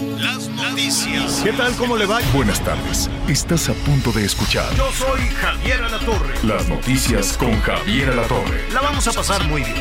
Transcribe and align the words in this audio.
Las 0.00 0.48
noticias. 0.48 1.42
¿Qué 1.44 1.52
tal? 1.52 1.74
¿Cómo 1.76 1.94
le 1.98 2.06
va? 2.06 2.20
Buenas 2.32 2.58
tardes. 2.64 3.10
Estás 3.28 3.68
a 3.68 3.74
punto 3.74 4.10
de 4.12 4.24
escuchar 4.24 4.74
Yo 4.74 4.90
soy 4.92 5.20
Javier 5.28 5.82
Alatorre. 5.82 6.34
las 6.42 6.66
noticias 6.68 7.36
con 7.36 7.60
Javier 7.60 8.08
Alatorre. 8.08 8.64
La 8.72 8.80
vamos 8.80 9.06
a 9.08 9.12
pasar 9.12 9.46
muy 9.48 9.62
bien. 9.62 9.76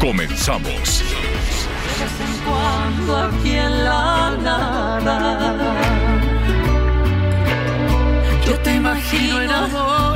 Comenzamos. 0.00 1.04
cuando 2.46 3.16
aquí 3.18 3.50
en 3.50 3.84
la 3.84 4.36
nada 4.42 5.76
yo 8.46 8.58
te 8.60 8.74
imagino 8.74 10.09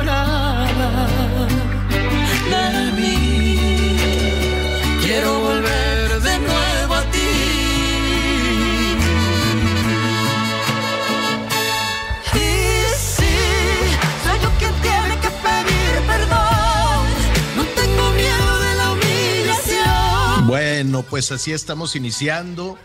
Bueno, 20.45 21.01
pues 21.01 21.31
así 21.31 21.53
estamos 21.53 21.95
iniciando 21.95 22.77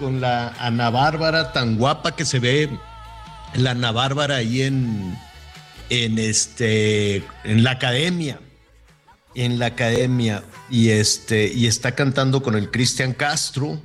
con 0.00 0.20
la 0.20 0.48
Ana 0.58 0.90
Bárbara 0.90 1.52
tan 1.52 1.76
guapa 1.76 2.16
que 2.16 2.24
se 2.24 2.40
ve 2.40 2.68
la 3.54 3.70
Ana 3.70 3.92
Bárbara 3.92 4.36
ahí 4.36 4.62
en, 4.62 5.16
en 5.90 6.18
este 6.18 7.18
en 7.44 7.62
la 7.62 7.72
academia. 7.72 8.40
En 9.36 9.60
la 9.60 9.66
academia. 9.66 10.42
Y 10.70 10.90
este, 10.90 11.52
y 11.52 11.68
está 11.68 11.94
cantando 11.94 12.42
con 12.42 12.56
el 12.56 12.68
Cristian 12.68 13.12
Castro. 13.12 13.80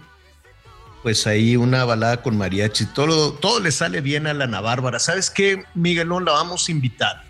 Pues 1.04 1.28
ahí 1.28 1.56
una 1.56 1.86
balada 1.86 2.24
con 2.24 2.36
mariachi. 2.36 2.88
Todo, 2.88 3.34
todo 3.34 3.60
le 3.60 3.72
sale 3.72 4.02
bien 4.02 4.26
a 4.26 4.34
la 4.34 4.46
Ana 4.46 4.62
Bárbara. 4.62 4.98
¿Sabes 4.98 5.30
qué, 5.30 5.64
Miguelón? 5.76 6.26
La 6.26 6.32
vamos 6.32 6.68
a 6.68 6.72
invitar. 6.72 7.24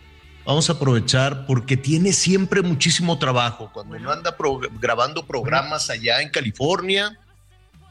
Vamos 0.46 0.70
a 0.70 0.74
aprovechar 0.74 1.46
porque 1.46 1.78
tiene 1.78 2.12
siempre 2.12 2.62
muchísimo 2.62 3.18
trabajo. 3.18 3.70
Cuando 3.74 3.98
no 3.98 4.12
anda 4.12 4.36
pro- 4.36 4.60
grabando 4.80 5.26
programas 5.26 5.90
allá 5.90 6.22
en 6.22 6.30
California, 6.30 7.18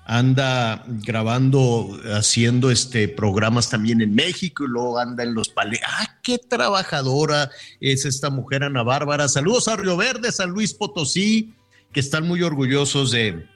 anda 0.04 0.84
grabando, 0.86 1.98
haciendo 2.14 2.70
este 2.70 3.08
programas 3.08 3.70
también 3.70 4.02
en 4.02 4.14
México 4.14 4.64
y 4.64 4.68
luego 4.68 4.98
anda 4.98 5.22
en 5.22 5.32
los 5.32 5.48
pales. 5.48 5.80
¡Ah, 5.86 6.18
qué 6.22 6.36
trabajadora 6.38 7.50
es 7.80 8.04
esta 8.04 8.28
mujer 8.28 8.64
Ana 8.64 8.82
Bárbara! 8.82 9.28
Saludos 9.28 9.68
a 9.68 9.76
Río 9.76 9.96
Verde, 9.96 10.30
San 10.30 10.50
Luis 10.50 10.74
Potosí, 10.74 11.54
que 11.92 12.00
están 12.00 12.26
muy 12.28 12.42
orgullosos 12.42 13.12
de, 13.12 13.46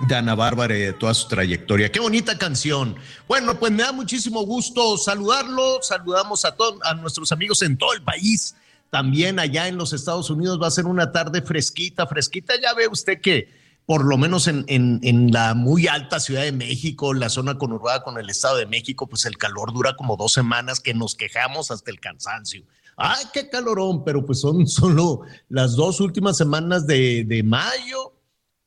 de 0.00 0.14
Ana 0.14 0.34
Bárbara 0.34 0.76
y 0.76 0.80
de 0.80 0.92
toda 0.92 1.14
su 1.14 1.28
trayectoria. 1.28 1.90
Qué 1.90 2.00
bonita 2.00 2.36
canción. 2.36 2.96
Bueno, 3.28 3.58
pues 3.58 3.72
me 3.72 3.82
da 3.82 3.92
muchísimo 3.92 4.44
gusto 4.44 4.98
saludarlo. 4.98 5.78
Saludamos 5.82 6.44
a 6.44 6.54
todos 6.54 6.80
a 6.84 6.94
nuestros 6.94 7.32
amigos 7.32 7.62
en 7.62 7.76
todo 7.76 7.92
el 7.92 8.02
país. 8.02 8.56
También 8.90 9.38
allá 9.38 9.68
en 9.68 9.76
los 9.76 9.92
Estados 9.92 10.30
Unidos 10.30 10.60
va 10.60 10.68
a 10.68 10.72
ser 10.72 10.86
una 10.86 11.12
tarde 11.12 11.42
fresquita, 11.42 12.06
fresquita. 12.06 12.54
Ya 12.60 12.74
ve 12.74 12.88
usted 12.88 13.20
que 13.20 13.48
por 13.86 14.04
lo 14.04 14.16
menos 14.16 14.48
en, 14.48 15.30
la 15.30 15.54
muy 15.54 15.88
alta 15.88 16.18
Ciudad 16.18 16.42
de 16.42 16.52
México, 16.52 17.12
la 17.12 17.28
zona 17.28 17.58
conurbada 17.58 18.02
con 18.02 18.18
el 18.18 18.30
Estado 18.30 18.56
de 18.56 18.66
México, 18.66 19.06
pues 19.06 19.26
el 19.26 19.36
calor 19.36 19.74
dura 19.74 19.94
como 19.94 20.16
dos 20.16 20.32
semanas 20.32 20.80
que 20.80 20.94
nos 20.94 21.14
quejamos 21.14 21.70
hasta 21.70 21.90
el 21.90 22.00
cansancio. 22.00 22.64
¡Ay, 22.96 23.26
qué 23.32 23.50
calorón! 23.50 24.02
Pero 24.04 24.24
pues 24.24 24.40
son 24.40 24.66
solo 24.66 25.22
las 25.48 25.76
dos 25.76 26.00
últimas 26.00 26.36
semanas 26.36 26.86
de 26.86 27.42
mayo 27.44 28.13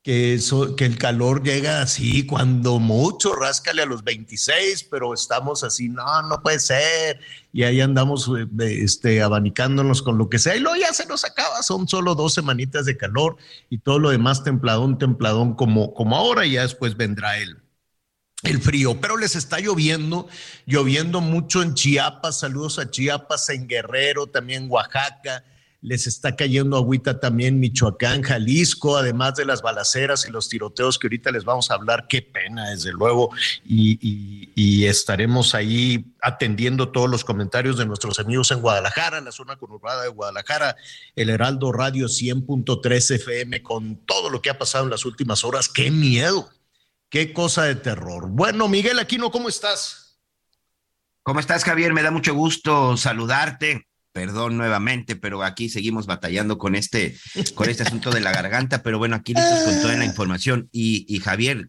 que, 0.08 0.40
que 0.74 0.86
el 0.86 0.96
calor 0.96 1.42
llega 1.42 1.82
así, 1.82 2.24
cuando 2.24 2.78
mucho, 2.78 3.34
ráscale 3.34 3.82
a 3.82 3.84
los 3.86 4.04
26, 4.04 4.84
pero 4.84 5.12
estamos 5.12 5.64
así, 5.64 5.90
no, 5.90 6.22
no 6.22 6.40
puede 6.40 6.60
ser. 6.60 7.20
Y 7.52 7.64
ahí 7.64 7.82
andamos 7.82 8.26
eh, 8.28 8.46
este, 8.82 9.20
abanicándonos 9.20 10.00
con 10.00 10.16
lo 10.16 10.30
que 10.30 10.38
sea. 10.38 10.56
Y 10.56 10.60
luego 10.60 10.78
ya 10.78 10.94
se 10.94 11.04
nos 11.04 11.26
acaba, 11.26 11.62
son 11.62 11.86
solo 11.88 12.14
dos 12.14 12.32
semanitas 12.32 12.86
de 12.86 12.96
calor 12.96 13.36
y 13.68 13.80
todo 13.80 13.98
lo 13.98 14.08
demás 14.08 14.42
templadón, 14.42 14.96
templadón 14.96 15.54
como, 15.54 15.92
como 15.92 16.16
ahora, 16.16 16.46
y 16.46 16.52
ya 16.52 16.62
después 16.62 16.96
vendrá 16.96 17.36
el, 17.36 17.58
el 18.44 18.62
frío, 18.62 18.98
pero 19.02 19.18
les 19.18 19.36
está 19.36 19.60
lloviendo, 19.60 20.26
lloviendo 20.64 21.20
mucho 21.20 21.62
en 21.62 21.74
Chiapas, 21.74 22.40
saludos 22.40 22.78
a 22.78 22.90
Chiapas, 22.90 23.50
en 23.50 23.68
Guerrero, 23.68 24.26
también 24.28 24.68
Oaxaca, 24.70 25.44
les 25.80 26.08
está 26.08 26.34
cayendo 26.34 26.76
agüita 26.76 27.20
también 27.20 27.60
Michoacán, 27.60 28.22
Jalisco, 28.22 28.96
además 28.96 29.36
de 29.36 29.44
las 29.44 29.62
balaceras 29.62 30.26
y 30.28 30.32
los 30.32 30.48
tiroteos 30.48 30.98
que 30.98 31.06
ahorita 31.06 31.30
les 31.30 31.44
vamos 31.44 31.70
a 31.70 31.74
hablar, 31.74 32.06
qué 32.08 32.20
pena, 32.20 32.70
desde 32.70 32.92
luego, 32.92 33.30
y, 33.64 34.86
estaremos 34.88 35.54
ahí 35.54 36.14
atendiendo 36.22 36.90
todos 36.90 37.10
los 37.10 37.24
comentarios 37.24 37.76
de 37.76 37.84
nuestros 37.84 38.18
amigos 38.18 38.50
en 38.50 38.60
Guadalajara, 38.60 39.18
en 39.18 39.24
la 39.26 39.32
zona 39.32 39.56
conurbada 39.56 40.02
de 40.02 40.08
Guadalajara, 40.08 40.76
el 41.14 41.30
Heraldo 41.30 41.72
Radio 41.72 42.06
100.3 42.06 43.14
FM, 43.16 43.62
con 43.62 43.96
todo 44.06 44.30
lo 44.30 44.40
que 44.40 44.50
ha 44.50 44.58
pasado 44.58 44.84
en 44.84 44.90
las 44.90 45.04
últimas 45.04 45.44
horas, 45.44 45.68
qué 45.68 45.90
miedo. 45.90 46.48
Qué 47.10 47.32
cosa 47.32 47.64
de 47.64 47.74
terror. 47.74 48.28
Bueno, 48.28 48.68
Miguel 48.68 48.98
Aquino, 48.98 49.30
¿cómo 49.30 49.48
estás? 49.48 50.18
¿Cómo 51.22 51.40
estás, 51.40 51.64
Javier? 51.64 51.94
Me 51.94 52.02
da 52.02 52.10
mucho 52.10 52.34
gusto 52.34 52.98
saludarte. 52.98 53.87
Perdón 54.12 54.56
nuevamente, 54.56 55.16
pero 55.16 55.42
aquí 55.42 55.68
seguimos 55.68 56.06
batallando 56.06 56.58
con 56.58 56.74
este, 56.74 57.16
con 57.54 57.68
este 57.68 57.82
asunto 57.84 58.10
de 58.10 58.20
la 58.20 58.32
garganta. 58.32 58.82
Pero 58.82 58.98
bueno, 58.98 59.16
aquí 59.16 59.34
listos 59.34 59.60
con 59.64 59.80
toda 59.80 59.96
la 59.96 60.04
información. 60.04 60.68
Y, 60.72 61.04
y 61.08 61.20
Javier, 61.20 61.68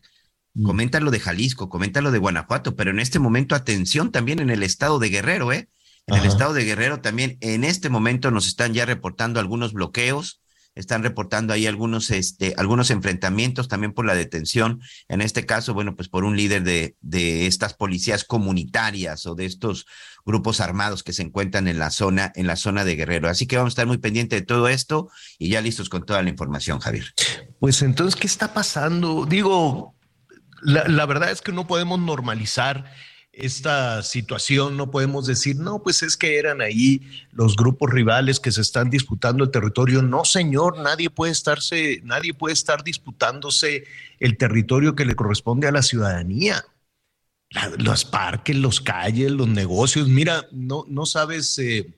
comenta 0.63 0.99
lo 0.99 1.11
de 1.11 1.19
Jalisco, 1.19 1.69
comenta 1.69 2.01
lo 2.01 2.11
de 2.11 2.17
Guanajuato, 2.17 2.75
pero 2.75 2.91
en 2.91 2.99
este 2.99 3.19
momento, 3.19 3.55
atención 3.55 4.11
también 4.11 4.39
en 4.39 4.49
el 4.49 4.63
estado 4.63 4.99
de 4.99 5.09
Guerrero, 5.09 5.51
¿eh? 5.51 5.69
En 6.07 6.15
el 6.15 6.25
estado 6.25 6.53
de 6.53 6.65
Guerrero 6.65 7.01
también, 7.01 7.37
en 7.39 7.63
este 7.63 7.89
momento 7.89 8.31
nos 8.31 8.47
están 8.47 8.73
ya 8.73 8.85
reportando 8.85 9.39
algunos 9.39 9.73
bloqueos, 9.73 10.41
están 10.73 11.03
reportando 11.03 11.53
ahí 11.53 11.67
algunos, 11.67 12.09
este, 12.09 12.55
algunos 12.57 12.89
enfrentamientos 12.89 13.67
también 13.67 13.93
por 13.93 14.05
la 14.05 14.15
detención, 14.15 14.81
en 15.07 15.21
este 15.21 15.45
caso, 15.45 15.75
bueno, 15.75 15.95
pues 15.95 16.09
por 16.09 16.23
un 16.23 16.35
líder 16.35 16.63
de, 16.63 16.95
de 17.01 17.45
estas 17.45 17.75
policías 17.75 18.23
comunitarias 18.23 19.27
o 19.27 19.35
de 19.35 19.45
estos 19.45 19.85
grupos 20.25 20.59
armados 20.61 21.03
que 21.03 21.13
se 21.13 21.23
encuentran 21.23 21.67
en 21.67 21.79
la 21.79 21.89
zona, 21.89 22.31
en 22.35 22.47
la 22.47 22.55
zona 22.55 22.85
de 22.85 22.95
Guerrero. 22.95 23.29
Así 23.29 23.47
que 23.47 23.57
vamos 23.57 23.71
a 23.71 23.73
estar 23.73 23.87
muy 23.87 23.97
pendientes 23.97 24.39
de 24.39 24.45
todo 24.45 24.67
esto 24.67 25.09
y 25.37 25.49
ya 25.49 25.61
listos 25.61 25.89
con 25.89 26.05
toda 26.05 26.21
la 26.21 26.29
información, 26.29 26.79
Javier. 26.79 27.05
Pues 27.59 27.81
entonces, 27.81 28.19
¿qué 28.19 28.27
está 28.27 28.53
pasando? 28.53 29.25
Digo, 29.25 29.95
la 30.61 31.05
verdad 31.05 31.31
es 31.31 31.41
que 31.41 31.51
no 31.51 31.67
podemos 31.67 31.99
normalizar 31.99 32.85
esta 33.31 34.03
situación, 34.03 34.75
no 34.75 34.91
podemos 34.91 35.25
decir, 35.25 35.55
no, 35.55 35.81
pues 35.81 36.03
es 36.03 36.17
que 36.17 36.37
eran 36.37 36.61
ahí 36.61 37.01
los 37.31 37.55
grupos 37.55 37.89
rivales 37.89 38.39
que 38.39 38.51
se 38.51 38.61
están 38.61 38.89
disputando 38.89 39.43
el 39.43 39.51
territorio. 39.51 40.01
No, 40.01 40.25
señor, 40.25 40.79
nadie 40.79 41.09
puede 41.09 41.31
estarse, 41.31 42.01
nadie 42.03 42.33
puede 42.33 42.53
estar 42.53 42.83
disputándose 42.83 43.85
el 44.19 44.37
territorio 44.37 44.95
que 44.95 45.05
le 45.05 45.15
corresponde 45.15 45.67
a 45.67 45.71
la 45.71 45.83
ciudadanía. 45.83 46.65
Los 47.77 48.05
parques, 48.05 48.55
los 48.55 48.79
calles, 48.79 49.31
los 49.31 49.47
negocios. 49.47 50.07
Mira, 50.07 50.47
no, 50.51 50.85
no 50.87 51.05
sabes 51.05 51.57
eh, 51.57 51.97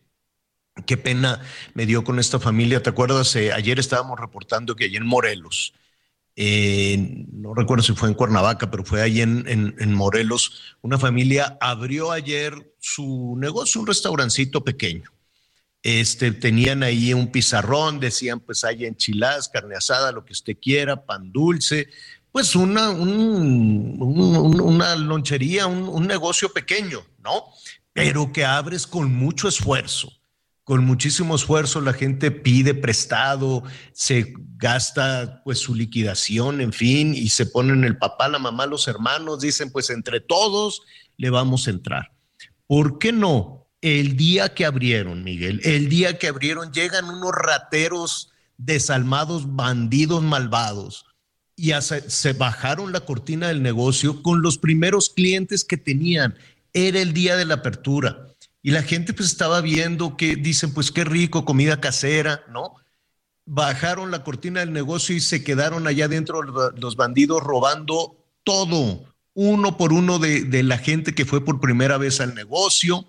qué 0.86 0.96
pena 0.96 1.42
me 1.74 1.86
dio 1.86 2.04
con 2.04 2.20
esta 2.20 2.40
familia. 2.40 2.82
¿Te 2.82 2.90
acuerdas? 2.90 3.36
Eh, 3.36 3.52
ayer 3.52 3.78
estábamos 3.78 4.20
reportando 4.20 4.76
que 4.76 4.86
allí 4.86 4.96
en 4.96 5.06
Morelos, 5.06 5.74
eh, 6.38 7.26
no 7.34 7.54
recuerdo 7.54 7.84
si 7.84 7.94
fue 7.94 8.08
en 8.08 8.16
Cuernavaca, 8.16 8.72
pero 8.72 8.86
fue 8.86 9.06
en, 9.06 9.46
en, 9.48 9.76
en 9.78 9.94
Morelos, 9.94 10.78
una 10.82 10.98
familia 10.98 11.58
abrió 11.60 12.12
ayer 12.12 12.74
su 12.80 13.36
negocio, 13.38 13.82
un 13.82 13.88
restaurancito 13.88 14.64
pequeño. 14.64 15.12
Este, 15.84 16.32
tenían 16.32 16.84
ahí 16.84 17.14
un 17.14 17.32
pizarrón, 17.32 18.00
decían 18.00 18.40
pues 18.40 18.64
hay 18.64 18.86
enchiladas, 18.86 19.50
carne 19.50 19.76
asada, 19.76 20.12
lo 20.12 20.24
que 20.24 20.34
usted 20.34 20.56
quiera, 20.62 21.06
pan 21.06 21.32
dulce, 21.32 21.90
pues 22.32 22.56
una, 22.56 22.90
un- 22.90 23.98
un- 24.00 24.62
una 24.62 24.96
lonchería, 24.96 25.68
un, 25.68 25.88
un 25.90 26.08
negocio 26.08 26.52
pequeño, 26.54 27.02
¿no? 27.24 27.44
Pero 27.94 28.32
que 28.32 28.46
abres 28.46 28.88
con 28.88 29.14
mucho 29.14 29.48
esfuerzo, 29.50 30.12
con 30.64 30.86
muchísimo 30.86 31.36
esfuerzo 31.36 31.82
la 31.82 31.92
gente 31.94 32.32
pide 32.32 32.74
prestado, 32.74 33.64
se 33.92 34.34
gasta 34.56 35.42
pues 35.44 35.60
su 35.60 35.76
liquidación, 35.76 36.62
en 36.62 36.72
fin, 36.72 37.14
y 37.14 37.30
se 37.30 37.46
ponen 37.48 37.84
el 37.84 37.98
papá, 37.98 38.30
la 38.30 38.40
mamá, 38.40 38.66
los 38.66 38.88
hermanos, 38.88 39.42
dicen 39.42 39.72
pues 39.72 39.90
entre 39.90 40.22
todos 40.22 40.82
le 41.18 41.30
vamos 41.30 41.68
a 41.68 41.72
entrar. 41.72 42.12
¿Por 42.68 42.98
qué 43.00 43.12
no? 43.12 43.68
El 43.82 44.16
día 44.16 44.54
que 44.54 44.66
abrieron, 44.66 45.24
Miguel, 45.24 45.60
el 45.64 45.90
día 45.90 46.18
que 46.20 46.28
abrieron, 46.28 46.72
llegan 46.72 47.06
unos 47.06 47.32
rateros 47.34 48.32
desalmados, 48.58 49.56
bandidos 49.56 50.22
malvados, 50.24 51.06
y 51.56 51.72
se 51.82 52.34
bajaron 52.34 52.92
la 52.92 53.02
cortina 53.02 53.48
del 53.48 53.62
negocio 53.62 54.24
con 54.24 54.42
los 54.42 54.58
primeros 54.58 55.10
clientes 55.10 55.64
que 55.64 55.78
tenían. 55.78 56.36
Era 56.74 57.02
el 57.02 57.14
día 57.14 57.36
de 57.36 57.46
la 57.46 57.56
apertura 57.56 58.32
y 58.64 58.72
la 58.72 58.84
gente 58.84 59.14
pues 59.14 59.30
estaba 59.30 59.62
viendo 59.62 60.18
que 60.18 60.36
dicen, 60.36 60.74
pues 60.74 60.92
qué 60.92 61.04
rico, 61.04 61.46
comida 61.46 61.82
casera, 61.82 62.44
¿no? 62.50 62.76
Bajaron 63.46 64.12
la 64.12 64.24
cortina 64.24 64.60
del 64.60 64.72
negocio 64.72 65.16
y 65.16 65.20
se 65.20 65.44
quedaron 65.44 65.88
allá 65.88 66.08
dentro 66.08 66.44
los 66.44 66.96
bandidos 66.96 67.42
robando 67.42 68.16
todo, 68.44 69.04
uno 69.34 69.78
por 69.78 69.94
uno 69.94 70.20
de, 70.20 70.44
de 70.44 70.64
la 70.64 70.78
gente 70.78 71.16
que 71.16 71.26
fue 71.26 71.44
por 71.44 71.60
primera 71.60 71.98
vez 71.98 72.22
al 72.22 72.36
negocio. 72.36 73.06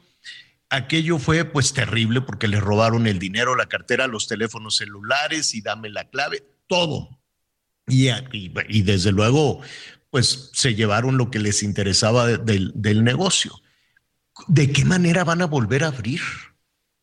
Aquello 0.70 1.18
fue 1.18 1.44
pues 1.44 1.74
terrible 1.74 2.22
porque 2.22 2.48
les 2.48 2.60
robaron 2.60 3.06
el 3.06 3.18
dinero, 3.18 3.54
la 3.54 3.66
cartera, 3.66 4.06
los 4.06 4.26
teléfonos 4.26 4.76
celulares 4.76 5.54
y 5.54 5.60
dame 5.60 5.90
la 5.90 6.08
clave, 6.08 6.42
todo. 6.66 7.21
Y, 7.88 8.08
y, 8.08 8.52
y 8.68 8.82
desde 8.82 9.12
luego 9.12 9.60
pues 10.10 10.50
se 10.52 10.74
llevaron 10.74 11.16
lo 11.16 11.30
que 11.30 11.38
les 11.38 11.62
interesaba 11.62 12.26
del, 12.26 12.72
del 12.74 13.02
negocio. 13.02 13.62
¿de 14.48 14.72
qué 14.72 14.84
manera 14.84 15.24
van 15.24 15.42
a 15.42 15.46
volver 15.46 15.84
a 15.84 15.88
abrir? 15.88 16.20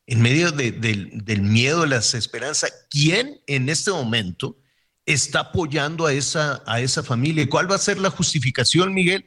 En 0.08 0.22
medio 0.22 0.52
del 0.52 1.42
miedo, 1.42 1.82
de 1.82 1.88
la 1.88 1.96
desesperanza, 1.98 2.68
¿quién 2.90 3.42
en 3.46 3.70
este 3.70 3.92
momento 3.92 4.58
está 5.06 5.42
apoyando 5.42 6.08
a 6.08 6.14
esa, 6.14 6.64
a 6.66 6.82
esa 6.82 7.04
familia? 7.04 7.48
¿Cuál 7.48 7.70
va 7.70 7.76
a 7.76 7.80
ser 7.80 8.00
la 8.00 8.10
justificación, 8.10 8.94
Miguel? 8.94 9.26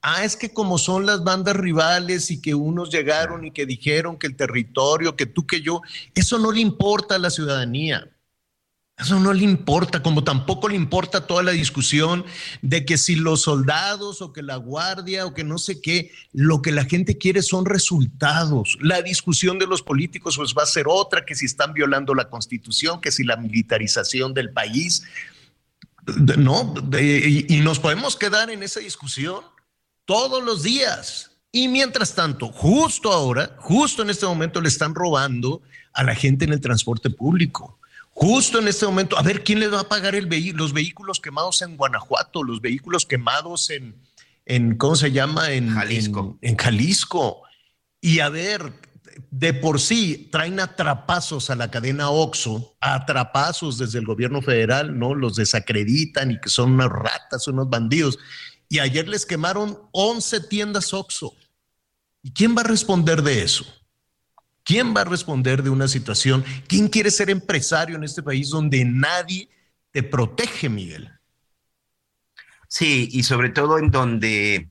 Ah, 0.00 0.24
es 0.24 0.36
que 0.36 0.52
como 0.52 0.78
son 0.78 1.04
las 1.04 1.22
bandas 1.22 1.54
rivales 1.54 2.30
y 2.30 2.40
que 2.40 2.54
unos 2.54 2.90
llegaron 2.90 3.44
y 3.44 3.52
que 3.52 3.66
dijeron 3.66 4.18
que 4.18 4.26
el 4.26 4.36
territorio, 4.36 5.16
que 5.16 5.26
tú, 5.26 5.46
que 5.46 5.60
yo, 5.60 5.82
eso 6.14 6.38
no 6.38 6.50
le 6.50 6.60
importa 6.60 7.16
a 7.16 7.18
la 7.18 7.30
ciudadanía. 7.30 8.10
Eso 9.02 9.18
no 9.18 9.32
le 9.32 9.42
importa, 9.42 10.00
como 10.00 10.22
tampoco 10.22 10.68
le 10.68 10.76
importa 10.76 11.26
toda 11.26 11.42
la 11.42 11.50
discusión 11.50 12.24
de 12.60 12.84
que 12.84 12.96
si 12.96 13.16
los 13.16 13.42
soldados 13.42 14.22
o 14.22 14.32
que 14.32 14.42
la 14.42 14.56
guardia 14.56 15.26
o 15.26 15.34
que 15.34 15.42
no 15.42 15.58
sé 15.58 15.80
qué, 15.80 16.12
lo 16.32 16.62
que 16.62 16.70
la 16.70 16.84
gente 16.84 17.18
quiere 17.18 17.42
son 17.42 17.66
resultados. 17.66 18.78
La 18.80 19.02
discusión 19.02 19.58
de 19.58 19.66
los 19.66 19.82
políticos 19.82 20.36
pues 20.36 20.54
va 20.56 20.62
a 20.62 20.66
ser 20.66 20.86
otra, 20.88 21.24
que 21.24 21.34
si 21.34 21.46
están 21.46 21.72
violando 21.72 22.14
la 22.14 22.30
constitución, 22.30 23.00
que 23.00 23.10
si 23.10 23.24
la 23.24 23.36
militarización 23.36 24.34
del 24.34 24.52
país. 24.52 25.02
No, 26.06 26.74
y 27.00 27.60
nos 27.62 27.80
podemos 27.80 28.14
quedar 28.14 28.50
en 28.50 28.62
esa 28.62 28.78
discusión 28.78 29.42
todos 30.04 30.44
los 30.44 30.62
días. 30.62 31.32
Y 31.50 31.66
mientras 31.66 32.14
tanto, 32.14 32.52
justo 32.52 33.12
ahora, 33.12 33.56
justo 33.58 34.02
en 34.02 34.10
este 34.10 34.26
momento 34.26 34.60
le 34.60 34.68
están 34.68 34.94
robando 34.94 35.60
a 35.92 36.04
la 36.04 36.14
gente 36.14 36.44
en 36.44 36.52
el 36.52 36.60
transporte 36.60 37.10
público 37.10 37.80
Justo 38.14 38.58
en 38.58 38.68
este 38.68 38.86
momento, 38.86 39.18
a 39.18 39.22
ver 39.22 39.42
quién 39.42 39.58
le 39.58 39.68
va 39.68 39.80
a 39.80 39.88
pagar 39.88 40.14
el 40.14 40.28
los 40.54 40.72
vehículos 40.72 41.18
quemados 41.18 41.62
en 41.62 41.76
Guanajuato, 41.76 42.42
los 42.42 42.60
vehículos 42.60 43.06
quemados 43.06 43.70
en, 43.70 43.96
en 44.44 44.76
¿cómo 44.76 44.96
se 44.96 45.12
llama? 45.12 45.50
En 45.50 45.70
Jalisco. 45.74 46.38
En, 46.42 46.56
Jalisco. 46.56 47.42
Y 48.00 48.20
a 48.20 48.28
ver, 48.28 48.74
de 49.30 49.54
por 49.54 49.80
sí 49.80 50.28
traen 50.30 50.60
atrapazos 50.60 51.48
a 51.48 51.56
la 51.56 51.70
cadena 51.70 52.10
OXO, 52.10 52.76
atrapazos 52.80 53.78
desde 53.78 53.98
el 53.98 54.06
gobierno 54.06 54.42
federal, 54.42 54.98
¿no? 54.98 55.14
Los 55.14 55.36
desacreditan 55.36 56.32
y 56.32 56.40
que 56.40 56.50
son 56.50 56.72
unas 56.72 56.90
ratas, 56.90 57.48
unos 57.48 57.70
bandidos. 57.70 58.18
Y 58.68 58.78
ayer 58.78 59.08
les 59.08 59.24
quemaron 59.24 59.78
11 59.92 60.40
tiendas 60.48 60.92
OXO. 60.92 61.34
¿Y 62.22 62.32
quién 62.32 62.56
va 62.56 62.60
a 62.60 62.64
responder 62.64 63.22
de 63.22 63.42
eso? 63.42 63.64
¿Quién 64.64 64.94
va 64.94 65.02
a 65.02 65.04
responder 65.04 65.62
de 65.62 65.70
una 65.70 65.88
situación? 65.88 66.44
¿Quién 66.68 66.88
quiere 66.88 67.10
ser 67.10 67.30
empresario 67.30 67.96
en 67.96 68.04
este 68.04 68.22
país 68.22 68.50
donde 68.50 68.84
nadie 68.84 69.48
te 69.90 70.02
protege, 70.02 70.68
Miguel? 70.68 71.10
Sí, 72.68 73.08
y 73.12 73.24
sobre 73.24 73.50
todo 73.50 73.78
en 73.78 73.90
donde 73.90 74.70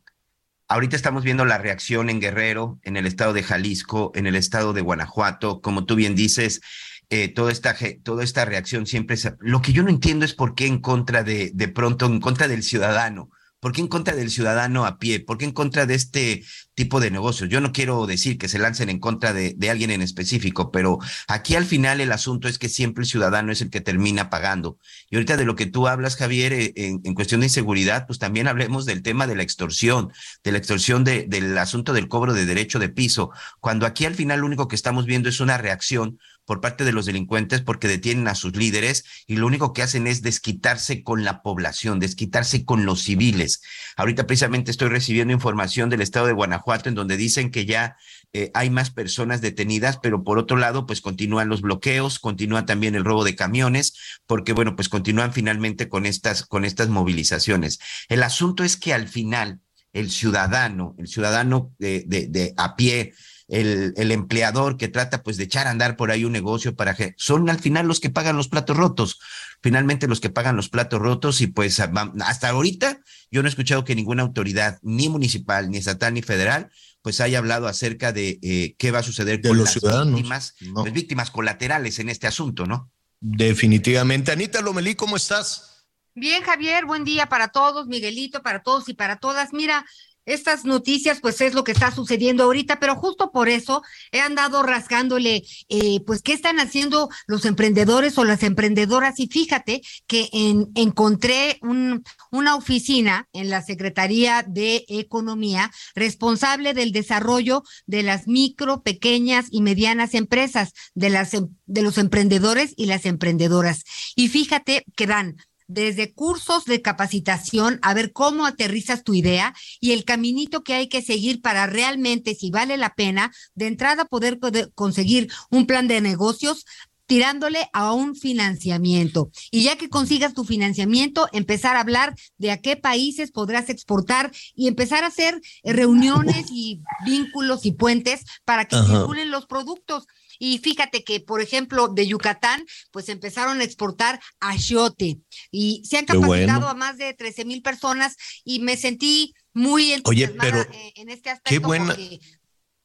ahorita 0.68 0.96
estamos 0.96 1.24
viendo 1.24 1.46
la 1.46 1.58
reacción 1.58 2.10
en 2.10 2.22
Guerrero, 2.22 2.80
en 2.84 2.96
el 2.96 3.06
estado 3.06 3.34
de 3.34 3.44
Jalisco, 3.44 4.12
en 4.16 4.26
el 4.26 4.36
estado 4.36 4.74
de 4.74 4.82
Guanajuato, 4.82 5.62
como 5.62 5.86
tú 5.86 5.96
bien 5.96 6.16
dices, 6.16 6.62
eh, 7.10 7.28
toda, 7.28 7.52
esta, 7.52 7.76
toda 8.04 8.24
esta 8.24 8.46
reacción 8.46 8.86
siempre 8.86 9.16
es... 9.16 9.30
Lo 9.40 9.62
que 9.62 9.74
yo 9.74 9.84
no 9.84 9.90
entiendo 9.90 10.24
es 10.24 10.34
por 10.34 10.56
qué 10.56 10.66
en 10.66 10.80
contra 10.80 11.24
de, 11.24 11.52
de 11.54 11.68
pronto, 11.68 12.06
en 12.06 12.22
contra 12.22 12.48
del 12.48 12.64
ciudadano. 12.64 13.30
¿Por 13.62 13.74
qué 13.74 13.82
en 13.82 13.88
contra 13.88 14.16
del 14.16 14.32
ciudadano 14.32 14.88
a 14.88 14.98
pie? 14.98 15.20
¿Por 15.20 15.38
qué 15.38 15.46
en 15.46 15.52
contra 15.52 15.86
de 15.86 15.94
este 15.94 16.44
tipo 16.74 17.00
de 17.00 17.12
negocios? 17.12 17.48
Yo 17.48 17.62
no 17.62 17.72
quiero 17.72 18.08
decir 18.08 18.40
que 18.40 18.48
se 18.48 18.58
lancen 18.58 18.90
en 18.90 19.00
contra 19.00 19.34
de, 19.34 19.56
alguien 19.70 19.92
en 19.92 20.02
específico, 20.02 20.72
pero 20.72 20.98
aquí 21.28 21.54
al 21.56 21.66
final 21.66 22.02
el 22.02 22.12
asunto 22.12 22.48
es 22.48 22.58
que 22.58 22.70
siempre 22.70 23.04
el 23.04 23.08
ciudadano 23.08 23.52
es 23.52 23.62
el 23.62 23.70
que 23.70 23.80
termina 23.80 24.32
pagando. 24.32 24.80
Y 25.12 25.16
ahorita 25.16 25.38
de 25.38 25.46
lo 25.46 25.56
que 25.56 25.68
tú 25.68 25.88
hablas, 25.88 26.16
Javier, 26.16 26.54
eh, 26.54 26.74
en, 26.76 27.14
cuestión 27.14 27.42
de 27.42 27.48
inseguridad, 27.48 28.08
pues 28.08 28.18
también 28.18 28.48
hablemos 28.48 28.88
del 28.88 29.04
tema 29.04 29.28
de 29.28 29.36
la 29.36 29.44
extorsión, 29.44 30.12
de 30.44 30.52
la 30.52 30.58
extorsión 30.58 31.04
del 31.04 31.58
asunto 31.60 31.94
del 31.94 32.08
cobro 32.08 32.34
de 32.34 32.48
derecho 32.48 32.80
de 32.80 32.90
piso, 32.90 33.30
cuando 33.60 33.86
aquí 33.86 34.06
al 34.06 34.16
final 34.16 34.40
lo 34.40 34.48
único 34.48 34.68
que 34.68 34.76
estamos 34.76 35.06
viendo 35.06 35.30
es 35.30 35.40
una 35.40 35.60
reacción 35.60 36.18
por 36.52 36.60
parte 36.60 36.84
de 36.84 36.92
los 36.92 37.06
delincuentes 37.06 37.62
porque 37.62 37.88
detienen 37.88 38.28
a 38.28 38.36
sus 38.36 38.58
líderes 38.58 39.06
y 39.26 39.38
lo 39.38 39.48
único 39.48 39.72
que 39.72 39.84
hacen 39.84 40.06
es 40.06 40.22
desquitarse 40.22 41.02
con 41.02 41.24
la 41.24 41.44
población, 41.44 41.98
desquitarse 42.02 42.66
con 42.66 42.86
los 42.86 43.04
civiles. 43.04 43.62
Ahorita 43.96 44.28
precisamente 44.28 44.70
estoy 44.70 44.90
recibiendo 44.90 45.34
información 45.34 45.90
del 45.90 46.02
estado 46.02 46.28
de 46.28 46.34
Guanajuato 46.34 46.90
en 46.90 46.96
donde 46.96 47.16
dicen 47.16 47.52
que 47.52 47.66
ya 47.66 47.96
eh, 48.34 48.52
hay 48.54 48.70
más 48.70 48.92
personas 48.92 49.40
detenidas, 49.40 49.98
pero 50.04 50.26
por 50.26 50.40
otro 50.40 50.58
lado, 50.58 50.86
pues 50.86 51.00
continúan 51.00 51.48
los 51.48 51.62
bloqueos, 51.62 52.20
continúa 52.20 52.66
también 52.66 52.96
el 52.96 53.06
robo 53.06 53.24
de 53.24 53.38
camiones, 53.38 53.94
porque 54.28 54.52
bueno, 54.52 54.76
pues 54.76 54.90
continúan 54.90 55.32
finalmente 55.32 55.88
con 55.88 56.06
estas, 56.06 56.46
con 56.46 56.66
estas 56.66 56.90
movilizaciones. 56.90 57.80
El 58.10 58.24
asunto 58.24 58.66
es 58.66 58.76
que 58.76 58.94
al 58.94 59.08
final 59.08 59.62
el 59.94 60.12
ciudadano, 60.12 60.96
el 60.98 61.08
ciudadano 61.08 61.74
de, 61.80 62.04
de 62.06 62.54
a 62.58 62.76
pie, 62.76 63.14
el, 63.52 64.12
empleador 64.12 64.78
que 64.78 64.88
trata 64.88 65.24
pues 65.24 65.36
de 65.38 65.44
echar 65.44 65.68
a 65.68 65.72
andar 65.72 65.98
por 65.98 66.10
ahí 66.10 66.24
un 66.24 66.32
negocio 66.32 66.76
para 66.76 66.96
que 66.96 67.14
son 67.18 67.50
al 67.50 67.60
final 67.60 67.86
los 67.86 68.00
que 68.00 68.10
pagan 68.10 68.38
los 68.38 68.48
platos 68.48 68.78
rotos, 68.78 69.20
finalmente 69.62 70.08
los 70.08 70.22
que 70.22 70.30
pagan 70.30 70.56
los 70.56 70.70
platos 70.70 71.02
rotos 71.02 71.42
y 71.42 71.48
pues 71.48 71.80
hasta 71.80 72.50
ahorita 72.50 73.02
yo 73.30 73.42
no 73.42 73.48
he 73.48 73.50
escuchado 73.50 73.84
que 73.84 73.96
ninguna 73.96 74.24
autoridad, 74.24 74.80
ni 74.82 75.10
municipal, 75.10 75.70
ni 75.70 75.78
estatal, 75.78 76.14
ni 76.14 76.22
federal, 76.22 76.72
pues 77.02 77.20
haya 77.20 77.40
hablado 77.40 77.68
acerca 77.68 78.14
de 78.14 78.40
eh, 78.42 78.76
qué 78.78 78.92
va 78.92 79.00
a 79.00 79.04
suceder 79.04 79.42
con 79.42 79.58
los 79.58 79.82
las 79.84 80.06
víctimas, 80.06 80.56
las 80.60 80.94
víctimas 80.94 81.30
colaterales 81.30 82.00
en 82.00 82.10
este 82.10 82.28
asunto, 82.28 82.66
¿no? 82.66 82.90
Definitivamente. 83.20 84.32
Anita 84.32 84.62
Lomelí, 84.62 84.96
¿cómo 84.96 85.18
estás? 85.18 85.86
Bien, 86.14 86.44
Javier, 86.44 86.86
buen 86.86 87.04
día 87.04 87.28
para 87.28 87.50
todos, 87.50 87.88
Miguelito, 87.88 88.42
para 88.42 88.64
todos 88.64 88.90
y 88.90 88.94
para 88.94 89.18
todas. 89.18 89.54
Mira, 89.54 89.86
estas 90.34 90.66
noticias, 90.66 91.20
pues 91.22 91.42
es 91.42 91.54
lo 91.54 91.64
que 91.64 91.72
está 91.72 91.92
sucediendo 91.92 92.44
ahorita, 92.44 92.80
pero 92.80 92.96
justo 92.96 93.32
por 93.32 93.50
eso 93.50 93.82
he 94.12 94.20
andado 94.20 94.64
rasgándole, 94.64 95.44
eh, 95.70 96.00
pues, 96.06 96.22
qué 96.22 96.34
están 96.34 96.60
haciendo 96.60 97.10
los 97.28 97.46
emprendedores 97.46 98.18
o 98.18 98.24
las 98.24 98.44
emprendedoras. 98.44 99.20
Y 99.20 99.28
fíjate 99.28 99.82
que 100.08 100.30
encontré 100.76 101.58
un, 101.62 102.04
una 102.32 102.56
oficina 102.56 103.28
en 103.34 103.50
la 103.50 103.62
Secretaría 103.62 104.44
de 104.48 104.86
Economía 104.88 105.72
responsable 105.96 106.74
del 106.74 106.92
desarrollo 106.92 107.64
de 107.86 108.04
las 108.04 108.28
micro, 108.28 108.82
pequeñas 108.82 109.48
y 109.52 109.62
medianas 109.62 110.14
empresas, 110.14 110.74
de, 110.94 111.08
em, 111.08 111.50
de 111.66 111.82
los 111.82 111.98
emprendedores 111.98 112.74
y 112.78 112.86
las 112.86 113.06
emprendedoras. 113.06 113.84
Y 114.16 114.30
fíjate 114.30 114.86
que 114.96 115.08
dan 115.08 115.38
desde 115.74 116.14
cursos 116.14 116.66
de 116.66 116.82
capacitación, 116.82 117.80
a 117.82 117.94
ver 117.94 118.12
cómo 118.12 118.46
aterrizas 118.46 119.04
tu 119.04 119.14
idea 119.14 119.54
y 119.80 119.94
el 119.94 120.04
caminito 120.04 120.64
que 120.64 120.74
hay 120.74 120.90
que 120.90 121.02
seguir 121.02 121.42
para 121.42 121.66
realmente, 121.66 122.36
si 122.36 122.52
vale 122.52 122.78
la 122.78 122.94
pena, 122.94 123.32
de 123.56 123.68
entrada 123.68 124.06
poder, 124.06 124.40
conseguir 124.76 125.32
un 125.50 125.66
plan 125.66 125.88
de 125.88 126.02
negocios 126.02 126.66
tirándole 127.12 127.68
a 127.74 127.92
un 127.92 128.16
financiamiento. 128.16 129.32
Y 129.52 129.64
ya 129.64 129.78
que 129.78 129.90
consigas 129.90 130.34
tu 130.34 130.46
financiamiento, 130.46 131.28
empezar 131.34 131.76
a 131.76 131.82
hablar 131.82 132.16
de 132.38 132.52
a 132.52 132.62
qué 132.62 132.78
países 132.78 133.32
podrás 133.32 133.68
exportar 133.68 134.32
y 134.56 134.70
empezar 134.70 135.04
a 135.04 135.08
hacer 135.08 135.42
reuniones 135.62 136.46
y 136.54 136.80
vínculos 137.06 137.66
y 137.66 137.74
puentes 137.74 138.24
para 138.46 138.64
que 138.64 138.78
circulen 138.78 139.30
los 139.30 139.46
productos. 139.46 140.08
Y 140.40 140.60
fíjate 140.60 141.04
que, 141.04 141.20
por 141.20 141.42
ejemplo, 141.42 141.90
de 141.90 142.08
Yucatán, 142.08 142.64
pues 142.92 143.10
empezaron 143.10 143.60
a 143.60 143.66
exportar 143.66 144.22
achiote 144.40 145.20
y 145.52 145.84
se 145.84 145.98
han 145.98 146.06
capacitado 146.06 146.70
a 146.70 146.76
más 146.76 146.98
de 146.98 147.14
13 147.14 147.44
mil 147.44 147.62
personas 147.62 148.16
y 148.46 148.62
me 148.62 148.78
sentí 148.78 149.34
muy 149.54 149.92
entusiasmada 149.92 150.66
en 150.96 151.10
este 151.10 151.30
aspecto. 151.30 151.50
Qué 151.50 151.60
buena. 151.60 151.94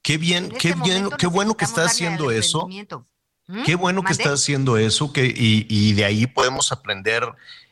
Qué 0.02 0.18
bien, 0.18 0.48
qué 0.48 0.70
este 0.70 0.82
bien, 0.82 1.10
qué 1.16 1.28
bueno 1.28 1.56
que 1.56 1.64
está 1.64 1.84
haciendo 1.84 2.32
eso. 2.32 2.68
¿Mm? 3.46 3.62
Qué 3.64 3.74
bueno 3.74 4.02
que 4.02 4.10
¿Mande? 4.10 4.22
está 4.22 4.34
haciendo 4.34 4.76
eso, 4.76 5.12
que, 5.12 5.26
y, 5.26 5.66
y 5.68 5.92
de 5.92 6.04
ahí 6.04 6.26
podemos 6.26 6.72
aprender 6.72 7.22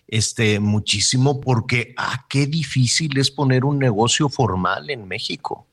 este, 0.09 0.61
muchísimo, 0.61 1.41
porque 1.41 1.95
ah, 1.97 2.27
qué 2.29 2.47
difícil 2.47 3.19
es 3.19 3.31
poner 3.31 3.65
un 3.65 3.79
negocio 3.79 4.29
formal 4.29 4.91
en 4.91 5.09
México. 5.09 5.67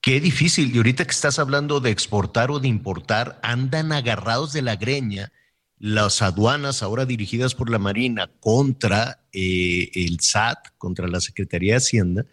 Qué 0.00 0.20
difícil. 0.20 0.74
Y 0.74 0.76
ahorita 0.76 1.04
que 1.04 1.12
estás 1.12 1.38
hablando 1.38 1.80
de 1.80 1.90
exportar 1.90 2.50
o 2.50 2.60
de 2.60 2.68
importar, 2.68 3.40
andan 3.42 3.92
agarrados 3.92 4.52
de 4.52 4.62
la 4.62 4.76
greña 4.76 5.32
las 5.78 6.22
aduanas 6.22 6.82
ahora 6.82 7.04
dirigidas 7.04 7.54
por 7.54 7.68
la 7.70 7.78
Marina 7.78 8.30
contra 8.40 9.20
eh, 9.32 9.90
el 9.94 10.20
SAT, 10.20 10.68
contra 10.78 11.08
la 11.08 11.20
Secretaría 11.20 11.72
de 11.72 11.78
Hacienda, 11.78 12.26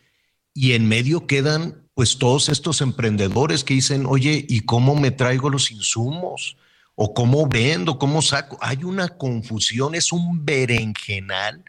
y 0.53 0.73
en 0.73 0.87
medio 0.87 1.27
quedan 1.27 1.87
pues 1.93 2.17
todos 2.17 2.49
estos 2.49 2.81
emprendedores 2.81 3.63
que 3.63 3.73
dicen, 3.73 4.05
oye, 4.05 4.45
¿y 4.47 4.61
cómo 4.61 4.95
me 4.95 5.11
traigo 5.11 5.49
los 5.49 5.71
insumos? 5.71 6.57
¿O 6.95 7.13
cómo 7.13 7.47
vendo? 7.47 7.97
¿Cómo 7.97 8.21
saco? 8.21 8.57
Hay 8.61 8.83
una 8.83 9.07
confusión, 9.09 9.95
es 9.95 10.11
un 10.11 10.45
berenjenal 10.45 11.63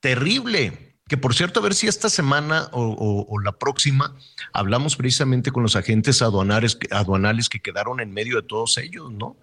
terrible. 0.00 0.96
Que 1.08 1.16
por 1.16 1.34
cierto, 1.34 1.60
a 1.60 1.62
ver 1.62 1.74
si 1.74 1.86
esta 1.86 2.10
semana 2.10 2.68
o, 2.72 2.82
o- 2.82 3.26
o 3.28 3.38
la 3.40 3.52
próxima 3.52 4.14
hablamos 4.52 4.94
precisamente 4.96 5.50
con 5.50 5.62
los 5.62 5.74
agentes 5.74 6.20
aduanales, 6.20 6.78
aduanales 6.90 7.48
que 7.48 7.60
quedaron 7.60 8.00
en 8.00 8.12
medio 8.12 8.36
de 8.36 8.42
todos 8.46 8.76
ellos, 8.78 9.10
¿no? 9.12 9.36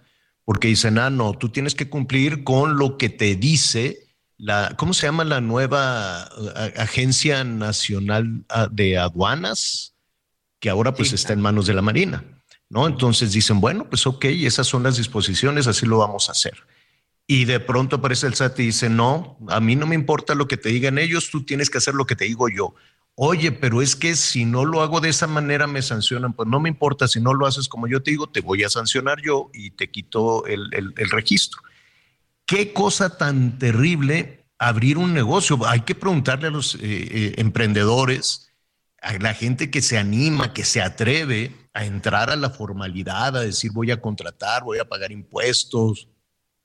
Porque 0.44 0.68
dicen, 0.68 0.96
ah, 0.98 1.10
no, 1.10 1.32
tú 1.34 1.48
tienes 1.48 1.74
que 1.74 1.88
cumplir 1.88 2.44
con 2.44 2.78
lo 2.78 2.98
que 2.98 3.08
te 3.08 3.34
dice 3.34 3.98
la, 4.38 4.74
¿cómo 4.76 4.94
se 4.94 5.06
llama 5.06 5.24
la 5.24 5.40
nueva 5.40 6.22
Agencia 6.76 7.42
Nacional 7.42 8.44
ah, 8.48 8.68
de 8.70 8.98
Aduanas? 8.98 9.94
Que 10.60 10.70
ahora 10.70 10.94
pues 10.94 11.08
Sí, 11.08 11.14
está 11.16 11.32
en 11.32 11.40
manos 11.40 11.66
de 11.66 11.74
la 11.74 11.82
Marina, 11.82 12.22
¿no? 12.68 12.86
Entonces 12.86 13.32
dicen, 13.32 13.60
bueno, 13.60 13.88
pues 13.88 14.06
ok, 14.06 14.24
esas 14.26 14.66
son 14.66 14.82
las 14.82 14.96
disposiciones, 14.96 15.66
así 15.66 15.86
lo 15.86 15.98
vamos 15.98 16.28
a 16.28 16.32
hacer. 16.32 16.54
Y 17.26 17.44
de 17.44 17.58
pronto 17.60 17.96
aparece 17.96 18.26
el 18.26 18.34
SAT 18.34 18.60
y 18.60 18.66
dice, 18.66 18.88
no, 18.88 19.38
a 19.48 19.60
mí 19.60 19.76
no 19.76 19.86
me 19.86 19.94
importa 19.96 20.34
lo 20.34 20.46
que 20.48 20.56
te 20.56 20.68
digan 20.68 20.98
ellos, 20.98 21.30
tú 21.30 21.44
tienes 21.44 21.70
que 21.70 21.78
hacer 21.78 21.94
lo 21.94 22.06
que 22.06 22.16
te 22.16 22.24
digo 22.24 22.48
yo. 22.48 22.74
Oye, 23.16 23.50
pero 23.50 23.82
es 23.82 23.96
que 23.96 24.14
si 24.14 24.44
no 24.44 24.64
lo 24.64 24.82
hago 24.82 25.00
de 25.00 25.08
esa 25.08 25.26
manera 25.26 25.66
me 25.66 25.82
sancionan, 25.82 26.34
pues 26.34 26.48
no 26.48 26.60
me 26.60 26.68
importa, 26.68 27.08
si 27.08 27.20
no 27.20 27.34
lo 27.34 27.46
haces 27.46 27.68
como 27.68 27.88
yo 27.88 28.02
te 28.02 28.10
digo, 28.12 28.28
te 28.28 28.42
voy 28.42 28.62
a 28.62 28.68
sancionar 28.68 29.20
yo 29.22 29.50
y 29.54 29.70
te 29.70 29.90
quito 29.90 30.46
el, 30.46 30.68
el- 30.72 30.92
registro. 31.10 31.62
Qué 32.46 32.72
cosa 32.72 33.16
tan 33.16 33.58
terrible 33.58 34.44
abrir 34.58 34.98
un 34.98 35.12
negocio. 35.14 35.58
Hay 35.66 35.80
que 35.80 35.94
preguntarle 35.94 36.48
a 36.48 36.50
los 36.50 36.76
eh, 36.76 36.78
eh, 36.82 37.34
emprendedores, 37.38 38.52
a 39.02 39.14
la 39.18 39.34
gente 39.34 39.70
que 39.70 39.82
se 39.82 39.98
anima, 39.98 40.52
que 40.52 40.64
se 40.64 40.80
atreve 40.80 41.54
a 41.76 41.84
entrar 41.84 42.30
a 42.30 42.36
la 42.36 42.48
formalidad, 42.48 43.36
a 43.36 43.42
decir 43.42 43.70
voy 43.70 43.90
a 43.90 44.00
contratar, 44.00 44.64
voy 44.64 44.78
a 44.78 44.88
pagar 44.88 45.12
impuestos, 45.12 46.08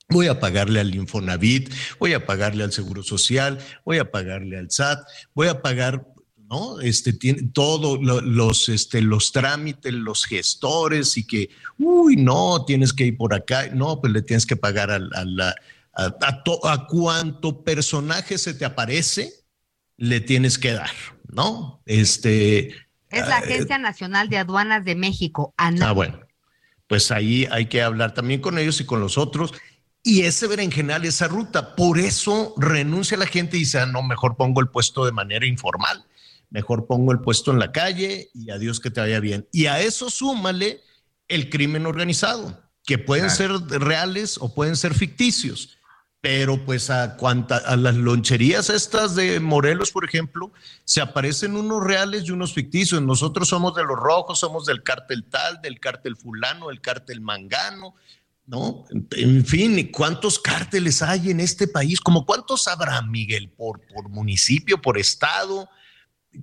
voy 0.07 0.27
a 0.27 0.39
pagarle 0.39 0.79
al 0.79 0.95
Infonavit, 0.95 1.69
voy 1.99 2.13
a 2.13 2.25
pagarle 2.25 2.63
al 2.63 2.71
Seguro 2.71 3.03
Social, 3.03 3.57
voy 3.85 3.97
a 3.97 4.09
pagarle 4.09 4.57
al 4.57 4.71
SAT, 4.71 4.99
voy 5.33 5.49
a 5.49 5.61
pagar, 5.61 6.07
¿no? 6.37 6.79
Este 6.79 7.11
tiene 7.11 7.49
todo 7.53 8.01
lo- 8.01 8.21
los 8.21 8.69
este 8.69 9.01
los 9.01 9.33
trámites, 9.33 9.91
los 9.93 10.25
gestores 10.25 11.17
y 11.17 11.27
que 11.27 11.49
uy, 11.77 12.15
no, 12.15 12.63
tienes 12.65 12.93
que 12.93 13.05
ir 13.07 13.17
por 13.17 13.33
acá, 13.33 13.67
no, 13.73 13.99
pues 13.99 14.13
le 14.13 14.21
tienes 14.21 14.45
que 14.45 14.55
pagar 14.55 14.91
al- 14.91 15.11
a, 15.13 15.25
la- 15.25 15.55
a, 15.93 16.05
a 16.21 16.43
a 16.73 16.87
cuánto 16.87 17.63
personaje 17.65 18.37
se 18.37 18.53
te 18.53 18.63
aparece, 18.63 19.29
le 19.97 20.21
tienes 20.21 20.57
que 20.57 20.71
dar, 20.71 20.91
¿no? 21.27 21.81
Este 21.85 22.73
Es 23.11 23.27
la 23.27 23.39
eh, 23.39 23.43
Agencia 23.43 23.77
Nacional 23.77 24.29
de 24.29 24.37
Aduanas 24.37 24.85
de 24.85 24.95
México, 24.95 25.53
ANA. 25.57 25.89
Ah, 25.89 25.91
bueno. 25.91 26.19
Pues 26.87 27.11
ahí 27.11 27.47
hay 27.51 27.67
que 27.67 27.81
hablar 27.81 28.13
también 28.13 28.41
con 28.41 28.57
ellos 28.57 28.81
y 28.81 28.85
con 28.85 28.99
los 28.99 29.17
otros. 29.17 29.53
Y 30.03 30.23
ese 30.23 30.47
berenjenal, 30.47 31.05
esa 31.05 31.27
ruta, 31.27 31.75
por 31.75 31.99
eso 31.99 32.53
renuncia 32.57 33.17
la 33.17 33.27
gente 33.27 33.55
y 33.57 33.61
dice, 33.61 33.79
ah, 33.79 33.85
no, 33.85 34.01
mejor 34.01 34.35
pongo 34.35 34.59
el 34.59 34.67
puesto 34.67 35.05
de 35.05 35.11
manera 35.11 35.45
informal, 35.45 36.03
mejor 36.49 36.87
pongo 36.87 37.11
el 37.11 37.19
puesto 37.19 37.51
en 37.51 37.59
la 37.59 37.71
calle 37.71 38.29
y 38.33 38.49
adiós 38.49 38.79
que 38.79 38.89
te 38.89 38.99
vaya 38.99 39.19
bien. 39.19 39.47
Y 39.51 39.67
a 39.67 39.79
eso 39.79 40.09
súmale 40.09 40.81
el 41.27 41.49
crimen 41.49 41.85
organizado, 41.85 42.61
que 42.85 42.97
pueden 42.97 43.27
Claro. 43.29 43.59
ser 43.69 43.81
reales 43.81 44.37
o 44.39 44.53
pueden 44.53 44.75
ser 44.75 44.93
ficticios. 44.93 45.77
Pero 46.21 46.63
pues 46.63 46.91
a, 46.91 47.17
cuanta, 47.17 47.57
a 47.57 47.75
las 47.75 47.95
loncherías 47.95 48.69
estas 48.69 49.15
de 49.15 49.39
Morelos, 49.39 49.91
por 49.91 50.05
ejemplo, 50.05 50.51
se 50.85 51.01
aparecen 51.01 51.55
unos 51.55 51.83
reales 51.83 52.25
y 52.25 52.31
unos 52.31 52.53
ficticios. 52.53 53.01
Nosotros 53.01 53.49
somos 53.49 53.73
de 53.75 53.83
los 53.83 53.97
rojos, 53.97 54.39
somos 54.39 54.67
del 54.67 54.83
cártel 54.83 55.25
tal, 55.25 55.59
del 55.61 55.79
cártel 55.79 56.15
fulano, 56.15 56.67
del 56.67 56.79
cártel 56.79 57.21
mangano, 57.21 57.95
¿no? 58.45 58.85
En 59.11 59.43
fin, 59.45 59.79
¿y 59.79 59.85
¿cuántos 59.85 60.37
cárteles 60.37 61.01
hay 61.01 61.31
en 61.31 61.39
este 61.39 61.67
país? 61.67 61.99
¿Como 61.99 62.23
cuántos 62.23 62.67
habrá, 62.67 63.01
Miguel? 63.01 63.49
¿Por, 63.49 63.81
por 63.87 64.09
municipio, 64.09 64.79
por 64.79 64.99
estado? 64.99 65.69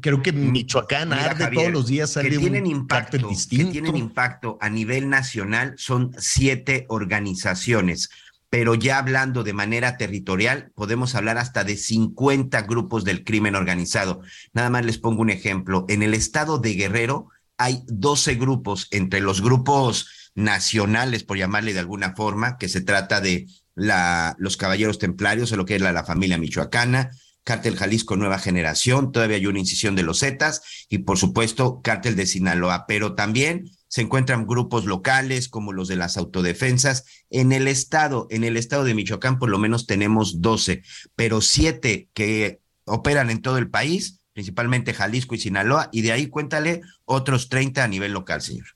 Creo 0.00 0.22
que 0.22 0.32
Michoacán 0.32 1.10
Mira, 1.10 1.30
arde 1.30 1.44
Javier, 1.44 1.62
todos 1.62 1.72
los 1.72 1.86
días 1.86 2.10
sale 2.10 2.30
que 2.30 2.38
tienen 2.38 2.64
un 2.64 2.70
impacto, 2.70 3.12
cártel 3.12 3.22
que 3.22 3.28
distinto. 3.28 3.72
tienen 3.72 3.96
impacto 3.96 4.58
a 4.60 4.68
nivel 4.68 5.08
nacional 5.08 5.74
son 5.78 6.14
siete 6.18 6.84
organizaciones, 6.88 8.10
pero 8.50 8.74
ya 8.74 8.98
hablando 8.98 9.44
de 9.44 9.52
manera 9.52 9.96
territorial, 9.96 10.72
podemos 10.74 11.14
hablar 11.14 11.38
hasta 11.38 11.64
de 11.64 11.76
50 11.76 12.62
grupos 12.62 13.04
del 13.04 13.24
crimen 13.24 13.54
organizado. 13.54 14.22
Nada 14.52 14.70
más 14.70 14.84
les 14.84 14.98
pongo 14.98 15.22
un 15.22 15.30
ejemplo. 15.30 15.84
En 15.88 16.02
el 16.02 16.14
estado 16.14 16.58
de 16.58 16.74
Guerrero 16.74 17.28
hay 17.58 17.82
12 17.88 18.36
grupos, 18.36 18.88
entre 18.90 19.20
los 19.20 19.42
grupos 19.42 20.30
nacionales, 20.34 21.24
por 21.24 21.36
llamarle 21.36 21.74
de 21.74 21.80
alguna 21.80 22.14
forma, 22.14 22.56
que 22.56 22.68
se 22.68 22.80
trata 22.80 23.20
de 23.20 23.46
la, 23.74 24.34
los 24.38 24.56
caballeros 24.56 24.98
templarios 24.98 25.52
o 25.52 25.56
lo 25.56 25.64
que 25.64 25.76
es 25.76 25.82
la, 25.82 25.92
la 25.92 26.04
familia 26.04 26.38
michoacana, 26.38 27.10
Cártel 27.44 27.76
Jalisco 27.76 28.16
Nueva 28.16 28.38
Generación, 28.38 29.10
todavía 29.10 29.36
hay 29.36 29.46
una 29.46 29.58
incisión 29.58 29.96
de 29.96 30.02
los 30.02 30.20
Zetas 30.20 30.86
y 30.88 30.98
por 30.98 31.16
supuesto 31.16 31.80
Cártel 31.82 32.14
de 32.14 32.26
Sinaloa, 32.26 32.84
pero 32.86 33.14
también 33.14 33.70
se 33.88 34.02
encuentran 34.02 34.46
grupos 34.46 34.84
locales 34.84 35.48
como 35.48 35.72
los 35.72 35.88
de 35.88 35.96
las 35.96 36.16
autodefensas. 36.16 37.04
En 37.30 37.52
el 37.52 37.66
estado, 37.66 38.26
en 38.30 38.44
el 38.44 38.56
estado 38.56 38.84
de 38.84 38.94
Michoacán 38.94 39.38
por 39.38 39.48
lo 39.48 39.58
menos 39.58 39.86
tenemos 39.86 40.40
12, 40.40 40.82
pero 41.16 41.40
siete 41.40 42.08
que 42.14 42.60
operan 42.84 43.30
en 43.30 43.42
todo 43.42 43.58
el 43.58 43.70
país, 43.70 44.20
principalmente 44.32 44.94
Jalisco 44.94 45.34
y 45.34 45.38
Sinaloa, 45.38 45.88
y 45.92 46.02
de 46.02 46.12
ahí 46.12 46.28
cuéntale 46.28 46.82
otros 47.04 47.48
30 47.48 47.82
a 47.82 47.88
nivel 47.88 48.12
local, 48.12 48.42
señor. 48.42 48.66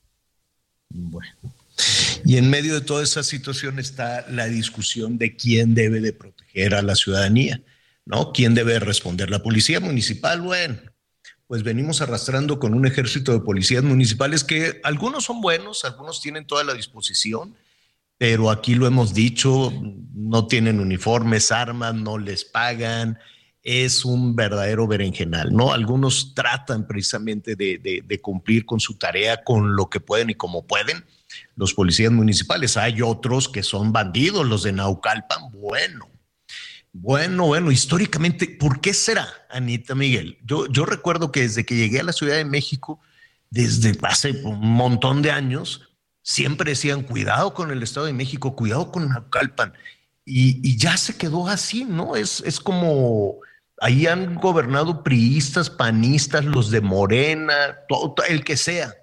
Bueno. 0.89 1.31
Y 2.25 2.37
en 2.37 2.49
medio 2.49 2.75
de 2.75 2.81
toda 2.81 3.03
esa 3.03 3.23
situación 3.23 3.79
está 3.79 4.25
la 4.29 4.45
discusión 4.45 5.17
de 5.17 5.35
quién 5.35 5.73
debe 5.73 5.99
de 5.99 6.13
proteger 6.13 6.75
a 6.75 6.81
la 6.81 6.95
ciudadanía, 6.95 7.61
¿no? 8.05 8.31
¿Quién 8.31 8.53
debe 8.53 8.79
responder? 8.79 9.29
¿La 9.29 9.41
policía 9.41 9.79
municipal? 9.79 10.41
Bueno, 10.41 10.79
pues 11.53 11.61
venimos 11.61 12.01
arrastrando 12.01 12.57
con 12.57 12.73
un 12.73 12.87
ejército 12.87 13.31
de 13.31 13.39
policías 13.39 13.83
municipales 13.83 14.43
que 14.43 14.81
algunos 14.83 15.25
son 15.25 15.39
buenos, 15.39 15.85
algunos 15.85 16.19
tienen 16.19 16.47
toda 16.47 16.63
la 16.63 16.73
disposición, 16.73 17.55
pero 18.17 18.49
aquí 18.49 18.73
lo 18.73 18.87
hemos 18.87 19.13
dicho, 19.13 19.71
no 20.15 20.47
tienen 20.47 20.79
uniformes, 20.79 21.51
armas, 21.51 21.93
no 21.93 22.17
les 22.17 22.43
pagan, 22.43 23.19
es 23.61 24.03
un 24.03 24.35
verdadero 24.35 24.87
berenjenal, 24.87 25.53
¿no? 25.53 25.73
Algunos 25.73 26.33
tratan 26.33 26.87
precisamente 26.87 27.55
de, 27.55 28.03
de, 28.03 28.19
cumplir 28.19 28.65
con 28.65 28.79
su 28.79 28.97
tarea, 28.97 29.43
con 29.43 29.75
lo 29.75 29.91
que 29.91 29.99
pueden 29.99 30.31
y 30.31 30.33
como 30.33 30.65
pueden 30.65 31.05
los 31.55 31.75
policías 31.75 32.11
municipales. 32.11 32.77
Hay 32.77 33.03
otros 33.03 33.47
que 33.47 33.61
son 33.61 33.91
bandidos, 33.93 34.47
los 34.47 34.63
de 34.63 34.71
Naucalpan, 34.71 35.51
bueno. 35.51 36.12
Bueno, 36.95 37.47
bueno, 37.47 37.71
históricamente, 37.71 38.47
¿por 38.47 38.79
qué 38.79 38.93
será, 38.93 39.27
Anita 39.49 39.95
Miguel? 39.95 40.37
Yo, 40.45 40.67
yo 40.67 40.85
recuerdo 40.85 41.31
que 41.31 41.41
desde 41.41 41.65
que 41.65 41.75
llegué 41.75 41.99
a 41.99 42.03
la 42.03 42.13
Ciudad 42.13 42.35
de 42.35 42.45
México, 42.45 43.01
desde 43.49 43.97
hace 44.03 44.31
un 44.43 44.59
montón 44.59 45.23
de 45.23 45.31
años, 45.31 45.89
siempre 46.21 46.69
decían, 46.71 47.01
cuidado 47.01 47.55
con 47.55 47.71
el 47.71 47.81
Estado 47.81 48.05
de 48.05 48.13
México, 48.13 48.55
cuidado 48.55 48.91
con 48.91 49.09
Naucalpan. 49.09 49.73
Y, 50.23 50.59
y 50.67 50.77
ya 50.77 50.95
se 50.97 51.17
quedó 51.17 51.47
así, 51.47 51.83
¿no? 51.83 52.15
Es, 52.15 52.41
es 52.45 52.59
como, 52.59 53.37
ahí 53.81 54.05
han 54.05 54.35
gobernado 54.35 55.03
priistas, 55.03 55.71
panistas, 55.71 56.45
los 56.45 56.69
de 56.69 56.81
Morena, 56.81 57.79
todo, 57.89 58.15
el 58.29 58.43
que 58.43 58.55
sea 58.55 58.93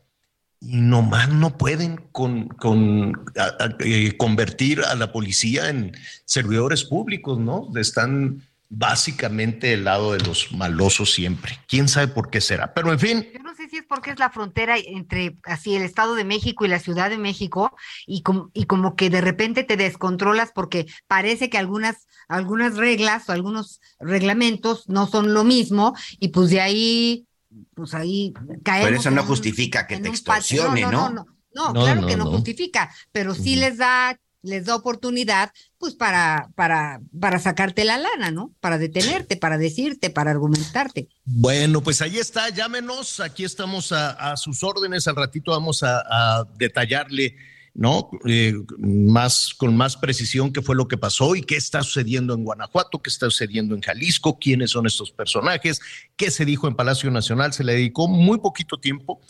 y 0.60 0.76
nomás 0.76 1.30
no 1.30 1.56
pueden 1.56 1.96
con, 2.12 2.48
con, 2.48 3.24
a, 3.36 3.64
a, 3.64 3.76
eh, 3.80 4.16
convertir 4.18 4.82
a 4.82 4.94
la 4.94 5.10
policía 5.10 5.70
en 5.70 5.96
servidores 6.26 6.84
públicos, 6.84 7.38
¿no? 7.38 7.70
Están 7.76 8.42
básicamente 8.70 9.68
del 9.68 9.84
lado 9.84 10.12
de 10.12 10.20
los 10.20 10.52
malosos 10.52 11.12
siempre. 11.12 11.58
¿Quién 11.66 11.88
sabe 11.88 12.08
por 12.08 12.30
qué 12.30 12.40
será? 12.40 12.72
Pero 12.72 12.92
en 12.92 13.00
fin. 13.00 13.26
Yo 13.34 13.40
no 13.40 13.54
sé 13.54 13.68
si 13.68 13.78
es 13.78 13.84
porque 13.84 14.12
es 14.12 14.18
la 14.20 14.30
frontera 14.30 14.76
entre 14.78 15.36
así 15.42 15.74
el 15.74 15.82
Estado 15.82 16.14
de 16.14 16.24
México 16.24 16.64
y 16.64 16.68
la 16.68 16.78
Ciudad 16.78 17.10
de 17.10 17.18
México 17.18 17.74
y, 18.06 18.22
com 18.22 18.50
y 18.54 18.66
como 18.66 18.94
que 18.94 19.10
de 19.10 19.20
repente 19.20 19.64
te 19.64 19.76
descontrolas 19.76 20.52
porque 20.54 20.86
parece 21.08 21.50
que 21.50 21.58
algunas, 21.58 22.06
algunas 22.28 22.76
reglas 22.76 23.28
o 23.28 23.32
algunos 23.32 23.80
reglamentos 23.98 24.88
no 24.88 25.08
son 25.08 25.34
lo 25.34 25.42
mismo 25.42 25.96
y 26.20 26.28
pues 26.28 26.50
de 26.50 26.60
ahí 26.60 27.26
pues 27.74 27.94
ahí 27.94 28.32
caemos. 28.64 28.88
Pero 28.88 29.00
eso 29.00 29.10
no 29.10 29.22
un, 29.22 29.28
justifica 29.28 29.86
que 29.86 29.98
te 29.98 30.08
extorsione, 30.08 30.82
no, 30.82 30.90
¿no? 30.90 31.10
no, 31.10 31.10
no, 31.10 31.26
No, 31.54 31.72
No, 31.72 31.80
claro 31.82 32.00
no, 32.02 32.06
que 32.06 32.16
no, 32.16 32.24
no. 32.24 32.30
justifica, 32.30 32.94
pero 33.12 33.34
sí 33.34 33.56
les 33.56 33.78
da, 33.78 34.18
les 34.42 34.66
da 34.66 34.76
oportunidad, 34.76 35.52
pues 35.78 35.94
para, 35.94 36.50
para, 36.54 37.00
para 37.18 37.38
sacarte 37.38 37.84
la 37.84 37.98
lana, 37.98 38.30
¿no? 38.30 38.54
Para 38.60 38.78
detenerte, 38.78 39.36
para 39.36 39.58
decirte, 39.58 40.10
para 40.10 40.30
argumentarte. 40.30 41.08
Bueno, 41.24 41.82
pues 41.82 42.00
ahí 42.02 42.18
está, 42.18 42.48
llámenos, 42.50 43.20
aquí 43.20 43.44
estamos 43.44 43.92
a, 43.92 44.10
a 44.32 44.36
sus 44.36 44.62
órdenes, 44.62 45.08
al 45.08 45.16
ratito 45.16 45.50
vamos 45.50 45.82
a, 45.82 46.00
a 46.08 46.44
detallarle, 46.56 47.36
¿no? 47.74 48.10
Eh, 48.26 48.54
más, 48.78 49.54
con 49.54 49.76
más 49.76 49.96
precisión 49.96 50.52
qué 50.52 50.62
fue 50.62 50.74
lo 50.74 50.88
que 50.88 50.98
pasó 50.98 51.36
y 51.36 51.42
qué 51.42 51.56
está 51.56 51.82
sucediendo 51.82 52.34
en 52.34 52.44
Guanajuato, 52.44 53.00
qué 53.00 53.10
está 53.10 53.26
sucediendo 53.26 53.74
en 53.74 53.80
Jalisco, 53.80 54.38
quiénes 54.38 54.70
son 54.70 54.86
estos 54.86 55.10
personajes, 55.10 55.80
qué 56.16 56.30
se 56.30 56.44
dijo 56.44 56.68
en 56.68 56.74
Palacio 56.74 57.10
Nacional, 57.10 57.52
se 57.52 57.64
le 57.64 57.74
dedicó 57.74 58.08
muy 58.08 58.38
poquito 58.38 58.78
tiempo, 58.78 59.20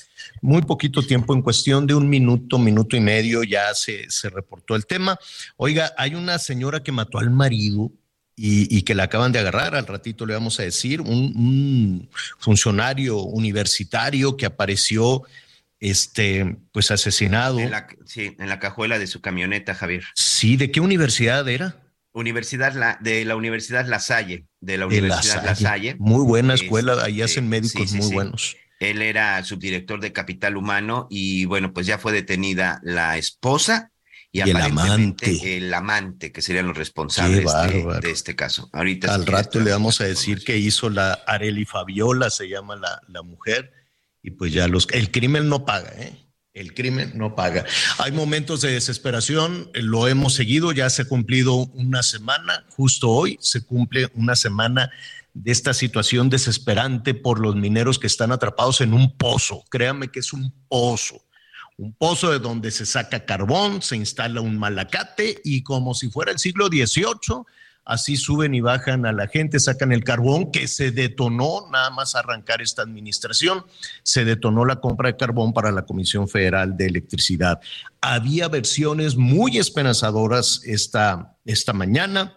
muy 0.40 0.62
poquito 0.62 1.02
tiempo, 1.02 1.34
en 1.34 1.42
cuestión 1.42 1.86
de 1.86 1.94
un 1.94 2.08
minuto, 2.08 2.58
minuto 2.58 2.96
y 2.96 3.00
medio 3.00 3.42
ya 3.42 3.74
se, 3.74 4.10
se 4.10 4.30
reportó 4.30 4.74
el 4.74 4.86
tema. 4.86 5.18
Oiga, 5.56 5.92
hay 5.96 6.14
una 6.14 6.38
señora 6.38 6.82
que 6.82 6.92
mató 6.92 7.18
al 7.18 7.30
marido, 7.30 7.92
y, 8.42 8.82
que 8.82 8.94
la 8.94 9.02
acaban 9.02 9.32
de 9.32 9.38
agarrar, 9.38 9.74
al 9.74 9.86
ratito 9.86 10.24
le 10.24 10.32
vamos 10.32 10.58
a 10.60 10.62
decir, 10.62 11.02
un 11.02 12.08
funcionario 12.38 13.18
universitario 13.18 14.34
que 14.38 14.46
apareció 14.46 15.24
este, 15.80 16.58
pues 16.72 16.90
asesinado. 16.90 17.58
En 17.58 17.70
la, 17.70 17.88
sí, 18.04 18.36
en 18.38 18.48
la 18.48 18.58
cajuela 18.58 18.98
de 18.98 19.06
su 19.06 19.20
camioneta, 19.20 19.74
Javier. 19.74 20.04
Sí, 20.14 20.56
¿de 20.56 20.70
qué 20.70 20.80
universidad 20.80 21.48
era? 21.48 21.76
Universidad 22.12 22.74
la, 22.74 22.98
de 23.00 23.24
la 23.24 23.36
Universidad 23.36 23.86
La 23.86 23.98
Salle, 23.98 24.46
de 24.60 24.76
la 24.76 24.86
De 24.86 24.98
Universidad 24.98 25.44
La 25.44 25.54
Salle. 25.54 25.96
Muy 25.98 26.24
buena 26.24 26.54
escuela, 26.54 27.02
ahí 27.02 27.20
Este, 27.20 27.24
hacen 27.24 27.48
médicos 27.48 27.82
sí, 27.82 27.88
sí, 27.88 27.96
muy 27.96 28.08
sí. 28.08 28.14
buenos. 28.14 28.56
Él 28.80 29.02
era 29.02 29.42
subdirector 29.44 30.00
de 30.00 30.12
Capital 30.12 30.56
Humano 30.56 31.06
y 31.10 31.44
bueno, 31.44 31.72
pues 31.72 31.86
ya 31.86 31.98
fue 31.98 32.12
detenida 32.12 32.80
la 32.82 33.18
esposa 33.18 33.92
y, 34.32 34.38
Y 34.38 34.50
el 34.50 34.56
amante. 34.56 35.56
el 35.56 35.72
amante, 35.74 36.32
que 36.32 36.40
serían 36.40 36.66
los 36.66 36.76
responsables 36.76 37.44
de, 38.00 38.10
este 38.10 38.36
caso. 38.36 38.70
Ahorita 38.72 39.12
Al 39.14 39.24
si 39.24 39.30
rato 39.30 39.60
le 39.60 39.70
vamos 39.70 40.00
a 40.00 40.04
decir 40.04 40.42
que 40.44 40.56
hizo 40.56 40.88
la 40.88 41.12
Areli 41.26 41.64
Fabiola, 41.64 42.30
se 42.30 42.48
llama 42.48 42.76
la, 42.76 43.00
la 43.08 43.22
mujer, 43.22 43.72
y 44.22 44.32
pues 44.32 44.52
ya 44.52 44.68
los... 44.68 44.86
El 44.90 45.10
crimen 45.10 45.48
no 45.48 45.64
paga, 45.64 45.90
¿eh? 45.96 46.16
El 46.52 46.74
crimen 46.74 47.12
no 47.14 47.36
paga. 47.36 47.64
Hay 47.98 48.10
momentos 48.10 48.60
de 48.60 48.72
desesperación, 48.72 49.70
eh, 49.72 49.82
lo 49.82 50.08
hemos 50.08 50.34
seguido, 50.34 50.72
ya 50.72 50.90
se 50.90 51.02
ha 51.02 51.04
cumplido 51.04 51.54
una 51.54 52.02
semana, 52.02 52.66
justo 52.70 53.08
hoy 53.08 53.38
se 53.40 53.64
cumple 53.64 54.10
una 54.14 54.34
semana 54.34 54.90
de 55.32 55.52
esta 55.52 55.74
situación 55.74 56.28
desesperante 56.28 57.14
por 57.14 57.38
los 57.38 57.54
mineros 57.54 58.00
que 58.00 58.08
están 58.08 58.32
atrapados 58.32 58.80
en 58.80 58.94
un 58.94 59.16
pozo. 59.16 59.64
Créame 59.70 60.08
que 60.08 60.18
es 60.20 60.32
un 60.32 60.52
pozo. 60.68 61.24
Un 61.76 61.94
pozo 61.94 62.32
de 62.32 62.40
donde 62.40 62.72
se 62.72 62.84
saca 62.84 63.24
carbón, 63.24 63.80
se 63.80 63.96
instala 63.96 64.40
un 64.40 64.58
malacate 64.58 65.40
y 65.44 65.62
como 65.62 65.94
si 65.94 66.10
fuera 66.10 66.32
el 66.32 66.38
siglo 66.38 66.66
XVIII, 66.66 67.44
así 67.90 68.16
suben 68.16 68.54
y 68.54 68.60
bajan 68.60 69.04
a 69.04 69.12
la 69.12 69.26
gente, 69.26 69.58
sacan 69.58 69.90
el 69.90 70.04
carbón 70.04 70.52
que 70.52 70.68
se 70.68 70.92
detonó 70.92 71.68
nada 71.72 71.90
más 71.90 72.14
arrancar 72.14 72.62
esta 72.62 72.82
administración, 72.82 73.64
se 74.04 74.24
detonó 74.24 74.64
la 74.64 74.76
compra 74.76 75.08
de 75.08 75.16
carbón 75.16 75.52
para 75.52 75.72
la 75.72 75.82
Comisión 75.82 76.28
Federal 76.28 76.76
de 76.76 76.86
Electricidad. 76.86 77.60
Había 78.00 78.46
versiones 78.46 79.16
muy 79.16 79.58
esperanzadoras 79.58 80.62
esta, 80.64 81.36
esta 81.44 81.72
mañana. 81.72 82.36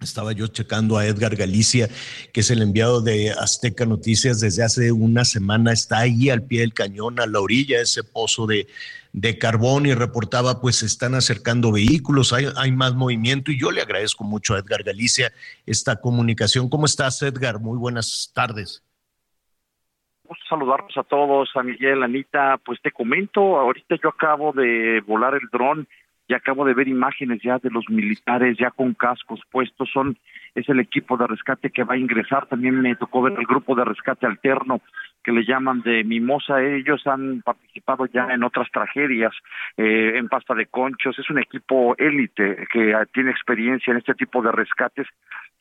Estaba 0.00 0.32
yo 0.32 0.46
checando 0.48 0.98
a 0.98 1.06
Edgar 1.06 1.36
Galicia, 1.36 1.88
que 2.32 2.40
es 2.40 2.50
el 2.50 2.60
enviado 2.60 3.00
de 3.00 3.30
Azteca 3.30 3.86
Noticias 3.86 4.40
desde 4.40 4.62
hace 4.62 4.92
una 4.92 5.24
semana, 5.24 5.72
está 5.72 6.00
ahí 6.00 6.28
al 6.28 6.42
pie 6.42 6.60
del 6.60 6.74
cañón, 6.74 7.18
a 7.18 7.26
la 7.26 7.40
orilla 7.40 7.78
de 7.78 7.84
ese 7.84 8.04
pozo 8.04 8.46
de, 8.46 8.66
de 9.14 9.38
carbón 9.38 9.86
y 9.86 9.94
reportaba, 9.94 10.60
pues 10.60 10.76
se 10.76 10.86
están 10.86 11.14
acercando 11.14 11.72
vehículos, 11.72 12.34
hay, 12.34 12.46
hay 12.56 12.72
más 12.72 12.94
movimiento 12.94 13.50
y 13.50 13.58
yo 13.58 13.70
le 13.70 13.80
agradezco 13.80 14.22
mucho 14.22 14.54
a 14.54 14.58
Edgar 14.58 14.82
Galicia 14.82 15.32
esta 15.64 15.96
comunicación. 15.98 16.68
¿Cómo 16.68 16.84
estás, 16.84 17.22
Edgar? 17.22 17.58
Muy 17.58 17.78
buenas 17.78 18.30
tardes. 18.34 18.84
Gusto 20.24 20.44
saludarlos 20.46 20.94
a 20.98 21.04
todos, 21.04 21.48
a 21.54 21.62
Miguel, 21.62 22.02
Anita. 22.02 22.58
Pues 22.62 22.82
te 22.82 22.92
comento, 22.92 23.58
ahorita 23.58 23.96
yo 24.02 24.10
acabo 24.10 24.52
de 24.52 25.00
volar 25.06 25.34
el 25.34 25.48
dron 25.50 25.88
y 26.28 26.34
acabo 26.34 26.64
de 26.64 26.74
ver 26.74 26.88
imágenes 26.88 27.40
ya 27.42 27.58
de 27.58 27.70
los 27.70 27.88
militares 27.88 28.56
ya 28.58 28.70
con 28.70 28.94
cascos 28.94 29.40
puestos. 29.50 29.88
Son 29.92 30.16
es 30.54 30.68
el 30.68 30.80
equipo 30.80 31.16
de 31.16 31.26
rescate 31.26 31.70
que 31.70 31.84
va 31.84 31.94
a 31.94 31.98
ingresar. 31.98 32.46
También 32.46 32.80
me 32.80 32.96
tocó 32.96 33.22
ver 33.22 33.34
el 33.38 33.46
grupo 33.46 33.74
de 33.74 33.84
rescate 33.84 34.26
alterno 34.26 34.80
que 35.22 35.32
le 35.32 35.44
llaman 35.44 35.82
de 35.82 36.02
Mimosa. 36.02 36.62
Ellos 36.62 37.06
han 37.06 37.42
participado 37.42 38.06
ya 38.06 38.28
en 38.32 38.42
otras 38.42 38.70
tragedias, 38.70 39.32
eh, 39.76 40.12
en 40.16 40.28
pasta 40.28 40.54
de 40.54 40.66
conchos. 40.66 41.18
Es 41.18 41.28
un 41.30 41.38
equipo 41.38 41.94
élite 41.98 42.66
que 42.72 42.94
tiene 43.12 43.30
experiencia 43.30 43.90
en 43.90 43.98
este 43.98 44.14
tipo 44.14 44.40
de 44.40 44.52
rescates. 44.52 45.06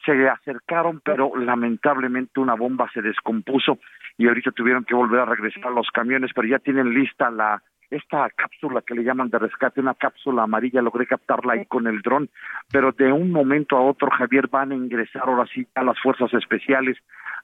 Se 0.06 0.30
acercaron, 0.30 1.02
pero 1.04 1.36
lamentablemente 1.36 2.40
una 2.40 2.54
bomba 2.54 2.90
se 2.94 3.02
descompuso 3.02 3.80
y 4.18 4.28
ahorita 4.28 4.52
tuvieron 4.52 4.86
que 4.86 4.96
volver 4.96 5.20
a 5.20 5.26
regresar 5.26 5.72
los 5.72 5.90
camiones, 5.92 6.32
pero 6.34 6.48
ya 6.48 6.60
tienen 6.60 6.94
lista 6.94 7.30
la 7.30 7.62
esta 7.90 8.30
cápsula 8.36 8.82
que 8.82 8.96
le 8.96 9.04
llaman 9.04 9.30
de 9.30 9.40
rescate, 9.40 9.82
una 9.82 9.94
cápsula 9.94 10.44
amarilla, 10.44 10.82
logré 10.82 11.06
captarla 11.06 11.54
ahí 11.54 11.66
con 11.66 11.88
el 11.88 12.02
dron, 12.02 12.30
pero 12.72 12.92
de 12.92 13.12
un 13.12 13.32
momento 13.32 13.78
a 13.78 13.82
otro, 13.82 14.10
Javier, 14.12 14.48
van 14.48 14.72
a 14.72 14.76
ingresar 14.76 15.24
ahora 15.26 15.46
sí 15.54 15.66
a 15.76 15.84
las 15.84 16.00
fuerzas 16.00 16.34
especiales 16.34 16.98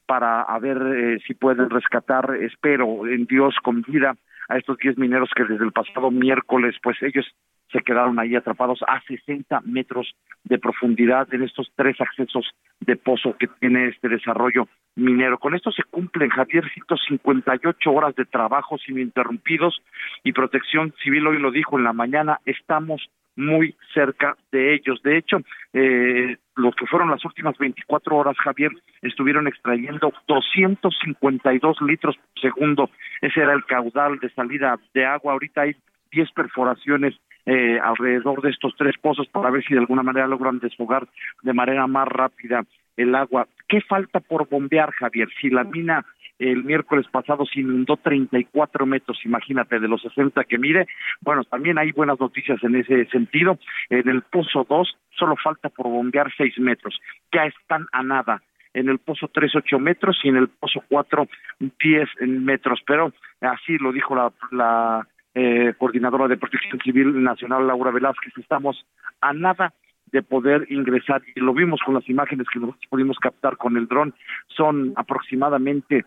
para 0.06 0.42
a 0.42 0.60
ver 0.60 0.78
eh, 0.78 1.20
si 1.26 1.34
pueden 1.34 1.70
rescatar, 1.70 2.36
espero 2.36 3.08
en 3.08 3.26
Dios 3.26 3.56
con 3.64 3.82
vida, 3.82 4.16
a 4.50 4.58
estos 4.58 4.78
10 4.78 4.98
mineros 4.98 5.30
que 5.36 5.46
desde 5.46 5.64
el 5.64 5.72
pasado 5.72 6.12
miércoles, 6.12 6.76
pues 6.84 6.98
ellos 7.02 7.26
se 7.72 7.80
quedaron 7.80 8.20
ahí 8.20 8.36
atrapados 8.36 8.80
a 8.88 9.02
60 9.02 9.62
metros 9.62 10.14
de 10.44 10.60
profundidad 10.60 11.34
en 11.34 11.44
estos 11.44 11.72
tres 11.76 12.00
accesos 12.02 12.50
de 12.80 12.96
pozo 12.96 13.36
que 13.38 13.48
tiene 13.60 13.88
este 13.88 14.10
desarrollo 14.10 14.68
minero. 14.96 15.38
Con 15.40 15.56
esto 15.56 15.72
se 15.72 15.84
cumplen, 15.84 16.30
Javier, 16.30 16.70
158 16.74 17.92
horas 17.92 18.16
de 18.16 18.26
trabajo 18.26 18.78
ininterrumpidos 18.88 19.82
y 20.24 20.34
protección 20.34 20.94
civil, 21.04 21.28
hoy 21.28 21.40
lo 21.40 21.52
dijo 21.52 21.78
en 21.78 21.86
la 21.86 21.94
mañana, 21.94 22.40
estamos 22.46 23.10
muy 23.36 23.76
cerca 23.94 24.36
de 24.52 24.74
ellos. 24.74 25.02
De 25.04 25.18
hecho, 25.18 25.38
eh, 25.74 26.38
lo 26.56 26.72
que 26.74 26.86
fueron 26.86 27.10
las 27.10 27.24
últimas 27.24 27.58
24 27.58 28.16
horas, 28.16 28.38
Javier, 28.38 28.72
estuvieron 29.02 29.48
extrayendo 29.48 30.14
252 30.28 31.82
litros 31.82 32.18
por 32.18 32.42
segundo. 32.42 32.90
Ese 33.22 33.42
era 33.42 33.54
el 33.54 33.66
caudal 33.66 34.20
de 34.20 34.30
salida 34.32 34.78
de 34.94 35.06
agua. 35.06 35.34
Ahorita 35.34 35.62
hay 35.62 35.76
10 36.12 36.32
perforaciones 36.32 37.16
eh, 37.46 37.80
alrededor 37.82 38.42
de 38.42 38.50
estos 38.50 38.76
tres 38.78 38.96
pozos 39.02 39.28
para 39.28 39.50
ver 39.50 39.64
si 39.64 39.74
de 39.74 39.80
alguna 39.80 40.04
manera 40.04 40.28
logran 40.28 40.60
desfogar 40.60 41.08
de 41.44 41.54
manera 41.54 41.88
más 41.88 42.08
rápida 42.08 42.64
el 42.98 43.16
agua. 43.16 43.48
¿Qué 43.68 43.82
falta 43.82 44.20
por 44.20 44.48
bombear, 44.50 44.92
Javier? 44.92 45.30
Si 45.40 45.50
la 45.50 45.64
mina 45.64 46.06
el 46.42 46.64
miércoles 46.64 47.06
pasado 47.12 47.46
se 47.46 47.60
inundó 47.60 47.98
34 47.98 48.86
metros, 48.88 49.20
imagínate, 49.26 49.80
de 49.80 49.88
los 49.88 50.02
60 50.02 50.44
que 50.46 50.58
mide. 50.58 50.88
Bueno, 51.22 51.44
también 51.44 51.78
hay 51.78 51.92
buenas 51.92 52.20
noticias 52.20 52.62
en 52.64 52.76
ese 52.76 53.06
sentido. 53.06 53.60
En 53.90 54.10
el 54.10 54.24
pozo 54.24 54.66
2 54.68 54.98
solo 55.18 55.36
falta 55.36 55.70
por 55.70 55.88
bombear 55.88 56.32
6 56.36 56.58
metros. 56.60 57.00
Ya 57.32 57.46
están 57.46 57.86
a 57.92 58.02
nada. 58.02 58.42
En 58.74 58.90
el 58.90 58.98
pozo 58.98 59.28
3, 59.28 59.56
8 59.56 59.80
metros 59.80 60.20
y 60.24 60.30
en 60.30 60.38
el 60.38 60.48
pozo 60.48 60.84
4, 60.90 61.28
10 61.60 62.10
metros. 62.22 62.82
Pero 62.88 63.14
así 63.42 63.78
lo 63.78 63.92
dijo 63.92 64.16
la, 64.16 64.32
la 64.52 65.08
eh, 65.34 65.74
coordinadora 65.78 66.28
de 66.28 66.38
Protección 66.38 66.80
Civil 66.82 67.24
Nacional, 67.24 67.68
Laura 67.68 67.92
Velázquez. 67.92 68.38
Estamos 68.38 68.86
a 69.22 69.34
nada 69.34 69.74
de 70.12 70.22
poder 70.22 70.68
ingresar 70.70 71.22
y 71.36 71.40
lo 71.40 71.54
vimos 71.54 71.80
con 71.86 71.94
las 71.94 72.08
imágenes 72.10 72.48
que 72.52 72.60
nosotros 72.60 72.86
pudimos 72.90 73.18
captar 73.18 73.58
con 73.58 73.78
el 73.78 73.88
dron. 73.88 74.14
Son 74.48 74.94
aproximadamente 74.96 76.06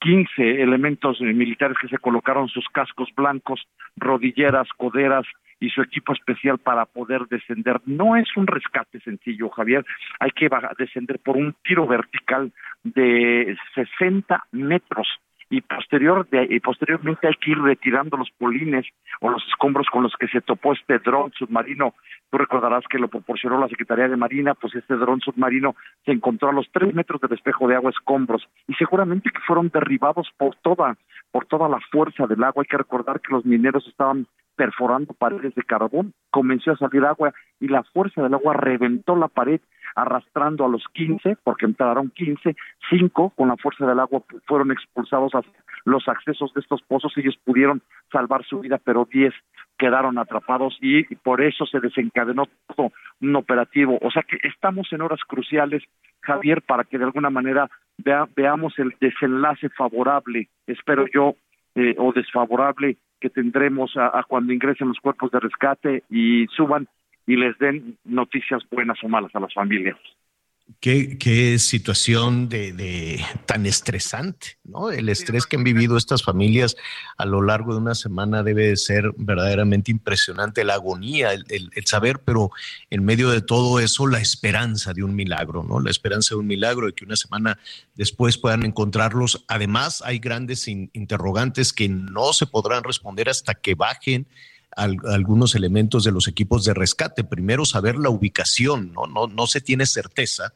15 0.00 0.62
elementos 0.62 1.20
eh, 1.20 1.24
militares 1.24 1.76
que 1.80 1.88
se 1.88 1.98
colocaron 1.98 2.48
sus 2.48 2.66
cascos 2.68 3.08
blancos, 3.16 3.66
rodilleras, 3.96 4.68
coderas 4.76 5.26
y 5.60 5.70
su 5.70 5.80
equipo 5.82 6.12
especial 6.12 6.58
para 6.58 6.86
poder 6.86 7.22
descender. 7.30 7.80
No 7.86 8.16
es 8.16 8.28
un 8.36 8.46
rescate 8.46 9.00
sencillo, 9.00 9.48
Javier. 9.50 9.84
Hay 10.18 10.30
que 10.32 10.48
descender 10.76 11.20
por 11.20 11.36
un 11.36 11.54
tiro 11.64 11.86
vertical 11.86 12.52
de 12.82 13.56
60 13.74 14.44
metros 14.50 15.08
y 15.52 15.60
posterior 15.60 16.26
de, 16.30 16.46
y 16.48 16.60
posteriormente 16.60 17.28
hay 17.28 17.34
que 17.34 17.50
ir 17.50 17.58
retirando 17.58 18.16
los 18.16 18.30
polines 18.38 18.86
o 19.20 19.28
los 19.28 19.46
escombros 19.48 19.86
con 19.92 20.02
los 20.02 20.14
que 20.18 20.26
se 20.28 20.40
topó 20.40 20.72
este 20.72 20.98
dron 20.98 21.30
submarino. 21.32 21.92
Tú 22.30 22.38
recordarás 22.38 22.84
que 22.88 22.98
lo 22.98 23.08
proporcionó 23.08 23.60
la 23.60 23.68
Secretaría 23.68 24.08
de 24.08 24.16
Marina, 24.16 24.54
pues 24.54 24.74
este 24.74 24.96
dron 24.96 25.20
submarino 25.20 25.76
se 26.06 26.12
encontró 26.12 26.48
a 26.48 26.54
los 26.54 26.66
tres 26.72 26.94
metros 26.94 27.20
del 27.20 27.34
espejo 27.34 27.68
de 27.68 27.74
agua 27.74 27.90
escombros 27.90 28.48
y 28.66 28.72
seguramente 28.74 29.28
que 29.28 29.40
fueron 29.46 29.68
derribados 29.68 30.26
por 30.38 30.56
toda, 30.56 30.96
por 31.30 31.44
toda 31.44 31.68
la 31.68 31.80
fuerza 31.90 32.26
del 32.26 32.42
agua. 32.42 32.62
Hay 32.62 32.70
que 32.70 32.78
recordar 32.78 33.20
que 33.20 33.34
los 33.34 33.44
mineros 33.44 33.86
estaban 33.86 34.26
perforando 34.56 35.12
paredes 35.12 35.54
de 35.54 35.64
carbón, 35.64 36.14
comenzó 36.30 36.70
a 36.70 36.76
salir 36.78 37.04
agua 37.04 37.34
y 37.60 37.68
la 37.68 37.82
fuerza 37.82 38.22
del 38.22 38.32
agua 38.32 38.54
reventó 38.54 39.16
la 39.16 39.28
pared 39.28 39.60
arrastrando 39.94 40.64
a 40.64 40.68
los 40.68 40.84
15, 40.92 41.36
porque 41.42 41.66
entraron 41.66 42.10
15, 42.10 42.56
5 42.90 43.30
con 43.36 43.48
la 43.48 43.56
fuerza 43.56 43.86
del 43.86 44.00
agua 44.00 44.22
fueron 44.46 44.72
expulsados 44.72 45.32
hacia 45.32 45.52
los 45.84 46.06
accesos 46.08 46.52
de 46.54 46.60
estos 46.60 46.82
pozos, 46.82 47.12
ellos 47.16 47.36
pudieron 47.44 47.82
salvar 48.10 48.44
su 48.44 48.60
vida, 48.60 48.80
pero 48.82 49.08
10 49.10 49.34
quedaron 49.78 50.18
atrapados 50.18 50.76
y 50.80 51.02
por 51.16 51.40
eso 51.40 51.66
se 51.66 51.80
desencadenó 51.80 52.46
todo 52.68 52.92
un 53.20 53.34
operativo. 53.36 53.98
O 54.00 54.10
sea 54.10 54.22
que 54.22 54.38
estamos 54.46 54.92
en 54.92 55.00
horas 55.00 55.20
cruciales, 55.26 55.82
Javier, 56.20 56.62
para 56.62 56.84
que 56.84 56.98
de 56.98 57.04
alguna 57.04 57.30
manera 57.30 57.68
vea, 57.98 58.28
veamos 58.36 58.78
el 58.78 58.94
desenlace 59.00 59.68
favorable, 59.70 60.48
espero 60.66 61.06
yo, 61.12 61.34
eh, 61.74 61.96
o 61.98 62.12
desfavorable 62.12 62.96
que 63.20 63.30
tendremos 63.30 63.96
a, 63.96 64.18
a 64.18 64.24
cuando 64.24 64.52
ingresen 64.52 64.88
los 64.88 65.00
cuerpos 65.00 65.30
de 65.30 65.40
rescate 65.40 66.02
y 66.10 66.46
suban 66.48 66.86
y 67.26 67.36
les 67.36 67.58
den 67.58 67.98
noticias 68.04 68.62
buenas 68.70 68.98
o 69.02 69.08
malas 69.08 69.34
a 69.34 69.40
las 69.40 69.54
familias. 69.54 69.96
Qué, 70.80 71.18
qué 71.18 71.58
situación 71.58 72.48
de, 72.48 72.72
de, 72.72 73.24
tan 73.46 73.66
estresante, 73.66 74.58
¿no? 74.64 74.90
El 74.90 75.08
estrés 75.08 75.46
que 75.46 75.56
han 75.56 75.64
vivido 75.64 75.96
estas 75.96 76.22
familias 76.22 76.76
a 77.18 77.26
lo 77.26 77.42
largo 77.42 77.72
de 77.72 77.80
una 77.80 77.94
semana 77.94 78.42
debe 78.42 78.68
de 78.68 78.76
ser 78.76 79.12
verdaderamente 79.16 79.90
impresionante, 79.90 80.64
la 80.64 80.74
agonía, 80.74 81.34
el, 81.34 81.44
el, 81.50 81.70
el, 81.74 81.86
saber, 81.86 82.20
pero 82.24 82.50
en 82.90 83.04
medio 83.04 83.30
de 83.30 83.42
todo 83.42 83.80
eso, 83.80 84.06
la 84.06 84.20
esperanza 84.20 84.92
de 84.92 85.02
un 85.02 85.14
milagro, 85.14 85.62
¿no? 85.62 85.78
La 85.78 85.90
esperanza 85.90 86.34
de 86.34 86.40
un 86.40 86.46
milagro, 86.46 86.86
de 86.86 86.94
que 86.94 87.04
una 87.04 87.16
semana 87.16 87.58
después 87.94 88.38
puedan 88.38 88.64
encontrarlos. 88.64 89.44
Además, 89.48 90.02
hay 90.04 90.20
grandes 90.20 90.66
in, 90.68 90.90
interrogantes 90.94 91.72
que 91.72 91.88
no 91.88 92.32
se 92.32 92.46
podrán 92.46 92.82
responder 92.82 93.28
hasta 93.28 93.54
que 93.54 93.74
bajen 93.74 94.26
al, 94.76 94.96
algunos 95.06 95.54
elementos 95.54 96.04
de 96.04 96.12
los 96.12 96.28
equipos 96.28 96.64
de 96.64 96.74
rescate. 96.74 97.24
Primero, 97.24 97.64
saber 97.64 97.96
la 97.96 98.10
ubicación, 98.10 98.92
¿no? 98.92 99.06
No, 99.06 99.26
no 99.26 99.46
se 99.46 99.60
tiene 99.60 99.86
certeza 99.86 100.54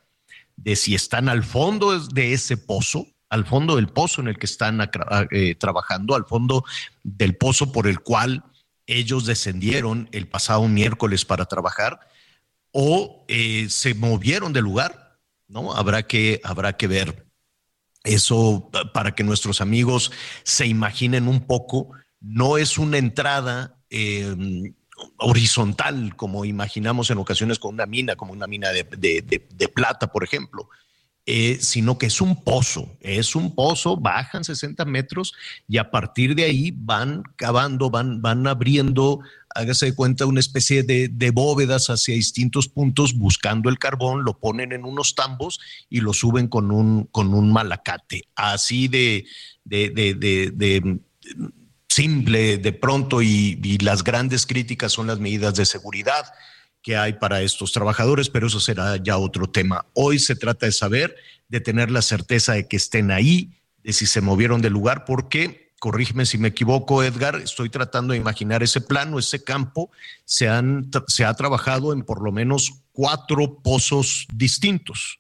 de 0.57 0.76
si 0.76 0.94
están 0.94 1.29
al 1.29 1.44
fondo 1.44 1.98
de 1.98 2.33
ese 2.33 2.57
pozo, 2.57 3.07
al 3.29 3.44
fondo 3.44 3.76
del 3.76 3.88
pozo 3.88 4.20
en 4.20 4.29
el 4.29 4.38
que 4.38 4.46
están 4.46 4.81
eh, 5.31 5.55
trabajando, 5.57 6.14
al 6.14 6.24
fondo 6.24 6.64
del 7.02 7.37
pozo 7.37 7.72
por 7.72 7.87
el 7.87 8.00
cual 8.00 8.44
ellos 8.87 9.26
descendieron 9.26 10.09
el 10.12 10.29
pasado 10.29 10.66
miércoles 10.68 11.24
para 11.24 11.46
trabajar, 11.46 12.00
o 12.70 13.24
eh, 13.29 13.66
se 13.68 13.94
movieron 13.94 14.52
del 14.52 14.64
lugar, 14.64 15.18
¿no? 15.48 15.74
Habrá 15.74 16.05
que, 16.05 16.40
habrá 16.44 16.76
que 16.76 16.87
ver 16.87 17.26
eso 18.05 18.70
para 18.92 19.14
que 19.14 19.24
nuestros 19.24 19.61
amigos 19.61 20.12
se 20.44 20.66
imaginen 20.66 21.26
un 21.26 21.40
poco. 21.40 21.90
No 22.20 22.59
es 22.59 22.79
una 22.79 22.98
entrada 22.98 23.76
eh, 23.90 24.75
horizontal, 25.18 26.16
como 26.16 26.44
imaginamos 26.44 27.11
en 27.11 27.18
ocasiones 27.18 27.59
con 27.59 27.75
una 27.75 27.87
mina, 27.87 28.16
como 28.16 28.33
una 28.33 28.46
mina 28.46 28.70
de, 28.70 28.85
de, 28.85 29.68
plata, 29.68 30.07
por 30.07 30.25
ejemplo, 30.25 30.68
eh, 31.27 31.59
sino 31.61 31.99
que 31.99 32.07
es 32.07 32.20
un 32.20 32.42
pozo, 32.44 32.96
es 33.01 33.35
un 33.35 33.55
pozo, 33.55 33.96
bajan 33.96 34.44
60 34.44 34.85
metros 34.85 35.35
y 35.68 35.79
a 35.79 35.90
partir 35.90 36.35
de 36.35 36.44
ahí 36.44 36.72
van 36.75 37.25
cavando, 37.37 37.90
van, 37.90 38.22
van 38.22 38.46
abriendo, 38.46 39.20
hágase 39.55 39.87
de 39.87 39.94
cuenta, 39.94 40.25
una 40.25 40.40
especie 40.40 40.83
de, 40.83 41.31
bóvedas 41.31 41.90
hacia 41.90 42.14
distintos 42.14 42.68
puntos, 42.68 43.12
buscando 43.14 43.68
el 43.68 43.79
carbón, 43.79 44.25
lo 44.25 44.38
ponen 44.38 44.72
en 44.72 44.85
unos 44.85 45.14
tambos 45.14 45.59
y 45.90 46.01
lo 46.01 46.12
suben 46.12 46.49
con 46.49 46.70
un, 46.70 47.05
con 47.07 47.35
un 47.35 47.53
malacate, 47.53 48.29
así 48.35 48.88
de 48.88 49.27
simple 51.88 52.59
de 52.59 52.72
pronto 52.72 53.22
y, 53.22 53.79
las 53.79 54.05
grandes 54.05 54.46
críticas 54.46 54.92
son 54.92 55.07
las 55.07 55.18
medidas 55.18 55.55
de 55.55 55.64
seguridad 55.64 56.27
que 56.83 56.96
hay 56.96 57.14
para 57.14 57.40
estos 57.42 57.72
trabajadores, 57.72 58.31
pero 58.31 58.46
eso 58.46 58.61
será 58.61 58.96
ya 58.96 59.18
otro 59.18 59.49
tema. 59.49 59.87
Hoy 59.94 60.18
se 60.18 60.37
trata 60.37 60.66
de 60.66 60.72
saber, 60.72 61.16
de 61.49 61.61
tener 61.61 61.90
la 61.90 62.03
certeza 62.03 62.53
de 62.53 62.68
que 62.68 62.77
estén 62.77 63.11
ahí, 63.11 63.51
de 63.83 63.92
si 63.92 64.07
se 64.07 64.20
movieron 64.20 64.62
del 64.62 64.72
lugar, 64.72 65.05
porque, 65.05 65.72
corrígeme 65.81 66.27
si 66.27 66.38
me 66.38 66.49
equivoco, 66.49 67.03
Edgar, 67.03 67.37
estoy 67.37 67.70
tratando 67.70 68.12
de 68.12 68.20
imaginar 68.20 68.62
ese 68.62 68.81
plano, 68.81 69.18
ese 69.18 69.42
campo, 69.42 69.90
se, 70.25 70.49
han, 70.49 70.90
se 71.09 71.25
ha 71.25 71.35
trabajado 71.35 71.92
en 71.92 72.03
por 72.03 72.22
lo 72.22 72.31
menos 72.31 72.85
cuatro 72.92 73.59
pozos 73.62 74.27
distintos. 74.33 75.18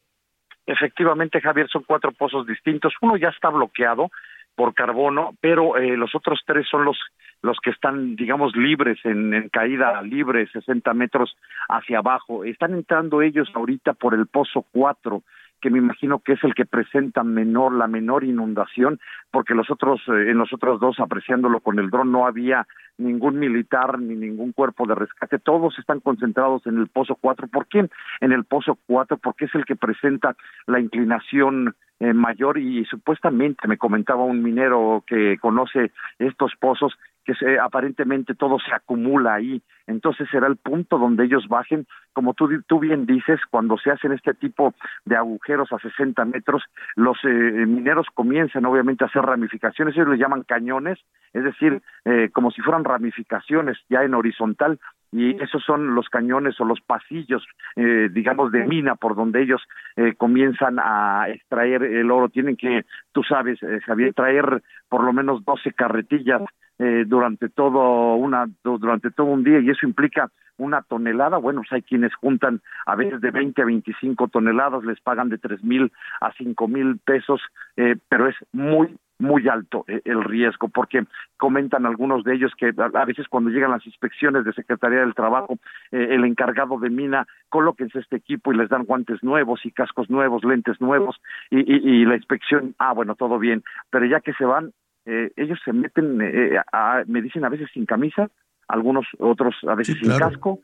Efectivamente, 0.66 1.40
Javier, 1.40 1.68
son 1.68 1.84
cuatro 1.84 2.12
pozos 2.12 2.46
distintos. 2.46 2.92
Uno 3.00 3.16
ya 3.16 3.28
está 3.28 3.50
bloqueado, 3.50 4.10
por 4.56 4.74
carbono, 4.74 5.34
pero 5.40 5.76
eh, 5.76 5.96
los 5.96 6.14
otros 6.14 6.40
tres 6.44 6.66
son 6.68 6.84
los 6.84 6.98
los 7.42 7.58
que 7.62 7.70
están, 7.70 8.16
digamos, 8.16 8.56
libres 8.56 8.98
en, 9.04 9.32
en, 9.32 9.48
caída 9.50 10.00
libre, 10.02 10.48
60 10.48 10.92
metros 10.94 11.36
hacia 11.68 11.98
abajo. 11.98 12.44
Están 12.44 12.72
entrando 12.72 13.22
ellos 13.22 13.48
ahorita 13.54 13.92
por 13.92 14.14
el 14.14 14.26
pozo 14.26 14.64
4, 14.72 15.22
que 15.60 15.70
me 15.70 15.78
imagino 15.78 16.20
que 16.20 16.34
es 16.34 16.44
el 16.44 16.54
que 16.54 16.66
presenta 16.66 17.24
menor, 17.24 17.72
la 17.72 17.86
menor 17.86 18.24
inundación, 18.24 19.00
porque 19.30 19.54
los 19.54 19.70
otros, 19.70 20.00
eh, 20.08 20.30
en 20.30 20.38
los 20.38 20.52
otros 20.52 20.80
dos, 20.80 21.00
apreciándolo 21.00 21.60
con 21.60 21.78
el 21.78 21.90
dron, 21.90 22.12
no 22.12 22.26
había 22.26 22.66
ningún 22.98 23.38
militar 23.38 23.98
ni 23.98 24.14
ningún 24.14 24.52
cuerpo 24.52 24.86
de 24.86 24.94
rescate, 24.94 25.38
todos 25.38 25.78
están 25.78 26.00
concentrados 26.00 26.66
en 26.66 26.78
el 26.78 26.88
pozo 26.88 27.16
4. 27.20 27.48
¿Por 27.48 27.66
qué 27.66 27.88
en 28.20 28.32
el 28.32 28.44
pozo 28.44 28.78
4? 28.86 29.18
Porque 29.18 29.46
es 29.46 29.54
el 29.54 29.64
que 29.64 29.76
presenta 29.76 30.34
la 30.66 30.80
inclinación 30.80 31.74
eh, 31.98 32.12
mayor 32.12 32.58
y 32.58 32.84
supuestamente 32.84 33.66
me 33.68 33.78
comentaba 33.78 34.22
un 34.22 34.42
minero 34.42 35.02
que 35.06 35.38
conoce 35.38 35.92
estos 36.18 36.52
pozos 36.60 36.94
que 37.26 37.34
se, 37.34 37.58
aparentemente 37.58 38.34
todo 38.34 38.58
se 38.60 38.72
acumula 38.72 39.34
ahí. 39.34 39.60
Entonces 39.86 40.28
será 40.30 40.46
el 40.46 40.56
punto 40.56 40.96
donde 40.96 41.24
ellos 41.24 41.48
bajen. 41.48 41.86
Como 42.12 42.34
tú, 42.34 42.48
tú 42.66 42.78
bien 42.78 43.04
dices, 43.04 43.40
cuando 43.50 43.76
se 43.76 43.90
hacen 43.90 44.12
este 44.12 44.32
tipo 44.32 44.74
de 45.04 45.16
agujeros 45.16 45.72
a 45.72 45.78
60 45.78 46.24
metros, 46.24 46.62
los 46.94 47.18
eh, 47.24 47.66
mineros 47.66 48.06
comienzan 48.14 48.64
obviamente 48.64 49.04
a 49.04 49.08
hacer 49.08 49.22
ramificaciones, 49.22 49.94
ellos 49.94 50.08
le 50.08 50.18
llaman 50.18 50.44
cañones, 50.44 50.98
es 51.32 51.44
decir, 51.44 51.82
eh, 52.04 52.30
como 52.32 52.50
si 52.52 52.62
fueran 52.62 52.84
ramificaciones 52.84 53.76
ya 53.88 54.02
en 54.02 54.14
horizontal, 54.14 54.78
y 55.16 55.42
esos 55.42 55.62
son 55.64 55.94
los 55.94 56.08
cañones 56.08 56.60
o 56.60 56.64
los 56.64 56.80
pasillos, 56.80 57.44
eh, 57.76 58.08
digamos, 58.12 58.52
de 58.52 58.64
mina 58.66 58.96
por 58.96 59.16
donde 59.16 59.42
ellos 59.42 59.62
eh, 59.96 60.14
comienzan 60.16 60.78
a 60.78 61.28
extraer 61.28 61.82
el 61.82 62.10
oro. 62.10 62.28
Tienen 62.28 62.56
que, 62.56 62.84
tú 63.12 63.22
sabes, 63.22 63.62
eh, 63.62 63.80
Javier, 63.86 64.12
traer 64.14 64.62
por 64.88 65.02
lo 65.02 65.12
menos 65.12 65.44
12 65.44 65.72
carretillas 65.72 66.42
eh, 66.78 67.04
durante 67.06 67.48
todo 67.48 68.16
una 68.16 68.46
durante 68.62 69.10
todo 69.10 69.28
un 69.28 69.42
día 69.42 69.60
y 69.60 69.70
eso 69.70 69.86
implica 69.86 70.30
una 70.58 70.82
tonelada, 70.82 71.38
bueno, 71.38 71.60
pues 71.60 71.72
hay 71.72 71.80
quienes 71.82 72.14
juntan 72.14 72.60
a 72.84 72.94
veces 72.96 73.20
de 73.22 73.30
20 73.30 73.62
a 73.62 73.64
25 73.64 74.28
toneladas, 74.28 74.84
les 74.84 75.00
pagan 75.00 75.30
de 75.30 75.38
tres 75.38 75.64
mil 75.64 75.90
a 76.20 76.32
cinco 76.32 76.68
mil 76.68 76.98
pesos, 76.98 77.40
eh, 77.76 77.96
pero 78.10 78.28
es 78.28 78.36
muy, 78.52 78.94
muy 79.18 79.48
alto 79.48 79.84
eh, 79.88 80.02
el 80.04 80.22
riesgo, 80.24 80.68
porque 80.68 81.04
comentan 81.36 81.86
algunos 81.86 82.24
de 82.24 82.34
ellos 82.34 82.52
que 82.56 82.72
a, 82.76 83.04
veces 83.04 83.26
cuando 83.28 83.50
llegan 83.50 83.70
las 83.70 83.86
inspecciones 83.86 84.44
de 84.44 84.52
Secretaría 84.52 85.00
del 85.00 85.14
Trabajo, 85.14 85.58
eh, 85.90 86.08
el 86.10 86.24
encargado 86.24 86.78
de 86.78 86.90
mina, 86.90 87.26
colóquense 87.48 87.98
este 87.98 88.16
equipo 88.16 88.52
y 88.52 88.56
les 88.56 88.68
dan 88.68 88.84
guantes 88.84 89.22
nuevos 89.22 89.60
y 89.64 89.70
cascos 89.70 90.10
nuevos, 90.10 90.44
lentes 90.44 90.80
nuevos, 90.80 91.16
y, 91.50 91.60
y, 91.60 92.02
y 92.02 92.04
la 92.04 92.16
inspección, 92.16 92.74
ah, 92.78 92.92
bueno, 92.92 93.14
todo 93.14 93.38
bien, 93.38 93.62
pero 93.90 94.06
ya 94.06 94.20
que 94.20 94.32
se 94.34 94.44
van, 94.44 94.72
eh, 95.06 95.30
ellos 95.36 95.58
se 95.64 95.72
meten, 95.72 96.20
eh, 96.20 96.58
a, 96.72 97.02
me 97.06 97.22
dicen 97.22 97.44
a 97.44 97.48
veces 97.48 97.68
sin 97.72 97.86
camisa, 97.86 98.28
algunos 98.68 99.06
otros 99.18 99.54
a 99.68 99.74
veces 99.74 99.96
sí, 99.98 100.04
sin 100.04 100.18
casco. 100.18 100.60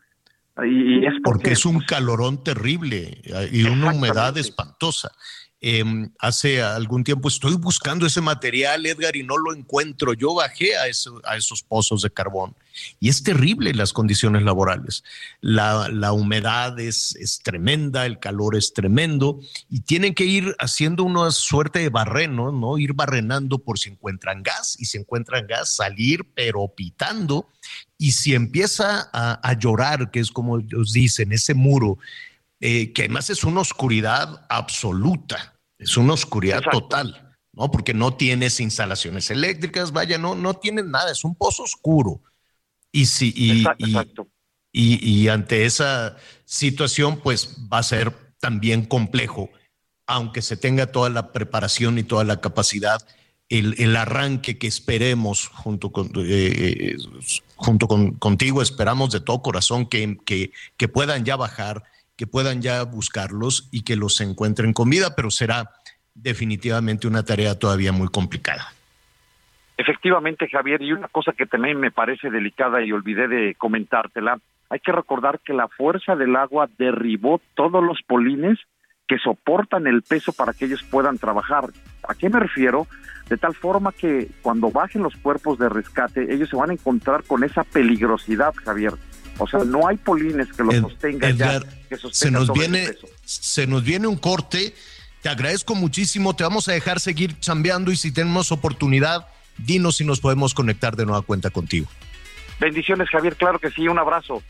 Y, 0.64 0.98
y 0.98 1.06
es 1.06 1.14
porque, 1.22 1.22
porque, 1.22 1.52
es 1.52 1.64
un 1.64 1.80
calorón 1.80 2.42
terrible 2.44 3.22
y 3.50 3.64
una 3.64 3.94
humedad 3.94 4.36
espantosa. 4.36 5.10
Eh, 5.64 5.84
hace 6.18 6.60
algún 6.60 7.04
tiempo 7.04 7.28
estoy 7.28 7.54
buscando 7.54 8.04
ese 8.04 8.20
material, 8.20 8.84
Edgar, 8.84 9.14
y 9.14 9.22
no 9.22 9.38
lo 9.38 9.54
encuentro. 9.54 10.12
Yo 10.12 10.34
bajé 10.34 10.76
a, 10.76 10.88
eso, 10.88 11.20
a 11.24 11.36
esos 11.36 11.62
pozos 11.62 12.02
de 12.02 12.10
carbón 12.10 12.56
y 12.98 13.08
es 13.08 13.22
terrible 13.22 13.72
las 13.72 13.92
condiciones 13.92 14.42
laborales. 14.42 15.04
La, 15.40 16.12
humedad 16.12 16.80
es, 16.80 17.14
es, 17.14 17.38
tremenda, 17.44 18.06
el 18.06 18.18
calor 18.18 18.56
es 18.56 18.72
tremendo 18.72 19.38
y 19.70 19.82
tienen 19.82 20.14
que 20.14 20.24
ir 20.24 20.56
haciendo 20.58 21.04
una 21.04 21.30
suerte 21.30 21.78
de 21.78 21.90
barreno, 21.90 22.50
¿no? 22.50 22.76
Ir 22.76 22.92
barrenando 22.94 23.58
por 23.58 23.78
si 23.78 23.90
encuentran 23.90 24.42
gas 24.42 24.74
y 24.80 24.86
si 24.86 24.98
encuentran 24.98 25.46
gas, 25.46 25.76
salir 25.76 26.26
pero 26.34 26.66
pitando. 26.74 27.48
Y 27.98 28.12
si 28.12 28.34
empieza 28.34 29.08
a, 29.12 29.38
a 29.48 29.52
llorar, 29.56 30.10
que 30.10 30.18
es 30.18 30.32
como 30.32 30.58
ellos 30.58 30.92
dicen, 30.92 31.30
ese 31.30 31.54
muro, 31.54 31.98
eh, 32.64 32.92
que 32.92 33.02
además 33.02 33.28
es 33.28 33.42
una 33.42 33.60
oscuridad 33.60 34.46
absoluta, 34.48 35.51
es 35.82 35.96
una 35.96 36.14
oscuridad 36.14 36.58
Exacto. 36.58 36.80
total, 36.80 37.36
¿no? 37.52 37.70
Porque 37.70 37.94
no 37.94 38.14
tienes 38.14 38.60
instalaciones 38.60 39.30
eléctricas, 39.30 39.92
vaya, 39.92 40.18
no, 40.18 40.34
no 40.34 40.54
tienes 40.54 40.86
nada, 40.86 41.10
es 41.10 41.24
un 41.24 41.34
pozo 41.34 41.64
oscuro. 41.64 42.22
Y, 42.90 43.06
si, 43.06 43.32
y, 43.34 43.60
exacto, 43.60 43.86
y, 43.86 43.90
exacto. 43.90 44.28
y, 44.70 45.10
y 45.10 45.28
ante 45.28 45.64
esa 45.64 46.16
situación, 46.44 47.20
pues 47.20 47.56
va 47.72 47.78
a 47.78 47.82
ser 47.82 48.12
también 48.38 48.84
complejo, 48.84 49.50
aunque 50.06 50.42
se 50.42 50.56
tenga 50.56 50.86
toda 50.86 51.08
la 51.10 51.32
preparación 51.32 51.98
y 51.98 52.02
toda 52.02 52.24
la 52.24 52.40
capacidad. 52.40 53.00
El, 53.48 53.74
el, 53.78 53.96
arranque 53.96 54.58
que 54.58 54.66
esperemos 54.66 55.48
junto, 55.48 55.92
con, 55.92 56.10
eh, 56.16 56.96
junto 57.56 57.86
con, 57.86 58.12
contigo, 58.14 58.62
esperamos 58.62 59.10
de 59.10 59.20
todo 59.20 59.42
corazón 59.42 59.86
que, 59.86 60.16
que, 60.24 60.52
que 60.78 60.88
puedan 60.88 61.24
ya 61.24 61.36
bajar, 61.36 61.84
que 62.22 62.28
puedan 62.28 62.62
ya 62.62 62.84
buscarlos 62.84 63.68
y 63.72 63.82
que 63.82 63.96
los 63.96 64.20
encuentren 64.20 64.72
con 64.72 64.88
vida, 64.88 65.16
pero 65.16 65.28
será 65.28 65.70
definitivamente 66.14 67.08
una 67.08 67.24
tarea 67.24 67.58
todavía 67.58 67.90
muy 67.90 68.06
complicada. 68.06 68.68
Efectivamente, 69.76 70.48
Javier, 70.48 70.80
y 70.82 70.92
una 70.92 71.08
cosa 71.08 71.32
que 71.32 71.46
también 71.46 71.80
me 71.80 71.90
parece 71.90 72.30
delicada 72.30 72.80
y 72.80 72.92
olvidé 72.92 73.26
de 73.26 73.56
comentártela, 73.56 74.38
hay 74.70 74.78
que 74.78 74.92
recordar 74.92 75.40
que 75.40 75.52
la 75.52 75.66
fuerza 75.66 76.14
del 76.14 76.36
agua 76.36 76.70
derribó 76.78 77.40
todos 77.56 77.82
los 77.82 77.98
polines 78.06 78.56
que 79.08 79.18
soportan 79.18 79.88
el 79.88 80.02
peso 80.02 80.32
para 80.32 80.52
que 80.52 80.66
ellos 80.66 80.84
puedan 80.84 81.18
trabajar. 81.18 81.70
¿A 82.08 82.14
qué 82.14 82.30
me 82.30 82.38
refiero? 82.38 82.86
De 83.30 83.36
tal 83.36 83.56
forma 83.56 83.90
que 83.90 84.28
cuando 84.42 84.70
bajen 84.70 85.02
los 85.02 85.16
cuerpos 85.16 85.58
de 85.58 85.68
rescate, 85.68 86.32
ellos 86.32 86.50
se 86.50 86.54
van 86.56 86.70
a 86.70 86.74
encontrar 86.74 87.24
con 87.24 87.42
esa 87.42 87.64
peligrosidad, 87.64 88.54
Javier. 88.64 88.92
O 89.38 89.46
sea, 89.46 89.60
no 89.64 89.88
hay 89.88 89.96
polines 89.96 90.48
que 90.52 90.62
los 90.62 90.76
sostengan 90.76 91.36
ya, 91.36 91.60
que 91.88 91.96
se 92.10 92.30
nos 92.30 92.52
viene, 92.52 92.90
se 93.24 93.66
nos 93.66 93.82
viene 93.82 94.06
un 94.06 94.16
corte. 94.16 94.74
Te 95.22 95.28
agradezco 95.28 95.74
muchísimo. 95.74 96.34
Te 96.36 96.44
vamos 96.44 96.68
a 96.68 96.72
dejar 96.72 97.00
seguir 97.00 97.38
chambeando 97.40 97.90
y 97.92 97.96
si 97.96 98.12
tenemos 98.12 98.52
oportunidad, 98.52 99.26
dinos 99.58 99.96
si 99.96 100.04
nos 100.04 100.20
podemos 100.20 100.54
conectar 100.54 100.96
de 100.96 101.06
nueva 101.06 101.22
cuenta 101.22 101.50
contigo. 101.50 101.86
Bendiciones, 102.60 103.08
Javier. 103.08 103.36
Claro 103.36 103.58
que 103.58 103.70
sí. 103.70 103.88
Un 103.88 103.98
abrazo. 103.98 104.42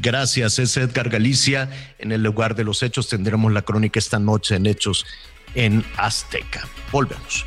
Gracias, 0.00 0.58
es 0.58 0.76
Edgar 0.76 1.08
Galicia. 1.08 1.70
En 1.98 2.12
el 2.12 2.22
lugar 2.22 2.54
de 2.54 2.64
los 2.64 2.82
hechos 2.82 3.08
tendremos 3.08 3.52
la 3.52 3.62
crónica 3.62 3.98
esta 3.98 4.18
noche 4.18 4.56
en 4.56 4.66
Hechos 4.66 5.06
en 5.54 5.84
Azteca. 5.96 6.66
Volvemos. 6.90 7.46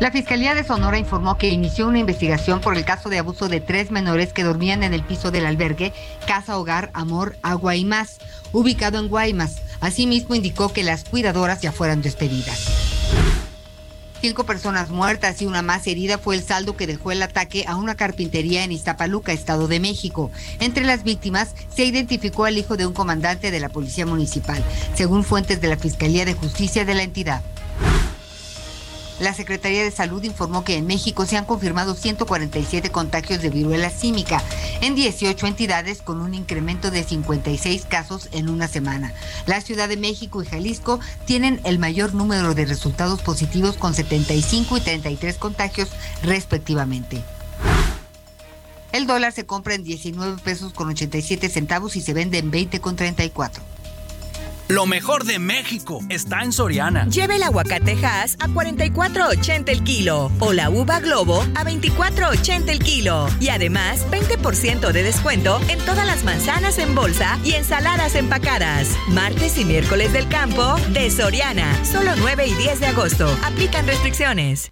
La 0.00 0.10
Fiscalía 0.10 0.54
de 0.54 0.64
Sonora 0.64 0.96
informó 0.96 1.36
que 1.36 1.50
inició 1.50 1.86
una 1.86 1.98
investigación 1.98 2.62
por 2.62 2.74
el 2.74 2.86
caso 2.86 3.10
de 3.10 3.18
abuso 3.18 3.50
de 3.50 3.60
tres 3.60 3.90
menores 3.90 4.32
que 4.32 4.44
dormían 4.44 4.82
en 4.82 4.94
el 4.94 5.02
piso 5.02 5.30
del 5.30 5.44
albergue 5.44 5.92
Casa 6.26 6.58
Hogar 6.58 6.90
Amor 6.94 7.36
Agua 7.42 7.76
y 7.76 7.84
Más, 7.84 8.16
ubicado 8.50 8.98
en 8.98 9.08
Guaymas. 9.08 9.56
Asimismo, 9.80 10.34
indicó 10.34 10.72
que 10.72 10.84
las 10.84 11.04
cuidadoras 11.04 11.60
ya 11.60 11.70
fueron 11.70 12.00
despedidas. 12.00 12.66
Cinco 14.22 14.44
personas 14.44 14.88
muertas 14.88 15.42
y 15.42 15.46
una 15.46 15.60
más 15.60 15.86
herida 15.86 16.16
fue 16.16 16.34
el 16.34 16.42
saldo 16.42 16.78
que 16.78 16.86
dejó 16.86 17.12
el 17.12 17.22
ataque 17.22 17.66
a 17.68 17.76
una 17.76 17.94
carpintería 17.94 18.64
en 18.64 18.72
Iztapaluca, 18.72 19.32
Estado 19.32 19.68
de 19.68 19.80
México. 19.80 20.30
Entre 20.60 20.84
las 20.84 21.04
víctimas 21.04 21.54
se 21.74 21.84
identificó 21.84 22.46
al 22.46 22.56
hijo 22.56 22.78
de 22.78 22.86
un 22.86 22.94
comandante 22.94 23.50
de 23.50 23.60
la 23.60 23.68
Policía 23.68 24.06
Municipal, 24.06 24.64
según 24.94 25.24
fuentes 25.24 25.60
de 25.60 25.68
la 25.68 25.76
Fiscalía 25.76 26.24
de 26.24 26.32
Justicia 26.32 26.86
de 26.86 26.94
la 26.94 27.02
entidad. 27.02 27.42
La 29.20 29.34
Secretaría 29.34 29.84
de 29.84 29.90
Salud 29.90 30.24
informó 30.24 30.64
que 30.64 30.76
en 30.76 30.86
México 30.86 31.26
se 31.26 31.36
han 31.36 31.44
confirmado 31.44 31.94
147 31.94 32.90
contagios 32.90 33.42
de 33.42 33.50
viruela 33.50 33.90
símica 33.90 34.42
en 34.80 34.94
18 34.94 35.46
entidades 35.46 36.00
con 36.00 36.22
un 36.22 36.32
incremento 36.32 36.90
de 36.90 37.04
56 37.04 37.84
casos 37.84 38.30
en 38.32 38.48
una 38.48 38.66
semana. 38.66 39.12
La 39.46 39.60
Ciudad 39.60 39.90
de 39.90 39.98
México 39.98 40.42
y 40.42 40.46
Jalisco 40.46 41.00
tienen 41.26 41.60
el 41.64 41.78
mayor 41.78 42.14
número 42.14 42.54
de 42.54 42.64
resultados 42.64 43.20
positivos 43.20 43.76
con 43.76 43.92
75 43.92 44.78
y 44.78 44.80
33 44.80 45.36
contagios 45.36 45.90
respectivamente. 46.22 47.22
El 48.92 49.06
dólar 49.06 49.32
se 49.32 49.44
compra 49.44 49.74
en 49.74 49.84
19 49.84 50.40
pesos 50.42 50.72
con 50.72 50.88
87 50.88 51.50
centavos 51.50 51.94
y 51.94 52.00
se 52.00 52.14
vende 52.14 52.38
en 52.38 52.50
20 52.50 52.80
con 52.80 52.96
34. 52.96 53.62
Lo 54.70 54.86
mejor 54.86 55.24
de 55.24 55.40
México 55.40 56.00
está 56.10 56.42
en 56.42 56.52
Soriana. 56.52 57.08
Lleve 57.08 57.34
el 57.34 57.42
aguacate 57.42 57.98
Hass 58.06 58.36
a 58.38 58.46
44.80 58.46 59.68
el 59.68 59.82
kilo 59.82 60.30
o 60.38 60.52
la 60.52 60.70
uva 60.70 61.00
Globo 61.00 61.40
a 61.56 61.64
24.80 61.64 62.68
el 62.68 62.78
kilo. 62.78 63.26
Y 63.40 63.48
además, 63.48 64.06
20% 64.12 64.92
de 64.92 65.02
descuento 65.02 65.60
en 65.68 65.80
todas 65.80 66.06
las 66.06 66.22
manzanas 66.22 66.78
en 66.78 66.94
bolsa 66.94 67.36
y 67.42 67.54
ensaladas 67.54 68.14
empacadas. 68.14 68.96
Martes 69.08 69.58
y 69.58 69.64
miércoles 69.64 70.12
del 70.12 70.28
campo 70.28 70.76
de 70.90 71.10
Soriana. 71.10 71.84
Solo 71.84 72.12
9 72.16 72.46
y 72.46 72.54
10 72.54 72.78
de 72.78 72.86
agosto. 72.86 73.26
Aplican 73.42 73.88
restricciones. 73.88 74.70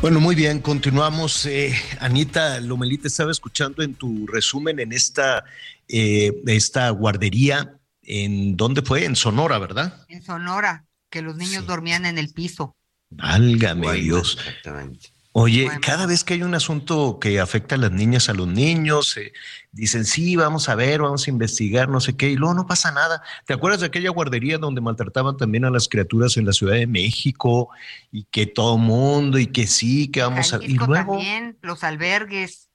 Bueno, 0.00 0.20
muy 0.20 0.36
bien, 0.36 0.60
continuamos. 0.60 1.44
Eh, 1.46 1.74
Anita 1.98 2.60
Lomelita 2.60 3.08
estaba 3.08 3.32
escuchando 3.32 3.82
en 3.82 3.94
tu 3.94 4.28
resumen 4.28 4.78
en 4.78 4.92
esta, 4.92 5.44
eh, 5.88 6.32
esta 6.46 6.90
guardería, 6.90 7.78
¿en 8.02 8.56
dónde 8.56 8.82
fue? 8.82 9.04
En 9.04 9.16
Sonora, 9.16 9.58
¿verdad? 9.58 10.04
En 10.08 10.22
Sonora, 10.22 10.86
que 11.10 11.22
los 11.22 11.36
niños 11.36 11.66
dormían 11.66 12.06
en 12.06 12.18
el 12.18 12.32
piso. 12.32 12.76
Válgame 13.10 13.92
Dios. 13.94 14.36
Exactamente. 14.38 15.10
Oye, 15.32 15.70
cada 15.80 16.06
vez 16.06 16.24
que 16.24 16.34
hay 16.34 16.42
un 16.42 16.54
asunto 16.54 17.18
que 17.20 17.38
afecta 17.38 17.76
a 17.76 17.78
las 17.78 17.92
niñas, 17.92 18.28
a 18.28 18.34
los 18.34 18.48
niños, 18.48 19.16
eh, 19.16 19.32
dicen, 19.70 20.04
sí, 20.04 20.34
vamos 20.34 20.68
a 20.68 20.74
ver, 20.74 21.02
vamos 21.02 21.26
a 21.26 21.30
investigar, 21.30 21.88
no 21.88 22.00
sé 22.00 22.16
qué, 22.16 22.30
y 22.30 22.34
luego 22.34 22.54
no 22.54 22.66
pasa 22.66 22.90
nada. 22.90 23.22
¿Te 23.46 23.54
acuerdas 23.54 23.80
de 23.80 23.86
aquella 23.86 24.10
guardería 24.10 24.58
donde 24.58 24.80
maltrataban 24.80 25.36
también 25.36 25.64
a 25.64 25.70
las 25.70 25.86
criaturas 25.86 26.36
en 26.38 26.44
la 26.46 26.52
Ciudad 26.52 26.74
de 26.74 26.88
México 26.88 27.68
y 28.10 28.24
que 28.24 28.46
todo 28.46 28.78
mundo 28.78 29.38
y 29.38 29.46
que 29.46 29.68
sí, 29.68 30.08
que 30.08 30.22
vamos 30.22 30.52
a... 30.52 30.58
Y 30.60 30.74
luego... 30.74 31.12
También, 31.12 31.56
los 31.62 31.84
albergues. 31.84 32.68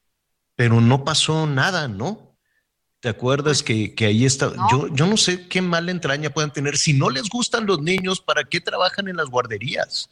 Pero 0.56 0.80
no 0.80 1.04
pasó 1.04 1.48
nada, 1.48 1.90
¿no? 1.90 2.33
¿Te 3.04 3.10
acuerdas 3.10 3.62
que, 3.64 3.94
que, 3.94 4.06
ahí 4.06 4.24
está? 4.24 4.54
Yo, 4.72 4.88
yo 4.88 5.06
no 5.06 5.18
sé 5.18 5.50
qué 5.50 5.62
mala 5.62 5.92
entraña 5.92 6.30
puedan 6.30 6.54
tener. 6.54 6.78
Si 6.78 6.94
no 6.94 7.10
les 7.10 7.28
gustan 7.28 7.66
los 7.66 7.82
niños, 7.82 8.22
¿para 8.22 8.46
qué 8.46 8.62
trabajan 8.62 9.10
en 9.10 9.18
las 9.18 9.30
guarderías? 9.30 10.10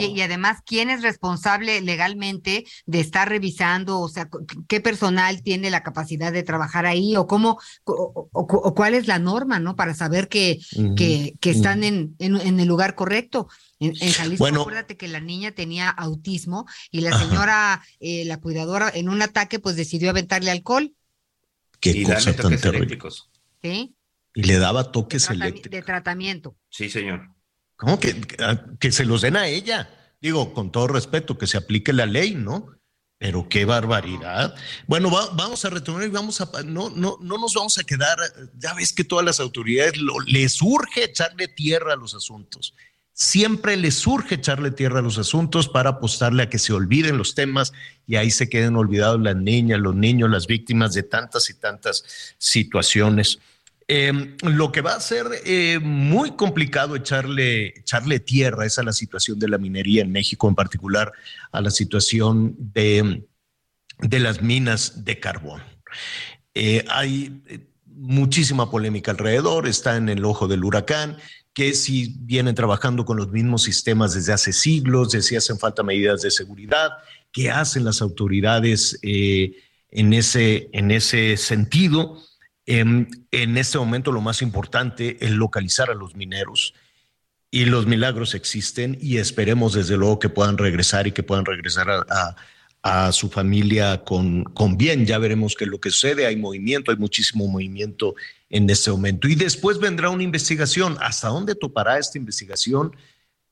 y 0.00 0.20
además, 0.22 0.58
¿quién 0.66 0.90
es 0.90 1.02
responsable 1.02 1.80
legalmente 1.80 2.64
de 2.86 2.98
estar 2.98 3.28
revisando? 3.28 4.00
O 4.00 4.08
sea, 4.08 4.28
¿qué 4.66 4.80
personal 4.80 5.42
tiene 5.44 5.70
la 5.70 5.84
capacidad 5.84 6.32
de 6.32 6.42
trabajar 6.42 6.84
ahí? 6.84 7.14
¿O 7.14 7.28
cómo, 7.28 7.60
o, 7.84 8.74
cuál 8.74 8.94
es 8.94 9.06
la 9.06 9.20
norma, 9.20 9.60
¿no? 9.60 9.76
Para 9.76 9.94
saber 9.94 10.26
que, 10.26 10.58
que, 10.96 11.36
están 11.48 11.84
en, 11.84 12.16
en, 12.18 12.58
el 12.58 12.66
lugar 12.66 12.96
correcto. 12.96 13.46
En, 13.78 13.94
Jalisco, 13.94 14.46
acuérdate 14.46 14.96
que 14.96 15.06
la 15.06 15.20
niña 15.20 15.52
tenía 15.52 15.90
autismo 15.90 16.66
y 16.90 17.02
la 17.02 17.16
señora, 17.16 17.80
eh, 18.00 18.24
la 18.24 18.38
cuidadora, 18.38 18.90
en 18.92 19.08
un 19.08 19.22
ataque, 19.22 19.60
pues 19.60 19.76
decidió 19.76 20.10
aventarle 20.10 20.50
alcohol. 20.50 20.92
Qué 21.80 21.90
y 21.90 22.02
cosa 22.04 22.34
tan 22.34 22.52
eléctricos. 22.52 23.30
Sí. 23.62 23.94
Y 24.34 24.42
le 24.44 24.58
daba 24.58 24.92
toques 24.92 25.30
eléctricos. 25.30 25.70
De 25.70 25.82
tratamiento. 25.82 26.56
Sí, 26.68 26.88
señor. 26.88 27.28
¿Cómo 27.76 28.00
que, 28.00 28.20
que 28.80 28.92
se 28.92 29.04
los 29.04 29.22
den 29.22 29.36
a 29.36 29.46
ella? 29.46 29.88
Digo, 30.20 30.52
con 30.52 30.72
todo 30.72 30.88
respeto, 30.88 31.38
que 31.38 31.46
se 31.46 31.56
aplique 31.56 31.92
la 31.92 32.06
ley, 32.06 32.34
¿no? 32.34 32.78
Pero 33.18 33.48
qué 33.48 33.64
barbaridad. 33.64 34.54
Bueno, 34.86 35.10
vamos 35.10 35.64
a 35.64 35.70
retomar 35.70 36.04
y 36.04 36.08
vamos 36.08 36.40
a 36.40 36.50
no, 36.64 36.90
no, 36.90 37.18
no 37.20 37.38
nos 37.38 37.54
vamos 37.54 37.76
a 37.78 37.84
quedar. 37.84 38.16
Ya 38.56 38.74
ves 38.74 38.92
que 38.92 39.02
todas 39.02 39.24
las 39.24 39.40
autoridades 39.40 39.94
les 40.26 40.62
urge 40.62 41.04
echarle 41.04 41.48
tierra 41.48 41.94
a 41.94 41.96
los 41.96 42.14
asuntos. 42.14 42.74
Siempre 43.20 43.76
les 43.76 43.96
surge 43.96 44.36
echarle 44.36 44.70
tierra 44.70 45.00
a 45.00 45.02
los 45.02 45.18
asuntos 45.18 45.68
para 45.68 45.90
apostarle 45.90 46.44
a 46.44 46.48
que 46.48 46.60
se 46.60 46.72
olviden 46.72 47.18
los 47.18 47.34
temas 47.34 47.72
y 48.06 48.14
ahí 48.14 48.30
se 48.30 48.48
queden 48.48 48.76
olvidados 48.76 49.20
las 49.20 49.34
niñas, 49.34 49.80
los 49.80 49.96
niños, 49.96 50.30
las 50.30 50.46
víctimas 50.46 50.94
de 50.94 51.02
tantas 51.02 51.50
y 51.50 51.54
tantas 51.54 52.04
situaciones. 52.38 53.40
Em, 53.88 54.36
lo 54.42 54.70
que 54.70 54.82
va 54.82 54.94
a 54.94 55.00
ser 55.00 55.26
eh, 55.44 55.80
muy 55.80 56.36
complicado 56.36 56.94
echarle, 56.94 57.80
echarle 57.80 58.20
tierra 58.20 58.64
es 58.66 58.78
a 58.78 58.84
la 58.84 58.92
situación 58.92 59.40
de 59.40 59.48
la 59.48 59.58
minería 59.58 60.02
en 60.02 60.12
México, 60.12 60.46
en 60.46 60.54
particular 60.54 61.10
a 61.50 61.60
la 61.60 61.72
situación 61.72 62.54
de, 62.56 63.26
de 63.98 64.18
las 64.20 64.42
minas 64.42 65.04
de 65.04 65.18
carbón. 65.18 65.60
Eh, 66.54 66.84
hay 66.88 67.42
eh, 67.48 67.66
muchísima 67.84 68.70
polémica 68.70 69.10
alrededor, 69.10 69.66
está 69.66 69.96
en 69.96 70.08
el 70.08 70.24
ojo 70.24 70.46
del 70.46 70.62
huracán 70.62 71.16
que 71.58 71.74
si 71.74 72.14
vienen 72.20 72.54
trabajando 72.54 73.04
con 73.04 73.16
los 73.16 73.32
mismos 73.32 73.64
sistemas 73.64 74.14
desde 74.14 74.32
hace 74.32 74.52
siglos, 74.52 75.10
de 75.10 75.22
si 75.22 75.34
hacen 75.34 75.58
falta 75.58 75.82
medidas 75.82 76.22
de 76.22 76.30
seguridad, 76.30 76.92
qué 77.32 77.50
hacen 77.50 77.82
las 77.82 78.00
autoridades 78.00 78.96
eh, 79.02 79.56
en, 79.90 80.12
ese, 80.12 80.70
en 80.72 80.92
ese 80.92 81.36
sentido. 81.36 82.22
En, 82.64 83.08
en 83.32 83.58
este 83.58 83.76
momento 83.76 84.12
lo 84.12 84.20
más 84.20 84.40
importante 84.40 85.16
es 85.18 85.32
localizar 85.32 85.90
a 85.90 85.94
los 85.94 86.14
mineros 86.14 86.74
y 87.50 87.64
los 87.64 87.88
milagros 87.88 88.36
existen 88.36 88.96
y 89.00 89.16
esperemos 89.16 89.72
desde 89.72 89.96
luego 89.96 90.20
que 90.20 90.28
puedan 90.28 90.58
regresar 90.58 91.08
y 91.08 91.12
que 91.12 91.24
puedan 91.24 91.44
regresar 91.44 91.90
a, 91.90 92.06
a, 92.08 92.36
a 92.82 93.12
su 93.12 93.28
familia 93.28 94.04
con, 94.04 94.44
con 94.44 94.76
bien. 94.76 95.06
Ya 95.06 95.18
veremos 95.18 95.54
qué 95.54 95.64
es 95.64 95.70
lo 95.70 95.80
que 95.80 95.90
sucede. 95.90 96.26
Hay 96.26 96.36
movimiento, 96.36 96.90
hay 96.90 96.96
muchísimo 96.96 97.46
movimiento 97.46 98.14
en 98.50 98.68
este 98.70 98.90
momento. 98.90 99.28
Y 99.28 99.34
después 99.34 99.78
vendrá 99.78 100.10
una 100.10 100.22
investigación. 100.22 100.96
¿Hasta 101.00 101.28
dónde 101.28 101.54
topará 101.54 101.98
esta 101.98 102.18
investigación? 102.18 102.96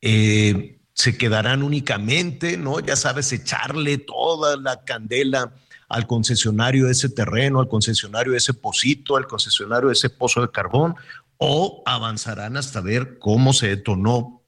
Eh, 0.01 0.79
se 0.93 1.19
quedarán 1.19 1.63
únicamente, 1.63 2.57
¿no? 2.57 2.81
Ya 2.81 2.97
sabes, 2.97 3.33
echarle 3.33 3.99
toda 3.99 4.57
la 4.57 4.83
candela 4.85 5.55
al 5.89 6.07
concesionario 6.07 6.87
de 6.87 6.93
ese 6.93 7.09
terreno, 7.09 7.61
al 7.61 7.69
concesionario 7.69 8.33
de 8.33 8.39
ese 8.39 8.55
pocito, 8.55 9.17
al 9.17 9.27
concesionario 9.27 9.89
de 9.89 9.93
ese 9.93 10.11
pozo 10.11 10.41
de 10.41 10.51
carbón, 10.51 10.97
o 11.37 11.83
avanzarán 11.85 12.57
hasta 12.57 12.81
ver 12.81 13.19
cómo 13.19 13.53
se 13.53 13.69
detonó 13.69 14.43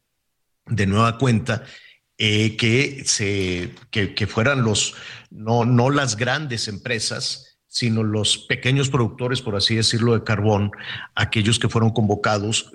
de 0.67 0.87
nueva 0.87 1.19
cuenta 1.19 1.65
eh, 2.19 2.57
que, 2.57 3.05
se, 3.07 3.71
que, 3.91 4.27
fueran 4.27 4.63
los, 4.63 4.95
no, 5.31 5.65
no 5.65 5.89
las 5.89 6.17
grandes 6.17 6.67
empresas, 6.67 7.59
sino 7.69 8.03
los 8.03 8.39
pequeños 8.39 8.89
productores, 8.91 9.41
por 9.41 9.55
así 9.55 9.77
decirlo, 9.77 10.15
de 10.15 10.25
carbón, 10.25 10.73
aquellos 11.15 11.61
que 11.61 11.69
fueron 11.69 11.91
convocados 11.91 12.73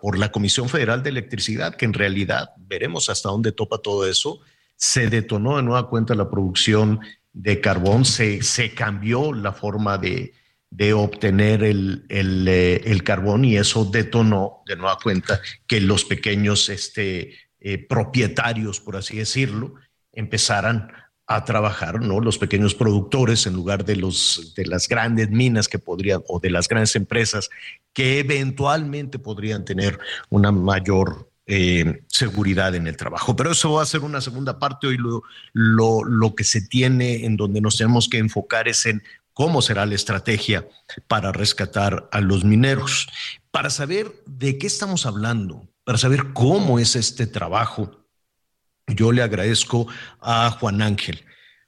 por 0.00 0.18
la 0.18 0.32
Comisión 0.32 0.68
Federal 0.68 1.02
de 1.02 1.10
Electricidad, 1.10 1.76
que 1.76 1.84
en 1.84 1.92
realidad 1.92 2.50
veremos 2.58 3.08
hasta 3.08 3.28
dónde 3.28 3.52
topa 3.52 3.78
todo 3.78 4.06
eso. 4.06 4.40
Se 4.74 5.08
detonó 5.08 5.56
de 5.56 5.62
nueva 5.62 5.88
cuenta 5.88 6.14
la 6.14 6.28
producción 6.28 7.00
de 7.32 7.60
carbón, 7.60 8.04
se, 8.04 8.42
se 8.42 8.74
cambió 8.74 9.32
la 9.32 9.52
forma 9.52 9.96
de, 9.96 10.34
de 10.70 10.92
obtener 10.92 11.62
el, 11.62 12.04
el, 12.08 12.48
eh, 12.48 12.82
el, 12.84 13.04
carbón 13.04 13.44
y 13.44 13.56
eso 13.56 13.84
detonó 13.84 14.62
de 14.66 14.76
nueva 14.76 14.98
cuenta 15.02 15.40
que 15.66 15.80
los 15.80 16.04
pequeños 16.04 16.68
este, 16.68 17.36
eh, 17.64 17.78
propietarios, 17.78 18.80
por 18.80 18.96
así 18.96 19.18
decirlo, 19.18 19.74
empezaran 20.12 20.92
a 21.26 21.44
trabajar, 21.44 22.00
¿no? 22.00 22.20
Los 22.20 22.38
pequeños 22.38 22.74
productores 22.74 23.46
en 23.46 23.54
lugar 23.54 23.84
de, 23.84 23.96
los, 23.96 24.52
de 24.56 24.66
las 24.66 24.88
grandes 24.88 25.30
minas 25.30 25.68
que 25.68 25.78
podrían, 25.78 26.22
o 26.26 26.40
de 26.40 26.50
las 26.50 26.68
grandes 26.68 26.96
empresas 26.96 27.48
que 27.92 28.18
eventualmente 28.18 29.18
podrían 29.18 29.64
tener 29.64 29.98
una 30.28 30.50
mayor 30.50 31.30
eh, 31.46 32.02
seguridad 32.08 32.74
en 32.74 32.86
el 32.86 32.96
trabajo. 32.96 33.36
Pero 33.36 33.52
eso 33.52 33.72
va 33.72 33.82
a 33.82 33.86
ser 33.86 34.00
una 34.00 34.20
segunda 34.20 34.58
parte. 34.58 34.88
Hoy 34.88 34.96
lo, 34.96 35.22
lo, 35.52 36.04
lo 36.04 36.34
que 36.34 36.44
se 36.44 36.62
tiene, 36.62 37.24
en 37.24 37.36
donde 37.36 37.60
nos 37.60 37.76
tenemos 37.76 38.08
que 38.08 38.18
enfocar 38.18 38.68
es 38.68 38.86
en 38.86 39.02
cómo 39.32 39.62
será 39.62 39.86
la 39.86 39.94
estrategia 39.94 40.68
para 41.06 41.32
rescatar 41.32 42.08
a 42.12 42.20
los 42.20 42.44
mineros. 42.44 43.06
Para 43.50 43.70
saber 43.70 44.12
de 44.26 44.58
qué 44.58 44.66
estamos 44.66 45.06
hablando, 45.06 45.68
para 45.84 45.98
saber 45.98 46.32
cómo 46.32 46.78
es 46.78 46.96
este 46.96 47.26
trabajo, 47.26 48.06
yo 48.86 49.12
le 49.12 49.22
agradezco 49.22 49.86
a 50.20 50.50
Juan 50.50 50.82
Ángel. 50.82 51.24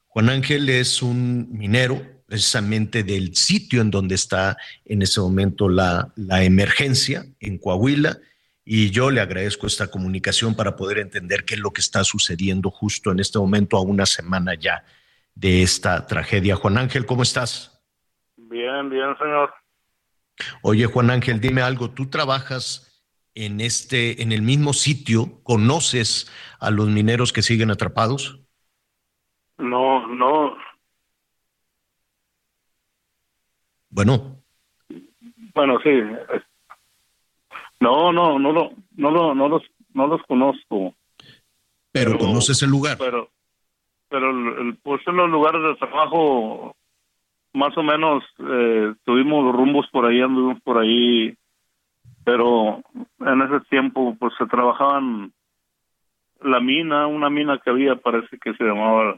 Juan 0.07 0.29
Ángel 0.29 0.69
es 0.69 1.03
un 1.03 1.49
minero 1.51 2.03
precisamente 2.27 3.03
del 3.03 3.35
sitio 3.35 3.81
en 3.81 3.91
donde 3.91 4.15
está 4.15 4.57
en 4.85 5.03
ese 5.03 5.21
momento 5.21 5.69
la, 5.69 6.13
la 6.17 6.45
emergencia 6.45 7.27
en 7.41 7.59
Coahuila 7.59 8.19
y 8.65 8.91
yo 8.91 9.11
le 9.11 9.21
agradezco 9.21 9.67
esta 9.67 9.89
comunicación 9.89 10.55
para 10.55 10.75
poder 10.75 10.99
entender 10.99 11.45
qué 11.45 11.55
es 11.55 11.61
lo 11.61 11.73
que 11.73 11.83
está 11.83 12.03
sucediendo 12.03 12.71
justo 12.71 13.11
en 13.13 13.21
este 13.21 13.39
momento 13.39 13.77
a 13.77 13.83
una 13.83 14.07
semana 14.07 14.55
ya 14.55 14.85
de 15.35 15.63
esta 15.63 16.07
tragedia. 16.07 16.57
Juan 16.57 16.79
Ángel, 16.79 17.05
¿cómo 17.05 17.23
estás? 17.23 17.83
Bien, 18.37 18.89
bien, 18.89 19.17
señor. 19.19 19.53
Oye, 20.63 20.87
Juan 20.87 21.11
Ángel, 21.11 21.41
dime 21.41 21.61
algo. 21.61 21.91
¿Tú 21.91 22.09
trabajas 22.09 22.94
en 23.35 23.61
este, 23.61 24.23
en 24.23 24.33
el 24.33 24.43
mismo 24.43 24.73
sitio? 24.73 25.41
¿Conoces 25.43 26.31
a 26.61 26.71
los 26.71 26.89
mineros 26.89 27.33
que 27.33 27.43
siguen 27.43 27.71
atrapados? 27.71 28.41
No, 29.59 30.07
no. 30.07 30.57
Bueno. 33.91 34.43
Bueno, 35.55 35.79
sí. 35.83 35.91
No, 37.81 38.13
no, 38.13 38.39
no, 38.39 38.53
no, 38.53 38.71
no, 38.97 39.35
no 39.35 39.49
los, 39.49 39.63
no 39.93 40.07
los 40.07 40.23
conozco. 40.23 40.95
Pero, 41.93 42.13
pero 42.13 42.19
conoces 42.19 42.63
el 42.63 42.71
lugar. 42.71 42.99
Pero, 42.99 43.31
pero 44.09 44.31
el, 44.31 44.77
pues 44.83 45.01
en 45.07 45.17
los 45.17 45.31
lugares 45.31 45.63
de 45.63 45.77
trabajo 45.77 46.75
más 47.53 47.77
o 47.79 47.83
menos 47.83 48.25
eh, 48.39 48.95
tuvimos 49.05 49.55
rumbos 49.55 49.87
por 49.93 50.07
ahí, 50.07 50.21
anduvimos 50.21 50.61
por 50.63 50.79
ahí, 50.79 51.37
pero 52.25 52.83
en 53.21 53.43
ese 53.43 53.61
tiempo 53.69 54.17
pues 54.19 54.33
se 54.39 54.47
trabajaban 54.47 55.33
la 56.41 56.61
mina, 56.61 57.07
una 57.07 57.31
mina 57.31 57.59
que 57.59 57.71
había, 57.71 57.97
parece 57.97 58.39
que 58.39 58.55
se 58.55 58.65
llamaba 58.65 59.17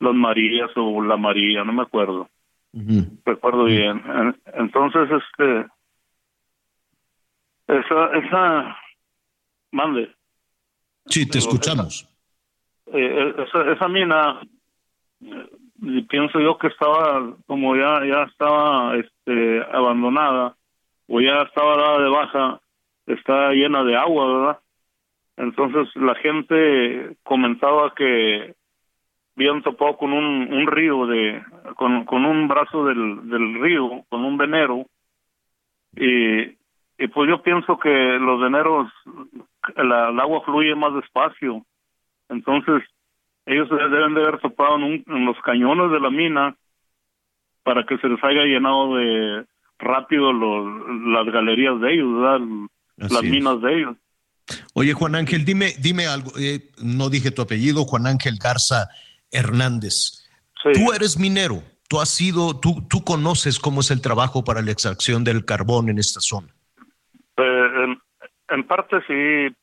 Los 0.00 0.14
Marías 0.14 0.70
o 0.76 1.02
La 1.02 1.16
María, 1.16 1.64
no 1.64 1.72
me 1.72 1.82
acuerdo. 1.82 2.28
Uh 2.72 2.80
-huh. 2.80 3.20
Recuerdo 3.24 3.64
bien. 3.64 4.02
Entonces, 4.54 5.08
este, 5.10 5.66
esa, 7.66 8.06
esa, 8.18 8.76
mande. 9.72 10.14
Sí, 11.06 11.28
te 11.28 11.38
escuchamos. 11.38 12.06
Eh, 12.92 13.34
esa, 13.38 13.72
esa 13.72 13.88
mina 13.88 14.40
y 15.80 16.02
pienso 16.02 16.40
yo 16.40 16.58
que 16.58 16.68
estaba 16.68 17.34
como 17.46 17.76
ya 17.76 18.04
ya 18.04 18.22
estaba 18.24 18.96
este 18.96 19.62
abandonada 19.72 20.56
o 21.08 21.20
ya 21.20 21.42
estaba 21.42 21.76
dada 21.76 22.02
de 22.02 22.08
baja 22.08 22.60
está 23.06 23.52
llena 23.52 23.84
de 23.84 23.96
agua 23.96 24.26
verdad 24.26 24.58
entonces 25.36 25.94
la 25.96 26.14
gente 26.16 27.16
comentaba 27.22 27.94
que 27.94 28.54
habían 29.36 29.62
topado 29.62 29.96
con 29.96 30.12
un, 30.12 30.52
un 30.52 30.66
río 30.66 31.06
de 31.06 31.42
con, 31.76 32.06
un 32.24 32.48
brazo 32.48 32.84
del, 32.86 33.28
del 33.28 33.60
río 33.60 34.04
con 34.08 34.24
un 34.24 34.36
venero 34.36 34.86
y, 35.96 36.42
y 36.98 37.06
pues 37.12 37.28
yo 37.28 37.42
pienso 37.42 37.78
que 37.78 37.88
los 37.88 38.40
veneros 38.40 38.90
la, 39.76 40.08
el 40.10 40.20
agua 40.20 40.42
fluye 40.42 40.74
más 40.74 40.94
despacio. 40.94 41.62
Entonces, 42.28 42.82
ellos 43.46 43.68
deben 43.70 44.14
de 44.14 44.22
haber 44.22 44.38
topado 44.40 44.76
en, 44.76 44.82
un, 44.82 45.04
en, 45.06 45.24
los 45.24 45.38
cañones 45.40 45.90
de 45.90 46.00
la 46.00 46.10
mina 46.10 46.56
para 47.62 47.84
que 47.84 47.98
se 47.98 48.08
les 48.08 48.22
haya 48.22 48.44
llenado 48.44 48.96
de 48.96 49.44
rápido 49.78 50.32
los, 50.32 50.66
las 51.06 51.32
galerías 51.32 51.80
de 51.80 51.94
ellos, 51.94 52.14
¿verdad? 52.14 52.40
las 52.96 53.12
es. 53.24 53.30
minas 53.30 53.60
de 53.62 53.74
ellos. 53.78 53.96
Oye, 54.74 54.94
Juan 54.94 55.14
Ángel, 55.14 55.44
dime, 55.44 55.74
dime 55.80 56.06
algo. 56.06 56.32
Eh, 56.38 56.70
no 56.82 57.10
dije 57.10 57.30
tu 57.30 57.42
apellido, 57.42 57.84
Juan 57.84 58.06
Ángel 58.06 58.38
Garza 58.42 58.88
Hernández. 59.30 60.26
Sí. 60.62 60.70
Tú 60.72 60.92
eres 60.92 61.18
minero. 61.18 61.62
Tú 61.88 62.00
has 62.00 62.10
sido, 62.10 62.58
tú, 62.58 62.86
tú 62.88 63.02
conoces 63.02 63.58
cómo 63.58 63.80
es 63.80 63.90
el 63.90 64.02
trabajo 64.02 64.44
para 64.44 64.60
la 64.60 64.70
extracción 64.70 65.24
del 65.24 65.44
carbón 65.44 65.88
en 65.88 65.98
esta 65.98 66.20
zona. 66.20 66.48
Eh, 67.36 67.70
en, 67.84 67.98
en 68.48 68.66
parte 68.66 68.96
sí, 69.06 69.54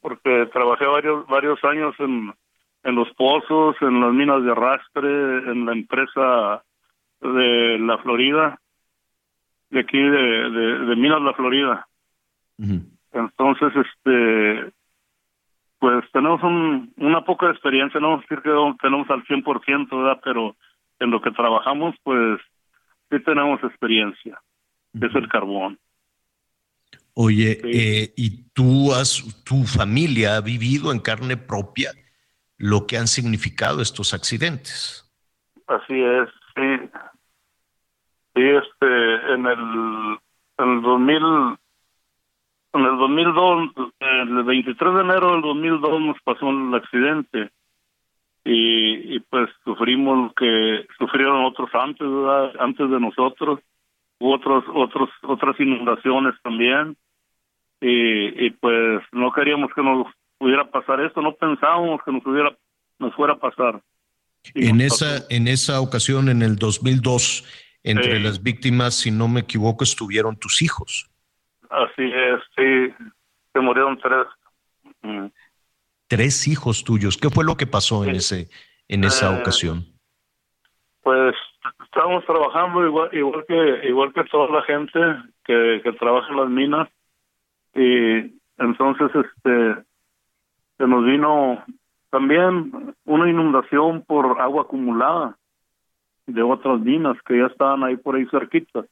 porque 0.00 0.48
trabajé 0.52 0.86
varios 0.86 1.26
varios 1.28 1.62
años 1.64 1.94
en, 1.98 2.34
en 2.82 2.94
los 2.94 3.08
pozos, 3.14 3.76
en 3.82 4.00
las 4.00 4.12
minas 4.12 4.42
de 4.42 4.50
arrastre, 4.50 5.08
en 5.52 5.66
la 5.66 5.72
empresa 5.72 6.64
de 7.20 7.78
la 7.78 7.98
Florida, 7.98 8.58
de 9.70 9.80
aquí 9.80 9.98
de, 9.98 10.50
de, 10.50 10.78
de 10.86 10.96
Minas 10.96 11.22
La 11.22 11.34
Florida. 11.34 11.86
Uh 12.58 12.64
-huh. 12.64 12.84
Entonces, 13.12 13.72
este, 13.74 14.72
pues 15.78 16.04
tenemos 16.12 16.42
un, 16.42 16.92
una 16.98 17.24
poca 17.24 17.50
experiencia, 17.50 18.00
no 18.00 18.18
decir 18.18 18.40
que 18.42 18.50
tenemos 18.82 19.08
al 19.10 19.24
100%, 19.24 19.88
¿verdad? 19.90 20.20
Pero 20.22 20.56
en 20.98 21.10
lo 21.10 21.20
que 21.20 21.30
trabajamos, 21.30 21.94
pues 22.02 22.40
sí 23.10 23.18
tenemos 23.20 23.62
experiencia, 23.64 24.38
uh 24.92 24.98
-huh. 24.98 25.08
es 25.08 25.14
el 25.14 25.28
carbón. 25.28 25.78
Oye, 27.14 27.58
sí. 27.62 27.70
eh, 27.72 28.12
¿y 28.16 28.44
tú 28.52 28.92
has, 28.92 29.42
tu 29.44 29.64
familia 29.64 30.36
ha 30.36 30.40
vivido 30.40 30.92
en 30.92 31.00
carne 31.00 31.36
propia 31.36 31.90
lo 32.56 32.86
que 32.86 32.98
han 32.98 33.08
significado 33.08 33.82
estos 33.82 34.14
accidentes? 34.14 35.04
Así 35.66 36.00
es, 36.00 36.28
sí. 36.54 36.89
Sí, 38.34 38.42
este, 38.42 39.34
en 39.34 39.46
el, 39.46 40.18
en 40.58 40.68
el 40.68 40.82
2000, 40.82 41.16
en 42.72 42.80
el 42.80 42.98
2002, 42.98 43.70
el 44.00 44.42
23 44.44 44.94
de 44.94 45.00
enero 45.00 45.32
del 45.32 45.42
2002 45.42 46.00
nos 46.00 46.16
pasó 46.22 46.50
el 46.50 46.74
accidente 46.74 47.50
y, 48.44 49.16
y 49.16 49.20
pues 49.20 49.50
sufrimos 49.64 50.28
lo 50.28 50.32
que 50.34 50.86
sufrieron 50.98 51.44
otros 51.44 51.70
antes, 51.74 52.06
¿verdad? 52.08 52.52
antes 52.60 52.88
de 52.88 53.00
nosotros, 53.00 53.60
hubo 54.18 54.34
otros, 54.34 54.64
otros, 54.74 55.10
otras 55.22 55.58
inundaciones 55.58 56.34
también 56.42 56.96
y, 57.80 58.46
y 58.46 58.50
pues 58.50 59.02
no 59.12 59.32
queríamos 59.32 59.72
que 59.74 59.82
nos 59.82 60.06
pudiera 60.38 60.70
pasar 60.70 61.00
esto, 61.00 61.20
no 61.20 61.34
pensábamos 61.34 62.00
que 62.04 62.12
nos 62.12 62.24
hubiera 62.26 62.56
nos 63.00 63.14
fuera 63.14 63.34
a 63.34 63.38
pasar. 63.38 63.82
Y 64.54 64.68
En 64.68 64.80
esa, 64.80 65.24
en 65.28 65.48
esa 65.48 65.80
ocasión, 65.80 66.28
en 66.28 66.42
el 66.42 66.56
2002, 66.56 67.44
entre 67.82 68.16
Sí. 68.16 68.22
las 68.22 68.42
víctimas, 68.42 68.94
si 68.94 69.10
no 69.10 69.28
me 69.28 69.40
equivoco, 69.40 69.84
estuvieron 69.84 70.36
tus 70.36 70.62
hijos. 70.62 71.10
Así 71.70 72.02
es, 72.02 72.40
sí, 72.56 72.94
se 73.52 73.60
murieron 73.60 73.98
tres. 73.98 74.26
Mm. 75.02 75.26
Tres 76.08 76.48
hijos 76.48 76.82
tuyos. 76.84 77.16
¿Qué 77.16 77.30
fue 77.30 77.44
lo 77.44 77.56
que 77.56 77.66
pasó 77.66 78.04
en, 78.04 78.16
ese, 78.16 78.48
en 78.88 79.04
esa 79.04 79.34
Eh, 79.36 79.40
ocasión? 79.40 79.84
Pues 81.02 81.34
estábamos 81.84 82.24
trabajando 82.26 82.84
igual, 82.86 83.08
igual 83.12 83.44
que 83.46 83.88
igual 83.88 84.12
que 84.12 84.24
toda 84.24 84.48
la 84.50 84.62
gente 84.62 84.98
que, 85.44 85.80
que 85.82 85.92
trabaja 85.92 86.28
en 86.30 86.36
las 86.36 86.48
minas 86.50 86.88
y 87.74 88.34
entonces 88.58 89.10
este 89.14 89.82
se 90.76 90.86
nos 90.86 91.04
vino 91.04 91.64
también 92.10 92.94
una 93.04 93.30
inundación 93.30 94.02
por 94.02 94.40
agua 94.40 94.62
acumulada 94.62 95.36
de 96.32 96.42
otras 96.42 96.80
minas 96.80 97.16
que 97.22 97.38
ya 97.38 97.46
estaban 97.46 97.84
ahí 97.84 97.96
por 97.96 98.16
ahí 98.16 98.26
cerquita. 98.26 98.84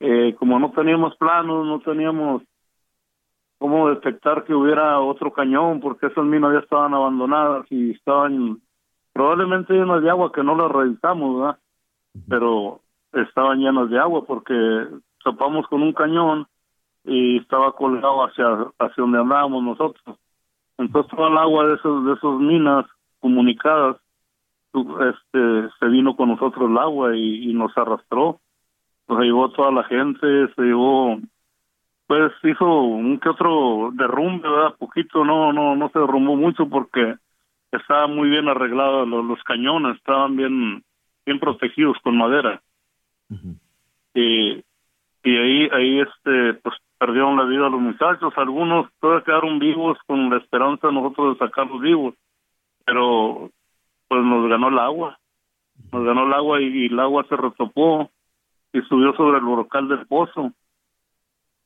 Eh, 0.00 0.34
como 0.38 0.58
no 0.58 0.70
teníamos 0.70 1.16
planos, 1.16 1.66
no 1.66 1.80
teníamos 1.80 2.42
cómo 3.58 3.90
detectar 3.90 4.44
que 4.44 4.54
hubiera 4.54 4.98
otro 5.00 5.32
cañón 5.32 5.80
porque 5.80 6.06
esas 6.06 6.24
minas 6.24 6.54
ya 6.54 6.60
estaban 6.60 6.94
abandonadas 6.94 7.66
y 7.70 7.90
estaban 7.90 8.58
probablemente 9.12 9.74
llenas 9.74 10.02
de 10.02 10.08
agua 10.08 10.32
que 10.32 10.42
no 10.42 10.56
las 10.56 10.70
revisamos, 10.70 11.40
¿verdad? 11.40 11.58
Pero 12.28 12.80
estaban 13.12 13.58
llenas 13.58 13.90
de 13.90 13.98
agua 13.98 14.24
porque 14.26 14.86
topamos 15.22 15.66
con 15.66 15.82
un 15.82 15.92
cañón 15.92 16.46
y 17.04 17.38
estaba 17.38 17.72
colgado 17.72 18.24
hacia 18.24 18.46
hacia 18.78 19.02
donde 19.02 19.18
andábamos 19.18 19.62
nosotros. 19.62 20.18
Entonces 20.78 21.14
toda 21.14 21.28
el 21.28 21.36
agua 21.36 21.66
de 21.66 21.74
esos 21.74 22.06
de 22.06 22.12
esas 22.14 22.38
minas 22.38 22.86
comunicadas 23.20 23.96
este 24.72 25.68
se 25.78 25.86
vino 25.86 26.16
con 26.16 26.28
nosotros 26.30 26.70
el 26.70 26.78
agua 26.78 27.16
y, 27.16 27.50
y 27.50 27.54
nos 27.54 27.76
arrastró. 27.76 28.40
Nos 29.08 29.20
llevó 29.20 29.50
toda 29.50 29.72
la 29.72 29.84
gente, 29.84 30.26
se 30.54 30.62
llevó 30.62 31.18
pues 32.06 32.32
hizo 32.42 32.82
un 32.82 33.20
que 33.20 33.28
otro 33.28 33.90
derrumbe, 33.92 34.48
¿verdad? 34.48 34.74
Poquito, 34.78 35.24
no 35.24 35.52
no 35.52 35.76
no 35.76 35.88
se 35.90 35.98
derrumbó 35.98 36.34
mucho 36.36 36.68
porque 36.68 37.16
estaba 37.70 38.08
muy 38.08 38.28
bien 38.28 38.48
arreglado 38.48 39.06
los, 39.06 39.24
los 39.24 39.42
cañones, 39.44 39.96
estaban 39.96 40.36
bien 40.36 40.82
bien 41.24 41.38
protegidos 41.38 41.96
con 42.02 42.16
madera. 42.16 42.62
Y 44.14 44.64
y 45.22 45.36
ahí 45.36 45.68
ahí 45.72 46.00
este 46.00 46.54
pues 46.54 46.74
perdieron 46.98 47.36
la 47.36 47.44
vida 47.44 47.68
los 47.68 47.80
muchachos, 47.80 48.32
algunos 48.36 48.90
todavía 49.00 49.24
quedaron 49.24 49.58
vivos 49.58 49.96
con 50.06 50.30
la 50.30 50.38
esperanza 50.38 50.88
de 50.88 50.94
nosotros 50.94 51.38
de 51.38 51.46
sacarlos 51.46 51.80
vivos, 51.80 52.14
pero 52.84 53.50
pues 54.10 54.24
nos 54.24 54.48
ganó 54.48 54.68
el 54.70 54.78
agua, 54.80 55.20
nos 55.92 56.04
ganó 56.04 56.26
el 56.26 56.32
agua 56.32 56.60
y, 56.60 56.86
el 56.86 56.98
agua 56.98 57.24
se 57.28 57.36
retopó 57.36 58.10
y 58.72 58.80
subió 58.82 59.14
sobre 59.14 59.38
el 59.38 59.44
brocal 59.44 59.86
del 59.86 60.04
pozo. 60.08 60.52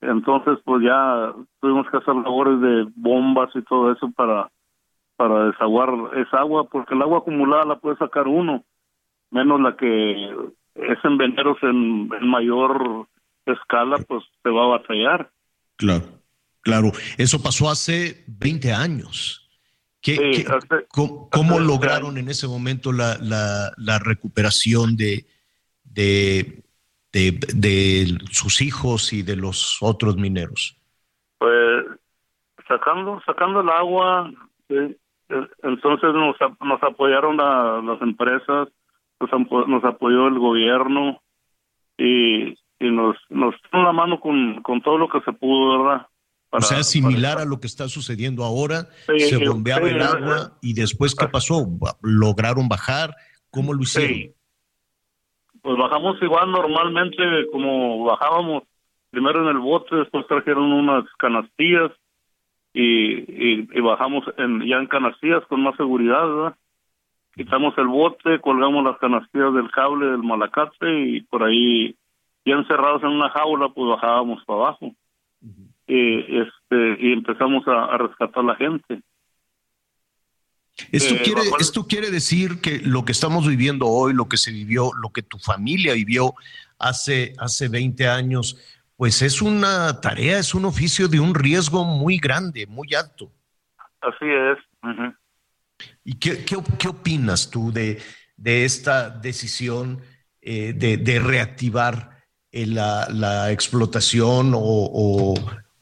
Entonces 0.02 0.58
pues 0.62 0.84
ya 0.84 1.32
tuvimos 1.60 1.88
que 1.90 1.96
hacer 1.96 2.14
labores 2.14 2.60
de 2.60 2.86
bombas 2.96 3.48
y 3.54 3.62
todo 3.62 3.92
eso 3.92 4.10
para 4.14 4.50
para 5.16 5.46
desaguar 5.46 5.88
esa 6.16 6.40
agua, 6.40 6.68
porque 6.68 6.94
el 6.94 7.00
agua 7.00 7.18
acumulada 7.18 7.64
la 7.64 7.78
puede 7.78 7.96
sacar 7.96 8.28
uno, 8.28 8.62
menos 9.30 9.60
la 9.60 9.74
que 9.76 10.24
es 10.74 10.98
en 11.02 11.16
veneros 11.16 11.56
en, 11.62 12.10
en 12.12 12.28
mayor 12.28 13.06
escala, 13.46 13.96
pues 14.06 14.22
se 14.42 14.50
va 14.50 14.64
a 14.64 14.78
batallar. 14.78 15.30
Claro, 15.76 16.04
claro. 16.60 16.92
Eso 17.16 17.40
pasó 17.40 17.70
hace 17.70 18.24
20 18.26 18.72
años. 18.72 19.43
¿Qué, 20.04 20.16
Sí, 20.16 20.44
qué- 20.44 20.52
hace- 20.52 20.86
cómo, 20.88 21.30
cómo 21.30 21.54
hace 21.54 21.58
20 21.60 21.72
lograron 21.72 22.18
en 22.18 22.28
ese 22.28 22.46
momento 22.46 22.92
la, 22.92 23.16
la- 23.22 23.72
la 23.78 23.98
recuperación 23.98 24.96
de, 24.96 25.24
de, 25.82 26.62
de, 27.10 27.30
de 27.54 28.18
sus 28.30 28.60
hijos 28.60 29.14
y 29.14 29.22
de 29.22 29.36
los 29.36 29.78
otros 29.80 30.16
mineros? 30.16 30.76
Pues 31.38 31.86
sacando 32.68 33.20
sacando 33.24 33.60
el 33.62 33.70
agua, 33.70 34.30
sí, 34.68 34.74
eh, 34.74 35.48
entonces 35.62 36.10
nos, 36.12 36.36
nos 36.60 36.82
apoyaron 36.82 37.38
la- 37.38 37.80
las 37.82 38.00
empresas, 38.02 38.68
nos, 39.20 39.30
apo- 39.32 39.66
nos 39.66 39.84
apoyó 39.84 40.28
el 40.28 40.38
gobierno 40.38 41.22
y, 41.96 42.48
y 42.78 42.90
nos 42.90 43.16
nos 43.30 43.54
dio 43.72 43.82
la 43.82 43.92
mano 43.92 44.20
con, 44.20 44.60
con 44.62 44.82
todo 44.82 44.98
lo 44.98 45.08
que 45.08 45.20
se 45.22 45.32
pudo, 45.32 45.82
¿verdad? 45.82 46.06
O 46.58 46.60
sea, 46.60 46.76
Para- 46.76 46.84
similar 46.84 47.38
a 47.38 47.44
lo 47.44 47.58
que 47.60 47.66
está 47.66 47.88
sucediendo 47.88 48.44
ahora, 48.44 48.86
Sí, 49.06 49.20
se 49.20 49.48
bombeaba 49.48 49.88
sí, 49.88 49.94
el 49.94 50.02
agua 50.02 50.52
y 50.62 50.74
después, 50.74 51.14
¿qué 51.14 51.26
pasó? 51.28 51.66
¿Lograron 52.02 52.68
bajar? 52.68 53.14
¿Cómo 53.50 53.72
lo 53.72 53.82
hicieron? 53.82 54.10
Sí. 54.16 54.34
Pues 55.62 55.76
bajamos 55.78 56.20
igual 56.22 56.50
normalmente 56.52 57.22
como 57.50 58.04
bajábamos 58.04 58.64
primero 59.10 59.42
en 59.42 59.48
el 59.56 59.58
bote, 59.58 59.96
después 59.96 60.26
trajeron 60.26 60.72
unas 60.72 61.04
canastillas 61.18 61.90
y, 62.72 62.82
y, 62.82 63.68
y 63.72 63.80
bajamos 63.80 64.24
en, 64.36 64.66
ya 64.66 64.76
en 64.76 64.86
canastillas 64.86 65.44
con 65.48 65.62
más 65.62 65.76
seguridad, 65.76 66.26
¿verdad? 66.26 66.56
Quitamos 67.36 67.76
el 67.78 67.86
bote, 67.88 68.40
colgamos 68.40 68.84
las 68.84 68.98
canastillas 68.98 69.54
del 69.54 69.70
cable 69.70 70.06
del 70.06 70.22
malacate 70.22 71.00
y 71.08 71.20
por 71.22 71.42
ahí 71.44 71.96
ya 72.44 72.54
encerrados 72.54 73.02
en 73.02 73.08
una 73.10 73.30
jaula 73.30 73.68
pues 73.70 73.88
bajábamos 73.88 74.44
para 74.44 74.58
abajo 74.60 74.92
y 75.86 76.40
este 76.40 76.96
y 77.00 77.12
empezamos 77.12 77.66
a, 77.68 77.84
a 77.94 77.98
rescatar 77.98 78.42
a 78.42 78.46
la 78.48 78.56
gente. 78.56 79.02
Esto, 80.90 81.14
Eh, 81.14 81.22
quiere, 81.22 81.42
esto 81.60 81.86
quiere 81.86 82.10
decir 82.10 82.60
que 82.60 82.80
lo 82.80 83.04
que 83.04 83.12
estamos 83.12 83.46
viviendo 83.46 83.86
hoy, 83.86 84.12
lo 84.12 84.28
que 84.28 84.36
se 84.36 84.50
vivió, 84.50 84.90
lo 85.00 85.10
que 85.10 85.22
tu 85.22 85.38
familia 85.38 85.94
vivió 85.94 86.34
hace, 86.78 87.32
hace 87.38 87.68
20 87.68 88.08
años, 88.08 88.58
pues 88.96 89.22
es 89.22 89.40
una 89.40 90.00
tarea, 90.00 90.38
es 90.38 90.52
un 90.54 90.64
oficio 90.64 91.06
de 91.06 91.20
un 91.20 91.34
riesgo 91.34 91.84
muy 91.84 92.18
grande, 92.18 92.66
muy 92.66 92.92
alto. 92.94 93.30
Así 94.00 94.26
es. 94.26 94.58
¿Y 96.04 96.14
qué, 96.18 96.44
qué, 96.44 96.56
qué 96.78 96.88
opinas 96.88 97.50
tú 97.50 97.72
de, 97.72 98.02
de 98.36 98.64
esta 98.64 99.10
decisión 99.10 100.00
eh, 100.42 100.72
de, 100.74 100.96
de 100.96 101.20
reactivar 101.20 102.18
eh, 102.50 102.66
la, 102.66 103.08
la 103.10 103.50
explotación 103.52 104.54
o, 104.54 104.58
o- 104.60 105.34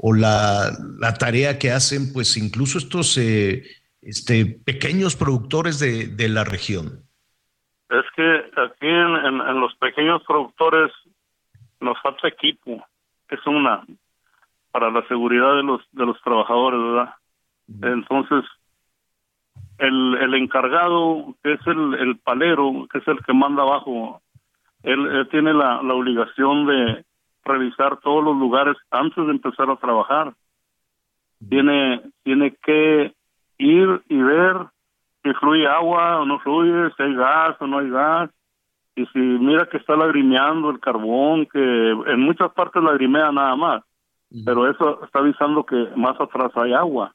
o 0.05 0.13
la, 0.13 0.73
la 0.99 1.15
tarea 1.15 1.59
que 1.61 1.71
hacen, 1.71 2.13
pues 2.13 2.37
incluso 2.37 2.79
estos 2.79 3.17
eh, 3.19 3.63
este, 4.01 4.45
pequeños 4.47 5.15
productores 5.15 5.79
de, 5.79 6.09
de 6.09 6.29
la 6.29 6.43
región? 6.43 7.05
Es 7.89 8.05
que 8.17 8.29
aquí 8.61 8.89
en, 8.89 9.15
en- 9.27 9.41
en 9.49 9.61
los 9.61 9.75
pequeños 9.77 10.21
productores 10.27 10.91
nos 11.81 11.97
falta 12.03 12.27
equipo, 12.27 12.85
es 13.31 13.47
una 13.47 13.85
para 14.73 14.91
la 14.91 15.07
seguridad 15.07 15.55
de 15.57 15.63
los 15.63 15.81
de 15.93 16.05
los 16.07 16.21
trabajadores, 16.23 16.81
¿verdad? 16.81 17.15
Entonces 17.83 18.45
el, 19.79 20.17
el 20.21 20.35
encargado, 20.35 21.37
que 21.45 21.53
es 21.53 21.61
el, 21.67 21.95
el 21.95 22.19
palero, 22.19 22.89
que 22.91 22.99
es 22.99 23.07
el 23.07 23.19
que 23.25 23.33
manda 23.35 23.63
abajo, 23.63 24.21
él, 24.83 25.07
él 25.07 25.29
tiene 25.31 25.53
la, 25.55 25.81
la 25.83 25.95
obligación 25.95 26.67
de 26.67 27.05
revisar 27.45 27.99
todos 28.01 28.25
los 28.25 28.37
lugares 28.37 28.77
antes 28.91 29.25
de 29.25 29.33
empezar 29.33 29.71
a 29.71 29.77
trabajar. 29.77 30.35
Tiene 31.49 32.01
tiene 32.23 32.55
que 32.63 33.15
ir 33.59 34.03
y 34.09 34.17
ver 34.17 34.57
si 35.23 35.33
fluye 35.35 35.67
agua 35.67 36.21
o 36.21 36.27
no 36.27 36.39
fluye, 36.41 36.91
si 36.97 37.03
hay 37.03 37.15
gas 37.15 37.57
o 37.61 37.67
no 37.67 37.79
hay 37.79 37.91
gas, 37.91 38.31
y 38.95 39.07
si 39.07 39.19
mira 39.19 39.67
que 39.67 39.79
está 39.79 39.97
lagrimeando 39.97 40.71
el 40.71 40.81
carbón, 40.81 41.47
que 41.47 41.59
en 41.59 42.21
muchas 42.21 42.53
partes 42.53 42.83
lagrimea 42.83 43.33
nada 43.33 43.57
más, 43.57 43.83
pero 44.45 44.71
eso 44.71 45.05
está 45.05 45.21
avisando 45.21 45.65
que 45.65 45.89
más 45.97 46.21
atrás 46.21 46.53
hay 46.57 46.73
agua. 46.73 47.15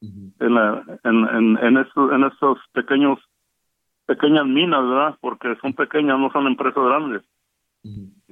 En, 0.00 0.54
la, 0.54 0.82
en, 1.04 1.28
en, 1.28 1.58
en, 1.64 1.76
estos, 1.78 2.12
en 2.12 2.24
estos 2.24 2.58
pequeños 2.72 3.20
pequeñas 4.06 4.46
minas, 4.46 4.82
¿verdad? 4.82 5.16
Porque 5.20 5.56
son 5.60 5.74
pequeñas, 5.74 6.18
no 6.18 6.30
son 6.32 6.46
empresas 6.46 6.84
grandes. 6.84 7.22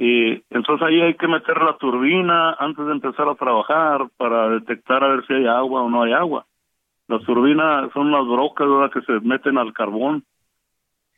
Y 0.03 0.43
entonces 0.49 0.87
ahí 0.89 0.99
hay 1.03 1.15
que 1.15 1.29
meter 1.29 1.59
la 1.59 1.77
turbina 1.77 2.55
antes 2.59 2.87
de 2.87 2.93
empezar 2.93 3.29
a 3.29 3.35
trabajar 3.35 4.09
para 4.17 4.49
detectar 4.49 5.05
a 5.05 5.09
ver 5.09 5.27
si 5.27 5.35
hay 5.35 5.47
agua 5.47 5.83
o 5.83 5.91
no 5.91 6.03
hay 6.05 6.15
agua. 6.15 6.47
Las 7.07 7.23
turbinas 7.25 7.91
son 7.93 8.07
unas 8.07 8.27
brocas 8.27 8.67
¿verdad? 8.67 8.91
que 8.91 9.03
se 9.03 9.21
meten 9.21 9.59
al 9.59 9.75
carbón. 9.75 10.25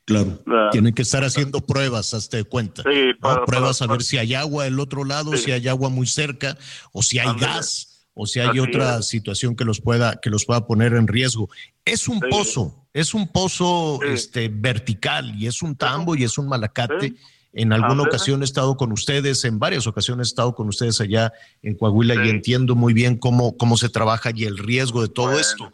Claro. 0.05 0.41
La- 0.47 0.70
Tienen 0.70 0.95
que 0.95 1.03
estar 1.03 1.22
haciendo 1.22 1.61
pruebas, 1.61 2.12
hazte 2.12 2.39
de 2.39 2.45
cuenta. 2.45 2.83
Sí, 2.83 3.12
¿no? 3.12 3.18
para- 3.20 3.45
pruebas 3.45 3.78
para- 3.78 3.93
a 3.93 3.95
ver 3.95 4.03
si 4.03 4.18
hay 4.18 4.35
agua 4.35 4.64
del 4.64 4.80
otro 4.80 5.05
lado, 5.05 5.30
Sí. 5.37 5.45
si 5.45 5.53
hay 5.53 5.68
agua 5.68 5.89
muy 5.89 6.09
cerca, 6.09 6.57
o 6.93 7.03
si 7.03 7.20
hay 7.20 7.33
gas, 7.39 8.09
o 8.14 8.26
si 8.26 8.41
hay 8.41 8.49
Así 8.49 8.59
otra 8.59 8.97
es. 8.97 9.07
situación 9.09 9.55
que 9.55 9.64
los 9.64 9.80
pueda, 9.80 10.16
que 10.20 10.28
los 10.28 10.45
pueda 10.45 10.66
poner 10.66 10.95
en 10.95 11.07
riesgo. 11.07 11.49
Es 11.85 12.09
un 12.09 12.18
Sí. 12.18 12.26
pozo, 12.30 12.89
es 12.93 13.14
un 13.14 13.28
pozo 13.30 14.01
este, 14.03 14.49
vertical, 14.53 15.33
y 15.37 15.47
es 15.47 15.62
un 15.62 15.76
tambo, 15.76 16.16
y 16.16 16.24
es 16.24 16.37
un 16.37 16.49
malacate. 16.49 17.14
En 17.55 17.72
alguna 17.72 18.03
ocasión 18.05 18.40
he 18.40 18.44
estado 18.44 18.76
con 18.76 18.92
ustedes, 18.92 19.44
en 19.44 19.59
varias 19.59 19.86
ocasiones 19.86 20.28
he 20.28 20.30
estado 20.30 20.55
con 20.55 20.68
ustedes 20.68 21.00
allá 21.00 21.32
en 21.62 21.76
Coahuila 21.76 22.14
y 22.14 22.30
entiendo 22.30 22.74
muy 22.74 22.94
bien 22.94 23.18
cómo, 23.18 23.57
cómo 23.59 23.76
se 23.76 23.90
trabaja 23.90 24.30
y 24.34 24.44
el 24.44 24.57
riesgo 24.57 25.03
de 25.03 25.09
todo 25.09 25.32
esto. 25.38 25.70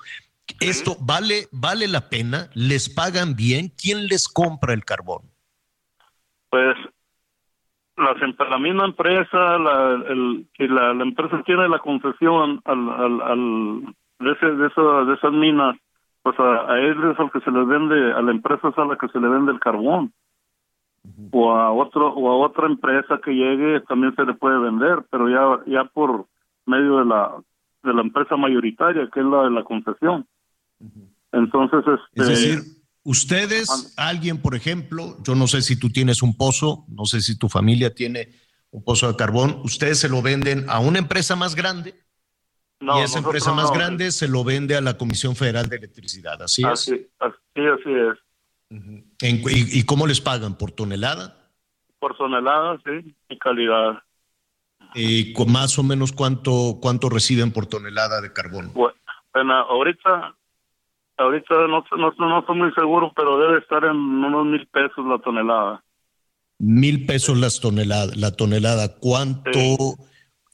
¿Esto 0.60 0.96
vale, 1.00 1.46
vale 1.52 1.86
la 1.86 2.08
pena? 2.08 2.48
¿Les 2.54 2.88
pagan 2.88 3.36
bien? 3.36 3.70
¿Quién 3.80 4.06
les 4.08 4.28
compra 4.28 4.72
el 4.74 4.84
carbón? 4.84 5.22
Pues 6.50 6.74
las, 7.96 8.16
la 8.50 8.58
misma 8.58 8.86
empresa, 8.86 9.58
la, 9.58 10.02
el, 10.08 10.46
que 10.54 10.66
la, 10.66 10.94
la 10.94 11.02
empresa 11.02 11.42
tiene 11.44 11.68
la 11.68 11.78
concesión 11.78 12.60
al, 12.64 12.88
al, 12.88 13.20
al- 13.22 13.94
de, 14.20 14.32
ese, 14.32 14.46
de, 14.46 14.66
esa- 14.66 15.04
de 15.04 15.14
esas 15.14 15.32
minas, 15.32 15.76
pues 16.22 16.36
a, 16.40 16.72
a 16.72 16.78
él 16.80 16.96
es 17.12 17.20
al 17.20 17.30
que 17.30 17.40
se 17.40 17.50
le 17.50 17.64
vende, 17.64 18.12
a 18.14 18.22
la 18.22 18.30
empresa 18.32 18.68
es 18.68 18.78
a 18.78 18.84
la 18.84 18.96
que 18.96 19.08
se 19.08 19.20
le 19.20 19.28
vende 19.28 19.52
el 19.52 19.60
carbón. 19.60 20.12
O 21.32 21.52
a 21.52 21.72
otro 21.72 22.12
o 22.12 22.30
a 22.30 22.46
otra 22.46 22.66
empresa 22.66 23.20
que 23.24 23.32
llegue 23.32 23.80
también 23.82 24.14
se 24.14 24.24
le 24.24 24.34
puede 24.34 24.58
vender, 24.58 25.04
pero 25.10 25.28
ya 25.28 25.62
ya 25.70 25.84
por 25.84 26.26
medio 26.66 26.98
de 26.98 27.04
la 27.04 27.36
de 27.82 27.94
la 27.94 28.02
empresa 28.02 28.36
mayoritaria, 28.36 29.08
que 29.12 29.20
es 29.20 29.26
la 29.26 29.44
de 29.44 29.50
la 29.50 29.64
concesión. 29.64 30.26
Entonces, 31.32 31.80
este, 31.80 32.20
Es 32.20 32.28
decir, 32.28 32.58
ustedes, 33.04 33.94
alguien, 33.96 34.40
por 34.40 34.54
ejemplo, 34.54 35.16
yo 35.22 35.34
no 35.34 35.46
sé 35.46 35.62
si 35.62 35.78
tú 35.78 35.90
tienes 35.90 36.22
un 36.22 36.36
pozo, 36.36 36.84
no 36.88 37.04
sé 37.04 37.20
si 37.20 37.38
tu 37.38 37.48
familia 37.48 37.94
tiene 37.94 38.28
un 38.70 38.84
pozo 38.84 39.08
de 39.08 39.16
carbón, 39.16 39.60
ustedes 39.64 39.98
se 39.98 40.08
lo 40.08 40.22
venden 40.22 40.66
a 40.68 40.80
una 40.80 40.98
empresa 40.98 41.36
más 41.36 41.54
grande 41.54 41.94
no, 42.80 43.00
y 43.00 43.02
esa 43.02 43.18
empresa 43.18 43.52
más 43.52 43.70
no. 43.70 43.72
grande 43.72 44.10
se 44.10 44.28
lo 44.28 44.44
vende 44.44 44.76
a 44.76 44.80
la 44.80 44.96
Comisión 44.96 45.34
Federal 45.34 45.68
de 45.68 45.76
Electricidad, 45.76 46.40
¿así 46.42 46.62
es? 46.62 46.68
Así, 46.68 47.08
así, 47.18 47.66
así 47.66 47.92
es. 47.92 49.07
En- 49.20 49.42
y, 49.48 49.80
y 49.80 49.82
cómo 49.84 50.06
les 50.06 50.20
pagan? 50.20 50.56
¿Por 50.56 50.72
tonelada? 50.72 51.36
Por 51.98 52.16
tonelada, 52.16 52.78
sí, 52.84 53.14
y 53.28 53.38
calidad. 53.38 54.02
¿Y 54.94 55.32
con 55.32 55.52
más 55.52 55.78
o 55.78 55.82
menos 55.82 56.12
cuánto, 56.12 56.78
cuánto 56.80 57.08
reciben 57.08 57.52
por 57.52 57.66
tonelada 57.66 58.20
de 58.20 58.32
carbón? 58.32 58.72
Bu- 58.74 58.92
Bueno, 59.34 59.54
ahorita, 59.54 60.34
ahorita 61.18 61.54
no, 61.68 61.84
no, 61.96 62.14
no 62.18 62.38
estoy 62.40 62.56
muy 62.56 62.72
seguro, 62.72 63.12
pero 63.14 63.38
debe 63.38 63.58
estar 63.58 63.84
en 63.84 63.96
unos 63.96 64.46
mil 64.46 64.66
pesos 64.68 65.04
la 65.06 65.18
tonelada. 65.18 65.84
Mil 66.58 67.06
pesos 67.06 67.38
las 67.38 67.60
tonelada, 67.60 68.12
la 68.16 68.32
tonelada. 68.32 68.96
¿Cuánto, 68.98 69.50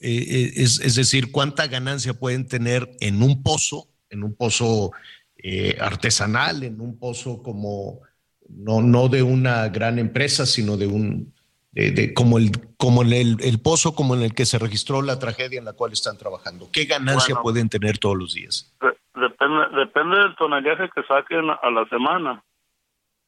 eh, 0.00 0.24
eh, 0.28 0.52
es, 0.56 0.80
es 0.80 0.96
decir, 0.96 1.32
cuánta 1.32 1.66
ganancia 1.66 2.12
pueden 2.14 2.46
tener 2.46 2.90
en 3.00 3.22
un 3.22 3.42
pozo, 3.42 3.88
en 4.10 4.22
un 4.24 4.34
pozo 4.34 4.90
eh, 5.36 5.76
artesanal, 5.80 6.62
en 6.62 6.80
un 6.80 6.98
pozo 6.98 7.42
como, 7.42 8.00
no, 8.48 8.80
no 8.82 9.08
de 9.08 9.22
una 9.22 9.68
gran 9.68 9.98
empresa, 9.98 10.46
sino 10.46 10.76
de 10.76 10.86
un, 10.86 11.32
de, 11.72 11.90
de- 11.90 12.14
como, 12.14 12.38
el, 12.38 12.50
como 12.76 13.02
en 13.02 13.12
el, 13.12 13.36
el 13.40 13.60
pozo 13.60 13.94
como 13.94 14.14
en 14.14 14.22
el 14.22 14.34
que 14.34 14.46
se 14.46 14.58
registró 14.58 15.02
la 15.02 15.18
tragedia 15.18 15.58
en 15.58 15.64
la 15.64 15.72
cual 15.72 15.92
están 15.92 16.16
trabajando? 16.18 16.68
¿Qué 16.72 16.84
ganancia 16.84 17.34
Bueno. 17.34 17.42
pueden 17.42 17.68
tener 17.68 17.98
todos 17.98 18.16
los 18.16 18.34
días? 18.34 18.74
De- 18.80 18.94
Depende, 19.20 19.66
depende 19.76 20.16
del 20.18 20.34
tonelaje 20.34 20.90
que 20.92 21.02
saquen 21.04 21.48
a 21.48 21.70
la 21.70 21.88
semana. 21.88 22.42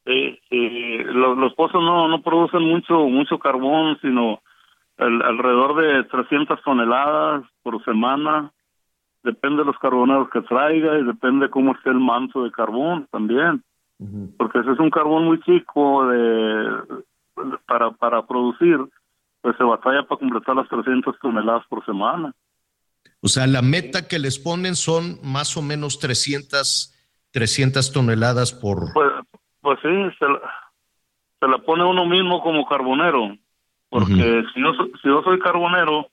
Los, 0.05 1.39
los 1.39 1.55
pozos 1.55 1.83
no, 1.83 2.09
no 2.09 2.23
producen 2.23 2.63
mucho 2.63 2.95
mucho 3.09 3.39
carbón, 3.39 3.99
sino 4.01 4.41
el- 4.99 5.23
alrededor 5.23 5.77
de 5.77 6.05
300 6.05 6.61
toneladas 6.63 7.45
por 7.63 7.83
semana. 7.85 8.53
Depende 9.23 9.59
de 9.59 9.65
los 9.67 9.79
carboneros 9.79 10.29
que 10.31 10.41
traiga 10.43 10.99
y 10.99 11.05
depende 11.05 11.51
cómo 11.51 11.73
esté 11.75 11.91
el 11.91 11.99
manto 12.01 12.45
de 12.45 12.51
carbón 12.53 13.09
también. 13.11 13.63
Porque 14.37 14.59
ese 14.59 14.73
es 14.73 14.79
un 14.79 14.91
carbón 14.91 15.25
muy 15.25 15.41
chico 15.41 16.07
de, 16.09 17.03
para, 17.67 17.91
para 17.93 18.27
producir, 18.27 18.79
pues 19.41 19.57
se 19.57 19.65
batalla 19.65 20.03
para 20.07 20.19
completar 20.19 20.57
las 20.57 20.69
300 20.69 21.19
toneladas 21.21 21.65
por 21.69 21.85
semana. 21.85 22.33
O 23.23 23.29
sea, 23.29 23.47
la 23.47 23.63
meta 23.63 24.07
que 24.07 24.19
les 24.19 24.39
ponen 24.39 24.77
son 24.77 25.19
más 25.23 25.57
o 25.57 25.63
menos 25.63 25.99
300, 25.99 26.95
300 27.33 27.93
toneladas 27.93 28.53
por... 28.53 28.93
Pues, 28.93 29.13
pues 29.61 29.79
sí, 29.83 29.89
se 30.19 30.29
la, 30.29 30.41
se 31.41 31.49
la 31.49 31.59
pone 31.59 31.85
uno 31.85 32.05
mismo 32.07 32.43
como 32.43 32.67
carbonero. 32.67 33.37
Porque 33.89 34.45
si, 34.53 34.61
yo, 34.61 34.75
so- 34.75 34.91
si 35.01 35.09
yo 35.09 35.23
soy 35.23 35.39
carbonero, 35.39 36.09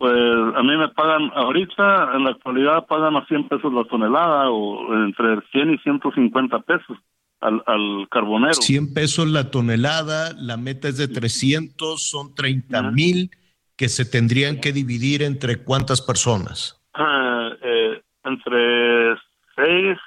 pues 0.00 0.14
a 0.56 0.62
mí 0.62 0.78
me 0.78 0.88
pagan, 0.88 1.30
ahorita 1.34 2.16
en 2.16 2.24
la 2.24 2.30
actualidad 2.30 2.86
pagan 2.86 3.16
a 3.16 3.26
100 3.26 3.48
pesos 3.48 3.70
la 3.70 3.84
tonelada 3.84 4.48
o 4.48 4.94
entre 4.94 5.42
100 5.52 5.74
y 5.74 5.78
150 5.78 6.58
pesos 6.60 6.96
al, 7.38 7.62
al 7.66 8.08
carbonero. 8.10 8.54
100 8.54 8.94
pesos 8.94 9.28
la 9.28 9.50
tonelada, 9.50 10.32
la 10.38 10.56
meta 10.56 10.88
es 10.88 10.96
de 10.96 11.06
300, 11.06 12.02
son 12.02 12.34
30 12.34 12.80
mil 12.92 13.30
que 13.76 13.90
se 13.90 14.06
tendrían 14.06 14.58
que 14.62 14.72
dividir 14.72 15.22
entre 15.22 15.62
cuántas 15.62 16.00
personas. 16.00 16.80
Ah, 16.94 17.50
eh, 17.60 18.00
entre 18.24 19.16
6, 19.54 19.98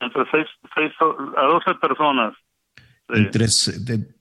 entre 0.00 0.24
6, 0.30 0.46
a 1.36 1.42
12 1.42 1.74
personas. 1.82 2.32
Entre, 3.08 3.46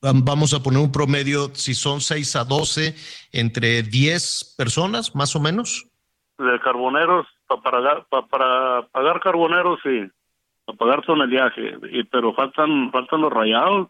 vamos 0.02 0.54
a 0.54 0.62
poner 0.62 0.80
un 0.82 0.92
promedio, 0.92 1.54
si 1.56 1.74
son 1.74 2.02
6 2.02 2.36
a 2.36 2.44
12, 2.44 2.94
entre 3.32 3.82
10 3.84 4.56
personas, 4.58 5.16
más 5.16 5.36
o 5.36 5.40
menos. 5.40 5.86
de 6.38 6.60
carboneros 6.60 7.26
pa- 7.48 7.62
para, 7.62 8.04
pa- 8.10 8.28
para 8.28 8.88
pagar 8.92 9.20
carboneros 9.22 9.80
sí. 9.84 10.04
Para 10.66 10.78
pagar 10.78 11.02
tonelaje 11.06 11.76
y 11.92 12.04
pero 12.06 12.34
faltan 12.34 12.90
faltan 12.92 13.22
los 13.22 13.32
rayados 13.32 13.90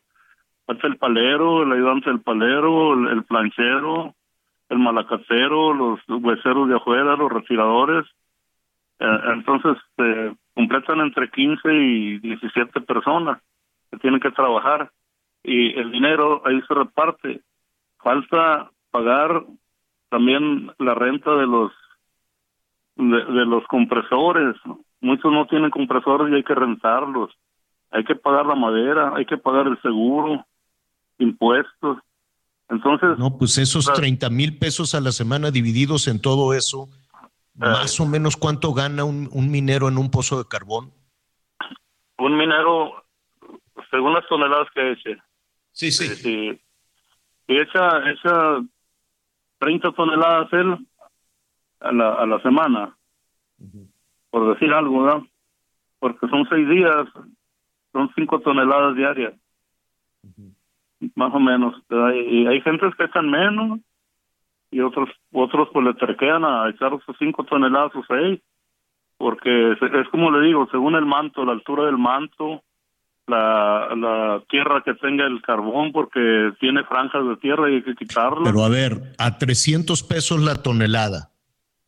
falta 0.65 0.87
el 0.87 0.97
palero 0.97 1.63
el 1.63 1.71
ayudante 1.71 2.09
del 2.09 2.21
palero 2.21 2.93
el, 2.95 3.07
el 3.17 3.23
planchero 3.25 4.15
el 4.69 4.79
malacatero 4.79 5.73
los 5.73 5.99
hueseros 6.07 6.67
de 6.69 6.75
afuera 6.75 7.15
los 7.15 7.31
retiradores 7.31 8.05
Eh, 8.99 9.19
entonces 9.35 9.75
eh, 9.97 10.33
completan 10.55 10.99
entre 11.01 11.29
15 11.29 11.73
y 11.73 12.19
17 12.19 12.81
personas 12.81 13.37
que 13.93 13.99
tienen 13.99 14.19
que 14.19 14.31
trabajar 14.31 14.91
y 15.43 15.77
el 15.79 15.91
dinero 15.91 16.41
ahí 16.45 16.59
se 16.67 16.73
reparte 16.73 17.41
falta 18.01 18.71
pagar 18.91 19.43
también 20.09 20.71
la 20.79 20.93
renta 20.95 21.31
de 21.35 21.45
los 21.47 21.71
de, 22.95 23.17
de 23.25 23.45
los 23.45 23.65
compresores. 23.67 24.55
Muchos 25.01 25.31
no 25.31 25.45
tienen 25.47 25.69
compresores 25.71 26.31
y 26.31 26.35
hay 26.35 26.43
que 26.43 26.55
rentarlos. 26.55 27.31
Hay 27.91 28.03
que 28.03 28.15
pagar 28.15 28.45
la 28.45 28.55
madera, 28.55 29.13
hay 29.15 29.25
que 29.25 29.37
pagar 29.37 29.67
el 29.67 29.79
seguro, 29.81 30.45
impuestos. 31.19 31.97
Entonces, 32.69 33.17
No, 33.19 33.37
pues 33.37 33.57
esos 33.57 33.85
Claro. 33.85 33.99
30 34.01 34.29
mil 34.29 34.57
pesos 34.57 34.95
a 34.95 35.01
la 35.01 35.11
semana 35.11 35.51
divididos 35.51 36.07
en 36.07 36.19
todo 36.21 36.53
eso, 36.53 36.87
más 37.55 37.99
o 37.99 38.05
menos 38.07 38.35
cuánto 38.37 38.73
gana 38.73 39.03
un, 39.03 39.29
un 39.31 39.51
minero 39.51 39.87
en 39.89 39.97
un 39.97 40.09
pozo 40.09 40.37
de 40.39 40.47
carbón. 40.49 40.91
un 42.17 42.37
minero, 42.37 43.02
según 43.93 44.13
las 44.13 44.25
toneladas 44.27 44.67
que 44.73 44.91
eche, 44.93 45.17
sí, 45.91 46.15
sí. 46.15 46.15
Si, 46.15 46.61
si 47.45 47.57
echa, 47.57 48.09
echa 48.09 48.59
30 49.59 49.91
toneladas 49.91 50.51
él 50.53 50.77
a 51.79 51.91
la, 51.91 52.13
a 52.15 52.25
la 52.25 52.41
semana, 52.41 52.97
por 54.31 54.51
decir 54.53 54.73
algo, 54.73 55.05
¿no? 55.05 55.27
Porque 55.99 56.27
son 56.27 56.47
seis 56.49 56.67
días, 56.67 57.05
son 57.91 58.11
cinco 58.15 58.39
toneladas 58.39 58.95
diarias, 58.95 59.33
más 61.15 61.33
o 61.33 61.39
menos. 61.39 61.75
¿verdad? 61.87 62.13
Y 62.15 62.47
hay 62.47 62.61
gente 62.61 62.89
que 62.97 63.03
echan 63.03 63.29
menos 63.29 63.79
y 64.71 64.79
otros 64.81 65.07
otros 65.31 65.69
pues 65.71 65.85
le 65.85 65.93
terquean 65.93 66.43
a 66.43 66.67
echar 66.69 66.91
sus 67.05 67.15
cinco 67.19 67.43
toneladas 67.43 67.95
o 67.95 68.03
seis, 68.07 68.41
porque 69.17 69.75
se- 69.79 69.99
es 70.01 70.09
como 70.09 70.31
le 70.31 70.47
digo, 70.47 70.67
según 70.71 70.95
el 70.95 71.05
manto, 71.05 71.45
la 71.45 71.51
altura 71.51 71.85
del 71.85 71.97
manto, 71.99 72.63
la, 73.27 73.89
la 73.95 74.43
tierra 74.49 74.81
que 74.83 74.93
tenga 74.95 75.25
el 75.25 75.41
carbón, 75.41 75.91
porque 75.91 76.51
tiene 76.59 76.83
franjas 76.83 77.25
de 77.27 77.37
tierra 77.37 77.69
y 77.69 77.75
hay 77.75 77.83
que 77.83 77.95
quitarlo. 77.95 78.43
Pero 78.43 78.63
a 78.63 78.69
ver, 78.69 79.13
a 79.17 79.37
300 79.37 80.03
pesos 80.03 80.41
la 80.41 80.61
tonelada, 80.61 81.31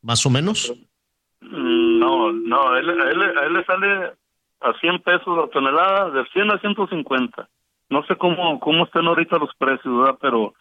más 0.01 0.25
o 0.25 0.29
menos. 0.29 0.73
Mm, 1.41 1.99
No, 1.99 2.31
no, 2.31 2.69
a 2.71 2.79
él, 2.79 2.89
a 2.89 3.09
él, 3.09 3.21
a 3.37 3.45
él 3.45 3.53
le 3.53 3.65
sale 3.65 4.13
a 4.61 4.73
100 4.79 5.01
pesos 5.01 5.37
la 5.37 5.47
tonelada, 5.47 6.09
de 6.11 6.25
100 6.33 6.51
a 6.51 6.59
150. 6.59 7.49
No 7.89 8.03
sé 8.05 8.15
cómo 8.15 8.59
cómo 8.59 8.85
están 8.85 9.05
ahorita 9.05 9.37
los 9.37 9.53
precios, 9.57 9.97
¿verdad? 9.97 10.17
Pero 10.21 10.53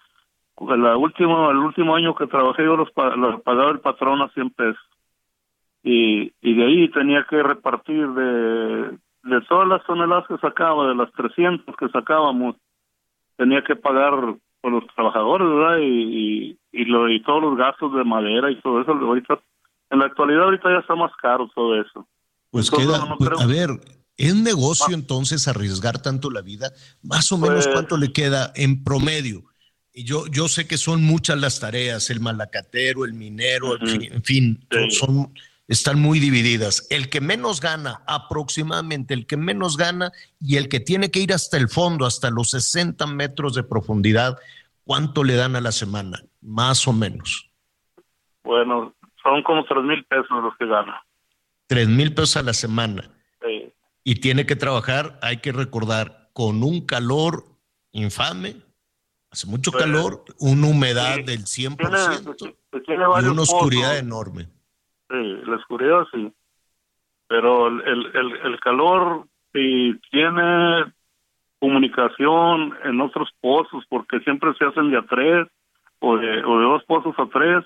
la 0.61 0.97
última, 0.97 1.51
el 1.51 1.57
último 1.59 1.97
año 1.97 2.15
que 2.15 2.27
trabajé 2.27 2.65
yo 2.65 2.77
los, 2.77 2.89
los 3.17 3.41
pagaba 3.43 3.71
el 3.71 3.81
patrón 3.81 4.23
a 4.23 4.29
100 4.29 4.51
pesos. 4.51 4.83
Y, 5.83 6.33
y 6.41 6.55
de 6.55 6.65
ahí 6.65 6.89
tenía 6.91 7.27
que 7.29 7.43
repartir 7.43 8.09
de, 8.09 8.99
de 9.25 9.41
todas 9.49 9.69
las 9.69 9.85
toneladas 9.87 10.27
que 10.29 10.39
sacaba, 10.39 10.89
de 10.89 10.95
las 10.95 11.11
300 11.13 11.75
que 11.77 11.89
sacábamos, 11.89 12.57
tenía 13.37 13.63
que 13.65 13.77
pagar 13.77 14.13
por 14.61 14.73
los 14.73 14.85
trabajadores, 14.95 15.49
¿verdad? 15.49 15.79
Y, 15.79 15.85
y, 16.53 16.59
y, 16.73 16.85
lo, 16.87 17.11
y 17.11 17.23
todos 17.23 17.43
los 17.43 17.57
gastos 17.57 17.95
de 17.95 18.05
madera 18.05 18.51
y 18.51 18.61
todo 18.61 18.81
eso. 18.81 18.93
Ahorita, 18.93 19.39
en 19.91 19.99
la 19.99 20.07
actualidad 20.07 20.45
ahorita 20.45 20.71
ya 20.71 20.79
está 20.79 20.95
más 20.95 21.13
caro 21.21 21.51
todo 21.55 21.81
eso. 21.81 22.07
Pues 22.51 22.69
Entonces, 22.69 22.89
queda, 22.99 23.07
no 23.09 23.17
pues, 23.19 23.31
creo- 23.31 23.41
a 23.41 23.47
ver, 23.47 23.71
¿Es 24.17 24.33
negocio 24.37 24.95
entonces 24.95 25.49
arriesgar 25.49 26.01
tanto 26.01 26.31
la 26.31 26.41
vida? 26.41 26.71
Más 27.03 27.33
o 27.33 27.37
menos 27.37 27.65
Pues- 27.65 27.75
cuánto 27.75 27.97
le 27.97 28.13
queda 28.13 28.53
en 28.55 28.85
promedio. 28.85 29.43
Y 29.93 30.05
yo, 30.05 30.27
yo 30.29 30.47
sé 30.47 30.69
que 30.69 30.77
son 30.79 31.03
muchas 31.03 31.37
las 31.41 31.59
tareas, 31.59 32.11
el 32.11 32.21
malacatero, 32.21 33.05
el 33.05 33.13
minero, 33.15 33.77
en 33.81 33.87
fin, 33.89 34.03
en 34.13 34.23
fin, 34.23 34.67
son- 34.71 34.91
son, 34.93 35.35
están 35.69 36.01
muy 36.01 36.21
divididas. 36.21 36.87
El 36.91 37.09
que 37.09 37.21
menos 37.21 37.61
gana, 37.61 38.03
aproximadamente 38.07 39.15
el 39.15 39.27
que 39.27 39.37
menos 39.37 39.77
gana 39.77 40.13
y 40.41 40.57
el 40.57 40.69
que 40.69 40.81
tiene 40.81 41.11
que 41.11 41.21
ir 41.21 41.33
hasta 41.33 41.57
el 41.57 41.69
fondo, 41.69 42.05
hasta 42.07 42.31
los 42.31 42.51
60 42.51 43.07
metros 43.07 43.55
de 43.55 43.63
profundidad, 43.63 44.37
¿cuánto 44.85 45.25
le 45.25 45.35
dan 45.37 45.57
a 45.57 45.61
la 45.61 45.73
semana? 45.73 46.23
Más 46.43 46.87
o 46.87 46.93
menos. 46.93 47.51
Bueno, 48.43 48.95
son 49.23 49.43
como 49.43 49.65
tres 49.65 49.83
mil 49.85 50.05
pesos 50.05 50.29
los 50.43 50.55
que 50.59 50.67
gana. 50.67 51.03
Tres 51.67 51.89
mil 51.89 52.13
pesos 52.15 52.37
a 52.37 52.43
la 52.43 52.53
semana. 52.55 53.11
Sí. 53.43 53.73
y 54.05 54.17
tiene 54.17 54.45
que 54.47 54.57
trabajar, 54.57 55.19
hay 55.23 55.39
que 55.39 55.53
recordar, 55.53 56.29
con 56.35 56.63
un 56.63 56.85
calor 56.85 57.45
infame, 57.93 58.57
hace 59.31 59.47
mucho 59.47 59.71
Pues, 59.73 59.85
calor, 59.85 60.25
una 60.39 60.67
humedad 60.67 61.17
sí. 61.17 61.23
del 61.23 61.45
Tiene, 61.45 61.77
100% 61.77 62.55
tiene 62.85 63.05
y 63.23 63.25
una 63.27 63.43
oscuridad 63.43 63.89
pozos. 63.91 63.99
enorme. 64.03 64.49
Sí, 65.11 65.41
la 65.45 65.57
oscuridad 65.57 66.07
sí. 66.13 66.33
Pero 67.29 67.69
el, 67.69 67.81
el, 67.83 68.07
el, 68.15 68.33
el 68.45 68.61
calor 68.61 69.27
sí 69.53 69.99
tiene 70.11 70.93
comunicación 71.59 72.75
en 72.85 73.01
otros 73.01 73.31
pozos, 73.41 73.85
porque 73.89 74.21
siempre 74.21 74.53
se 74.55 74.67
hacen 74.67 74.91
de 74.91 74.99
a 74.99 75.03
tres 75.03 75.49
o 76.01 76.17
de, 76.17 76.45
o 76.45 76.59
de 76.59 76.65
dos 76.65 76.85
pozos 76.85 77.15
a 77.19 77.27
tres. 77.27 77.65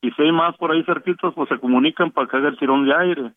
Y 0.00 0.10
si 0.12 0.22
hay 0.22 0.32
más 0.32 0.56
por 0.56 0.72
ahí 0.72 0.82
cerquitos, 0.84 1.34
pues 1.34 1.48
se 1.48 1.58
comunican 1.58 2.10
para 2.10 2.28
que 2.28 2.36
haga 2.36 2.48
el 2.48 2.58
tirón 2.58 2.86
de 2.86 2.94
aire. 2.94 3.32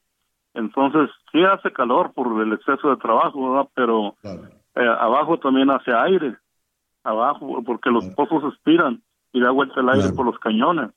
Entonces, 0.54 1.10
sí 1.32 1.44
hace 1.44 1.72
calor 1.72 2.14
por 2.14 2.42
el 2.42 2.54
exceso 2.54 2.90
de 2.90 2.98
trabajo, 2.98 3.52
¿verdad? 3.52 3.70
Pero 3.74 4.16
eh, 4.76 4.96
abajo 5.00 5.38
también 5.38 5.70
hace 5.70 5.94
aire. 5.94 6.36
Abajo, 7.04 7.64
porque 7.66 7.90
los 7.90 8.06
pozos 8.16 8.54
expiran 8.54 9.02
y 9.32 9.42
da 9.42 9.52
vuelta 9.52 9.80
el 9.80 9.90
aire 9.90 10.10
por 10.16 10.26
los 10.26 10.38
cañones. 10.40 10.92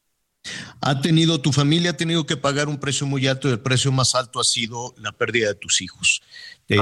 Ha 0.85 1.01
tenido, 1.01 1.41
tu 1.41 1.53
familia 1.53 1.91
ha 1.91 1.97
tenido 1.97 2.26
que 2.26 2.37
pagar 2.37 2.68
un 2.68 2.78
precio 2.78 3.07
muy 3.07 3.26
alto 3.28 3.49
y 3.49 3.53
el 3.53 3.61
precio 3.61 3.93
más 3.93 4.16
alto 4.16 4.41
ha 4.41 4.45
sido 4.45 4.95
la 4.99 5.12
pérdida 5.12 5.49
de 5.49 5.55
tus 5.55 5.80
hijos. 5.80 6.22
Es. 6.68 6.78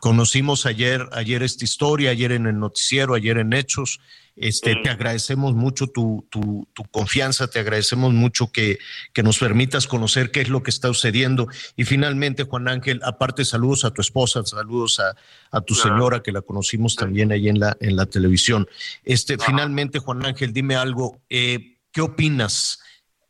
conocimos 0.00 0.66
ayer, 0.66 1.08
ayer 1.12 1.42
esta 1.42 1.64
historia, 1.64 2.10
ayer 2.10 2.32
en 2.32 2.46
el 2.46 2.58
noticiero, 2.58 3.14
ayer 3.14 3.38
en 3.38 3.52
Hechos. 3.52 4.00
Este, 4.36 4.74
Te 4.76 4.90
agradecemos 4.90 5.54
mucho 5.54 5.86
tu, 5.86 6.26
tu, 6.28 6.66
tu 6.72 6.82
confianza, 6.84 7.46
te 7.46 7.60
agradecemos 7.60 8.12
mucho 8.12 8.50
que, 8.50 8.78
que 9.12 9.22
nos 9.22 9.38
permitas 9.38 9.86
conocer 9.86 10.32
qué 10.32 10.40
es 10.40 10.48
lo 10.48 10.62
que 10.62 10.70
está 10.70 10.88
sucediendo. 10.88 11.46
Y 11.76 11.84
finalmente, 11.84 12.42
Juan 12.42 12.66
Ángel, 12.66 13.00
aparte 13.04 13.44
saludos 13.44 13.84
a 13.84 13.92
tu 13.92 14.00
esposa, 14.00 14.44
saludos 14.44 14.98
a, 14.98 15.14
a 15.50 15.60
tu 15.60 15.74
señora 15.74 16.20
que 16.22 16.32
la 16.32 16.42
conocimos 16.42 16.96
también 16.96 17.30
ahí 17.30 17.48
en 17.48 17.60
la, 17.60 17.76
en 17.80 17.94
la 17.94 18.06
televisión. 18.06 18.66
Este, 19.04 19.38
finalmente, 19.38 20.00
Juan 20.00 20.26
Ángel, 20.26 20.52
dime 20.52 20.74
algo, 20.74 21.22
eh, 21.30 21.78
¿qué 21.92 22.00
opinas 22.00 22.80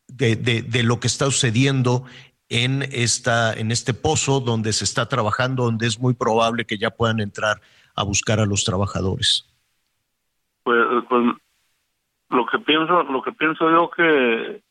de, 0.09 0.37
de, 0.37 0.63
de 0.63 0.83
lo 0.83 1.01
que 1.01 1.07
está 1.07 1.27
sucediendo 1.27 2.05
en, 2.49 2.83
esta, 2.93 3.53
en 3.53 3.71
este 3.71 3.95
pozo 3.95 4.41
donde 4.41 4.73
se 4.73 4.85
está 4.85 5.09
trabajando, 5.09 5.65
donde 5.65 5.87
es 5.87 5.99
muy 5.99 6.15
probable 6.15 6.65
que 6.65 6.79
ya 6.79 6.91
puedan 6.91 7.21
entrar 7.21 7.61
a 7.97 8.05
buscar 8.05 8.41
a 8.41 8.47
los 8.47 8.65
trabajadores? 8.65 9.49
pues, 10.65 11.05
pues 11.09 11.25
lo 12.31 12.47
que 12.47 12.59
pienso 12.59 13.03
lo 13.05 13.23
que 13.23 13.33
pienso 13.33 13.71
yo 13.71 13.91
que 13.91 14.63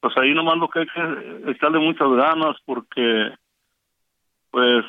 pues 0.00 0.16
ahí 0.16 0.32
nomás 0.32 0.58
lo 0.58 0.68
que 0.68 0.80
hay 0.80 0.86
que 0.86 1.50
echarle 1.50 1.80
muchas 1.80 2.08
ganas 2.10 2.56
porque 2.64 3.34
pues 4.50 4.84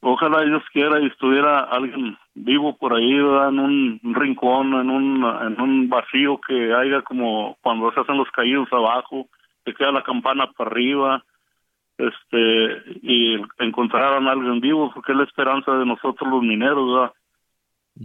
ojalá 0.00 0.42
Dios 0.42 0.62
quiera 0.72 1.00
y 1.00 1.06
estuviera 1.06 1.60
alguien 1.60 2.18
vivo 2.36 2.76
por 2.76 2.92
ahí 2.94 3.14
¿verdad? 3.14 3.48
en 3.48 3.58
un 3.58 4.14
rincón 4.14 4.74
en 4.74 4.90
un 4.90 5.24
en 5.24 5.60
un 5.60 5.88
vacío 5.88 6.38
que 6.46 6.72
haya 6.74 7.00
como 7.00 7.56
cuando 7.62 7.90
se 7.92 8.00
hacen 8.00 8.18
los 8.18 8.30
caídos 8.30 8.68
abajo 8.72 9.26
que 9.64 9.72
queda 9.72 9.90
la 9.90 10.02
campana 10.02 10.46
para 10.52 10.70
arriba 10.70 11.24
este 11.96 12.82
y 13.02 13.40
encontraran 13.58 14.28
a 14.28 14.32
alguien 14.32 14.60
vivo 14.60 14.92
porque 14.92 15.12
es 15.12 15.18
la 15.18 15.24
esperanza 15.24 15.72
de 15.78 15.86
nosotros 15.86 16.30
los 16.30 16.42
mineros 16.42 16.86
¿verdad? 16.92 17.12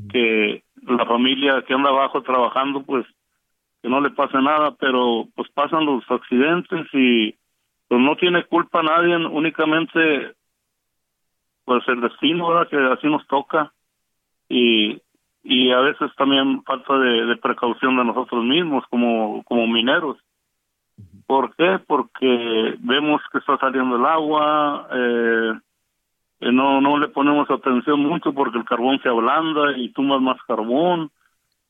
que 0.10 0.64
la 0.84 1.06
familia 1.06 1.62
que 1.68 1.74
anda 1.74 1.90
abajo 1.90 2.22
trabajando 2.22 2.84
pues 2.84 3.06
que 3.82 3.90
no 3.90 4.00
le 4.00 4.12
pase 4.12 4.38
nada 4.38 4.74
pero 4.80 5.28
pues 5.36 5.52
pasan 5.52 5.86
los 5.86 6.10
accidentes 6.10 6.88
y 6.94 7.36
pues 7.90 8.00
no 8.00 8.16
tiene 8.16 8.46
culpa 8.46 8.82
nadie 8.82 9.18
únicamente 9.18 10.36
pues 11.66 11.86
el 11.90 12.00
destino 12.00 12.48
¿verdad? 12.48 12.70
que 12.70 12.78
así 12.78 13.08
nos 13.08 13.28
toca 13.28 13.74
y 14.52 15.02
y 15.44 15.72
a 15.72 15.80
veces 15.80 16.12
también 16.18 16.62
falta 16.64 16.98
de, 17.00 17.26
de 17.26 17.36
precaución 17.38 17.98
de 17.98 18.06
nosotros 18.06 18.44
mismos 18.44 18.84
como 18.90 19.44
como 19.44 19.68
mineros. 19.68 20.18
¿por 21.26 21.56
qué? 21.56 21.80
porque 21.88 22.76
vemos 22.80 23.22
que 23.32 23.40
está 23.40 23.58
saliendo 23.58 23.96
el 23.96 24.06
agua 24.06 24.88
eh, 24.94 25.54
eh, 26.42 26.52
no 26.52 26.82
no 26.82 26.98
le 27.00 27.08
ponemos 27.08 27.50
atención 27.50 28.02
mucho 28.02 28.34
porque 28.34 28.58
el 28.58 28.66
carbón 28.66 29.00
se 29.02 29.10
ablanda 29.10 29.78
y 29.78 29.90
tumbas 29.90 30.22
más 30.22 30.38
carbón. 30.48 31.10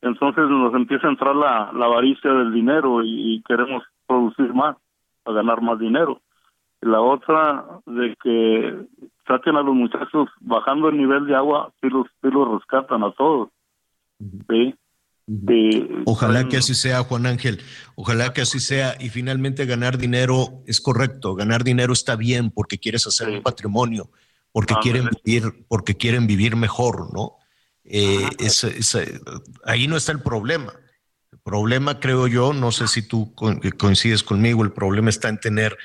Entonces 0.01 0.49
nos 0.49 0.73
empieza 0.73 1.07
a 1.07 1.11
entrar 1.11 1.35
la, 1.35 1.71
la 1.73 1.85
avaricia 1.85 2.31
del 2.33 2.51
dinero 2.51 3.03
y, 3.03 3.35
y 3.35 3.43
queremos 3.43 3.83
producir 4.07 4.51
más 4.53 4.75
a 5.25 5.31
ganar 5.31 5.61
más 5.61 5.77
dinero 5.77 6.19
la 6.81 7.01
otra 7.01 7.65
de 7.85 8.15
que 8.23 8.85
saquen 9.27 9.55
a 9.55 9.61
los 9.61 9.75
muchachos 9.75 10.29
bajando 10.39 10.89
el 10.89 10.97
nivel 10.97 11.25
de 11.27 11.35
agua 11.35 11.71
sí 11.81 11.89
los 11.89 12.07
sí 12.21 12.29
los 12.31 12.59
rescatan 12.59 13.03
a 13.03 13.11
todos 13.13 13.49
sí 14.49 14.75
Sí, 15.47 15.87
Ojalá 16.05 16.49
que 16.49 16.57
así 16.57 16.73
sea, 16.75 17.03
Juan 17.03 17.25
Ángel. 17.25 17.61
Ojalá 17.95 18.33
que 18.33 18.41
así 18.41 18.59
sea. 18.59 18.97
Y 18.99 19.07
finalmente 19.07 19.65
ganar 19.65 19.97
dinero 19.97 20.61
es 20.67 20.81
correcto. 20.81 21.35
Ganar 21.35 21.63
dinero 21.63 21.93
está 21.93 22.17
bien 22.17 22.51
porque 22.51 22.79
quieres 22.79 23.07
hacer 23.07 23.29
un 23.29 23.41
patrimonio, 23.41 24.09
porque 24.51 24.73
quieren 24.81 25.07
vivir, 25.23 25.65
porque 25.69 25.95
quieren 25.95 26.27
vivir 26.27 26.57
mejor, 26.57 27.13
¿no? 27.13 27.37
Eh, 27.85 28.27
es- 28.39 28.63
es- 28.65 28.97
ahí 29.63 29.87
no 29.87 29.95
está 29.95 30.11
el 30.11 30.21
problema. 30.21 30.73
El 31.31 31.39
problema, 31.39 31.99
creo 32.01 32.27
yo, 32.27 32.51
no 32.51 32.73
sé 32.73 32.89
si 32.89 33.07
tú 33.07 33.33
co- 33.33 33.57
coincides 33.77 34.23
conmigo, 34.23 34.63
el 34.63 34.73
problema 34.73 35.09
está 35.09 35.29
en 35.29 35.39
tener 35.39 35.77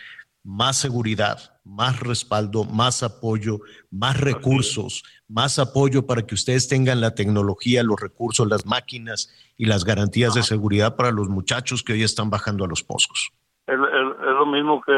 más 0.48 0.76
seguridad, 0.78 1.38
más 1.64 1.98
respaldo, 1.98 2.62
más 2.64 3.02
apoyo, 3.02 3.58
más 3.90 4.20
recursos, 4.20 5.02
más 5.28 5.58
apoyo 5.58 6.06
para 6.06 6.22
que 6.24 6.36
ustedes 6.36 6.68
tengan 6.68 7.00
la 7.00 7.16
tecnología, 7.16 7.82
los 7.82 8.00
recursos, 8.00 8.46
las 8.46 8.64
máquinas 8.64 9.28
y 9.58 9.64
las 9.66 9.84
garantías 9.84 10.34
de 10.34 10.44
seguridad 10.44 10.94
para 10.94 11.10
los 11.10 11.28
muchachos 11.28 11.82
que 11.82 11.94
hoy 11.94 12.04
están 12.04 12.30
bajando 12.30 12.64
a 12.64 12.68
los 12.68 12.84
pozos. 12.84 13.30
es, 13.66 13.74
es- 13.74 14.28
es 14.28 14.34
lo 14.38 14.46
mismo 14.46 14.80
que 14.82 14.92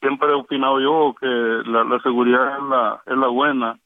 siempre 0.00 0.28
he 0.28 0.34
opinado 0.34 0.78
yo 0.78 1.14
que 1.18 1.26
la, 1.26 1.84
la 1.84 1.98
seguridad 2.02 2.58
es 2.58 2.64
la 2.68 3.02
es 3.06 3.16
la 3.16 3.28
buena. 3.28 3.78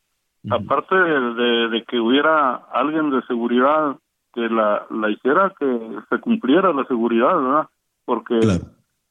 Aparte 0.50 0.94
de, 0.96 1.34
de- 1.34 1.68
de 1.68 1.84
que 1.84 2.00
hubiera 2.00 2.56
alguien 2.72 3.10
de 3.10 3.22
seguridad 3.28 3.96
que 4.34 4.42
la, 4.48 4.84
la 4.90 5.10
hiciera 5.10 5.54
que 5.58 5.66
se 6.10 6.18
cumpliera 6.20 6.72
la 6.72 6.84
seguridad 6.86 7.36
verdad 7.36 7.68
porque 8.04 8.38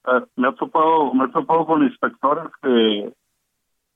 eh, 0.07 0.25
me 0.35 0.47
ha 0.47 0.51
topado 0.53 1.13
me 1.13 1.25
ha 1.25 1.31
topado 1.31 1.65
con 1.65 1.83
inspectores 1.83 2.45
que 2.61 3.11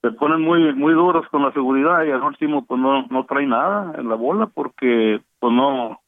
se 0.01 0.12
ponen 0.12 0.41
muy 0.41 0.74
muy 0.74 0.93
duros 0.93 1.26
con 1.30 1.43
la 1.43 1.51
seguridad 1.51 2.05
y 2.05 2.12
al 2.12 2.22
último 2.24 2.66
pues 2.66 2.80
no 2.80 3.05
no 3.07 3.26
trae 3.26 3.45
nada 3.45 3.93
en 3.99 4.07
la 4.10 4.16
bola 4.16 4.47
porque 4.47 5.22
pues 5.39 5.53
no 5.53 5.99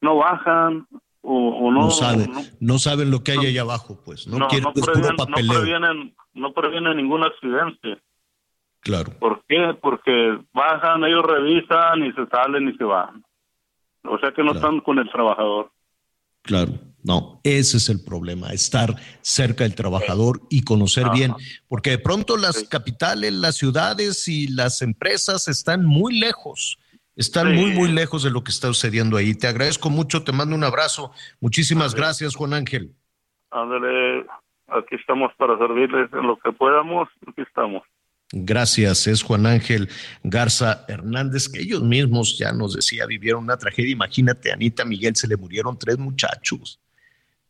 no 0.00 0.16
bajan 0.16 0.86
o, 1.22 1.48
o 1.66 1.70
no 1.72 1.82
No, 1.84 1.90
saben, 1.90 2.30
no- 2.32 2.40
no 2.60 2.78
saben 2.78 3.10
lo 3.10 3.22
que 3.24 3.32
hay 3.32 3.46
allá 3.46 3.62
abajo, 3.62 3.98
pues. 4.04 4.26
No, 4.28 4.46
quieren, 4.48 4.70
previenen, 4.74 5.16
no 5.16 5.24
papeleo. 5.24 5.52
previenen, 5.54 6.14
no 6.34 6.52
previenen 6.52 6.96
ningún 6.98 7.24
accidente. 7.24 8.02
Claro. 8.80 9.12
¿Por 9.18 9.42
qué? 9.48 9.74
Porque 9.80 10.38
bajan, 10.52 11.02
ellos 11.04 11.22
revisan 11.24 12.04
y 12.04 12.12
se 12.12 12.26
salen 12.26 12.68
y 12.68 12.76
se 12.76 12.84
van. 12.84 13.24
O 14.04 14.18
sea 14.18 14.32
que 14.32 14.44
no 14.44 14.52
están 14.52 14.80
con 14.80 14.98
el 14.98 15.10
trabajador. 15.10 15.70
Claro, 16.42 16.72
no, 17.04 17.38
ese 17.44 17.76
es 17.76 17.88
el 17.90 18.02
problema, 18.02 18.48
estar 18.52 18.96
cerca 19.20 19.64
del 19.64 19.74
trabajador 19.74 20.40
y 20.48 20.62
conocer 20.62 21.10
bien, 21.10 21.34
porque 21.68 21.90
de 21.90 21.98
pronto 21.98 22.36
las 22.38 22.64
capitales, 22.64 23.32
las 23.34 23.56
ciudades 23.56 24.26
y 24.26 24.48
las 24.48 24.80
empresas 24.82 25.46
están 25.46 25.84
muy 25.84 26.18
lejos, 26.18 26.78
están 27.14 27.48
Sí. 27.52 27.60
muy, 27.60 27.72
muy 27.72 27.92
lejos 27.92 28.22
de 28.22 28.30
lo 28.30 28.42
que 28.42 28.50
está 28.50 28.68
sucediendo 28.68 29.18
ahí. 29.18 29.34
Te 29.34 29.46
agradezco 29.46 29.90
mucho, 29.90 30.24
te 30.24 30.32
mando 30.32 30.56
un 30.56 30.64
abrazo. 30.64 31.12
Muchísimas 31.40 31.94
gracias, 31.94 32.34
Juan 32.34 32.54
Ángel. 32.54 32.90
Ándale, 33.50 34.24
aquí 34.68 34.96
estamos 34.96 35.30
para 35.36 35.56
servirles 35.58 36.10
en 36.12 36.26
lo 36.26 36.38
que 36.38 36.52
podamos. 36.52 37.08
Aquí 37.28 37.42
estamos. 37.42 37.82
Gracias, 38.32 39.06
es 39.06 39.22
Juan 39.22 39.46
Ángel 39.46 39.88
Garza 40.24 40.84
Hernández, 40.88 41.48
que 41.48 41.60
ellos 41.60 41.82
mismos 41.82 42.36
ya 42.38 42.50
nos 42.52 42.74
decía, 42.74 43.06
vivieron 43.06 43.44
una 43.44 43.58
tragedia. 43.58 43.92
Imagínate, 43.92 44.50
Anita 44.50 44.84
Miguel 44.84 45.14
se 45.14 45.28
le 45.28 45.36
murieron 45.36 45.78
tres 45.78 45.98
muchachos, 45.98 46.80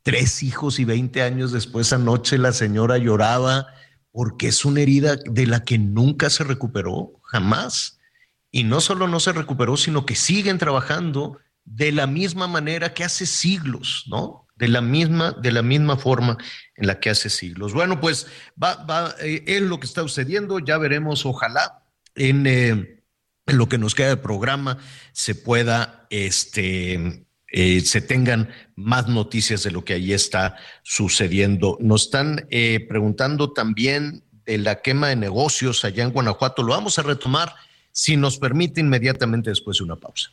tres 0.05 0.43
hijos 0.43 0.79
y 0.79 0.85
20 0.85 1.23
años 1.23 1.51
después 1.51 1.93
anoche 1.93 2.39
la 2.39 2.53
señora 2.53 2.99
lloraba 2.99 3.67
porque 4.13 4.47
es 4.47 4.65
una 4.65 4.83
herida 4.83 5.17
de 5.17 5.47
la 5.47 5.65
que 5.65 5.77
nunca 5.77 6.31
se 6.31 6.45
recuperó, 6.45 7.21
jamás. 7.23 7.99
Y 8.53 8.63
no 8.63 8.81
solo 8.81 9.09
no 9.09 9.19
se 9.19 9.33
recuperó, 9.33 9.77
sino 9.77 10.07
que 10.07 10.15
siguen 10.15 10.59
trabajando 10.59 11.39
de 11.65 11.91
la 11.91 12.07
misma 12.07 12.47
manera 12.47 12.95
que 12.95 13.03
hace 13.03 13.27
siglos, 13.27 14.05
¿no? 14.07 14.47
De 14.55 14.69
la 14.69 14.81
misma, 14.81 15.33
de 15.33 15.51
la 15.51 15.63
misma 15.63 15.97
forma 15.97 16.39
en 16.77 16.87
la 16.87 17.01
que 17.01 17.11
hace 17.11 17.29
siglos. 17.29 17.73
Bueno, 17.73 17.99
pues 17.99 18.29
va, 18.63 18.77
va, 18.85 19.17
eh, 19.21 19.43
es 19.49 19.63
lo 19.63 19.81
que 19.81 19.87
está 19.87 20.03
sucediendo, 20.03 20.61
ya 20.61 20.79
veremos, 20.79 21.27
ojalá 21.27 21.83
en, 22.15 22.47
eh, 22.47 23.03
en 23.47 23.59
lo 23.59 23.69
que 23.69 23.79
nos 23.79 23.97
queda 23.97 24.11
de 24.11 24.17
programa 24.17 24.79
se 25.13 25.35
pueda, 25.35 26.07
este, 26.11 27.24
eh, 27.57 27.83
se 27.83 28.01
tengan 28.01 28.49
más 28.75 29.07
noticias 29.07 29.63
de 29.63 29.71
lo 29.71 29.85
que 29.85 29.93
ahí 29.93 30.13
está 30.13 30.57
sucediendo. 30.83 31.79
Nos 31.81 32.07
están 32.07 32.49
eh, 32.51 32.85
preguntando 32.89 33.53
también 33.53 34.25
de 34.45 34.59
la 34.59 34.83
quema 34.83 35.07
de 35.11 35.15
negocios 35.15 35.85
allá 35.85 36.03
en 36.03 36.11
Guanajuato. 36.11 36.65
Lo 36.65 36.73
vamos 36.73 36.99
a 36.99 37.03
retomar 37.03 37.55
si 37.93 38.17
nos 38.17 38.39
permite 38.39 38.81
inmediatamente 38.81 39.51
después 39.51 39.79
de 39.79 39.85
una 39.85 39.95
pausa. 39.95 40.33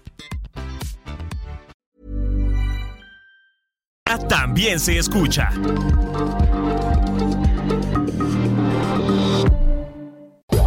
También 4.17 4.79
se 4.79 4.97
escucha. 4.97 5.49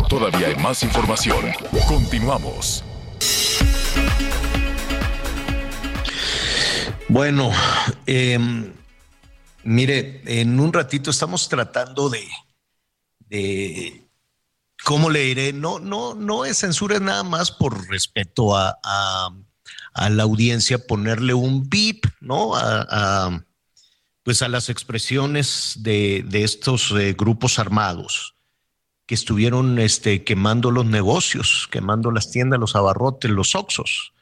Todavía 0.08 0.48
hay 0.48 0.56
más 0.56 0.82
información. 0.82 1.52
Continuamos. 1.86 2.84
Bueno, 7.08 7.50
eh, 8.06 8.38
mire, 9.62 10.22
en 10.26 10.58
un 10.58 10.72
ratito 10.72 11.10
estamos 11.10 11.48
tratando 11.48 12.08
de, 12.08 12.26
de 13.28 14.08
¿cómo 14.84 15.10
le 15.10 15.20
diré? 15.20 15.52
No, 15.52 15.78
no, 15.78 16.14
no 16.14 16.44
es 16.44 16.58
censura 16.58 16.98
nada 17.00 17.22
más 17.22 17.50
por 17.50 17.88
respeto 17.88 18.56
a, 18.56 18.78
a, 18.82 19.28
a 19.94 20.10
la 20.10 20.24
audiencia, 20.24 20.86
ponerle 20.86 21.34
un 21.34 21.68
bip, 21.68 22.04
¿no? 22.20 22.56
A, 22.56 22.86
a, 22.90 23.44
pues 24.24 24.42
a 24.42 24.48
las 24.48 24.68
expresiones 24.68 25.76
de, 25.80 26.24
de 26.26 26.44
estos 26.44 26.90
eh, 26.92 27.14
grupos 27.16 27.58
armados 27.58 28.34
que 29.06 29.14
estuvieron 29.14 29.78
este, 29.78 30.24
quemando 30.24 30.70
los 30.70 30.86
negocios, 30.86 31.68
quemando 31.70 32.10
las 32.10 32.30
tiendas, 32.30 32.58
los 32.58 32.74
abarrotes, 32.74 33.30
los 33.30 33.54
oxos. 33.54 34.12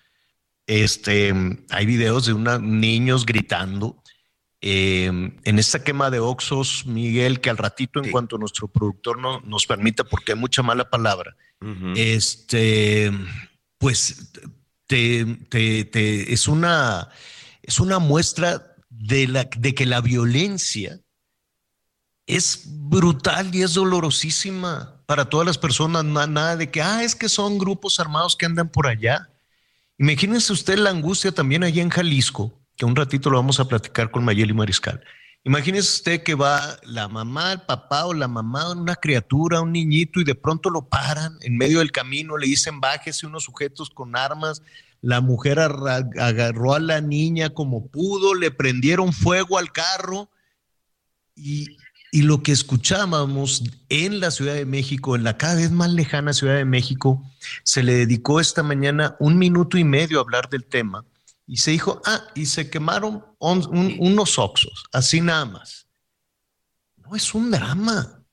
Este, 0.67 1.33
hay 1.71 1.87
videos 1.87 2.27
de 2.27 2.33
unos 2.33 2.61
niños 2.61 3.25
gritando. 3.25 4.03
Eh, 4.61 5.07
en 5.07 5.59
esta 5.59 5.83
quema 5.83 6.11
de 6.11 6.21
oxos, 6.21 6.85
Miguel, 6.87 7.41
que 7.41 7.51
al 7.51 7.59
ratito, 7.59 8.03
en 8.03 8.11
cuanto 8.11 8.39
nuestro 8.39 8.69
productor 8.69 9.19
no, 9.19 9.41
nos 9.41 9.67
permita, 9.67 10.05
porque 10.05 10.33
hay 10.33 10.39
mucha 10.39 10.63
mala 10.63 10.89
palabra, 10.89 11.37
este, 11.97 13.11
pues 13.79 14.33
es, 14.93 16.49
una, 16.49 17.09
es 17.63 17.81
una 17.81 17.99
muestra 17.99 18.77
de, 18.91 19.27
la, 19.27 19.49
de 19.57 19.75
que 19.75 19.87
la 19.87 20.01
violencia 20.01 21.01
es 22.27 22.63
brutal 22.67 23.55
y 23.55 23.63
es 23.63 23.75
dolorosísima 23.75 25.03
para 25.07 25.25
todas 25.27 25.47
las 25.47 25.59
personas. 25.59 26.05
Nada 26.05 26.57
de 26.57 26.71
que, 26.71 26.83
ah, 26.83 27.03
es 27.03 27.15
que 27.15 27.29
son 27.29 27.59
grupos 27.59 28.01
armados 28.01 28.37
que 28.37 28.47
andan 28.47 28.69
por 28.69 28.87
allá. 28.87 29.29
Imagínense 29.99 30.53
usted 30.53 30.79
la 30.79 30.91
angustia 30.91 31.33
también 31.33 31.65
allá 31.65 31.83
en 31.83 31.91
Jalisco, 31.91 32.53
que 32.77 32.85
un 32.85 32.97
ratito 32.97 33.31
lo 33.31 33.37
vamos 33.37 33.61
a 33.61 33.69
platicar 33.69 34.11
con 34.11 34.25
Mayeli 34.25 34.53
Mariscal. 34.53 35.03
Imagínese 35.45 35.97
usted 35.97 36.23
que 36.23 36.37
va 36.37 36.79
la 36.85 37.09
mamá, 37.09 37.53
el 37.53 37.63
papá 37.63 38.07
o 38.07 38.15
la 38.15 38.29
mamá, 38.29 38.71
una 38.71 38.95
criatura, 38.95 39.61
un 39.61 39.73
niñito, 39.73 40.21
y 40.21 40.25
de 40.25 40.37
pronto 40.37 40.71
lo 40.71 40.89
paran 40.89 41.37
en 41.41 41.57
medio 41.57 41.81
del 41.81 41.91
camino, 41.91 42.37
le 42.37 42.47
dicen 42.47 42.81
bájese 42.81 43.27
unos 43.27 43.45
sujetos 43.45 43.91
con 43.91 44.15
armas. 44.15 44.63
La 45.01 45.21
mujer 45.21 45.59
agarró 45.59 46.75
a 46.75 46.79
la 46.79 47.01
niña 47.01 47.51
como 47.51 47.89
pudo, 47.89 48.35
le 48.35 48.53
prendieron 48.53 49.13
fuego 49.13 49.59
al 49.59 49.73
carro 49.73 50.31
y, 51.35 51.77
y 52.13 52.23
lo 52.23 52.45
que 52.45 52.53
escuchábamos 52.53 53.65
en 53.89 54.21
la 54.21 54.31
Ciudad 54.31 54.55
de 54.55 54.65
México, 54.65 55.17
en 55.17 55.25
la 55.25 55.39
cada 55.39 55.57
vez 55.57 55.73
más 55.73 55.91
lejana 55.93 56.35
Ciudad 56.35 56.55
de 56.55 56.65
México, 56.65 57.21
se 57.65 57.83
le 57.83 57.95
dedicó 57.95 58.39
esta 58.39 58.63
mañana 58.63 59.17
un 59.19 59.39
minuto 59.39 59.77
y 59.77 59.83
medio 59.83 60.19
a 60.19 60.23
hablar 60.23 60.49
del 60.49 60.65
tema 60.65 61.05
y 61.53 61.59
se 61.59 61.73
dijo, 61.73 62.01
ah, 62.07 62.29
y 62.35 62.47
se 62.47 62.71
quemaron 62.71 63.27
un, 63.39 63.67
un, 63.67 63.97
unos 63.99 64.39
oxos, 64.39 64.85
así 64.91 65.21
nada 65.21 65.45
más. 65.45 65.87
No 66.97 67.15
es 67.15 67.35
un 67.35 67.51
drama. 67.51 68.25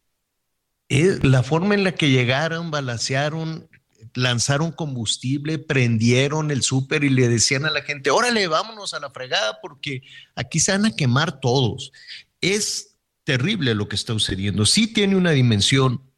Es 0.87 1.21
la 1.25 1.43
forma 1.43 1.75
en 1.75 1.83
la 1.83 1.91
que 1.91 2.11
llegaron, 2.11 2.71
balacearon, 2.71 3.69
lanzaron 4.13 4.71
combustible, 4.71 5.59
prendieron 5.59 6.49
el 6.49 6.61
súper 6.61 7.03
y 7.03 7.09
le 7.09 7.27
decían 7.27 7.65
a 7.65 7.71
la 7.71 7.81
gente, 7.81 8.09
órale, 8.09 8.47
vámonos 8.47 8.93
a 8.93 9.01
la 9.01 9.09
fregada 9.09 9.59
porque 9.61 10.01
aquí 10.33 10.61
se 10.61 10.71
van 10.71 10.85
a 10.85 10.95
quemar 10.95 11.41
todos. 11.41 11.91
Es 12.39 12.95
terrible 13.25 13.75
lo 13.75 13.89
que 13.89 13.97
está 13.97 14.13
sucediendo. 14.13 14.65
Sí 14.65 14.93
tiene 14.93 15.17
una 15.17 15.31
dimensión 15.31 16.08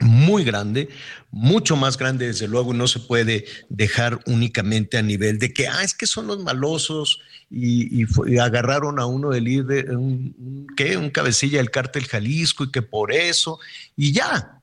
muy 0.00 0.44
grande, 0.44 0.88
mucho 1.30 1.76
más 1.76 1.96
grande 1.96 2.26
desde 2.26 2.48
luego, 2.48 2.74
no 2.74 2.86
se 2.86 3.00
puede 3.00 3.46
dejar 3.68 4.20
únicamente 4.26 4.98
a 4.98 5.02
nivel 5.02 5.38
de 5.38 5.52
que, 5.52 5.68
ah, 5.68 5.82
es 5.82 5.94
que 5.94 6.06
son 6.06 6.26
los 6.26 6.42
malosos 6.42 7.20
y, 7.50 8.04
agarraron 8.38 9.00
a 9.00 9.06
uno 9.06 9.30
del 9.30 9.44
líder, 9.44 9.96
un, 9.96 10.66
¿qué? 10.76 10.96
un 10.96 11.10
cabecilla 11.10 11.58
del 11.58 11.70
cártel 11.70 12.06
Jalisco 12.06 12.64
y 12.64 12.70
que 12.70 12.82
por 12.82 13.12
eso, 13.12 13.58
y 13.96 14.12
ya, 14.12 14.62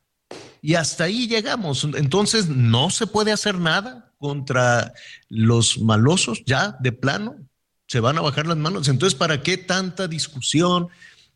y 0.61 0.75
hasta 0.75 1.05
ahí 1.05 1.27
llegamos. 1.27 1.84
Entonces, 1.84 2.47
no 2.47 2.89
se 2.89 3.05
puede 3.05 3.31
hacer 3.31 3.55
nada 3.55 4.13
contra 4.17 4.93
los 5.27 5.79
malosos, 5.79 6.43
ya 6.45 6.77
de 6.79 6.93
plano, 6.93 7.36
se 7.88 7.99
van 7.99 8.17
a 8.17 8.21
bajar 8.21 8.47
las 8.47 8.57
manos. 8.57 8.88
Entonces, 8.88 9.17
¿para 9.17 9.43
qué 9.43 9.57
tanta 9.57 10.07
discusión? 10.07 10.88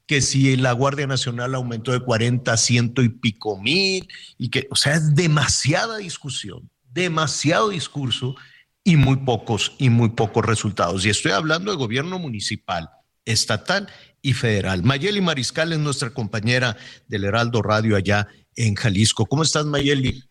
Que 0.08 0.22
si 0.22 0.56
la 0.56 0.72
Guardia 0.72 1.06
Nacional 1.06 1.54
aumentó 1.54 1.92
de 1.92 2.00
40 2.00 2.52
a 2.52 2.58
ciento 2.58 3.04
y 3.04 3.10
pico 3.10 3.62
mil, 3.62 4.08
y 4.38 4.50
que, 4.50 4.68
o 4.72 4.76
sea, 4.76 4.96
es 4.96 5.14
demasiada 5.14 5.98
discusión, 5.98 6.70
demasiado 6.92 7.70
discurso 7.70 8.36
y 8.84 8.96
muy 8.96 9.18
pocos, 9.18 9.74
y 9.78 9.90
muy 9.90 10.10
pocos 10.10 10.46
resultados. 10.46 11.06
Y 11.06 11.10
estoy 11.10 11.34
hablando 11.34 11.72
de 11.72 11.78
gobierno 11.78 12.20
municipal, 12.20 12.90
estatal 13.26 13.90
y 14.22 14.34
federal. 14.34 14.82
Mayeli 14.82 15.20
Mariscal 15.20 15.74
es 15.74 15.80
nuestra 15.80 16.10
compañera 16.12 16.78
del 17.08 17.26
Heraldo 17.26 17.62
Radio 17.62 17.98
allá 17.98 18.30
en 18.56 18.76
Jalisco. 18.76 19.26
¿Cómo 19.26 19.44
estás, 19.44 19.66
Mayeli? 19.66 20.24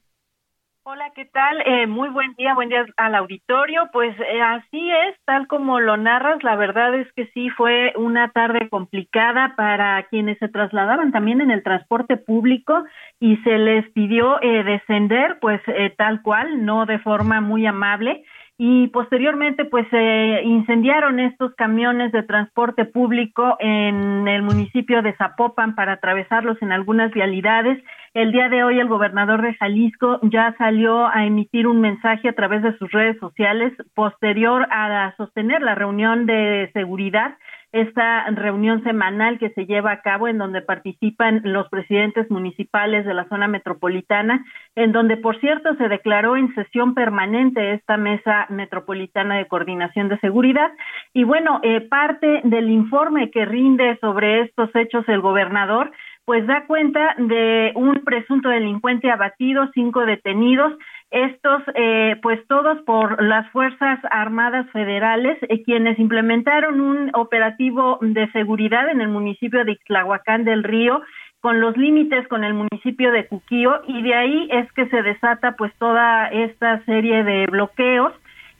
Hola, 0.88 1.10
¿qué 1.16 1.24
tal? 1.24 1.62
Eh, 1.66 1.88
muy 1.88 2.10
buen 2.10 2.34
día, 2.34 2.54
buen 2.54 2.68
día 2.68 2.86
al 2.96 3.16
auditorio. 3.16 3.90
Pues 3.92 4.14
eh, 4.20 4.40
así 4.40 4.88
es, 4.88 5.16
tal 5.24 5.48
como 5.48 5.80
lo 5.80 5.96
narras, 5.96 6.44
la 6.44 6.54
verdad 6.54 6.94
es 6.94 7.12
que 7.14 7.26
sí 7.34 7.50
fue 7.50 7.92
una 7.96 8.30
tarde 8.30 8.68
complicada 8.68 9.54
para 9.56 10.04
quienes 10.04 10.38
se 10.38 10.46
trasladaban 10.46 11.10
también 11.10 11.40
en 11.40 11.50
el 11.50 11.64
transporte 11.64 12.16
público 12.16 12.84
y 13.18 13.36
se 13.38 13.58
les 13.58 13.90
pidió 13.94 14.40
eh, 14.40 14.62
descender, 14.62 15.40
pues 15.40 15.60
tal 15.96 16.22
cual, 16.22 16.64
no 16.64 16.86
de 16.86 17.00
forma 17.00 17.40
muy 17.40 17.66
amable 17.66 18.22
y 18.58 18.86
posteriormente 18.88 19.66
pues 19.66 19.86
se 19.90 20.42
incendiaron 20.42 21.20
estos 21.20 21.54
camiones 21.56 22.10
de 22.12 22.22
transporte 22.22 22.86
público 22.86 23.56
en 23.60 24.26
el 24.26 24.42
municipio 24.42 25.02
de 25.02 25.14
Zapopan 25.16 25.74
para 25.74 25.92
atravesarlos 25.92 26.56
en 26.62 26.72
algunas 26.72 27.12
vialidades. 27.12 27.82
El 28.16 28.32
día 28.32 28.48
de 28.48 28.64
hoy 28.64 28.80
el 28.80 28.88
gobernador 28.88 29.42
de 29.42 29.52
Jalisco 29.56 30.20
ya 30.22 30.54
salió 30.56 31.06
a 31.06 31.26
emitir 31.26 31.66
un 31.66 31.82
mensaje 31.82 32.30
a 32.30 32.32
través 32.32 32.62
de 32.62 32.74
sus 32.78 32.90
redes 32.90 33.18
sociales 33.18 33.74
posterior 33.92 34.66
a 34.70 35.14
sostener 35.18 35.60
la 35.60 35.74
reunión 35.74 36.24
de 36.24 36.70
seguridad 36.72 37.36
esta 37.72 38.24
reunión 38.30 38.82
semanal 38.84 39.38
que 39.38 39.50
se 39.50 39.66
lleva 39.66 39.90
a 39.92 40.00
cabo 40.00 40.28
en 40.28 40.38
donde 40.38 40.62
participan 40.62 41.42
los 41.44 41.68
presidentes 41.68 42.30
municipales 42.30 43.04
de 43.04 43.12
la 43.12 43.28
zona 43.28 43.48
metropolitana, 43.48 44.44
en 44.76 44.92
donde, 44.92 45.16
por 45.18 45.38
cierto, 45.40 45.74
se 45.76 45.88
declaró 45.88 46.36
en 46.36 46.54
sesión 46.54 46.94
permanente 46.94 47.74
esta 47.74 47.96
mesa 47.96 48.46
metropolitana 48.48 49.36
de 49.36 49.46
coordinación 49.46 50.08
de 50.08 50.18
seguridad. 50.20 50.70
Y 51.12 51.24
bueno, 51.24 51.60
eh, 51.62 51.82
parte 51.82 52.40
del 52.44 52.70
informe 52.70 53.30
que 53.30 53.44
rinde 53.44 53.98
sobre 54.00 54.42
estos 54.42 54.74
hechos 54.74 55.06
el 55.08 55.20
gobernador, 55.20 55.90
pues 56.26 56.44
da 56.46 56.66
cuenta 56.66 57.14
de 57.18 57.70
un 57.76 58.02
presunto 58.04 58.48
delincuente 58.48 59.10
abatido, 59.10 59.70
cinco 59.72 60.04
detenidos, 60.04 60.72
estos, 61.12 61.62
eh, 61.76 62.16
pues 62.20 62.44
todos 62.48 62.82
por 62.82 63.22
las 63.22 63.48
Fuerzas 63.52 64.00
Armadas 64.10 64.68
Federales, 64.72 65.38
eh, 65.42 65.62
quienes 65.62 66.00
implementaron 66.00 66.80
un 66.80 67.10
operativo 67.14 67.98
de 68.00 68.28
seguridad 68.32 68.90
en 68.90 69.00
el 69.00 69.08
municipio 69.08 69.64
de 69.64 69.72
Ixtlahuacán 69.72 70.44
del 70.44 70.64
Río, 70.64 71.00
con 71.40 71.60
los 71.60 71.76
límites 71.76 72.26
con 72.26 72.42
el 72.42 72.54
municipio 72.54 73.12
de 73.12 73.28
Cuquío, 73.28 73.82
y 73.86 74.02
de 74.02 74.14
ahí 74.14 74.48
es 74.50 74.70
que 74.72 74.88
se 74.88 75.02
desata 75.02 75.52
pues 75.52 75.72
toda 75.78 76.26
esta 76.26 76.84
serie 76.86 77.22
de 77.22 77.46
bloqueos. 77.46 78.12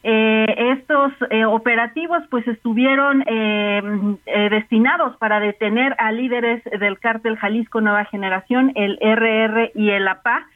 Eh, 0.08 0.76
estos 0.78 1.12
operativos 1.48 2.22
pues 2.30 2.46
estuvieron 2.46 3.24
destinados 4.50 5.16
para 5.16 5.40
detener 5.40 5.96
a 5.98 6.12
líderes 6.12 6.62
del 6.64 7.00
cártel 7.00 7.36
Jalisco 7.36 7.80
Nueva 7.80 8.04
Generación, 8.04 8.70
el 8.76 8.98
RR 9.00 9.72
y 9.74 9.90
el 9.90 10.06
APA, 10.06 10.46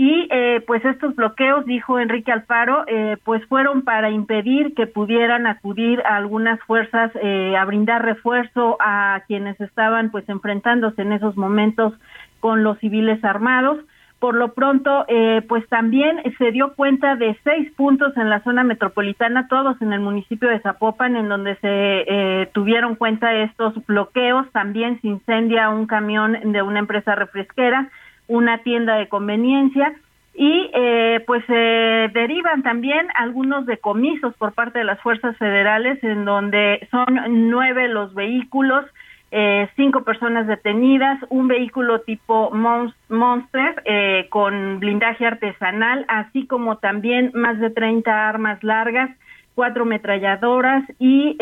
y 0.00 0.28
eh, 0.30 0.62
pues 0.64 0.84
estos 0.84 1.16
bloqueos, 1.16 1.66
dijo 1.66 1.98
Enrique 1.98 2.30
Alfaro, 2.30 2.84
eh, 2.86 3.16
pues 3.24 3.44
fueron 3.46 3.82
para 3.82 4.10
impedir 4.10 4.72
que 4.76 4.86
pudieran 4.86 5.48
acudir 5.48 6.00
a 6.02 6.14
algunas 6.14 6.60
fuerzas 6.60 7.10
eh, 7.20 7.56
a 7.56 7.64
brindar 7.64 8.04
refuerzo 8.04 8.76
a 8.78 9.22
quienes 9.26 9.60
estaban 9.60 10.12
pues 10.12 10.28
enfrentándose 10.28 11.02
en 11.02 11.14
esos 11.14 11.36
momentos 11.36 11.94
con 12.38 12.62
los 12.62 12.78
civiles 12.78 13.24
armados. 13.24 13.78
Por 14.18 14.34
lo 14.34 14.52
pronto, 14.52 15.06
pues 15.48 15.68
también 15.68 16.20
se 16.38 16.50
dio 16.50 16.74
cuenta 16.74 17.14
de 17.14 17.38
seis 17.44 17.70
puntos 17.76 18.16
en 18.16 18.28
la 18.28 18.42
zona 18.42 18.64
metropolitana, 18.64 19.46
todos 19.46 19.80
en 19.80 19.92
el 19.92 20.00
municipio 20.00 20.48
de 20.48 20.58
Zapopan, 20.58 21.14
en 21.14 21.28
donde 21.28 21.54
se 21.56 22.50
tuvieron 22.52 22.96
cuenta 22.96 23.32
estos 23.32 23.74
bloqueos. 23.86 24.50
También 24.50 25.00
se 25.00 25.06
incendia 25.06 25.68
un 25.68 25.86
camión 25.86 26.36
de 26.52 26.62
una 26.62 26.80
empresa 26.80 27.14
refresquera 27.14 27.90
una 28.28 28.58
tienda 28.58 28.96
de 28.96 29.08
conveniencia 29.08 29.94
y 30.34 30.70
eh, 30.72 31.24
pues 31.26 31.44
se 31.46 32.10
derivan 32.14 32.62
también 32.62 33.08
algunos 33.16 33.66
decomisos 33.66 34.34
por 34.36 34.52
parte 34.52 34.78
de 34.78 34.84
las 34.84 35.00
fuerzas 35.00 35.36
federales 35.36 36.02
en 36.04 36.24
donde 36.24 36.86
son 36.92 37.50
nueve 37.50 37.88
los 37.88 38.14
vehículos, 38.14 38.84
eh, 39.30 39.68
cinco 39.76 40.04
personas 40.04 40.46
detenidas, 40.46 41.18
un 41.28 41.48
vehículo 41.48 42.00
tipo 42.00 42.50
Monster 42.50 43.82
eh, 43.84 44.26
con 44.30 44.80
blindaje 44.80 45.26
artesanal, 45.26 46.04
así 46.08 46.46
como 46.46 46.78
también 46.78 47.30
más 47.34 47.58
de 47.58 47.70
30 47.70 48.28
armas 48.28 48.62
largas, 48.62 49.10
cuatro 49.54 49.84
metralladoras 49.84 50.84
y 50.98 51.36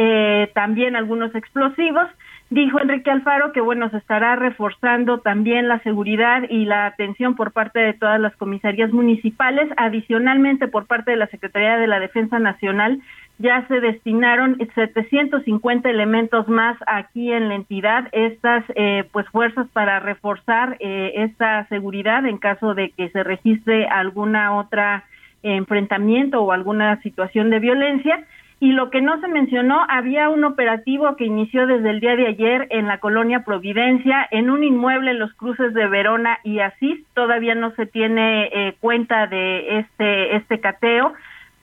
también 0.55 0.97
algunos 0.97 1.35
explosivos. 1.35 2.09
Dijo 2.49 2.79
Enrique 2.81 3.11
Alfaro 3.11 3.51
que, 3.51 3.61
bueno, 3.61 3.91
se 3.91 3.97
estará 3.97 4.37
reforzando 4.37 5.19
también 5.19 5.67
la 5.67 5.81
seguridad 5.81 6.45
y 6.49 6.65
la 6.65 6.87
atención 6.87 7.35
por 7.35 7.51
parte 7.51 7.81
de 7.81 7.93
todas 7.93 8.21
las 8.21 8.37
comisarías 8.37 8.93
municipales. 8.93 9.69
Adicionalmente, 9.77 10.69
por 10.69 10.87
parte 10.87 11.11
de 11.11 11.17
la 11.17 11.27
Secretaría 11.27 11.77
de 11.77 11.89
la 11.89 11.99
Defensa 11.99 12.39
Nacional, 12.39 13.01
ya 13.39 13.67
se 13.69 13.81
destinaron 13.81 14.59
750 14.75 15.91
elementos 15.91 16.49
más 16.49 16.77
aquí 16.87 17.33
en 17.33 17.49
la 17.49 17.55
entidad, 17.55 18.09
estas 18.13 18.65
eh, 18.75 19.05
pues 19.13 19.29
fuerzas 19.29 19.67
para 19.73 20.01
reforzar 20.01 20.77
eh, 20.81 21.13
esta 21.17 21.67
seguridad 21.69 22.25
en 22.27 22.39
caso 22.39 22.75
de 22.75 22.91
que 22.91 23.11
se 23.11 23.23
registre 23.23 23.87
alguna 23.87 24.57
otra 24.57 25.05
enfrentamiento 25.43 26.43
o 26.43 26.51
alguna 26.51 27.01
situación 27.03 27.51
de 27.51 27.61
violencia 27.61 28.27
y 28.59 28.73
lo 28.73 28.89
que 28.89 29.03
no 29.03 29.21
se 29.21 29.29
mencionó, 29.29 29.85
había 29.89 30.31
un 30.31 30.45
operativo 30.45 31.15
que 31.17 31.27
inició 31.27 31.67
desde 31.67 31.91
el 31.91 32.01
día 32.01 32.17
de 32.17 32.27
ayer 32.27 32.67
en 32.71 32.87
la 32.87 33.01
colonia 33.01 33.45
Providencia, 33.45 34.27
en 34.31 34.49
un 34.49 34.65
inmueble 34.65 35.11
en 35.11 35.19
los 35.19 35.35
cruces 35.35 35.75
de 35.75 35.87
Verona 35.87 36.39
y 36.43 36.61
Asís. 36.61 37.05
Todavía 37.13 37.55
no 37.55 37.73
se 37.73 37.85
tiene 37.85 38.47
eh, 38.47 38.77
cuenta 38.81 39.27
de 39.27 39.81
este, 39.81 40.37
este 40.37 40.61
cateo. 40.61 41.13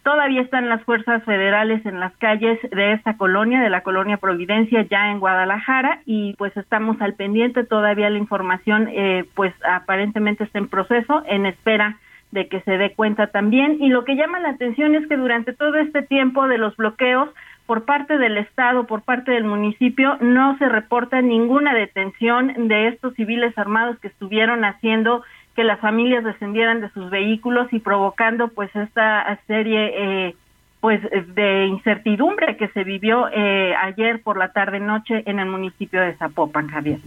Todavía 0.03 0.41
están 0.41 0.67
las 0.67 0.83
fuerzas 0.83 1.23
federales 1.23 1.85
en 1.85 2.01
las 2.01 2.15
calles 2.17 2.59
de 2.71 2.91
esta 2.91 3.15
colonia, 3.15 3.61
de 3.61 3.69
la 3.69 3.83
colonia 3.83 4.17
Providencia, 4.17 4.85
ya 4.89 5.09
en 5.11 5.19
Guadalajara, 5.19 6.01
y 6.05 6.33
pues 6.33 6.55
estamos 6.57 6.99
al 7.01 7.13
pendiente. 7.13 7.63
Todavía 7.63 8.09
la 8.09 8.17
información, 8.17 8.89
eh, 8.91 9.23
pues 9.33 9.53
aparentemente 9.63 10.43
está 10.43 10.59
en 10.59 10.67
proceso, 10.67 11.23
en 11.25 11.45
espera 11.45 11.97
de 12.31 12.49
que 12.49 12.59
se 12.61 12.77
dé 12.77 12.93
cuenta 12.93 13.27
también. 13.27 13.77
Y 13.79 13.89
lo 13.89 14.03
que 14.03 14.15
llama 14.15 14.41
la 14.41 14.49
atención 14.49 14.93
es 14.95 15.07
que 15.07 15.15
durante 15.15 15.53
todo 15.53 15.75
este 15.75 16.01
tiempo 16.01 16.47
de 16.47 16.57
los 16.57 16.75
bloqueos 16.75 17.29
por 17.65 17.85
parte 17.85 18.17
del 18.17 18.37
Estado, 18.37 18.85
por 18.87 19.03
parte 19.03 19.31
del 19.31 19.45
municipio, 19.45 20.17
no 20.19 20.57
se 20.57 20.67
reporta 20.67 21.21
ninguna 21.21 21.73
detención 21.73 22.67
de 22.67 22.89
estos 22.89 23.13
civiles 23.13 23.57
armados 23.57 23.97
que 23.99 24.09
estuvieron 24.09 24.65
haciendo 24.65 25.23
que 25.55 25.63
las 25.63 25.79
familias 25.79 26.23
descendieran 26.23 26.81
de 26.81 26.89
sus 26.91 27.09
vehículos 27.09 27.71
y 27.71 27.79
provocando 27.79 28.47
pues 28.47 28.75
esta 28.75 29.39
serie 29.47 30.27
eh, 30.27 30.35
pues 30.83 30.99
de 31.33 31.67
incertidumbre 31.67 32.57
que 32.57 32.67
se 32.67 32.83
vivió 32.83 33.29
eh, 33.29 33.73
ayer 33.73 34.21
por 34.21 34.37
la 34.37 34.51
tarde 34.51 34.81
noche 34.81 35.23
en 35.25 35.39
el 35.39 35.45
municipio 35.45 36.01
de 36.01 36.13
Zapopan, 36.17 36.67
Javier. 36.67 36.99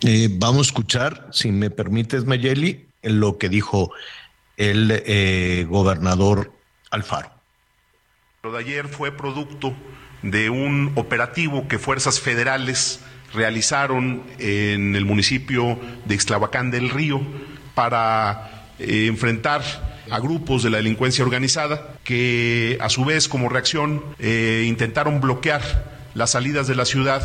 Eh, 0.00 0.28
vamos 0.28 0.58
a 0.58 0.62
escuchar, 0.62 1.28
si 1.30 1.52
me 1.52 1.70
permites, 1.70 2.24
Mayeli, 2.24 2.84
lo 3.02 3.38
que 3.38 3.48
dijo 3.48 3.92
el 4.56 4.90
eh, 5.06 5.66
gobernador 5.68 6.50
Alfaro. 6.90 7.30
Lo 8.42 8.50
de 8.50 8.58
ayer 8.58 8.88
fue 8.88 9.12
producto 9.12 9.72
de 10.22 10.50
un 10.50 10.90
operativo 10.96 11.68
que 11.68 11.78
fuerzas 11.78 12.18
federales 12.18 13.04
realizaron 13.32 14.24
en 14.40 14.96
el 14.96 15.04
municipio 15.04 15.78
de 16.06 16.16
Ixtlahuacán 16.16 16.72
del 16.72 16.90
Río 16.90 17.20
para 17.74 18.72
eh, 18.78 19.06
enfrentar 19.06 19.62
a 20.10 20.18
grupos 20.18 20.62
de 20.62 20.70
la 20.70 20.78
delincuencia 20.78 21.24
organizada 21.24 21.94
que 22.04 22.76
a 22.80 22.88
su 22.88 23.04
vez 23.04 23.28
como 23.28 23.48
reacción 23.48 24.04
eh, 24.18 24.64
intentaron 24.66 25.20
bloquear 25.20 25.62
las 26.14 26.30
salidas 26.30 26.66
de 26.66 26.74
la 26.74 26.84
ciudad 26.84 27.22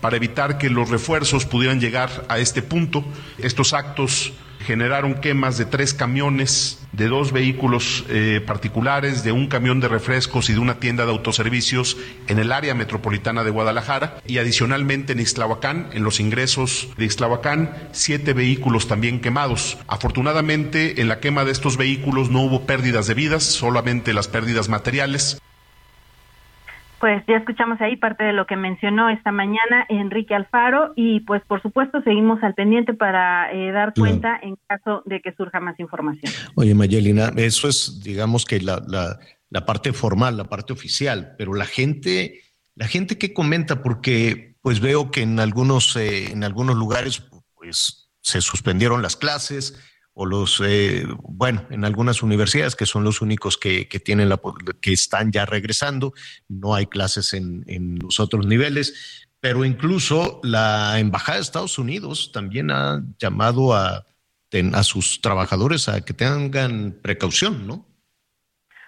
para 0.00 0.16
evitar 0.16 0.58
que 0.58 0.70
los 0.70 0.88
refuerzos 0.88 1.44
pudieran 1.44 1.80
llegar 1.80 2.24
a 2.28 2.38
este 2.38 2.62
punto. 2.62 3.04
Estos 3.38 3.74
actos 3.74 4.32
generaron 4.66 5.14
quemas 5.14 5.58
de 5.58 5.66
tres 5.66 5.94
camiones, 5.94 6.79
de 6.92 7.08
dos 7.08 7.32
vehículos 7.32 8.04
eh, 8.08 8.42
particulares, 8.46 9.24
de 9.24 9.32
un 9.32 9.46
camión 9.46 9.80
de 9.80 9.88
refrescos 9.88 10.50
y 10.50 10.54
de 10.54 10.58
una 10.58 10.80
tienda 10.80 11.04
de 11.04 11.12
autoservicios 11.12 11.96
en 12.26 12.38
el 12.38 12.52
área 12.52 12.74
metropolitana 12.74 13.44
de 13.44 13.50
Guadalajara 13.50 14.18
y 14.26 14.38
adicionalmente 14.38 15.12
en 15.12 15.20
Ixtlahuacán, 15.20 15.90
en 15.92 16.04
los 16.04 16.20
ingresos 16.20 16.88
de 16.96 17.04
Ixtlahuacán, 17.04 17.88
siete 17.92 18.32
vehículos 18.32 18.88
también 18.88 19.20
quemados. 19.20 19.78
Afortunadamente, 19.86 21.00
en 21.00 21.08
la 21.08 21.20
quema 21.20 21.44
de 21.44 21.52
estos 21.52 21.76
vehículos 21.76 22.30
no 22.30 22.40
hubo 22.42 22.66
pérdidas 22.66 23.06
de 23.06 23.14
vidas, 23.14 23.44
solamente 23.44 24.12
las 24.12 24.28
pérdidas 24.28 24.68
materiales. 24.68 25.40
Pues 27.00 27.24
ya 27.26 27.36
escuchamos 27.36 27.80
ahí 27.80 27.96
parte 27.96 28.24
de 28.24 28.34
lo 28.34 28.46
que 28.46 28.56
mencionó 28.56 29.08
esta 29.08 29.32
mañana 29.32 29.86
Enrique 29.88 30.34
Alfaro 30.34 30.92
y 30.96 31.20
pues 31.20 31.42
por 31.46 31.62
supuesto 31.62 32.02
seguimos 32.02 32.42
al 32.42 32.54
pendiente 32.54 32.92
para 32.92 33.50
eh, 33.52 33.72
dar 33.72 33.94
cuenta 33.94 34.38
en 34.42 34.56
caso 34.68 35.02
de 35.06 35.22
que 35.22 35.32
surja 35.34 35.60
más 35.60 35.80
información. 35.80 36.30
Oye 36.56 36.74
Mayelina, 36.74 37.32
eso 37.36 37.68
es 37.68 38.02
digamos 38.04 38.44
que 38.44 38.60
la, 38.60 38.82
la, 38.86 39.18
la 39.48 39.66
parte 39.66 39.92
formal, 39.92 40.36
la 40.36 40.44
parte 40.44 40.72
oficial, 40.72 41.34
pero 41.36 41.54
la 41.54 41.66
gente, 41.66 42.42
la 42.74 42.86
gente 42.86 43.18
que 43.18 43.32
comenta, 43.32 43.82
porque 43.82 44.56
pues 44.62 44.80
veo 44.80 45.10
que 45.10 45.22
en 45.22 45.40
algunos, 45.40 45.96
eh, 45.96 46.32
en 46.32 46.44
algunos 46.44 46.76
lugares 46.76 47.22
pues 47.54 48.10
se 48.20 48.40
suspendieron 48.40 49.02
las 49.02 49.16
clases, 49.16 49.78
o 50.20 50.26
los, 50.26 50.60
eh, 50.62 51.06
bueno, 51.22 51.62
en 51.70 51.82
algunas 51.82 52.22
universidades 52.22 52.76
que 52.76 52.84
son 52.84 53.04
los 53.04 53.22
únicos 53.22 53.56
que, 53.56 53.88
que 53.88 54.00
tienen 54.00 54.28
la, 54.28 54.38
que 54.82 54.92
están 54.92 55.32
ya 55.32 55.46
regresando, 55.46 56.12
no 56.46 56.74
hay 56.74 56.84
clases 56.84 57.32
en, 57.32 57.64
en 57.66 57.98
los 57.98 58.20
otros 58.20 58.46
niveles, 58.46 59.26
pero 59.40 59.64
incluso 59.64 60.38
la 60.42 60.98
Embajada 60.98 61.36
de 61.36 61.42
Estados 61.42 61.78
Unidos 61.78 62.32
también 62.34 62.70
ha 62.70 63.02
llamado 63.18 63.72
a, 63.72 64.04
a 64.74 64.82
sus 64.82 65.22
trabajadores 65.22 65.88
a 65.88 66.04
que 66.04 66.12
tengan 66.12 66.98
precaución, 67.00 67.66
¿no? 67.66 67.86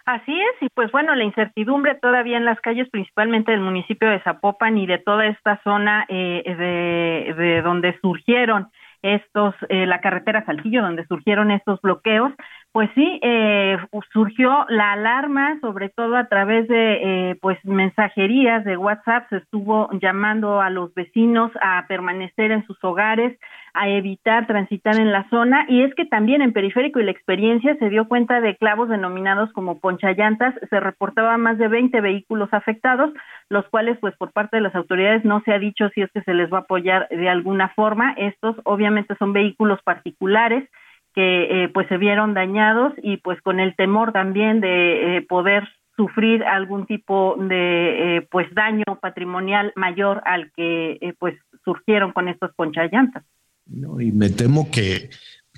Así 0.05 0.39
es, 0.39 0.57
y 0.61 0.69
pues 0.75 0.93
bueno, 0.93 1.15
la 1.15 1.25
incertidumbre 1.25 1.95
todavía 1.95 2.37
en 2.37 2.45
las 2.45 2.61
calles, 2.61 2.91
principalmente 2.91 3.53
del 3.53 3.61
municipio 3.61 4.11
de 4.11 4.21
Zapopan 4.21 4.77
y 4.77 4.87
de 4.87 4.99
toda 4.99 5.29
esta 5.29 5.63
zona 5.65 6.05
eh, 6.11 6.43
de, 6.45 7.43
de 7.43 7.63
donde 7.63 7.99
surgieron 8.03 8.69
estos, 9.03 9.55
eh, 9.69 9.87
la 9.87 10.01
carretera 10.01 10.45
Saltillo, 10.45 10.83
donde 10.83 11.07
surgieron 11.07 11.51
estos 11.51 11.81
bloqueos, 11.83 12.33
pues 12.73 12.89
sí, 12.95 13.21
eh, 13.23 13.77
surgió 14.13 14.65
la 14.69 14.93
alarma, 14.93 15.59
sobre 15.61 15.91
todo 15.91 16.17
a 16.17 16.29
través 16.29 16.69
de 16.69 17.31
eh, 17.31 17.39
pues 17.41 17.59
mensajerías 17.65 18.65
de 18.65 18.77
WhatsApp, 18.77 19.29
se 19.29 19.39
estuvo 19.39 19.91
llamando 20.01 20.61
a 20.61 20.71
los 20.71 20.95
vecinos 20.95 21.51
a 21.61 21.85
permanecer 21.89 22.51
en 22.51 22.65
sus 22.67 22.83
hogares, 22.83 23.39
a 23.75 23.89
evitar 23.89 24.47
transitar 24.47 24.97
en 24.97 25.13
la 25.13 25.29
zona, 25.31 25.65
y 25.69 25.83
es 25.83 25.95
que 25.95 26.05
también 26.05 26.43
en 26.43 26.53
Periférico 26.53 27.01
y 27.01 27.05
la 27.05 27.11
experiencia 27.11 27.77
se 27.77 27.89
dio 27.89 28.09
cuenta 28.09 28.41
de 28.41 28.57
clavos 28.57 28.89
denominados 28.89 29.53
como 29.53 29.81
ponchallantas, 29.81 30.55
se 30.69 30.81
reportaba 30.81 31.39
más 31.39 31.59
de 31.59 31.69
20 31.69 32.01
vehículos 32.01 32.49
afectados, 32.53 33.13
los 33.49 33.67
cuales 33.69 33.99
pues 34.01 34.15
por 34.17 34.33
parte 34.33 34.57
de 34.57 34.63
las 34.63 34.75
autoridades 34.75 35.25
no 35.25 35.43
se 35.45 35.53
ha 35.53 35.59
dicho 35.59 35.89
si 35.95 36.03
es 36.03 36.11
que 36.13 36.23
se 36.23 36.35
les 36.35 36.53
va 36.53 36.59
a 36.59 36.63
apoyar 36.63 37.09
de 37.09 37.29
alguna 37.29 37.71
forma, 37.71 38.15
estos 38.17 38.57
obviamente 38.65 39.15
son 39.19 39.33
vehículos 39.33 39.81
particulares, 39.83 40.69
que 41.15 41.65
eh, 41.65 41.69
pues 41.69 41.87
se 41.89 41.99
vieron 41.99 42.33
dañados 42.33 42.95
y 43.03 43.19
pues 43.19 43.41
con 43.43 43.61
el 43.61 43.77
temor 43.77 44.13
también 44.13 44.61
de 44.61 45.19
eh, 45.19 45.23
poder 45.23 45.69
sufrir 45.97 46.43
algún 46.45 46.87
tipo 46.87 47.37
de 47.39 48.17
eh, 48.17 48.29
pues 48.31 48.53
daño 48.55 48.85
patrimonial 49.01 49.73
mayor 49.77 50.23
al 50.25 50.51
que 50.53 50.99
eh, 51.01 51.15
pues 51.19 51.39
surgieron 51.65 52.13
con 52.13 52.29
estos 52.29 52.53
ponchallantas. 52.55 53.25
No, 53.67 54.01
y 54.01 54.13
me 54.13 54.31
temo 54.31 54.71
que 54.71 55.11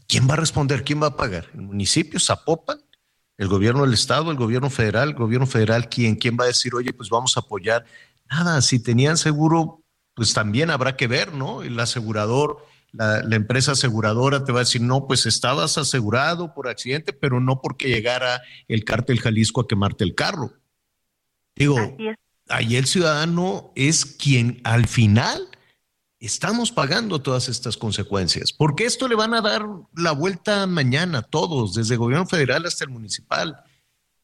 ¿quién 0.07 0.28
va 0.28 0.34
a 0.34 0.38
responder? 0.38 0.84
¿Quién 0.84 1.02
va 1.02 1.09
a 1.09 1.16
pagar? 1.16 1.46
¿El 1.55 1.62
municipio? 1.62 2.20
¿Zapopan? 2.20 2.78
¿El 3.36 3.48
gobierno 3.48 3.82
del 3.82 3.94
estado? 3.94 4.30
¿El 4.30 4.36
gobierno 4.36 4.70
federal? 4.70 5.11
¿El 5.11 5.14
gobierno 5.14 5.46
federal 5.46 5.88
quién? 5.88 6.16
¿Quién 6.16 6.36
va 6.38 6.44
a 6.44 6.48
decir, 6.48 6.74
oye, 6.74 6.92
pues 6.92 7.09
vamos 7.09 7.36
a 7.36 7.40
apoyar? 7.40 7.84
Nada, 8.30 8.61
si 8.62 8.82
tenían 8.82 9.16
seguro, 9.16 9.82
pues 10.14 10.32
también 10.32 10.70
habrá 10.70 10.96
que 10.96 11.09
ver, 11.09 11.32
¿no? 11.32 11.62
El 11.62 11.78
asegurador 11.80 12.64
la, 12.94 13.24
la, 13.24 13.34
empresa 13.34 13.72
aseguradora 13.72 14.44
te 14.44 14.52
va 14.52 14.61
a 14.61 14.62
decir, 14.62 14.80
no, 14.80 15.09
pues 15.09 15.26
estabas 15.26 15.78
asegurado 15.78 16.55
por 16.55 16.68
accidente, 16.68 17.12
pero 17.12 17.40
no 17.40 17.61
porque 17.61 17.88
llegara 17.88 18.40
el 18.68 18.84
cártel 18.84 19.20
Jalisco 19.20 19.62
a 19.62 19.66
quemarte 19.66 20.05
el 20.05 20.14
carro. 20.14 20.52
Digo, 21.57 21.76
ahí 22.48 22.76
el 22.76 22.86
ciudadano 22.86 23.72
es 23.74 24.05
quien 24.05 24.61
al 24.64 24.86
final 24.86 25.48
estamos 26.26 26.72
pagando 26.72 27.20
todas 27.20 27.48
estas 27.48 27.76
consecuencias, 27.76 28.52
porque 28.52 28.84
esto 28.84 29.08
le 29.08 29.14
van 29.14 29.34
a 29.34 29.40
dar 29.40 29.66
la 29.96 30.12
vuelta 30.12 30.66
mañana 30.66 31.22
todos, 31.22 31.74
desde 31.74 31.94
el 31.94 31.98
gobierno 31.98 32.26
federal 32.26 32.66
hasta 32.66 32.84
el 32.84 32.90
municipal. 32.90 33.62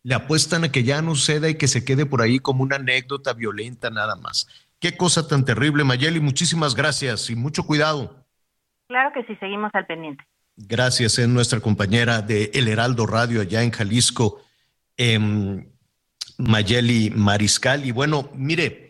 Le 0.02 0.14
apuestan 0.14 0.64
a 0.64 0.72
que 0.72 0.82
ya 0.82 1.02
no 1.02 1.14
suceda 1.14 1.48
y 1.48 1.56
que 1.56 1.68
se 1.68 1.84
quede 1.84 2.06
por 2.06 2.22
ahí 2.22 2.38
como 2.38 2.62
una 2.62 2.76
anécdota 2.76 3.34
violenta 3.34 3.90
nada 3.90 4.16
más. 4.16 4.46
Qué 4.78 4.96
cosa 4.96 5.28
tan 5.28 5.44
terrible, 5.44 5.84
Mayeli. 5.84 6.20
Muchísimas 6.20 6.74
gracias 6.74 7.28
y 7.28 7.36
mucho 7.36 7.64
cuidado. 7.64 8.24
Claro 8.88 9.10
que 9.12 9.24
sí, 9.24 9.36
seguimos 9.38 9.70
al 9.74 9.86
pendiente. 9.86 10.24
Gracias, 10.56 11.18
es 11.18 11.28
nuestra 11.28 11.60
compañera 11.60 12.22
de 12.22 12.50
El 12.54 12.68
Heraldo 12.68 13.06
Radio 13.06 13.40
allá 13.40 13.62
en 13.62 13.70
Jalisco, 13.70 14.42
eh, 14.96 15.18
Mayeli 16.38 17.10
Mariscal. 17.10 17.84
Y 17.86 17.92
bueno, 17.92 18.30
mire, 18.34 18.89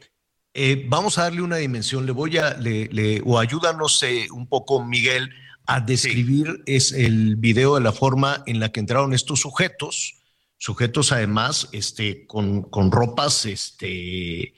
eh, 0.63 0.85
vamos 0.89 1.17
a 1.17 1.23
darle 1.23 1.41
una 1.41 1.57
dimensión. 1.57 2.05
Le 2.05 2.13
voy 2.13 2.37
a, 2.37 2.55
le, 2.59 2.87
le, 2.89 3.23
o 3.25 3.39
ayúdanos 3.39 4.03
eh, 4.03 4.29
un 4.31 4.47
poco, 4.47 4.85
Miguel, 4.85 5.31
a 5.65 5.81
describir 5.81 6.49
sí. 6.49 6.75
es 6.75 6.93
el 6.93 7.37
video 7.37 7.77
de 7.77 7.81
la 7.81 7.93
forma 7.93 8.43
en 8.45 8.61
la 8.61 8.69
que 8.69 8.81
entraron 8.81 9.15
estos 9.15 9.41
sujetos, 9.41 10.21
sujetos 10.59 11.13
además 11.13 11.71
este, 11.73 12.27
con, 12.27 12.61
con 12.63 12.93
ropas, 12.93 13.47
este, 13.47 14.53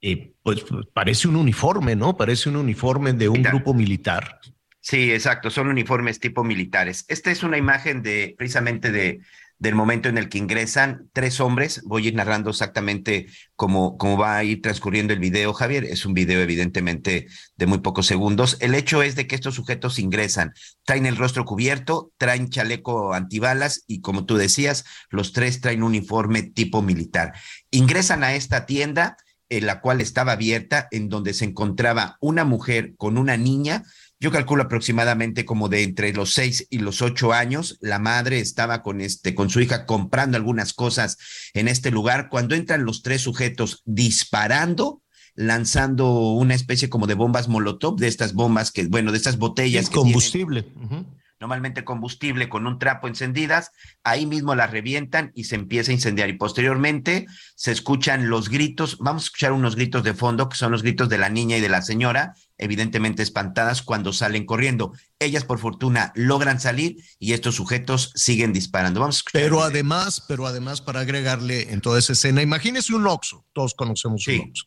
eh, 0.00 0.34
pues 0.44 0.64
parece 0.92 1.26
un 1.26 1.34
uniforme, 1.34 1.96
¿no? 1.96 2.16
Parece 2.16 2.48
un 2.48 2.54
uniforme 2.54 3.12
de 3.12 3.28
un 3.28 3.42
grupo 3.42 3.74
militar. 3.74 4.38
Sí, 4.78 5.10
exacto, 5.10 5.50
son 5.50 5.66
uniformes 5.66 6.20
tipo 6.20 6.44
militares. 6.44 7.04
Esta 7.08 7.32
es 7.32 7.42
una 7.42 7.58
imagen 7.58 8.02
de 8.02 8.36
precisamente 8.38 8.92
de 8.92 9.20
del 9.60 9.74
momento 9.74 10.08
en 10.08 10.18
el 10.18 10.28
que 10.28 10.38
ingresan 10.38 11.08
tres 11.12 11.38
hombres. 11.38 11.82
Voy 11.84 12.04
a 12.04 12.08
ir 12.08 12.14
narrando 12.14 12.50
exactamente 12.50 13.26
cómo, 13.54 13.96
cómo 13.98 14.16
va 14.16 14.36
a 14.36 14.42
ir 14.42 14.62
transcurriendo 14.62 15.12
el 15.12 15.20
video, 15.20 15.52
Javier. 15.52 15.84
Es 15.84 16.06
un 16.06 16.14
video 16.14 16.40
evidentemente 16.40 17.28
de 17.56 17.66
muy 17.66 17.78
pocos 17.78 18.06
segundos. 18.06 18.56
El 18.60 18.74
hecho 18.74 19.02
es 19.02 19.16
de 19.16 19.26
que 19.26 19.34
estos 19.34 19.54
sujetos 19.54 19.98
ingresan, 19.98 20.54
traen 20.84 21.04
el 21.04 21.16
rostro 21.16 21.44
cubierto, 21.44 22.10
traen 22.16 22.48
chaleco 22.48 23.12
antibalas 23.12 23.84
y 23.86 24.00
como 24.00 24.24
tú 24.24 24.36
decías, 24.36 24.86
los 25.10 25.32
tres 25.32 25.60
traen 25.60 25.82
un 25.82 25.90
uniforme 25.90 26.42
tipo 26.42 26.80
militar. 26.80 27.34
Ingresan 27.70 28.24
a 28.24 28.34
esta 28.34 28.64
tienda, 28.64 29.18
en 29.50 29.66
la 29.66 29.80
cual 29.82 30.00
estaba 30.00 30.32
abierta, 30.32 30.88
en 30.90 31.10
donde 31.10 31.34
se 31.34 31.44
encontraba 31.44 32.16
una 32.20 32.44
mujer 32.44 32.94
con 32.96 33.18
una 33.18 33.36
niña 33.36 33.84
yo 34.20 34.30
calculo 34.30 34.64
aproximadamente 34.64 35.46
como 35.46 35.70
de 35.70 35.82
entre 35.82 36.12
los 36.12 36.34
seis 36.34 36.66
y 36.68 36.78
los 36.78 37.00
ocho 37.00 37.32
años. 37.32 37.78
La 37.80 37.98
madre 37.98 38.38
estaba 38.38 38.82
con 38.82 39.00
este, 39.00 39.34
con 39.34 39.48
su 39.48 39.60
hija 39.60 39.86
comprando 39.86 40.36
algunas 40.36 40.74
cosas 40.74 41.16
en 41.54 41.68
este 41.68 41.90
lugar. 41.90 42.28
Cuando 42.28 42.54
entran 42.54 42.84
los 42.84 43.02
tres 43.02 43.22
sujetos 43.22 43.82
disparando, 43.86 45.02
lanzando 45.34 46.32
una 46.32 46.54
especie 46.54 46.90
como 46.90 47.06
de 47.06 47.14
bombas 47.14 47.48
molotov, 47.48 47.98
de 47.98 48.08
estas 48.08 48.34
bombas 48.34 48.70
que, 48.70 48.86
bueno, 48.88 49.10
de 49.10 49.16
estas 49.16 49.38
botellas. 49.38 49.84
Es 49.84 49.90
combustible. 49.90 50.64
Tienen, 50.64 50.84
uh 50.84 50.96
-huh. 50.96 51.06
Normalmente 51.40 51.84
combustible 51.84 52.50
con 52.50 52.66
un 52.66 52.78
trapo 52.78 53.08
encendidas, 53.08 53.70
ahí 54.04 54.26
mismo 54.26 54.54
las 54.54 54.70
revientan 54.70 55.32
y 55.34 55.44
se 55.44 55.54
empieza 55.54 55.90
a 55.90 55.94
incendiar. 55.94 56.28
Y 56.28 56.34
posteriormente 56.34 57.24
se 57.54 57.72
escuchan 57.72 58.28
los 58.28 58.50
gritos, 58.50 58.98
vamos 58.98 59.22
a 59.22 59.24
escuchar 59.24 59.52
unos 59.52 59.74
gritos 59.74 60.04
de 60.04 60.12
fondo, 60.12 60.50
que 60.50 60.58
son 60.58 60.70
los 60.70 60.82
gritos 60.82 61.08
de 61.08 61.16
la 61.16 61.30
niña 61.30 61.56
y 61.56 61.62
de 61.62 61.70
la 61.70 61.80
señora, 61.80 62.34
evidentemente 62.60 63.22
espantadas 63.22 63.82
cuando 63.82 64.12
salen 64.12 64.44
corriendo. 64.44 64.92
Ellas, 65.18 65.44
por 65.44 65.58
fortuna, 65.58 66.12
logran 66.14 66.60
salir 66.60 66.98
y 67.18 67.32
estos 67.32 67.56
sujetos 67.56 68.12
siguen 68.14 68.52
disparando. 68.52 69.00
Vamos 69.00 69.20
a 69.20 69.30
pero 69.32 69.62
además, 69.62 70.22
pero 70.28 70.46
además, 70.46 70.80
para 70.80 71.00
agregarle 71.00 71.72
en 71.72 71.80
toda 71.80 71.98
esa 71.98 72.12
escena, 72.12 72.42
imagínese 72.42 72.94
un 72.94 73.06
Oxxo, 73.06 73.46
todos 73.52 73.74
conocemos 73.74 74.22
sí. 74.22 74.36
un 74.36 74.50
Oxxo. 74.50 74.66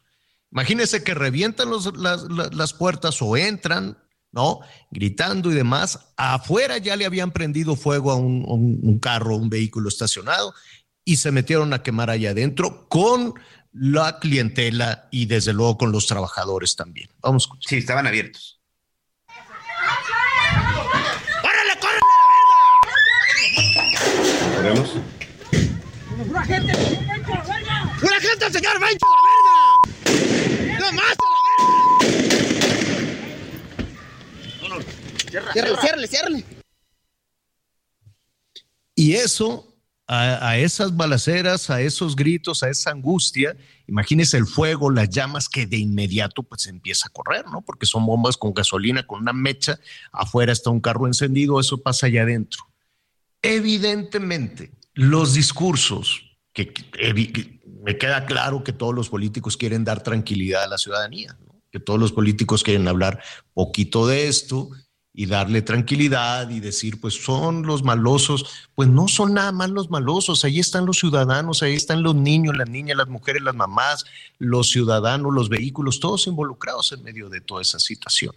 Imagínese 0.52 1.04
que 1.04 1.14
revientan 1.14 1.70
los, 1.70 1.96
las, 1.98 2.24
las 2.30 2.74
puertas 2.74 3.22
o 3.22 3.38
entran, 3.38 3.98
¿no? 4.32 4.60
Gritando 4.92 5.52
y 5.52 5.56
demás. 5.56 6.14
Afuera 6.18 6.78
ya 6.80 6.96
le 6.96 7.06
habían 7.06 7.32
prendido 7.32 7.76
fuego 7.76 8.12
a 8.12 8.16
un, 8.16 8.44
un, 8.48 8.80
un 8.84 9.00
carro, 9.00 9.36
un 9.36 9.50
vehículo 9.50 9.90
estacionado 9.90 10.54
y 11.06 11.18
se 11.18 11.32
metieron 11.32 11.74
a 11.74 11.84
quemar 11.84 12.10
allá 12.10 12.32
adentro 12.32 12.88
con 12.88 13.34
la 13.74 14.20
clientela 14.20 15.08
y 15.12 15.26
desde 15.26 15.52
luego 15.52 15.78
con 15.78 15.92
los 15.92 16.08
trabajadores 16.08 16.76
también. 16.76 17.10
Vamos. 17.22 17.50
Sí, 17.60 17.78
estaban 17.78 18.06
abiertos. 18.08 18.62
¡Córrele, 21.42 21.80
córrele 21.82 22.02
a 22.14 22.18
la 22.20 22.28
verga! 24.62 24.94
¡Una 26.30 26.44
gente! 26.44 26.74
¡Una 28.02 28.20
gente, 28.20 28.52
señor! 28.52 28.80
¡Venga 28.80 29.08
a 29.08 29.10
la 29.10 29.22
verga! 29.28 29.58
¡No 30.80 30.92
más 30.94 31.18
a 31.18 31.30
la 31.30 31.40
verga! 31.50 31.84
Ciérrale, 35.52 35.78
ciérrale, 35.82 36.08
ciérrale. 36.08 36.46
Y 38.96 39.16
eso 39.16 39.73
a, 40.08 40.58
esas 40.58 40.96
balaceras, 40.96 41.70
a 41.70 41.82
esos 41.82 42.16
gritos, 42.16 42.62
a 42.62 42.70
esa 42.70 42.92
angustia, 42.92 43.56
imagínese 43.88 44.38
el 44.38 44.46
fuego, 44.46 44.92
las 44.92 45.10
llamas 45.10 45.48
que 45.48 45.66
de 45.66 45.78
inmediato 45.78 46.44
pues 46.44 46.68
empieza 46.68 47.08
a 47.08 47.12
correr, 47.12 47.46
¿no? 47.50 47.62
Porque 47.62 47.86
son 47.86 48.06
bombas 48.06 48.38
con 48.38 48.54
gasolina, 48.54 49.08
con 49.08 49.22
una 49.22 49.34
mecha, 49.34 49.80
afuera 50.12 50.52
está 50.52 50.70
un 50.70 50.82
carro 50.82 51.08
encendido, 51.08 51.60
eso 51.60 51.78
pasa 51.78 52.08
allá 52.08 52.24
adentro. 52.24 52.64
Evidentemente, 53.42 54.72
los 54.94 55.34
discursos, 55.34 56.38
que, 56.54 56.74
me 57.84 57.98
queda 57.98 58.26
claro 58.26 58.64
que 58.64 58.74
todos 58.74 58.94
los 58.94 59.10
políticos 59.10 59.58
quieren 59.58 59.84
dar 59.84 60.04
tranquilidad 60.04 60.64
a 60.64 60.68
la 60.68 60.78
ciudadanía, 60.78 61.38
que 61.72 61.80
todos 61.80 62.00
los 62.00 62.12
políticos 62.12 62.64
quieren 62.64 62.88
hablar 62.88 63.22
poquito 63.54 64.06
de 64.08 64.28
esto, 64.28 64.70
y 65.14 65.28
darle 65.28 65.62
tranquilidad 65.62 66.50
y 66.50 66.60
decir, 66.60 67.00
pues 67.00 67.24
son 67.24 67.68
los 67.68 67.84
malosos, 67.84 68.68
pues 68.74 68.90
no 68.90 69.08
son 69.08 69.36
nada 69.36 69.52
más 69.52 69.70
los 69.70 69.92
malosos, 69.92 70.44
ahí 70.44 70.60
están 70.60 70.88
los 70.88 70.98
ciudadanos, 70.98 71.62
ahí 71.62 71.76
están 71.76 72.02
los 72.02 72.16
niños, 72.16 72.58
las 72.58 72.68
niñas, 72.68 72.98
las 72.98 73.08
mujeres, 73.08 73.44
las 73.44 73.54
mamás, 73.54 74.06
los 74.40 74.72
ciudadanos, 74.72 75.32
los 75.32 75.50
vehículos, 75.50 76.00
todos 76.00 76.26
involucrados 76.26 76.92
en 76.94 77.04
medio 77.04 77.30
de 77.30 77.42
toda 77.42 77.62
esa 77.62 77.78
situación. 77.78 78.36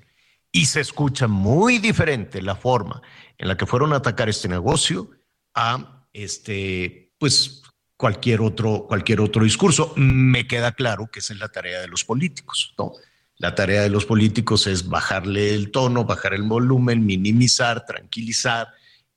Y 0.52 0.66
se 0.66 0.80
escucha 0.80 1.26
muy 1.26 1.78
diferente 1.78 2.42
la 2.42 2.56
forma 2.56 3.00
en 3.38 3.48
la 3.48 3.56
que 3.56 3.66
fueron 3.66 3.94
a 3.94 3.96
atacar 3.96 4.28
este 4.28 4.48
negocio 4.48 5.10
a 5.54 6.04
este, 6.12 7.12
pues 7.18 7.62
cualquier 7.96 8.42
otro, 8.42 8.86
cualquier 8.86 9.22
otro 9.22 9.44
discurso. 9.44 9.94
Me 9.96 10.46
queda 10.46 10.72
claro 10.72 11.08
que 11.10 11.20
esa 11.20 11.32
es 11.32 11.40
la 11.40 11.48
tarea 11.48 11.80
de 11.80 11.88
los 11.88 12.04
políticos, 12.04 12.74
¿no? 12.76 12.92
La 13.38 13.54
tarea 13.54 13.82
de 13.82 13.90
los 13.90 14.06
políticos 14.06 14.66
es 14.66 14.88
bajarle 14.88 15.54
el 15.54 15.70
tono, 15.70 16.04
bajar 16.04 16.32
el 16.32 16.42
volumen, 16.42 17.04
minimizar, 17.04 17.84
tranquilizar 17.84 18.68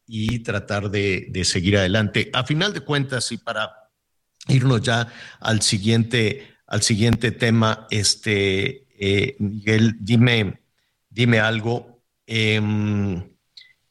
y 0.06 0.40
tratar 0.40 0.90
de, 0.90 1.32
seguir 1.46 1.78
adelante. 1.78 2.30
A 2.34 2.44
final 2.44 2.74
de 2.74 2.82
cuentas, 2.82 3.32
y 3.32 3.38
para 3.38 3.72
irnos 4.48 4.82
ya 4.82 5.08
al 5.40 5.62
siguiente, 5.62 6.56
al 6.68 6.82
siguiente 6.82 7.32
tema, 7.32 7.88
este, 7.92 8.88
eh, 9.00 9.38
Miguel, 9.40 9.96
dime, 10.00 10.60
dime 11.10 11.40
algo. 11.40 12.04
Em, 12.28 13.24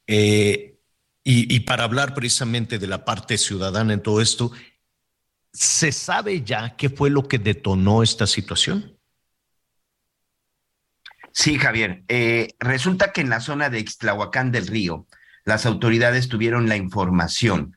eh, 0.06 0.78
y, 1.24 1.54
y, 1.54 1.60
para 1.60 1.84
hablar 1.84 2.14
precisamente 2.14 2.78
de 2.78 2.86
la 2.86 3.04
parte 3.04 3.38
ciudadana 3.38 3.94
en 3.94 4.02
todo 4.02 4.20
esto, 4.20 4.52
¿se 5.52 5.90
sabe 5.92 6.42
ya 6.42 6.76
qué 6.76 6.90
fue 6.90 7.10
lo 7.10 7.26
que 7.26 7.38
detonó 7.38 8.02
esta 8.02 8.26
situación? 8.26 8.97
Sí, 11.38 11.56
Javier. 11.56 12.02
Eh, 12.08 12.56
resulta 12.58 13.12
que 13.12 13.20
en 13.20 13.30
la 13.30 13.38
zona 13.38 13.70
de 13.70 13.78
Ixtlahuacán 13.78 14.50
del 14.50 14.66
Río, 14.66 15.06
las 15.44 15.66
autoridades 15.66 16.28
tuvieron 16.28 16.68
la 16.68 16.74
información 16.74 17.76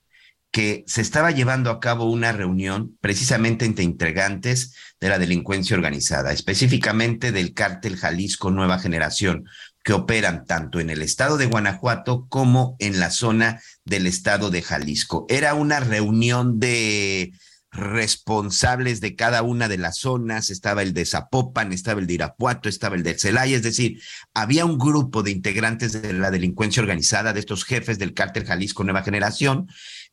que 0.50 0.84
se 0.88 1.02
estaba 1.02 1.30
llevando 1.30 1.70
a 1.70 1.80
cabo 1.80 2.06
una 2.06 2.32
reunión 2.32 2.98
precisamente 3.02 3.66
entre 3.66 3.84
integrantes 3.84 4.76
de 5.00 5.10
la 5.10 5.20
delincuencia 5.20 5.76
organizada, 5.76 6.34
específicamente 6.34 7.32
del 7.32 7.54
cártel 7.54 7.98
Jalisco 7.98 8.50
Nueva 8.50 8.80
Generación, 8.80 9.46
que 9.84 9.94
operan 9.94 10.46
tanto 10.46 10.80
en 10.80 10.90
el 10.90 11.04
estado 11.04 11.38
de 11.38 11.46
Guanajuato 11.46 12.26
como 12.30 12.76
en 12.80 13.00
la 13.00 13.12
zona 13.12 13.62
del 13.86 14.08
estado 14.08 14.50
de 14.50 14.64
Jalisco. 14.64 15.28
Era 15.30 15.54
una 15.54 15.80
reunión 15.80 16.60
de 16.60 17.32
responsables 17.72 19.00
de 19.00 19.16
cada 19.16 19.44
una 19.44 19.70
de 19.70 19.78
las 19.78 19.98
zonas, 19.98 20.50
estaba 20.50 20.82
el 20.84 20.94
de 20.94 21.06
Zapopan, 21.06 21.72
estaba 21.72 22.02
el 22.02 22.08
de 22.08 22.16
Irapuato, 22.16 22.68
estaba 22.68 22.96
el 22.96 23.04
de 23.04 23.18
Celaya, 23.18 23.56
es 23.56 23.64
decir, 23.64 24.02
había 24.34 24.66
un 24.66 24.78
grupo 24.78 25.24
de 25.24 25.32
integrantes 25.32 25.94
de 25.94 26.12
la 26.14 26.32
delincuencia 26.32 26.82
organizada, 26.82 27.32
de 27.32 27.40
estos 27.40 27.64
jefes 27.64 27.98
del 27.98 28.14
cártel 28.14 28.46
Jalisco 28.46 28.84
Nueva 28.84 29.04
Generación, 29.04 29.68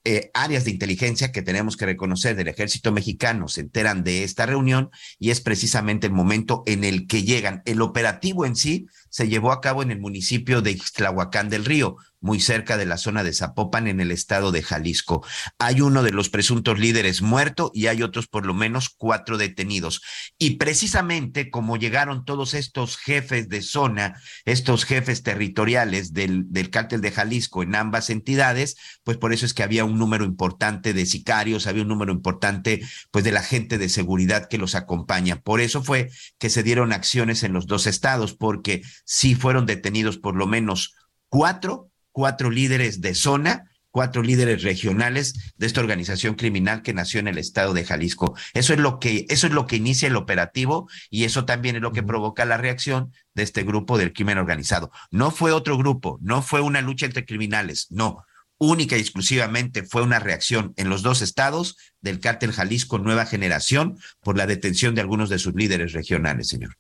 eh, 0.05 0.31
áreas 0.33 0.65
de 0.65 0.71
inteligencia 0.71 1.33
que 1.33 1.43
tenemos 1.43 1.77
que 1.77 1.85
reconocer 1.85 2.37
del 2.37 2.49
ejército 2.49 2.93
mexicano 2.93 3.49
se 3.49 3.63
enteran 3.63 4.05
de 4.05 4.23
esta 4.23 4.47
reunión 4.47 4.91
y 5.19 5.31
es 5.31 5.41
precisamente 5.41 6.07
el 6.07 6.13
momento 6.13 6.63
en 6.67 6.85
el 6.85 7.07
que 7.07 7.25
llegan. 7.25 7.63
El 7.65 7.83
operativo 7.83 8.47
en 8.47 8.55
sí 8.55 8.87
se 9.11 9.29
llevó 9.29 9.53
a 9.53 9.61
cabo 9.61 9.83
en 9.83 9.91
el 9.91 10.01
municipio 10.01 10.63
de 10.63 10.73
Ixtlahuacán 10.73 11.49
del 11.49 11.65
Río, 11.65 11.97
muy 12.21 12.41
cerca 12.41 12.77
de 12.77 12.87
la 12.87 12.97
zona 12.97 13.23
de 13.23 13.33
Zapopan 13.33 13.87
en 13.87 14.01
el 14.01 14.11
estado 14.11 14.51
de 14.51 14.63
Jalisco. 14.63 15.25
Hay 15.59 15.81
uno 15.81 16.03
de 16.03 16.11
los 16.11 16.31
presuntos 16.31 16.79
líderes 16.79 17.23
muerto 17.23 17.71
y 17.75 17.87
hay 17.87 18.03
otros 18.03 18.27
por 18.27 18.45
lo 18.45 18.55
menos 18.55 18.89
cuatro 18.89 19.39
detenidos. 19.39 20.03
Y 20.37 20.57
precisamente 20.57 21.51
como 21.51 21.77
llegaron 21.77 22.25
todos 22.25 22.55
estos 22.55 22.97
jefes 22.97 23.49
de 23.49 23.63
zona, 23.63 24.21
estos 24.45 24.85
jefes 24.85 25.23
territoriales 25.23 26.13
del, 26.13 26.51
del 26.51 26.71
cártel 26.71 27.01
de 27.01 27.13
Jalisco 27.13 27.63
en 27.63 27.75
ambas 27.75 28.11
entidades, 28.11 28.77
pues 29.05 29.17
por 29.17 29.33
eso 29.33 29.47
es 29.47 29.55
que 29.55 29.63
había 29.63 29.85
un 29.85 29.99
número 29.99 30.25
importante 30.25 30.93
de 30.93 31.07
sicarios, 31.07 31.67
había 31.67 31.83
un 31.83 31.89
número 31.89 32.13
importante 32.13 32.83
pues 33.11 33.25
de 33.25 33.33
la 33.33 33.43
gente 33.43 33.79
de 33.79 33.89
seguridad 33.89 34.49
que 34.49 34.59
los 34.59 34.75
acompaña. 34.75 35.41
Por 35.41 35.61
eso 35.61 35.83
fue 35.83 36.11
que 36.39 36.51
se 36.51 36.63
dieron 36.63 36.93
acciones 36.93 37.43
en 37.43 37.53
los 37.53 37.67
dos 37.67 37.87
estados, 37.87 38.35
porque 38.35 38.83
sí 39.09 39.35
fueron 39.35 39.65
detenidos 39.65 40.19
por 40.19 40.37
lo 40.37 40.47
menos 40.47 40.95
cuatro 41.29 41.89
cuatro 42.19 42.51
líderes 42.51 43.01
de 43.01 43.15
zona, 43.15 43.71
cuatro 43.93 44.25
líderes 44.25 44.65
regionales 44.65 45.55
de 45.57 45.69
esta 45.69 45.81
organización 45.81 46.35
criminal 46.35 46.83
que 46.83 46.93
nació 46.93 47.21
en 47.21 47.29
el 47.29 47.39
estado 47.39 47.75
de 47.75 47.85
Jalisco. 47.85 48.37
Eso 48.55 48.73
es 48.73 48.81
lo 48.81 48.99
que, 48.99 49.25
eso 49.29 49.47
es 49.47 49.53
lo 49.53 49.69
que 49.69 49.77
inicia 49.77 50.09
el 50.09 50.17
operativo 50.17 50.89
y 51.11 51.23
eso 51.23 51.45
también 51.45 51.77
es 51.77 51.83
lo 51.83 51.93
que 51.93 52.03
provoca 52.03 52.45
la 52.45 52.57
reacción 52.57 53.13
de 53.35 53.45
este 53.45 53.63
grupo 53.63 53.99
del 53.99 54.13
crimen 54.13 54.37
organizado. 54.37 54.91
No 55.13 55.31
fue 55.31 55.53
otro 55.53 55.79
grupo, 55.79 56.19
no 56.21 56.43
fue 56.43 56.61
una 56.61 56.83
lucha 56.83 57.07
entre 57.07 57.25
criminales, 57.25 57.87
no. 57.91 58.25
Única 58.59 58.97
y 58.97 59.01
exclusivamente 59.01 59.85
fue 59.85 60.03
una 60.03 60.19
reacción 60.19 60.75
en 60.77 60.89
los 60.89 61.03
dos 61.03 61.23
estados 61.23 61.77
del 62.01 62.19
cártel 62.19 62.51
Jalisco 62.51 62.99
Nueva 62.99 63.27
Generación 63.27 63.97
por 64.23 64.37
la 64.37 64.49
detención 64.49 64.97
de 64.97 65.03
algunos 65.03 65.29
de 65.29 65.39
sus 65.39 65.55
líderes 65.55 65.93
regionales, 65.93 66.49
señor 66.49 66.77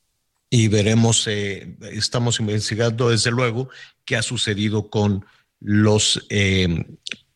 y 0.50 0.68
veremos, 0.68 1.26
eh, 1.26 1.76
estamos 1.92 2.40
investigando 2.40 3.10
desde 3.10 3.30
luego 3.30 3.68
qué 4.04 4.16
ha 4.16 4.22
sucedido 4.22 4.88
con 4.88 5.26
los, 5.60 6.26
eh, 6.30 6.86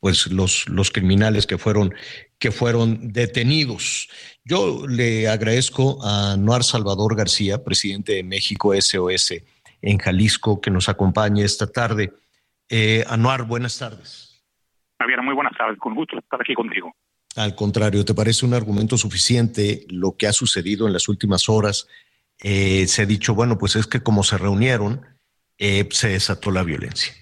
pues 0.01 0.29
los, 0.29 0.69
los 0.69 0.91
criminales 0.91 1.47
que 1.47 1.59
fueron, 1.59 1.95
que 2.39 2.51
fueron 2.51 3.13
detenidos. 3.13 4.09
Yo 4.45 4.87
le 4.89 5.29
agradezco 5.29 5.99
a 6.03 6.37
Noar 6.37 6.65
Salvador 6.65 7.15
García, 7.15 7.63
presidente 7.63 8.15
de 8.15 8.23
México 8.23 8.73
SOS 8.75 9.35
en 9.83 9.99
Jalisco, 9.99 10.61
que 10.61 10.71
nos 10.71 10.89
acompañe 10.89 11.45
esta 11.45 11.67
tarde. 11.67 12.13
Eh, 12.69 13.05
Anuar, 13.09 13.45
buenas 13.45 13.79
tardes. 13.79 14.43
Javier, 14.99 15.21
muy 15.23 15.35
buenas 15.35 15.53
tardes, 15.59 15.79
con 15.79 15.95
gusto 15.95 16.19
estar 16.19 16.41
aquí 16.41 16.55
contigo. 16.55 16.95
Al 17.37 17.55
contrario, 17.55 18.05
¿te 18.05 18.15
parece 18.15 18.47
un 18.47 18.55
argumento 18.55 18.97
suficiente 18.97 19.85
lo 19.89 20.17
que 20.17 20.27
ha 20.27 20.33
sucedido 20.33 20.87
en 20.87 20.93
las 20.93 21.09
últimas 21.09 21.49
horas 21.49 21.89
eh, 22.43 22.87
se 22.87 23.03
ha 23.03 23.07
dicho, 23.07 23.35
bueno, 23.35 23.57
pues 23.59 23.77
es 23.77 23.87
que 23.87 24.03
como 24.03 24.23
se 24.23 24.39
reunieron, 24.39 25.01
eh, 25.59 25.87
se 25.91 26.09
desató 26.09 26.51
la 26.51 26.65
violencia. 26.65 27.15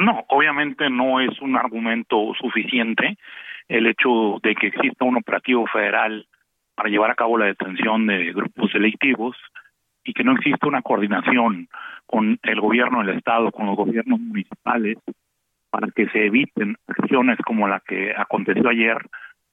No, 0.00 0.24
obviamente 0.28 0.88
no 0.88 1.20
es 1.20 1.40
un 1.40 1.56
argumento 1.56 2.32
suficiente 2.40 3.18
el 3.68 3.86
hecho 3.86 4.38
de 4.42 4.54
que 4.54 4.68
exista 4.68 5.04
un 5.04 5.16
operativo 5.16 5.66
federal 5.66 6.26
para 6.74 6.88
llevar 6.88 7.10
a 7.10 7.14
cabo 7.14 7.36
la 7.36 7.46
detención 7.46 8.06
de 8.06 8.32
grupos 8.32 8.72
delictivos 8.72 9.36
y 10.04 10.12
que 10.12 10.24
no 10.24 10.32
exista 10.32 10.66
una 10.66 10.82
coordinación 10.82 11.68
con 12.06 12.38
el 12.42 12.60
gobierno 12.60 13.04
del 13.04 13.16
Estado, 13.16 13.50
con 13.50 13.66
los 13.66 13.76
gobiernos 13.76 14.18
municipales, 14.20 14.98
para 15.70 15.90
que 15.90 16.08
se 16.08 16.26
eviten 16.26 16.76
acciones 16.86 17.38
como 17.44 17.68
la 17.68 17.80
que 17.80 18.12
aconteció 18.16 18.68
ayer, 18.68 18.98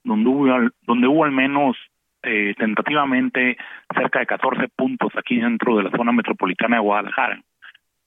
donde 0.04 0.30
hubo, 0.30 0.70
donde 0.84 1.08
hubo 1.08 1.24
al 1.24 1.32
menos 1.32 1.78
eh, 2.24 2.54
tentativamente 2.58 3.58
cerca 3.96 4.20
de 4.20 4.26
14 4.26 4.68
puntos 4.76 5.12
aquí 5.16 5.40
dentro 5.40 5.78
de 5.78 5.84
la 5.84 5.92
zona 5.92 6.12
metropolitana 6.12 6.78
de 6.78 6.82
Guadalajara, 6.82 7.42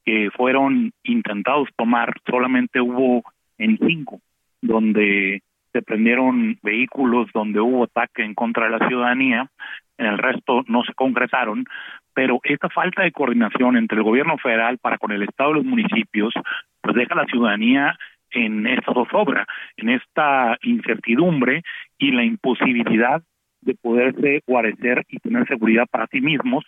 que 0.05 0.31
fueron 0.37 0.93
intentados 1.03 1.69
tomar, 1.77 2.15
solamente 2.29 2.81
hubo 2.81 3.23
en 3.59 3.79
cinco, 3.79 4.21
donde 4.61 5.43
se 5.73 5.83
prendieron 5.83 6.59
vehículos, 6.63 7.29
donde 7.33 7.61
hubo 7.61 7.85
ataque 7.85 8.23
en 8.23 8.35
contra 8.35 8.67
de 8.67 8.79
la 8.79 8.87
ciudadanía, 8.87 9.49
en 9.97 10.07
el 10.07 10.19
resto 10.19 10.63
no 10.67 10.85
se 10.85 10.93
concretaron, 10.95 11.65
pero 12.15 12.41
esta 12.45 12.69
falta 12.69 13.03
de 13.03 13.13
coordinación 13.13 13.77
entre 13.77 13.99
el 13.99 14.05
gobierno 14.05 14.37
federal 14.39 14.79
para 14.79 14.99
con 14.99 15.13
el 15.13 15.23
Estado 15.23 15.53
y 15.53 15.55
los 15.55 15.65
municipios, 15.65 16.35
pues 16.81 16.95
deja 16.95 17.15
a 17.15 17.19
la 17.19 17.27
ciudadanía 17.27 17.97
en 18.31 18.67
esta 18.67 18.93
zozobra, 18.93 19.47
en 19.77 19.91
esta 19.91 20.59
incertidumbre 20.63 21.63
y 21.99 22.11
la 22.13 22.25
imposibilidad 22.25 23.23
de 23.63 23.75
poderse 23.75 24.43
guarecer 24.47 25.05
y 25.09 25.19
tener 25.19 25.47
seguridad 25.47 25.87
para 25.91 26.07
sí 26.09 26.21
mismos, 26.21 26.65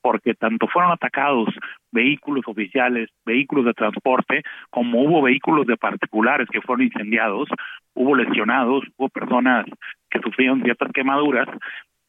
porque 0.00 0.34
tanto 0.34 0.66
fueron 0.66 0.92
atacados 0.92 1.48
vehículos 1.92 2.44
oficiales, 2.46 3.08
vehículos 3.24 3.66
de 3.66 3.74
transporte, 3.74 4.42
como 4.70 5.02
hubo 5.02 5.22
vehículos 5.22 5.66
de 5.66 5.76
particulares 5.76 6.48
que 6.50 6.60
fueron 6.60 6.86
incendiados, 6.86 7.48
hubo 7.94 8.16
lesionados, 8.16 8.84
hubo 8.96 9.08
personas 9.08 9.66
que 10.10 10.20
sufrieron 10.20 10.62
ciertas 10.62 10.90
quemaduras, 10.92 11.48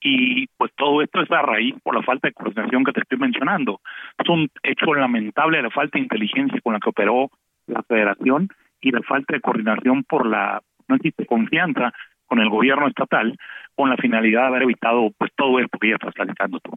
y 0.01 0.47
pues 0.57 0.71
todo 0.77 1.01
esto 1.01 1.21
es 1.21 1.31
a 1.31 1.41
raíz 1.41 1.75
por 1.83 1.93
la 1.93 2.01
falta 2.03 2.29
de 2.29 2.33
coordinación 2.33 2.85
que 2.85 2.93
te 2.93 3.01
estoy 3.01 3.17
mencionando. 3.17 3.81
Es 4.17 4.29
un 4.29 4.49
hecho 4.63 4.93
lamentable 4.93 5.61
la 5.61 5.69
falta 5.69 5.97
de 5.97 6.03
inteligencia 6.03 6.61
con 6.61 6.73
la 6.73 6.79
que 6.79 6.89
operó 6.89 7.29
la 7.67 7.83
federación 7.83 8.47
y 8.81 8.91
la 8.91 9.01
falta 9.01 9.33
de 9.33 9.41
coordinación 9.41 10.03
por 10.05 10.25
la 10.25 10.61
no 10.87 10.95
existe 10.95 11.25
confianza 11.25 11.93
con 12.25 12.39
el 12.39 12.49
gobierno 12.49 12.87
estatal 12.87 13.35
con 13.79 13.89
la 13.89 13.95
finalidad 13.95 14.41
de 14.41 14.47
haber 14.47 14.63
evitado 14.63 15.09
pues 15.17 15.31
todo 15.37 15.57
esto 15.57 15.77
que 15.79 15.87
ya 15.87 15.95
estás 15.95 16.13
platicando 16.13 16.59
tú. 16.59 16.71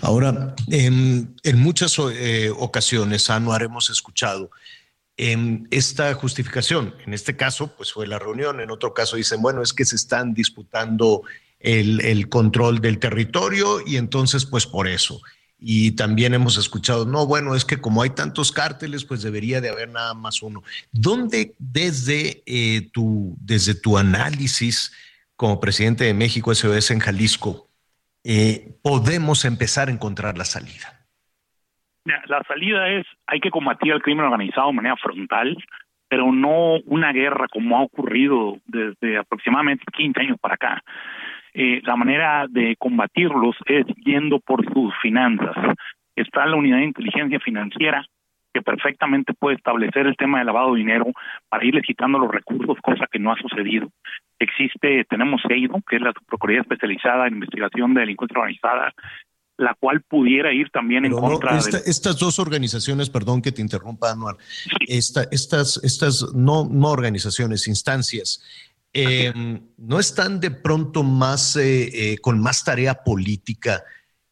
Ahora, 0.00 0.52
en, 0.66 1.36
muchas 1.58 1.96
eh, 2.12 2.50
ocasiones, 2.58 3.30
Anuar, 3.30 3.62
hemos 3.62 3.88
escuchado 3.88 4.50
en 5.16 5.68
esta 5.70 6.12
justificación. 6.14 6.96
En 7.06 7.14
este 7.14 7.36
caso, 7.36 7.76
pues 7.76 7.92
fue 7.92 8.08
la 8.08 8.18
reunión. 8.18 8.58
En 8.58 8.72
otro 8.72 8.92
caso 8.92 9.14
dicen, 9.14 9.40
bueno, 9.42 9.62
es 9.62 9.72
que 9.72 9.84
se 9.84 9.94
están 9.94 10.34
disputando 10.34 11.22
el, 11.60 12.00
el 12.00 12.28
control 12.28 12.80
del 12.80 12.98
territorio 12.98 13.78
y 13.86 13.96
entonces, 13.96 14.44
pues 14.44 14.66
por 14.66 14.88
eso. 14.88 15.22
Y 15.56 15.92
también 15.92 16.34
hemos 16.34 16.56
escuchado, 16.56 17.06
no, 17.06 17.28
bueno, 17.28 17.54
es 17.54 17.64
que 17.64 17.80
como 17.80 18.02
hay 18.02 18.10
tantos 18.10 18.50
cárteles, 18.50 19.04
pues 19.04 19.22
debería 19.22 19.60
de 19.60 19.68
haber 19.68 19.88
nada 19.88 20.14
más 20.14 20.42
uno. 20.42 20.64
¿Dónde 20.90 21.54
desde, 21.60 22.42
eh, 22.44 22.90
tu, 22.92 23.36
desde 23.38 23.76
tu 23.76 23.96
análisis 23.96 24.90
como 25.36 25.60
presidente 25.60 26.04
de 26.04 26.14
México 26.14 26.54
SOS 26.54 26.90
en 26.90 27.00
Jalisco, 27.00 27.68
eh, 28.24 28.78
podemos 28.82 29.44
empezar 29.44 29.88
a 29.88 29.92
encontrar 29.92 30.38
la 30.38 30.44
salida? 30.44 31.02
La 32.04 32.42
salida 32.48 32.88
es, 32.88 33.06
hay 33.26 33.40
que 33.40 33.50
combatir 33.50 33.92
el 33.92 34.02
crimen 34.02 34.24
organizado 34.24 34.68
de 34.68 34.74
manera 34.74 34.96
frontal, 34.96 35.56
pero 36.08 36.32
no 36.32 36.78
una 36.86 37.12
guerra 37.12 37.46
como 37.48 37.78
ha 37.78 37.82
ocurrido 37.82 38.58
desde 38.66 39.18
aproximadamente 39.18 39.84
15 39.92 40.20
años 40.20 40.38
para 40.40 40.54
acá. 40.54 40.82
Eh, 41.54 41.80
la 41.84 41.96
manera 41.96 42.46
de 42.48 42.76
combatirlos 42.76 43.56
es 43.66 43.86
yendo 44.04 44.40
por 44.40 44.64
sus 44.72 44.92
finanzas. 45.00 45.54
Está 46.16 46.46
la 46.46 46.56
unidad 46.56 46.78
de 46.78 46.84
inteligencia 46.84 47.40
financiera 47.40 48.04
que 48.52 48.62
perfectamente 48.62 49.32
puede 49.34 49.56
establecer 49.56 50.06
el 50.06 50.16
tema 50.16 50.38
de 50.38 50.44
lavado 50.44 50.72
de 50.74 50.80
dinero 50.80 51.06
para 51.48 51.64
irles 51.64 51.84
quitando 51.86 52.18
los 52.18 52.30
recursos, 52.30 52.76
cosa 52.82 53.06
que 53.10 53.18
no 53.18 53.32
ha 53.32 53.36
sucedido. 53.36 53.88
Existe, 54.38 55.04
tenemos 55.08 55.40
EIDO, 55.48 55.80
que 55.88 55.96
es 55.96 56.02
la 56.02 56.12
Procuraduría 56.12 56.62
Especializada 56.62 57.26
en 57.26 57.34
Investigación 57.34 57.94
de 57.94 58.00
Delincuencia 58.00 58.38
Organizada, 58.38 58.92
la 59.56 59.74
cual 59.78 60.02
pudiera 60.02 60.52
ir 60.52 60.70
también 60.70 61.04
en 61.04 61.12
Pero 61.12 61.22
no, 61.22 61.28
contra 61.32 61.56
esta- 61.58 61.78
de... 61.78 61.90
Estas 61.90 62.18
dos 62.18 62.38
organizaciones, 62.38 63.08
perdón 63.10 63.40
que 63.42 63.52
te 63.52 63.62
interrumpa, 63.62 64.10
Anuar, 64.10 64.36
esta- 64.88 65.24
estas, 65.30 65.80
estas 65.84 66.34
no, 66.34 66.68
no 66.70 66.88
organizaciones, 66.88 67.68
instancias, 67.68 68.42
eh, 68.92 69.32
¿no 69.78 69.98
están 69.98 70.40
de 70.40 70.50
pronto 70.50 71.02
más 71.02 71.56
eh, 71.56 72.12
eh, 72.12 72.18
con 72.18 72.40
más 72.40 72.64
tarea 72.64 72.94
política 72.94 73.82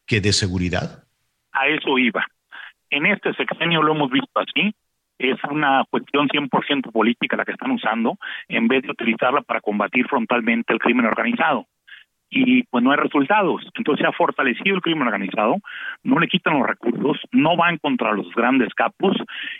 que 0.05 0.21
de 0.21 0.33
seguridad? 0.33 1.03
a 1.53 1.67
eso 1.67 1.97
iba. 1.97 2.25
En 2.91 3.05
este 3.05 3.33
sexenio 3.33 3.81
lo 3.81 3.93
hemos 3.93 4.11
visto 4.11 4.39
así, 4.39 4.75
es 5.17 5.37
una 5.49 5.85
cuestión 5.89 6.27
100% 6.27 6.91
política 6.91 7.37
la 7.37 7.45
que 7.45 7.53
están 7.53 7.71
usando, 7.71 8.17
en 8.49 8.67
vez 8.67 8.83
de 8.83 8.91
utilizarla 8.91 9.41
para 9.41 9.61
combatir 9.61 10.07
frontalmente 10.07 10.73
el 10.73 10.79
crimen 10.79 11.05
organizado. 11.05 11.67
Y 12.29 12.63
pues 12.63 12.83
no 12.83 12.91
hay 12.91 12.97
resultados. 12.97 13.61
Entonces 13.75 14.03
se 14.03 14.07
ha 14.07 14.13
fortalecido 14.13 14.75
el 14.75 14.81
crimen 14.81 15.07
organizado, 15.07 15.55
no 16.03 16.19
le 16.19 16.27
quitan 16.27 16.59
los 16.59 16.67
recursos, 16.67 17.17
no 17.31 17.55
van 17.55 17.77
contra 17.77 18.13
los 18.13 18.29
grandes 18.33 18.73
capos 18.73 19.15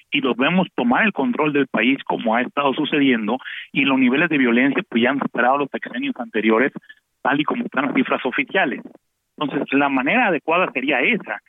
y 0.10 0.22
los 0.22 0.36
vemos 0.36 0.68
tomar 0.76 1.06
el 1.06 1.14
control 1.14 1.54
del 1.54 1.68
país 1.68 2.02
como 2.06 2.36
ha 2.36 2.42
estado 2.42 2.74
sucediendo 2.74 3.38
y 3.72 3.82
los 3.82 3.98
niveles 4.00 4.30
de 4.30 4.38
violencia 4.38 4.84
pues 4.90 5.04
ya 5.04 5.12
han 5.12 5.20
superado 5.20 5.58
los 5.58 5.70
sexenios 5.70 6.16
anteriores 6.18 6.72
tal 7.22 7.40
y 7.40 7.44
como 7.44 7.64
están 7.66 7.86
las 7.86 7.94
cifras 7.94 8.26
oficiales. 8.26 8.82
Entonces, 9.38 9.74
la 9.74 9.90
manera 9.90 10.28
adecuada 10.28 10.72
sería 10.72 11.02
esa, 11.02 11.42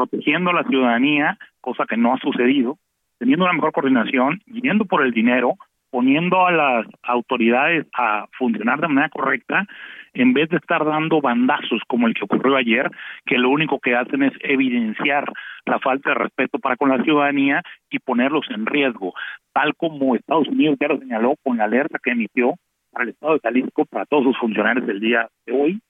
protegiendo 0.00 0.50
a 0.50 0.54
la 0.54 0.64
ciudadanía, 0.64 1.36
cosa 1.60 1.84
que 1.86 1.98
no 1.98 2.14
ha 2.14 2.18
sucedido, 2.18 2.78
teniendo 3.18 3.44
una 3.44 3.52
mejor 3.52 3.72
coordinación, 3.72 4.40
yendo 4.46 4.86
por 4.86 5.04
el 5.04 5.12
dinero, 5.12 5.56
poniendo 5.90 6.46
a 6.46 6.52
las 6.52 6.86
autoridades 7.02 7.86
a 7.92 8.26
funcionar 8.38 8.80
de 8.80 8.88
manera 8.88 9.10
correcta, 9.10 9.66
en 10.14 10.32
vez 10.32 10.48
de 10.48 10.56
estar 10.56 10.84
dando 10.86 11.20
bandazos 11.20 11.82
como 11.86 12.06
el 12.06 12.14
que 12.14 12.24
ocurrió 12.24 12.56
ayer, 12.56 12.90
que 13.26 13.36
lo 13.36 13.50
único 13.50 13.78
que 13.78 13.94
hacen 13.94 14.22
es 14.22 14.32
evidenciar 14.40 15.30
la 15.66 15.78
falta 15.80 16.10
de 16.10 16.14
respeto 16.14 16.58
para 16.58 16.76
con 16.76 16.88
la 16.88 17.02
ciudadanía 17.02 17.62
y 17.90 17.98
ponerlos 17.98 18.46
en 18.48 18.64
riesgo, 18.64 19.12
tal 19.52 19.74
como 19.76 20.14
Estados 20.14 20.48
Unidos 20.48 20.78
ya 20.80 20.88
lo 20.88 20.98
señaló 20.98 21.34
con 21.42 21.58
la 21.58 21.64
alerta 21.64 21.98
que 22.02 22.12
emitió 22.12 22.54
para 22.90 23.04
el 23.04 23.10
Estado 23.10 23.34
de 23.34 23.40
Jalisco, 23.40 23.84
para 23.84 24.06
todos 24.06 24.24
sus 24.24 24.38
funcionarios 24.38 24.86
del 24.86 25.00
día 25.00 25.28
de 25.44 25.52
hoy, 25.52 25.80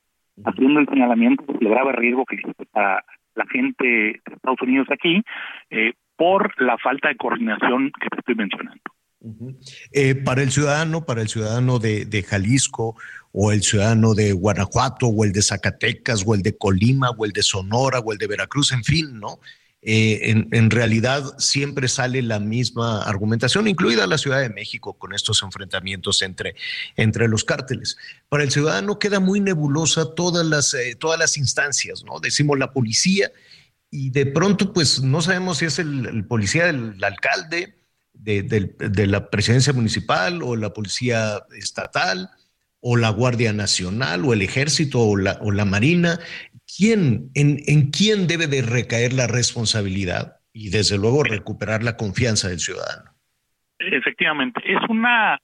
haciendo 0.44 0.80
el 0.80 0.88
señalamiento 0.88 1.44
del 1.52 1.68
grave 1.68 1.92
riesgo 1.92 2.24
que 2.24 2.36
existe 2.36 2.66
para 2.72 3.04
la 3.34 3.46
gente 3.46 3.84
de 3.84 4.20
Estados 4.34 4.62
Unidos 4.62 4.88
aquí, 4.90 5.22
eh, 5.70 5.92
por 6.16 6.52
la 6.60 6.76
falta 6.78 7.08
de 7.08 7.16
coordinación 7.16 7.92
que 8.00 8.08
te 8.08 8.18
estoy 8.18 8.34
mencionando. 8.34 8.82
Eh, 9.92 10.14
para 10.14 10.42
el 10.42 10.50
ciudadano, 10.50 11.04
para 11.04 11.20
el 11.20 11.28
ciudadano 11.28 11.78
de, 11.78 12.06
de 12.06 12.22
Jalisco 12.22 12.96
o 13.32 13.52
el 13.52 13.62
ciudadano 13.62 14.14
de 14.14 14.32
Guanajuato 14.32 15.08
o 15.08 15.24
el 15.24 15.32
de 15.32 15.42
Zacatecas 15.42 16.24
o 16.26 16.34
el 16.34 16.42
de 16.42 16.56
Colima 16.56 17.10
o 17.10 17.24
el 17.26 17.32
de 17.32 17.42
Sonora 17.42 17.98
o 18.00 18.12
el 18.12 18.18
de 18.18 18.26
Veracruz, 18.26 18.72
en 18.72 18.82
fin, 18.82 19.20
¿no? 19.20 19.38
Eh, 19.82 20.46
en, 20.50 20.70
realidad 20.70 21.24
siempre 21.38 21.88
sale 21.88 22.20
la 22.20 22.38
misma 22.38 23.02
argumentación, 23.02 23.66
incluida 23.66 24.06
la 24.06 24.18
Ciudad 24.18 24.40
de 24.40 24.50
México, 24.50 24.92
con 24.98 25.14
estos 25.14 25.42
enfrentamientos 25.42 26.20
entre, 26.20 26.54
entre 26.96 27.28
los 27.28 27.44
cárteles. 27.44 27.96
Para 28.28 28.42
el 28.42 28.50
ciudadano 28.50 28.98
queda 28.98 29.20
muy 29.20 29.40
nebulosa 29.40 30.14
todas 30.14 30.44
las, 30.44 30.74
eh, 30.74 30.96
todas 30.96 31.18
las 31.18 31.38
instancias, 31.38 32.04
¿no? 32.04 32.20
Decimos 32.20 32.58
la 32.58 32.72
policía 32.72 33.32
y 33.90 34.10
de 34.10 34.26
pronto 34.26 34.72
pues 34.74 35.02
no 35.02 35.22
sabemos 35.22 35.58
si 35.58 35.64
es 35.64 35.78
el, 35.78 36.26
policía 36.26 36.66
del 36.66 37.02
alcalde, 37.02 37.74
de, 38.12 38.42
de 38.42 39.06
la 39.06 39.30
presidencia 39.30 39.72
municipal 39.72 40.42
o 40.42 40.56
la 40.56 40.74
policía 40.74 41.42
estatal 41.56 42.30
o 42.80 42.96
la 42.96 43.10
Guardia 43.10 43.52
Nacional 43.52 44.24
o 44.24 44.32
el 44.32 44.42
ejército 44.42 45.00
o 45.00 45.16
la, 45.16 45.38
o 45.42 45.52
la 45.52 45.64
Marina. 45.64 46.18
¿Quién, 46.76 47.30
en, 47.34 47.58
¿En 47.66 47.90
quién 47.90 48.26
debe 48.26 48.46
de 48.46 48.62
recaer 48.62 49.12
la 49.12 49.26
responsabilidad 49.26 50.40
y 50.52 50.70
desde 50.70 50.98
luego 50.98 51.24
recuperar 51.24 51.82
la 51.82 51.96
confianza 51.96 52.48
del 52.48 52.58
ciudadano? 52.58 53.10
Efectivamente, 53.78 54.60
es 54.64 54.78
una 54.88 55.38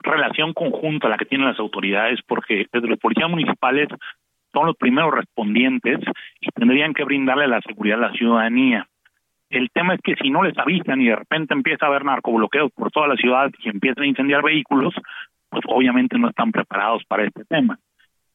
relación 0.00 0.52
conjunta 0.52 1.08
la 1.08 1.16
que 1.16 1.24
tienen 1.24 1.48
las 1.48 1.58
autoridades, 1.58 2.20
porque 2.26 2.66
desde 2.72 2.88
los 2.88 2.98
policías 2.98 3.30
municipales 3.30 3.88
son 4.52 4.66
los 4.66 4.76
primeros 4.76 5.14
respondientes 5.14 5.98
y 6.40 6.48
tendrían 6.50 6.94
que 6.94 7.04
brindarle 7.04 7.48
la 7.48 7.60
seguridad 7.62 7.98
a 8.02 8.08
la 8.08 8.12
ciudadanía. 8.12 8.86
El 9.50 9.70
tema 9.70 9.94
es 9.94 10.00
que 10.02 10.14
si 10.16 10.30
no 10.30 10.42
les 10.42 10.56
avisan 10.58 11.00
y 11.00 11.08
de 11.08 11.16
repente 11.16 11.54
empieza 11.54 11.86
a 11.86 11.88
haber 11.88 12.04
narcobloqueos 12.04 12.70
por 12.72 12.90
toda 12.90 13.08
la 13.08 13.16
ciudad 13.16 13.50
y 13.60 13.68
empiezan 13.68 14.04
a 14.04 14.06
incendiar 14.06 14.42
vehículos, 14.42 14.94
pues 15.48 15.62
obviamente 15.66 16.18
no 16.18 16.28
están 16.28 16.52
preparados 16.52 17.02
para 17.06 17.24
este 17.24 17.44
tema. 17.46 17.78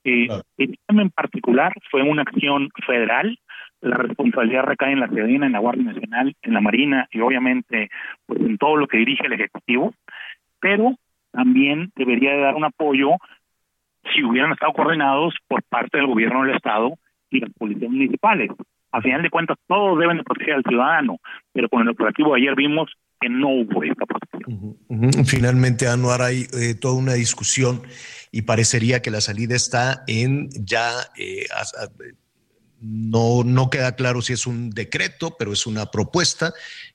Eh, 0.03 0.27
El 0.57 0.77
tema 0.87 1.01
en 1.01 1.09
particular 1.09 1.73
fue 1.89 2.01
una 2.01 2.23
acción 2.23 2.69
federal, 2.85 3.37
la 3.81 3.97
responsabilidad 3.97 4.63
recae 4.63 4.93
en 4.93 5.01
la 5.01 5.09
Sedena, 5.09 5.45
en 5.45 5.51
la 5.51 5.59
Guardia 5.59 5.83
Nacional, 5.83 6.35
en 6.41 6.53
la 6.53 6.61
Marina 6.61 7.07
y 7.11 7.19
obviamente 7.19 7.89
pues, 8.25 8.39
en 8.39 8.57
todo 8.57 8.77
lo 8.77 8.87
que 8.87 8.97
dirige 8.97 9.25
el 9.25 9.33
Ejecutivo, 9.33 9.93
pero 10.59 10.95
también 11.31 11.91
debería 11.95 12.31
de 12.31 12.41
dar 12.41 12.55
un 12.55 12.63
apoyo 12.63 13.09
si 14.13 14.23
hubieran 14.23 14.51
estado 14.51 14.73
coordinados 14.73 15.35
por 15.47 15.63
parte 15.63 15.97
del 15.97 16.07
gobierno 16.07 16.43
del 16.43 16.55
Estado 16.55 16.93
y 17.29 17.39
las 17.39 17.51
policías 17.53 17.91
municipales. 17.91 18.51
A 18.91 19.01
final 19.01 19.23
de 19.23 19.29
cuentas, 19.29 19.57
todos 19.67 19.97
deben 19.97 20.17
de 20.17 20.23
proteger 20.23 20.53
al 20.53 20.63
ciudadano, 20.63 21.17
pero 21.51 21.67
con 21.67 21.81
el 21.81 21.89
operativo 21.89 22.33
de 22.33 22.41
ayer 22.41 22.55
vimos 22.55 22.91
que 23.19 23.27
no 23.27 23.49
hubo 23.49 23.83
esta 23.83 24.05
protección. 24.05 24.77
Ujú. 24.87 25.23
Finalmente, 25.25 25.87
Anuar, 25.87 26.21
hay 26.21 26.43
eh, 26.53 26.75
toda 26.79 26.99
una 26.99 27.13
discusión 27.13 27.81
y 28.33 28.41
parecería 28.41 29.03
que 29.03 29.11
la 29.11 29.21
salida 29.21 29.55
está 29.55 30.03
en 30.07 30.49
ya, 30.65 30.91
eh, 31.15 31.45
no, 32.81 33.43
no 33.43 33.69
queda 33.69 33.95
claro 33.95 34.23
si 34.23 34.33
es 34.33 34.47
un 34.47 34.71
decreto, 34.71 35.35
pero 35.37 35.53
es 35.53 35.67
una 35.67 35.91
propuesta 35.91 36.51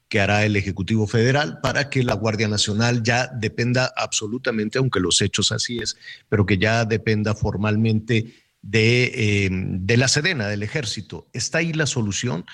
que 0.08 0.18
hará 0.18 0.44
el 0.44 0.56
Ejecutivo 0.56 1.06
Federal 1.06 1.60
para 1.62 1.90
que 1.90 2.02
la 2.02 2.14
Guardia 2.14 2.48
Nacional 2.48 3.04
ya 3.04 3.28
dependa 3.28 3.92
absolutamente, 3.96 4.78
aunque 4.78 4.98
los 4.98 5.20
hechos 5.22 5.52
así 5.52 5.78
es, 5.78 5.96
pero 6.28 6.44
que 6.44 6.58
ya 6.58 6.84
dependa 6.84 7.36
formalmente 7.36 8.34
de, 8.60 9.04
eh, 9.14 9.48
de 9.52 9.96
la 9.96 10.08
Sedena, 10.08 10.48
del 10.48 10.64
Ejército. 10.64 11.28
¿Está 11.32 11.58
ahí 11.58 11.72
la 11.72 11.86
solución? 11.86 12.46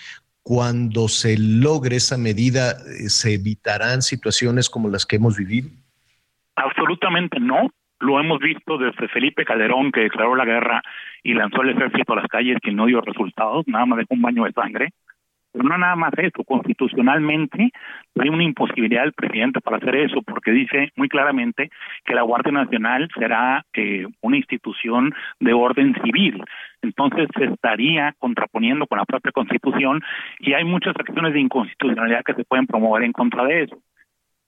Cuando 0.43 1.09
se 1.09 1.39
logre 1.39 1.97
esa 1.97 2.19
medida, 2.19 2.73
eh, 2.73 3.09
¿se 3.09 3.33
evitarán 3.33 4.03
situaciones 4.03 4.69
como 4.69 4.91
las 4.91 5.07
que 5.07 5.17
hemos 5.17 5.39
vivido? 5.39 5.71
Absolutamente 6.57 7.41
no. 7.41 7.71
Lo 8.05 8.21
hemos 8.21 8.39
visto 8.39 8.77
desde 8.77 9.09
Felipe 9.09 9.47
Calderón, 9.47 9.91
que 9.91 10.03
declaró 10.03 10.37
la 10.37 10.45
guerra 10.45 10.83
y 11.23 11.33
lanzó 11.33 11.63
el 11.63 11.71
ejército 11.71 12.13
a 12.13 12.17
las 12.17 12.27
calles, 12.27 12.59
que 12.63 12.71
no 12.71 12.85
dio 12.85 13.01
resultados, 13.01 13.67
nada 13.67 13.87
más 13.87 13.99
dejó 13.99 14.13
un 14.13 14.21
baño 14.21 14.45
de 14.45 14.53
sangre. 14.53 14.91
Pero 15.51 15.65
no 15.65 15.79
nada 15.79 15.97
más 15.97 16.13
eso, 16.19 16.45
constitucionalmente 16.45 17.71
hay 18.21 18.29
una 18.29 18.43
imposibilidad 18.45 19.05
del 19.05 19.15
presidente 19.15 19.63
para 19.63 19.79
hacer 19.79 19.97
eso, 19.97 20.21
porque 20.21 20.51
dice 20.51 20.93
muy 20.97 21.09
claramente 21.09 21.71
que 22.05 22.15
la 22.15 22.23
Guardia 22.23 22.53
Nacional 22.53 23.09
será 23.19 23.65
eh, 23.73 24.07
una 24.21 24.37
institución 24.37 25.15
de 25.41 25.55
orden 25.55 25.95
civil. 26.03 26.45
Entonces 26.83 27.27
se 27.39 27.45
estaría 27.45 28.15
contraponiendo 28.19 28.87
con 28.87 28.99
la 28.99 29.07
propia 29.07 29.33
constitución 29.33 30.03
y 30.41 30.53
hay 30.53 30.65
muchas 30.65 30.95
acciones 30.99 31.33
de 31.33 31.41
inconstitucionalidad 31.41 32.23
que 32.23 32.35
se 32.35 32.45
pueden 32.45 32.67
promover 32.67 33.03
en 33.03 33.13
contra 33.13 33.45
de 33.45 33.63
eso. 33.63 33.79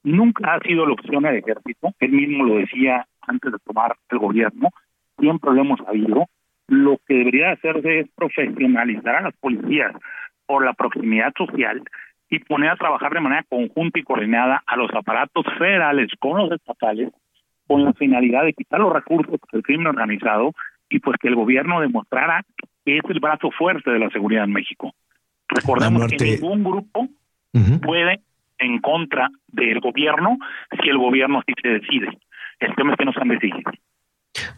Nunca 0.03 0.55
ha 0.55 0.61
sido 0.61 0.85
la 0.85 0.93
opción 0.93 1.25
el 1.25 1.37
ejército, 1.37 1.93
él 2.01 2.13
mismo 2.13 2.45
lo 2.45 2.57
decía 2.57 3.07
antes 3.27 3.53
de 3.53 3.59
tomar 3.59 3.97
el 4.11 4.19
gobierno, 4.19 4.71
siempre 5.19 5.53
lo 5.53 5.61
hemos 5.61 5.81
sabido. 5.81 6.27
Lo 6.69 6.99
que 7.07 7.15
debería 7.15 7.53
hacerse 7.53 8.01
es 8.01 8.09
profesionalizar 8.15 9.17
a 9.17 9.23
las 9.23 9.37
policías 9.37 9.93
por 10.47 10.65
la 10.65 10.73
proximidad 10.75 11.33
social 11.37 11.83
y 12.29 12.41
poner 12.41 12.71
a 12.71 12.77
trabajar 12.77 13.13
de 13.13 13.21
manera 13.21 13.45
conjunta 13.49 13.99
y 13.99 14.03
coordinada 14.03 14.63
a 14.67 14.77
los 14.77 14.93
aparatos 14.95 15.45
federales 15.59 16.11
con 16.19 16.39
los 16.39 16.51
estatales 16.53 17.13
con 17.67 17.85
la 17.85 17.93
finalidad 17.95 18.45
de 18.45 18.53
quitar 18.53 18.81
los 18.81 18.93
recursos 18.93 19.41
del 19.53 19.63
crimen 19.63 19.89
organizado 19.89 20.53
y 20.89 21.01
pues 21.01 21.17
que 21.21 21.29
el 21.29 21.35
gobierno 21.35 21.81
demostrara 21.81 22.45
que 22.85 22.99
es 22.99 23.05
el 23.09 23.21
brazo 23.21 23.51
fuerte 23.51 23.91
de 23.91 23.99
la 23.99 24.11
seguridad 24.11 24.45
en 24.45 24.53
México. 24.53 24.95
Recordemos 25.49 26.07
que 26.07 26.25
ningún 26.25 26.63
grupo 26.63 27.09
puede 27.83 28.21
en 28.59 28.79
contra 28.79 29.31
del 29.49 29.81
gobierno 29.81 30.39
si 30.81 30.89
el 30.89 30.99
gobierno 30.99 31.43
sí 31.47 31.55
se 31.61 31.69
decide. 31.69 32.19
El 32.61 32.75
tema 32.75 32.93
es 32.93 32.99
que 32.99 33.05
no 33.05 33.13
se 33.13 33.21
han 33.21 33.29
decidido. 33.29 33.71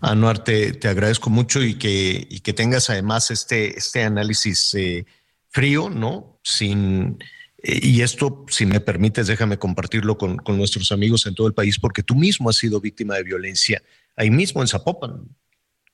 Anuar, 0.00 0.42
te, 0.42 0.72
te 0.72 0.88
agradezco 0.88 1.30
mucho 1.30 1.62
y 1.62 1.78
que, 1.78 2.26
y 2.28 2.40
que 2.40 2.52
tengas 2.52 2.90
además 2.90 3.30
este, 3.30 3.76
este 3.78 4.02
análisis 4.04 4.74
eh, 4.74 5.04
frío, 5.50 5.88
¿no? 5.90 6.38
Sin, 6.42 7.18
Eh, 7.62 7.80
y 7.82 8.02
esto, 8.02 8.44
si 8.48 8.66
me 8.66 8.80
permites, 8.80 9.26
déjame 9.26 9.58
compartirlo 9.58 10.16
con, 10.16 10.36
con, 10.36 10.56
nuestros 10.56 10.92
amigos 10.92 11.26
en 11.26 11.34
todo 11.34 11.48
el 11.48 11.54
país, 11.54 11.78
porque 11.78 12.02
tú 12.02 12.14
mismo 12.14 12.48
has 12.48 12.56
sido 12.56 12.80
víctima 12.80 13.14
de 13.14 13.24
violencia 13.24 13.82
ahí 14.16 14.30
mismo 14.30 14.60
en 14.60 14.68
Zapopan. 14.68 15.22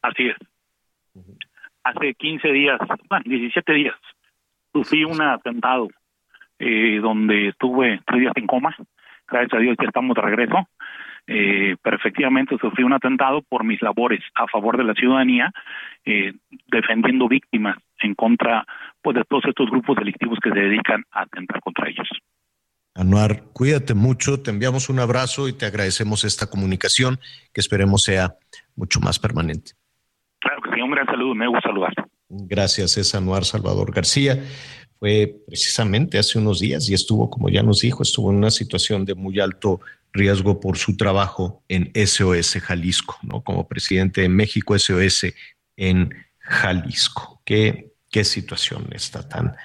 Así 0.02 0.28
es. 0.28 0.36
Hace 1.85 2.14
15 2.14 2.48
días, 2.48 2.78
bueno, 3.09 3.24
17 3.26 3.72
días, 3.72 3.94
sufrí 4.72 5.05
un 5.05 5.20
atentado 5.20 5.89
eh, 6.59 6.98
donde 7.01 7.48
estuve 7.48 8.01
tres 8.06 8.20
días 8.20 8.32
en 8.36 8.47
coma. 8.47 8.74
Gracias 9.26 9.55
a 9.55 9.59
Dios 9.59 9.76
ya 9.81 9.86
estamos 9.86 10.14
de 10.14 10.22
regreso. 10.22 10.68
Eh, 11.26 11.76
pero 11.82 11.96
efectivamente 11.96 12.56
sufrí 12.60 12.84
un 12.84 12.92
atentado 12.92 13.40
por 13.42 13.64
mis 13.64 13.80
labores 13.80 14.20
a 14.34 14.46
favor 14.46 14.76
de 14.76 14.84
la 14.84 14.94
ciudadanía, 14.94 15.51
eh, 16.05 16.34
defendiendo 16.66 17.28
víctimas 17.28 17.78
en 18.01 18.14
contra 18.14 18.66
pues, 19.01 19.16
de 19.16 19.24
todos 19.24 19.44
estos 19.46 19.70
grupos 19.70 19.96
delictivos 19.96 20.38
que 20.42 20.51
se 20.51 20.59
dedican 20.59 21.02
a 21.12 21.22
atentar 21.22 21.60
contra 21.60 21.88
ellos. 21.88 22.09
Anuar, 22.94 23.42
cuídate 23.52 23.94
mucho, 23.94 24.40
te 24.40 24.51
enviamos 24.51 24.88
un 24.88 25.01
abrazo 25.01 25.48
y 25.48 25.52
te 25.52 25.66
agradecemos 25.66 26.24
esta 26.24 26.48
comunicación 26.48 27.18
que 27.52 27.60
esperemos 27.60 28.05
sea 28.05 28.34
mucho 28.76 29.01
más 29.01 29.18
permanente. 29.18 29.72
Claro 30.38 30.62
que 30.62 30.70
sí, 30.74 30.80
un 30.80 30.90
gran 30.90 31.06
saludo, 31.06 31.34
me 31.34 31.48
gusta 31.48 31.70
saludar. 31.70 31.92
Gracias, 32.28 32.96
es 32.98 33.14
Anuar 33.14 33.44
Salvador 33.44 33.92
García. 33.92 34.44
Fue 34.98 35.34
precisamente 35.46 36.18
hace 36.18 36.38
unos 36.38 36.60
días 36.60 36.88
y 36.88 36.94
estuvo, 36.94 37.30
como 37.30 37.48
ya 37.48 37.62
nos 37.62 37.80
dijo, 37.80 38.02
estuvo 38.02 38.30
en 38.30 38.36
una 38.36 38.51
situación 38.51 39.05
de 39.05 39.14
muy 39.14 39.40
alto 39.40 39.80
riesgo 40.15 40.61
por 40.61 40.78
su 40.78 40.97
trabajo 40.97 41.62
en 41.69 41.93
SOS 41.95 42.61
Jalisco, 42.62 43.19
¿no? 43.23 43.43
Como 43.43 43.69
presidente 43.69 44.23
de 44.23 44.28
México 44.28 44.78
SOS 44.78 45.27
en 45.77 46.15
Jalisco. 46.39 47.43
Qué, 47.45 47.93
qué 48.11 48.24
situación 48.24 48.89
está 48.93 49.28
tan, 49.28 49.57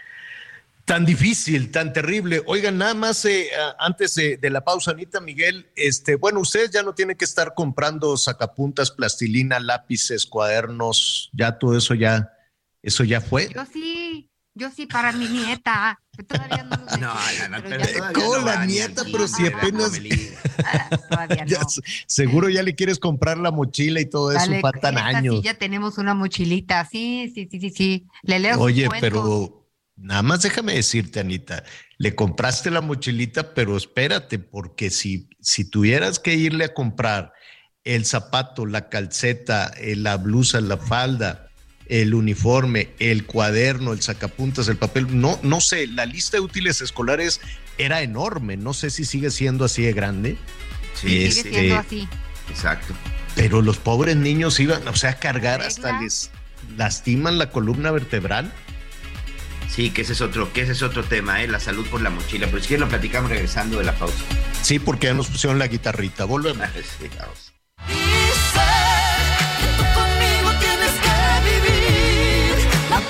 tan 0.86 1.06
difícil, 1.06 1.72
tan 1.72 1.94
terrible. 1.94 2.42
Oigan, 2.48 2.80
nada 2.80 2.96
más 2.96 3.24
eh, 3.26 3.50
antes 3.78 4.16
de, 4.16 4.38
de, 4.38 4.50
la 4.50 4.66
pausa, 4.66 4.92
Anita 4.92 5.22
Miguel, 5.22 5.70
este, 5.76 6.16
bueno, 6.16 6.40
ustedes 6.40 6.72
ya 6.72 6.82
no 6.82 6.96
tienen 6.96 7.16
que 7.16 7.26
estar 7.26 7.54
comprando 7.54 8.18
sacapuntas, 8.18 8.90
plastilina, 8.90 9.60
lápices, 9.60 10.26
cuadernos, 10.26 11.30
ya 11.32 11.60
todo 11.60 11.78
eso 11.78 11.94
ya, 11.94 12.34
eso 12.82 13.04
ya 13.04 13.22
fue. 13.22 13.50
Yo 13.54 13.66
sí. 13.72 14.30
Yo 14.60 14.70
sí, 14.72 14.88
para 14.88 15.14
mi 15.14 15.28
nieta. 15.28 16.02
Todavía 16.28 16.64
no. 16.64 16.80
No, 17.00 17.14
no, 17.50 17.60
no, 17.60 18.14
¿Cómo 18.14 18.38
no 18.38 18.46
la 18.46 18.66
nieta? 18.66 19.04
Pero 19.04 19.28
si 19.28 19.46
apenas. 19.46 19.92
todavía 21.10 21.46
no. 21.46 21.48
Ya, 21.48 21.62
seguro 22.08 22.50
ya 22.50 22.64
le 22.64 22.76
quieres 22.76 23.00
comprar 23.00 23.38
la 23.38 23.52
mochila 23.52 24.02
y 24.02 24.06
todo 24.06 24.32
eso, 24.32 24.40
Dale, 24.40 24.60
faltan 24.60 24.98
esta 24.98 25.08
años. 25.08 25.36
Sí, 25.38 25.42
ya 25.44 25.54
tenemos 25.54 25.98
una 25.98 26.14
mochilita. 26.14 26.86
Sí, 26.86 27.32
sí, 27.34 27.48
sí, 27.50 27.60
sí, 27.60 27.70
sí. 27.70 28.08
Le 28.24 28.40
leo 28.40 28.60
Oye, 28.60 28.90
pero 29.00 29.68
nada 29.96 30.24
más 30.24 30.42
déjame 30.42 30.74
decirte, 30.74 31.20
Anita, 31.20 31.64
le 31.98 32.16
compraste 32.16 32.72
la 32.72 32.82
mochilita, 32.82 33.54
pero 33.54 33.78
espérate, 33.78 34.40
porque 34.40 34.90
si, 34.90 35.30
si 35.40 35.70
tuvieras 35.70 36.20
que 36.20 36.34
irle 36.34 36.66
a 36.66 36.74
comprar 36.74 37.34
el 37.84 38.06
zapato, 38.06 38.66
la 38.66 38.90
calceta, 38.90 39.72
eh, 39.78 39.96
la 39.96 40.18
blusa, 40.18 40.60
la 40.62 40.78
falda, 40.78 41.49
el 41.90 42.14
uniforme, 42.14 42.92
el 43.00 43.26
cuaderno, 43.26 43.94
el 43.94 44.02
sacapuntas, 44.02 44.68
el 44.68 44.78
papel, 44.78 45.20
no, 45.20 45.40
no 45.42 45.60
sé, 45.60 45.88
la 45.88 46.06
lista 46.06 46.38
de 46.38 46.42
útiles 46.42 46.82
escolares 46.82 47.42
era 47.78 48.02
enorme, 48.02 48.58
no 48.58 48.74
sé 48.74 48.92
si 48.92 49.06
sigue 49.06 49.32
siendo 49.32 49.66
así 49.66 49.82
de 49.82 49.94
grande. 49.94 50.38
Sí, 50.94 51.32
sigue 51.32 51.52
siendo 51.52 51.80
así. 51.80 52.08
Exacto. 52.50 52.94
Pero 53.36 53.62
los 53.62 53.78
pobres 53.78 54.16
niños 54.16 54.60
iban, 54.60 54.88
o 54.88 54.96
sea, 54.96 55.12
a 55.12 55.16
cargar 55.16 55.62
hasta 55.62 56.00
les 56.00 56.30
lastiman 56.78 57.38
la 57.38 57.50
columna 57.50 57.92
vertebral. 57.92 58.52
Sí, 59.70 59.92
que 59.92 60.02
ese 60.02 60.14
es 60.14 60.22
otro, 60.22 60.52
que 60.52 60.62
ese 60.62 60.74
es 60.74 60.82
otro 60.82 61.04
tema, 61.04 61.44
¿eh? 61.44 61.48
la 61.48 61.60
salud 61.60 61.86
por 61.88 62.02
la 62.02 62.10
mochila. 62.10 62.48
Pero 62.48 62.62
si 62.62 62.68
quieres 62.68 62.82
lo 62.82 62.90
platicamos 62.90 63.30
regresando 63.30 63.78
de 63.78 63.86
la 63.86 63.94
pausa. 63.94 64.18
Sí, 64.62 64.80
porque 64.80 65.08
ya 65.08 65.14
nos 65.14 65.28
pusieron 65.28 65.60
la 65.60 65.68
guitarrita. 65.68 66.26
Volvemos. 66.26 66.68
Sí, 67.00 67.08
vamos. 67.18 67.54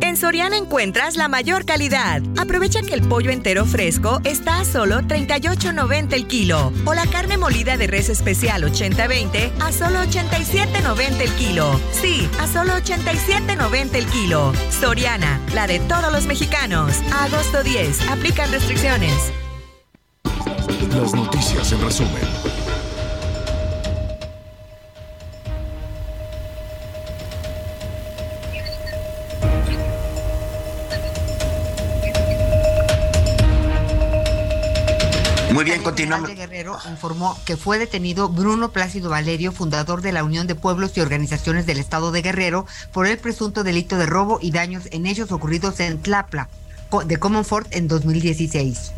En 0.00 0.16
Soriana 0.16 0.56
encuentras 0.56 1.16
la 1.16 1.28
mayor 1.28 1.64
calidad. 1.64 2.20
Aprovecha 2.36 2.82
que 2.82 2.94
el 2.94 3.02
pollo 3.02 3.30
entero 3.30 3.64
fresco 3.64 4.20
está 4.24 4.58
a 4.58 4.64
solo 4.64 5.00
38.90 5.02 6.12
el 6.12 6.26
kilo 6.26 6.72
o 6.84 6.94
la 6.94 7.06
carne 7.06 7.38
molida 7.38 7.76
de 7.76 7.86
res 7.86 8.08
especial 8.08 8.64
80-20 8.64 9.52
a 9.60 9.72
solo 9.72 10.00
87.90 10.00 11.20
el 11.20 11.30
kilo. 11.34 11.80
Sí, 11.92 12.28
a 12.40 12.48
solo 12.48 12.72
87.90 12.72 13.94
el 13.94 14.06
kilo. 14.06 14.52
Soriana, 14.70 15.40
la 15.54 15.66
de 15.66 15.78
todos 15.80 16.10
los 16.10 16.26
mexicanos. 16.26 16.94
Agosto 17.12 17.62
10, 17.62 18.08
aplican 18.08 18.50
restricciones. 18.50 19.32
Las 20.94 21.14
noticias 21.14 21.72
en 21.72 21.80
resumen. 21.82 22.65
Continuamos. 35.86 36.28
De 36.28 36.34
Guerrero 36.34 36.78
informó 36.90 37.38
que 37.44 37.56
fue 37.56 37.78
detenido 37.78 38.28
Bruno 38.28 38.70
Plácido 38.70 39.10
Valerio, 39.10 39.52
fundador 39.52 40.02
de 40.02 40.12
la 40.12 40.24
Unión 40.24 40.46
de 40.46 40.54
Pueblos 40.54 40.96
y 40.96 41.00
Organizaciones 41.00 41.66
del 41.66 41.78
Estado 41.78 42.12
de 42.12 42.22
Guerrero, 42.22 42.66
por 42.92 43.06
el 43.06 43.18
presunto 43.18 43.64
delito 43.64 43.96
de 43.96 44.06
robo 44.06 44.38
y 44.40 44.50
daños 44.50 44.84
en 44.90 45.06
hechos 45.06 45.32
ocurridos 45.32 45.80
en 45.80 46.00
Tlapla, 46.00 46.48
de 47.04 47.16
Comonfort 47.18 47.68
en 47.74 47.88
2016. 47.88 48.92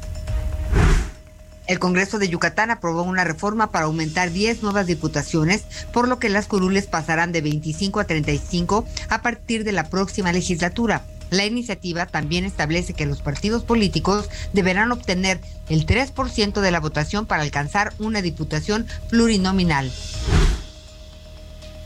El 1.66 1.78
Congreso 1.78 2.18
de 2.18 2.30
Yucatán 2.30 2.70
aprobó 2.70 3.02
una 3.02 3.24
reforma 3.24 3.70
para 3.70 3.84
aumentar 3.84 4.32
10 4.32 4.62
nuevas 4.62 4.86
diputaciones, 4.86 5.64
por 5.92 6.08
lo 6.08 6.18
que 6.18 6.30
las 6.30 6.46
curules 6.46 6.86
pasarán 6.86 7.30
de 7.30 7.42
25 7.42 8.00
a 8.00 8.04
35 8.04 8.86
a 9.10 9.20
partir 9.20 9.64
de 9.64 9.72
la 9.72 9.90
próxima 9.90 10.32
legislatura. 10.32 11.02
La 11.30 11.44
iniciativa 11.44 12.06
también 12.06 12.44
establece 12.44 12.94
que 12.94 13.06
los 13.06 13.20
partidos 13.20 13.62
políticos 13.62 14.28
deberán 14.52 14.92
obtener 14.92 15.40
el 15.68 15.86
3% 15.86 16.60
de 16.60 16.70
la 16.70 16.80
votación 16.80 17.26
para 17.26 17.42
alcanzar 17.42 17.92
una 17.98 18.22
diputación 18.22 18.86
plurinominal. 19.10 19.90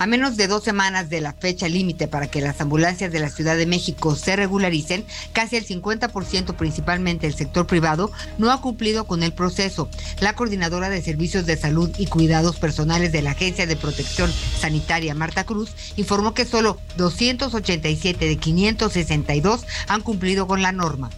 A 0.03 0.07
menos 0.09 0.37
de 0.37 0.49
dos 0.49 0.65
semanas 0.65 1.11
de 1.11 1.21
la 1.21 1.33
fecha 1.33 1.69
límite 1.69 2.09
para 2.09 2.27
que 2.27 2.41
las 2.41 2.61
ambulancias 2.61 3.13
de 3.13 3.21
la 3.21 3.31
Ciudad 3.31 3.57
de 3.57 3.67
México 3.67 4.17
se 4.17 4.35
regularicen, 4.35 5.05
casi 5.33 5.55
el 5.55 5.65
50%, 5.65 6.57
principalmente 6.57 7.29
el 7.29 7.37
sector 7.37 7.69
privado, 7.69 8.11
no 8.37 8.51
ha 8.51 8.61
cumplido 8.61 9.05
con 9.05 9.23
el 9.23 9.33
proceso. 9.33 9.89
La 10.19 10.35
coordinadora 10.35 10.91
de 10.91 11.03
Servicios 11.03 11.47
de 11.47 11.57
Salud 11.57 11.89
y 11.99 12.07
Cuidados 12.07 12.59
Personales 12.59 13.13
de 13.13 13.23
la 13.23 13.31
Agencia 13.31 13.65
de 13.65 13.77
Protección 13.77 14.29
Sanitaria, 14.59 15.15
Marta 15.15 15.45
Cruz, 15.45 15.71
informó 15.95 16.35
que 16.35 16.47
solo 16.47 16.81
287 16.97 18.27
de 18.27 18.37
562 18.39 19.65
han 19.87 20.01
cumplido 20.01 20.49
con 20.49 20.63
la 20.63 20.73
norma. 20.73 21.11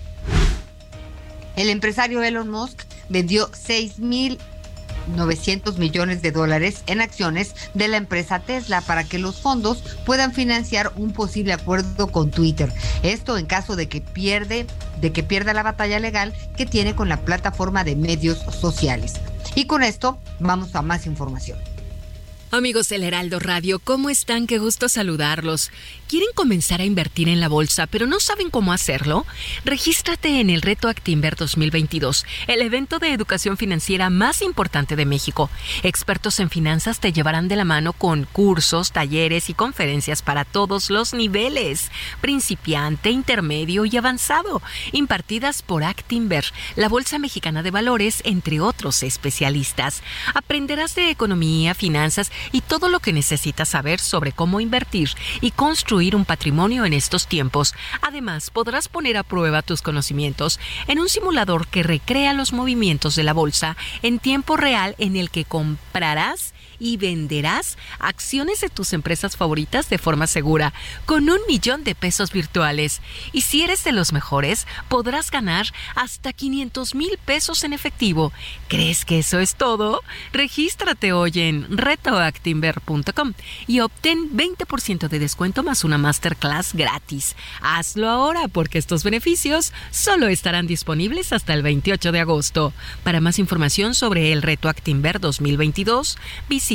El 1.57 1.71
empresario 1.71 2.23
Elon 2.23 2.51
Musk 2.51 2.83
vendió 3.09 3.49
6 3.55 3.99
mil 4.01 4.39
900 5.09 5.79
millones 5.79 6.23
de 6.23 6.33
dólares 6.33 6.83
en 6.87 7.01
acciones 7.01 7.55
de 7.75 7.89
la 7.89 7.97
empresa 7.97 8.41
Tesla 8.41 8.81
para 8.81 9.05
que 9.05 9.19
los 9.19 9.41
fondos 9.41 9.83
puedan 10.05 10.33
financiar 10.33 10.93
un 10.97 11.13
posible 11.13 11.53
acuerdo 11.53 12.09
con 12.09 12.31
Twitter. 12.31 12.73
Esto 13.03 13.39
en 13.39 13.47
caso 13.47 13.77
de 13.77 13.89
que 13.89 14.01
pierde 14.01 14.67
de 15.01 15.13
que 15.13 15.23
pierda 15.23 15.53
la 15.53 15.63
batalla 15.63 15.99
legal 15.99 16.35
que 16.57 16.67
tiene 16.67 16.95
con 16.95 17.09
la 17.09 17.25
plataforma 17.25 17.85
de 17.85 17.97
medios 17.97 18.39
sociales. 18.39 19.15
Y 19.55 19.67
con 19.67 19.83
esto 19.83 20.19
vamos 20.41 20.75
a 20.75 20.83
más 20.83 21.07
información. 21.07 21.59
Amigos 22.51 22.89
del 22.89 23.03
Heraldo 23.03 23.41
Radio, 23.41 23.81
¿cómo 23.81 24.11
están? 24.11 24.47
Qué 24.47 24.59
gusto 24.59 24.89
saludarlos. 24.89 25.73
¿Quieren 26.15 26.31
comenzar 26.37 26.81
a 26.81 26.85
invertir 26.85 27.29
en 27.29 27.41
la 27.41 27.49
bolsa, 27.49 27.89
pero 27.89 28.07
no 28.07 28.21
saben 28.21 28.49
cómo 28.49 28.73
hacerlo? 28.73 29.27
Regístrate 29.65 30.39
en 30.39 30.49
el 30.49 30.63
Reto 30.63 30.87
Actinver 30.87 31.35
2022, 31.35 32.25
el 32.47 32.63
evento 32.63 33.01
de 33.01 33.13
educación 33.13 33.57
financiera 33.57 34.11
más 34.11 34.41
importante 34.41 34.95
de 34.95 35.07
México. 35.07 35.51
Expertos 35.83 36.39
en 36.39 36.51
finanzas 36.51 37.01
te 37.01 37.13
llevarán 37.13 37.49
de 37.49 37.57
la 37.57 37.65
mano 37.65 37.95
con 37.95 38.29
cursos, 38.31 38.93
talleres 38.93 39.51
y 39.51 39.55
conferencias 39.55 40.23
para 40.23 40.45
todos 40.45 40.89
los 40.89 41.15
niveles, 41.15 41.91
principiante, 42.21 43.11
intermedio 43.11 43.85
y 43.85 43.97
avanzado, 43.97 44.63
impartidas 44.93 45.63
por 45.63 45.83
Actinver, 45.83 46.45
la 46.77 46.89
Bolsa 46.89 47.19
Mexicana 47.19 47.65
de 47.65 47.73
Valores, 47.73 48.23
entre 48.25 48.61
otros 48.61 49.03
especialistas. 49.03 50.01
Aprenderás 50.33 50.95
de 50.95 51.11
economía, 51.11 51.75
finanzas 51.75 52.31
y 52.53 52.61
todo 52.61 52.87
lo 52.87 53.01
que 53.01 53.13
necesitas 53.13 53.71
saber 53.71 53.99
sobre 53.99 54.31
cómo 54.31 54.61
invertir 54.61 55.11
y 55.41 55.51
construir 55.51 56.04
un 56.13 56.25
patrimonio 56.25 56.85
en 56.85 56.93
estos 56.93 57.27
tiempos. 57.27 57.75
Además, 58.03 58.51
podrás 58.51 58.89
poner 58.89 59.17
a 59.17 59.23
prueba 59.23 59.63
tus 59.63 59.83
conocimientos 59.83 60.61
en 60.89 60.99
un 60.99 61.09
simulador 61.09 61.67
que 61.69 61.83
recrea 61.83 62.33
los 62.33 62.53
movimientos 62.53 63.17
de 63.17 63.23
la 63.23 63.33
bolsa 63.33 63.77
en 64.03 64.19
tiempo 64.19 64.57
real 64.57 64.95
en 64.99 65.17
el 65.17 65.31
que 65.31 65.45
comprarás 65.45 66.54
y 66.85 66.99
venderás 66.99 67.79
acciones 67.99 68.61
de 68.61 68.69
tus 68.69 68.93
empresas 68.93 69.39
favoritas 69.39 69.89
de 69.89 69.97
forma 69.97 70.27
segura, 70.27 70.75
con 71.07 71.31
un 71.31 71.39
millón 71.49 71.83
de 71.83 71.95
pesos 71.95 72.31
virtuales. 72.31 73.01
Y 73.33 73.41
si 73.41 73.63
eres 73.63 73.85
de 73.85 73.93
los 73.93 74.13
mejores, 74.13 74.67
podrás 74.91 75.31
ganar 75.31 75.67
hasta 75.95 76.35
500 76.35 76.95
mil 76.95 77.19
pesos 77.25 77.65
en 77.65 77.73
efectivo. 77.73 78.35
¿Crees 78.69 79.07
que 79.07 79.21
eso 79.21 79.39
es 79.39 79.55
todo? 79.55 80.03
Regístrate 80.35 81.15
hoy 81.15 81.33
en 81.37 81.75
retoactimber.com 81.75 83.33
y 83.67 83.81
obtén 83.81 84.37
20% 84.37 85.09
de 85.09 85.19
descuento 85.19 85.63
más 85.63 85.85
una 85.85 85.97
masterclass 85.97 86.75
gratis. 86.75 87.35
Hazlo 87.63 88.11
ahora 88.11 88.47
porque 88.49 88.77
estos 88.77 89.05
beneficios 89.05 89.73
solo 89.91 90.29
estarán 90.29 90.67
disponibles 90.67 91.33
hasta 91.33 91.55
el 91.55 91.63
28 91.63 92.13
de 92.13 92.21
agosto. 92.21 92.75
Para 93.05 93.23
más 93.23 93.39
información 93.39 93.95
sobre 93.95 94.33
el 94.33 94.43
Reto 94.43 94.69
Actimber 94.69 95.19
2022, 95.19 96.19
visita 96.47 96.74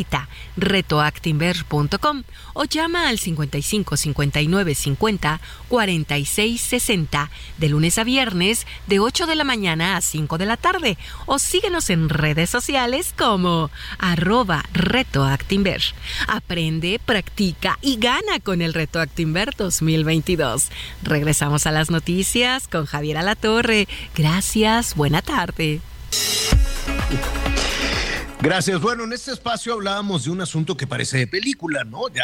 retoactimber.com 0.57 2.23
o 2.53 2.63
llama 2.65 3.09
al 3.09 3.19
55 3.19 3.97
59 3.97 4.75
50 4.75 5.41
46 5.67 6.61
60 6.61 7.31
de 7.57 7.69
lunes 7.69 7.97
a 7.97 8.03
viernes 8.03 8.65
de 8.87 8.99
8 8.99 9.27
de 9.27 9.35
la 9.35 9.43
mañana 9.43 9.97
a 9.97 10.01
5 10.01 10.37
de 10.37 10.45
la 10.45 10.57
tarde 10.57 10.97
o 11.25 11.39
síguenos 11.39 11.89
en 11.89 12.09
redes 12.09 12.49
sociales 12.49 13.13
como 13.17 13.71
arroba 13.97 14.63
retoactimber. 14.73 15.81
Aprende, 16.27 16.99
practica 17.03 17.77
y 17.81 17.97
gana 17.97 18.39
con 18.43 18.61
el 18.61 18.73
Reto 18.73 18.99
Actimber 18.99 19.55
2022. 19.55 20.69
Regresamos 21.03 21.65
a 21.65 21.71
las 21.71 21.89
noticias 21.89 22.67
con 22.67 22.85
Javier 22.85 23.17
Alatorre. 23.17 23.87
Gracias, 24.15 24.95
buena 24.95 25.21
tarde. 25.21 25.81
Gracias. 28.41 28.79
Bueno, 28.79 29.03
en 29.03 29.11
este 29.11 29.31
espacio 29.31 29.73
hablábamos 29.73 30.23
de 30.23 30.31
un 30.31 30.39
asunto 30.39 30.77
que 30.77 30.87
parece 30.87 31.17
de 31.17 31.27
película, 31.27 31.83
¿no? 31.83 32.07
Ya 32.07 32.23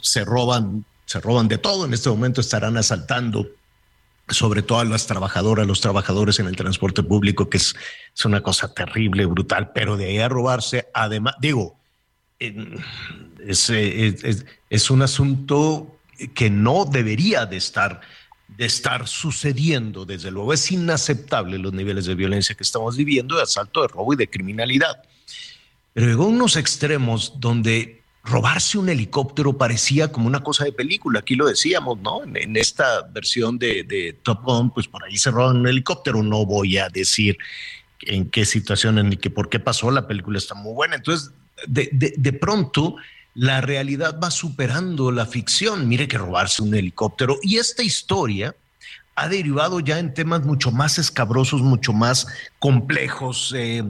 se 0.00 0.24
roban, 0.24 0.84
se 1.04 1.20
roban 1.20 1.48
de 1.48 1.58
todo. 1.58 1.84
En 1.84 1.92
este 1.92 2.08
momento 2.10 2.40
estarán 2.40 2.76
asaltando 2.76 3.48
sobre 4.28 4.62
todo 4.62 4.78
a 4.78 4.84
las 4.84 5.08
trabajadoras, 5.08 5.66
los 5.66 5.80
trabajadores 5.80 6.38
en 6.38 6.46
el 6.46 6.54
transporte 6.54 7.02
público, 7.02 7.50
que 7.50 7.56
es, 7.58 7.74
una 8.24 8.40
cosa 8.40 8.72
terrible, 8.72 9.26
brutal, 9.26 9.72
pero 9.74 9.96
de 9.96 10.06
ahí 10.06 10.18
a 10.18 10.28
robarse, 10.28 10.88
además, 10.94 11.34
digo, 11.40 11.76
es, 12.38 13.68
es, 13.68 14.46
es, 14.70 14.90
un 14.90 15.02
asunto 15.02 15.98
que 16.34 16.50
no 16.50 16.84
debería 16.84 17.46
de 17.46 17.56
estar, 17.56 18.00
de 18.48 18.64
estar 18.64 19.08
sucediendo, 19.08 20.04
desde 20.04 20.30
luego 20.30 20.52
es 20.52 20.70
inaceptable 20.70 21.58
los 21.58 21.72
niveles 21.72 22.06
de 22.06 22.14
violencia 22.14 22.54
que 22.54 22.64
estamos 22.64 22.96
viviendo, 22.96 23.36
de 23.36 23.42
asalto, 23.42 23.82
de 23.82 23.88
robo 23.88 24.14
y 24.14 24.16
de 24.16 24.30
criminalidad. 24.30 25.02
Pero 25.92 26.06
llegó 26.06 26.24
a 26.24 26.28
unos 26.28 26.56
extremos 26.56 27.34
donde 27.38 28.02
robarse 28.24 28.78
un 28.78 28.88
helicóptero 28.88 29.58
parecía 29.58 30.12
como 30.12 30.28
una 30.28 30.42
cosa 30.42 30.64
de 30.64 30.72
película, 30.72 31.20
aquí 31.20 31.34
lo 31.34 31.46
decíamos, 31.46 31.98
¿no? 32.00 32.22
En, 32.22 32.56
esta 32.56 33.02
versión 33.12 33.58
de, 33.58 34.16
Top 34.22 34.44
Gun, 34.44 34.70
pues 34.70 34.86
por 34.86 35.04
ahí 35.04 35.18
se 35.18 35.30
roban 35.30 35.56
un 35.56 35.66
helicóptero, 35.66 36.22
no 36.22 36.46
voy 36.46 36.78
a 36.78 36.88
decir 36.88 37.36
en 38.02 38.30
qué 38.30 38.44
situaciones 38.44 39.04
ni 39.04 39.16
qué 39.16 39.28
por 39.28 39.48
qué 39.48 39.58
pasó, 39.58 39.90
la 39.90 40.06
película 40.06 40.38
está 40.38 40.54
muy 40.54 40.72
buena, 40.72 40.96
entonces 40.96 41.32
de 41.66 42.32
pronto 42.32 42.96
la 43.34 43.60
realidad 43.60 44.18
va 44.22 44.30
superando 44.30 45.10
la 45.10 45.26
ficción, 45.26 45.88
mire 45.88 46.06
que 46.08 46.18
robarse 46.18 46.62
un 46.62 46.74
helicóptero. 46.74 47.38
Y 47.42 47.56
esta 47.56 47.82
historia 47.82 48.54
ha 49.14 49.28
derivado 49.28 49.80
ya 49.80 49.98
en 49.98 50.14
temas 50.14 50.44
mucho 50.44 50.70
más 50.70 50.98
escabrosos, 50.98 51.62
mucho 51.62 51.92
más 51.92 52.26
complejos, 52.58 53.54
eh, 53.56 53.84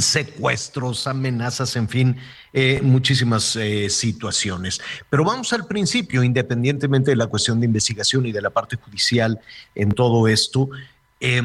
secuestros, 0.00 1.06
amenazas, 1.06 1.76
en 1.76 1.88
fin, 1.88 2.16
eh, 2.52 2.80
muchísimas 2.82 3.56
eh, 3.56 3.88
situaciones. 3.90 4.80
Pero 5.10 5.24
vamos 5.24 5.52
al 5.52 5.66
principio, 5.66 6.22
independientemente 6.22 7.10
de 7.10 7.16
la 7.16 7.26
cuestión 7.26 7.60
de 7.60 7.66
investigación 7.66 8.26
y 8.26 8.32
de 8.32 8.42
la 8.42 8.50
parte 8.50 8.76
judicial 8.76 9.40
en 9.74 9.92
todo 9.92 10.28
esto. 10.28 10.68
Eh, 11.20 11.42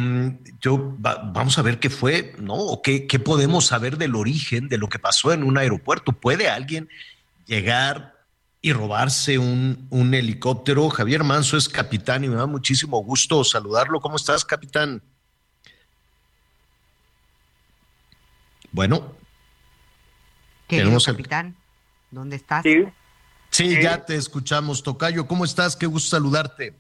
yo 0.60 0.95
vamos 0.98 1.57
a 1.57 1.61
ver 1.61 1.80
qué 1.80 1.90
fue, 1.90 2.36
¿no? 2.40 2.56
O 2.56 2.82
qué, 2.82 3.07
qué 3.07 3.19
podemos 3.19 3.68
saber 3.68 3.98
del 3.98 4.15
origen 4.15 4.68
de 4.68 4.78
lo 4.78 4.90
que 4.90 4.99
pasó 4.99 5.32
en 5.32 5.44
un 5.44 5.57
aeropuerto. 5.57 6.11
¿Puede 6.11 6.49
alguien 6.49 6.90
llegar 7.45 8.15
y 8.61 8.73
robarse 8.73 9.38
un, 9.38 9.88
un 9.90 10.14
helicóptero? 10.14 10.90
Javier 10.90 11.23
Manso 11.23 11.57
es 11.57 11.69
capitán 11.69 12.23
y 12.23 12.30
me 12.30 12.36
da 12.36 12.48
muchísimo 12.48 13.02
gusto 13.03 13.44
saludarlo. 13.44 14.02
¿Cómo 14.02 14.18
estás, 14.18 14.44
capitán? 14.44 15.02
Bueno. 18.72 19.14
Tenemos 20.68 21.06
capitán, 21.06 21.56
¿dónde 22.11 22.38
estás? 22.38 22.64
Sí. 22.64 22.85
Sí, 23.49 23.77
ya 23.81 24.06
te 24.06 24.15
escuchamos, 24.15 24.81
Tocayo. 24.81 25.27
¿Cómo 25.27 25.43
estás? 25.43 25.76
Qué 25.76 25.85
gusto 25.85 26.11
saludarte. 26.15 26.73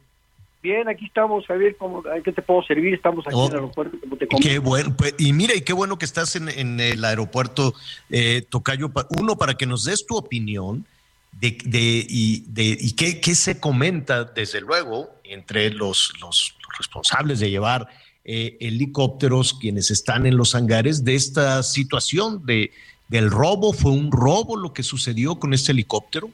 Bien, 0.63 0.87
aquí 0.87 1.05
estamos, 1.05 1.45
Javier, 1.47 1.75
¿cómo, 1.77 2.01
¿qué 2.23 2.31
te 2.31 2.41
puedo 2.41 2.61
servir? 2.63 2.93
Estamos 2.93 3.25
aquí 3.27 3.35
Oh, 3.35 3.45
en 3.47 3.51
el 3.51 3.55
aeropuerto. 3.57 3.97
como 3.99 4.15
te 4.15 4.27
Qué 4.27 4.59
bueno, 4.59 4.95
pues, 4.95 5.15
y 5.17 5.33
mira, 5.33 5.53
y 5.55 5.61
qué 5.61 5.73
bueno 5.73 5.97
que 5.97 6.05
estás 6.05 6.35
en, 6.37 6.47
en 6.47 6.79
el 6.79 7.03
aeropuerto, 7.03 7.73
eh, 8.09 8.45
Tocayo. 8.47 8.89
Uno, 9.19 9.35
para 9.37 9.55
que 9.55 9.65
nos 9.65 9.83
des 9.83 10.05
tu 10.05 10.15
opinión 10.15 10.85
de, 11.33 11.57
de- 11.65 12.05
y, 12.07 12.45
de, 12.47 12.77
y 12.79 12.93
qué, 12.93 13.19
qué 13.19 13.35
se 13.35 13.59
comenta, 13.59 14.23
desde 14.23 14.61
luego, 14.61 15.09
entre 15.25 15.71
los, 15.71 16.13
los 16.21 16.55
responsables 16.77 17.39
de 17.39 17.49
llevar 17.49 17.87
eh, 18.25 18.57
helicópteros, 18.59 19.53
quienes 19.53 19.91
están 19.91 20.25
en 20.25 20.37
los 20.37 20.55
hangares, 20.55 21.03
de 21.03 21.15
esta 21.15 21.63
situación 21.63 22.45
de, 22.45 22.71
del 23.07 23.29
robo. 23.31 23.73
¿Fue 23.73 23.91
un 23.91 24.11
robo 24.11 24.57
lo 24.57 24.73
que 24.73 24.83
sucedió 24.83 25.35
con 25.35 25.53
este 25.53 25.71
helicóptero? 25.71 26.29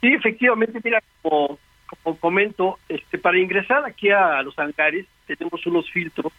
Sí, 0.00 0.08
efectivamente, 0.08 0.80
mira, 0.82 1.02
como, 1.22 1.58
como 2.02 2.16
comento, 2.18 2.78
este, 2.88 3.18
para 3.18 3.38
ingresar 3.38 3.84
aquí 3.84 4.10
a 4.10 4.42
los 4.42 4.58
hangares 4.58 5.06
tenemos 5.26 5.66
unos 5.66 5.90
filtros 5.90 6.32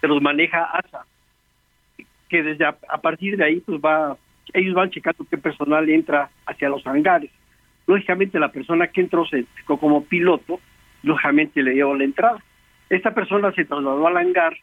que 0.00 0.08
los 0.08 0.20
maneja 0.20 0.64
ASA, 0.64 1.06
que 2.28 2.42
desde 2.42 2.64
a, 2.64 2.72
partir 2.72 3.36
de 3.36 3.44
ahí 3.44 3.60
pues 3.60 3.80
va, 3.80 4.16
ellos 4.52 4.74
van 4.74 4.90
checando 4.90 5.26
qué 5.28 5.38
personal 5.38 5.88
entra 5.88 6.30
hacia 6.44 6.68
los 6.68 6.86
hangares. 6.86 7.30
Lógicamente 7.86 8.38
la 8.38 8.50
persona 8.50 8.88
que 8.88 9.00
entró 9.00 9.26
se 9.26 9.46
como 9.64 10.04
piloto, 10.04 10.60
lógicamente 11.02 11.62
le 11.62 11.72
dio 11.72 11.94
la 11.94 12.04
entrada. 12.04 12.42
Esta 12.88 13.12
persona 13.14 13.52
se 13.52 13.64
trasladó 13.64 14.06
al 14.06 14.16
hangar, 14.16 14.56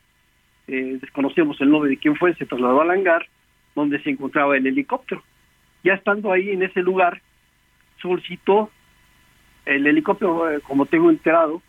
eh, 0.68 0.98
desconocemos 1.02 1.60
el 1.60 1.70
nombre 1.70 1.90
de 1.90 1.98
quién 1.98 2.16
fue, 2.16 2.34
se 2.36 2.46
trasladó 2.46 2.82
al 2.82 2.92
hangar 2.92 3.26
donde 3.76 4.02
se 4.02 4.12
encontraba 4.12 4.56
el 4.56 4.66
helicóptero. 4.68 5.24
Ya 5.84 5.94
estando 5.96 6.32
ahí 6.32 6.52
en 6.52 6.64
ese 6.64 6.82
lugar, 6.82 7.22
solicitó 8.02 8.70
el 9.66 9.86
helicóptero, 9.88 10.50
eh, 10.52 10.62
como 10.62 10.86
tengo 10.86 11.10
enterado, 11.10 11.62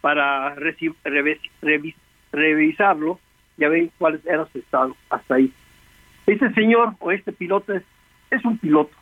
para 0.00 0.56
revis- 0.56 0.96
revis- 1.04 1.94
revisarlo, 2.32 3.20
ya 3.56 3.68
ven 3.68 3.92
cuál 3.98 4.20
era 4.24 4.46
su 4.46 4.58
estado 4.58 4.96
hasta 5.10 5.36
ahí. 5.36 5.52
Este 6.26 6.52
señor 6.54 6.94
o 6.98 7.12
este 7.12 7.32
piloto 7.32 7.72
es, 7.74 7.82
es 8.30 8.44
un 8.44 8.58
piloto, 8.58 8.96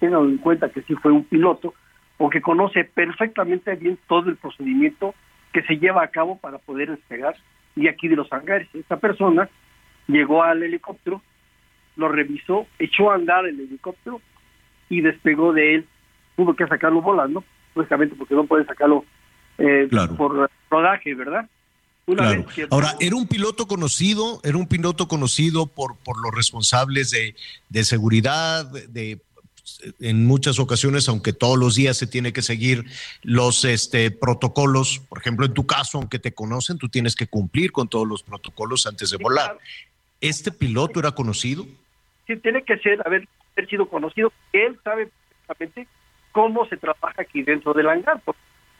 tengan 0.00 0.22
en 0.24 0.38
cuenta 0.38 0.70
que 0.70 0.82
sí 0.82 0.94
fue 0.96 1.12
un 1.12 1.24
piloto, 1.24 1.74
porque 2.16 2.40
conoce 2.40 2.84
perfectamente 2.84 3.74
bien 3.76 3.98
todo 4.08 4.28
el 4.28 4.36
procedimiento 4.36 5.14
que 5.52 5.62
se 5.62 5.78
lleva 5.78 6.02
a 6.02 6.08
cabo 6.08 6.38
para 6.38 6.58
poder 6.58 6.90
despegar 6.90 7.36
de 7.74 7.88
aquí 7.88 8.08
de 8.08 8.16
los 8.16 8.32
hangares. 8.32 8.68
Esta 8.74 8.98
persona 8.98 9.48
llegó 10.06 10.42
al 10.42 10.62
helicóptero, 10.62 11.22
lo 11.96 12.08
revisó, 12.08 12.66
echó 12.78 13.10
a 13.10 13.14
andar 13.16 13.46
el 13.46 13.60
helicóptero 13.60 14.20
y 14.88 15.00
despegó 15.00 15.52
de 15.52 15.76
él. 15.76 15.86
Tuvo 16.36 16.54
que 16.54 16.66
sacarlo 16.66 17.02
volando, 17.02 17.44
lógicamente 17.74 18.14
porque 18.16 18.34
no 18.34 18.44
puede 18.44 18.64
sacarlo 18.64 19.04
eh, 19.58 19.88
por 20.16 20.50
rodaje, 20.70 21.14
¿verdad? 21.14 21.48
Una 22.06 22.22
Claro. 22.22 22.46
Ahora, 22.70 22.94
era 22.98 23.14
un 23.14 23.28
piloto 23.28 23.66
conocido, 23.68 24.40
era 24.42 24.56
un 24.56 24.66
piloto 24.66 25.06
conocido 25.06 25.66
por, 25.66 25.96
por 25.98 26.20
los 26.20 26.34
responsables 26.34 27.10
de, 27.10 27.34
de 27.68 27.84
seguridad, 27.84 28.64
de- 28.88 29.20
en 30.00 30.26
muchas 30.26 30.58
ocasiones, 30.58 31.08
aunque 31.08 31.32
todos 31.32 31.58
los 31.58 31.74
días 31.74 31.96
se 31.96 32.06
tiene 32.06 32.32
que 32.32 32.42
seguir 32.42 32.84
los 33.22 33.64
este, 33.64 34.10
protocolos, 34.10 35.00
por 35.08 35.18
ejemplo, 35.18 35.46
en 35.46 35.54
tu 35.54 35.66
caso, 35.66 35.98
aunque 35.98 36.18
te 36.18 36.32
conocen, 36.32 36.78
tú 36.78 36.88
tienes 36.88 37.14
que 37.14 37.26
cumplir 37.26 37.72
con 37.72 37.88
todos 37.88 38.06
los 38.06 38.22
protocolos 38.22 38.86
antes 38.86 39.10
de 39.10 39.16
volar. 39.16 39.58
¿Este 40.20 40.52
piloto 40.52 41.00
era 41.00 41.12
conocido? 41.12 41.66
sí 42.30 42.36
tiene 42.36 42.62
que 42.62 42.78
ser 42.78 43.00
haber, 43.04 43.26
haber 43.56 43.68
sido 43.68 43.86
conocido. 43.88 44.32
Él 44.52 44.78
sabe 44.84 45.10
perfectamente 45.46 45.86
cómo 46.32 46.66
se 46.66 46.76
trabaja 46.76 47.22
aquí 47.22 47.42
dentro 47.42 47.72
del 47.72 47.88
hangar. 47.88 48.20
Por 48.20 48.36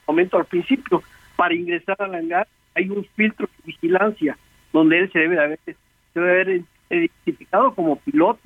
momento 0.07 0.37
al 0.37 0.45
principio, 0.45 1.03
para 1.37 1.55
ingresar 1.55 1.97
al 2.01 2.15
hangar 2.15 2.47
hay 2.75 2.89
un 2.89 3.05
filtro 3.17 3.47
de 3.47 3.63
vigilancia 3.65 4.39
donde 4.73 5.01
él 5.01 5.13
se 5.13 5.19
debe 5.19 5.35
de 5.35 5.43
haber, 5.43 5.59
se 5.65 5.75
debe 6.15 6.31
haber 6.31 6.63
identificado 6.91 7.75
como 7.75 7.97
piloto 7.97 8.41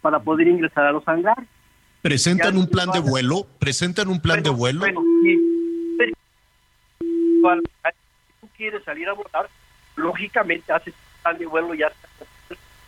para 0.00 0.18
poder 0.18 0.48
ingresar 0.48 0.86
a 0.86 0.92
los 0.92 1.06
hangares. 1.06 1.48
¿Presentan 2.02 2.56
un 2.56 2.66
plan 2.66 2.90
de 2.90 3.00
vuelo? 3.00 3.46
¿Presentan 3.58 4.08
un 4.08 4.20
plan 4.20 4.42
de 4.42 4.50
vuelo? 4.50 4.80
Bueno, 7.42 7.62
si 7.62 8.40
tú 8.40 8.48
quieres 8.56 8.82
salir 8.84 9.08
a 9.08 9.12
volar, 9.12 9.48
lógicamente 9.96 10.72
haces 10.72 10.94
un 10.94 11.22
plan 11.22 11.38
de 11.38 11.46
vuelo 11.46 11.74
ya 11.74 11.92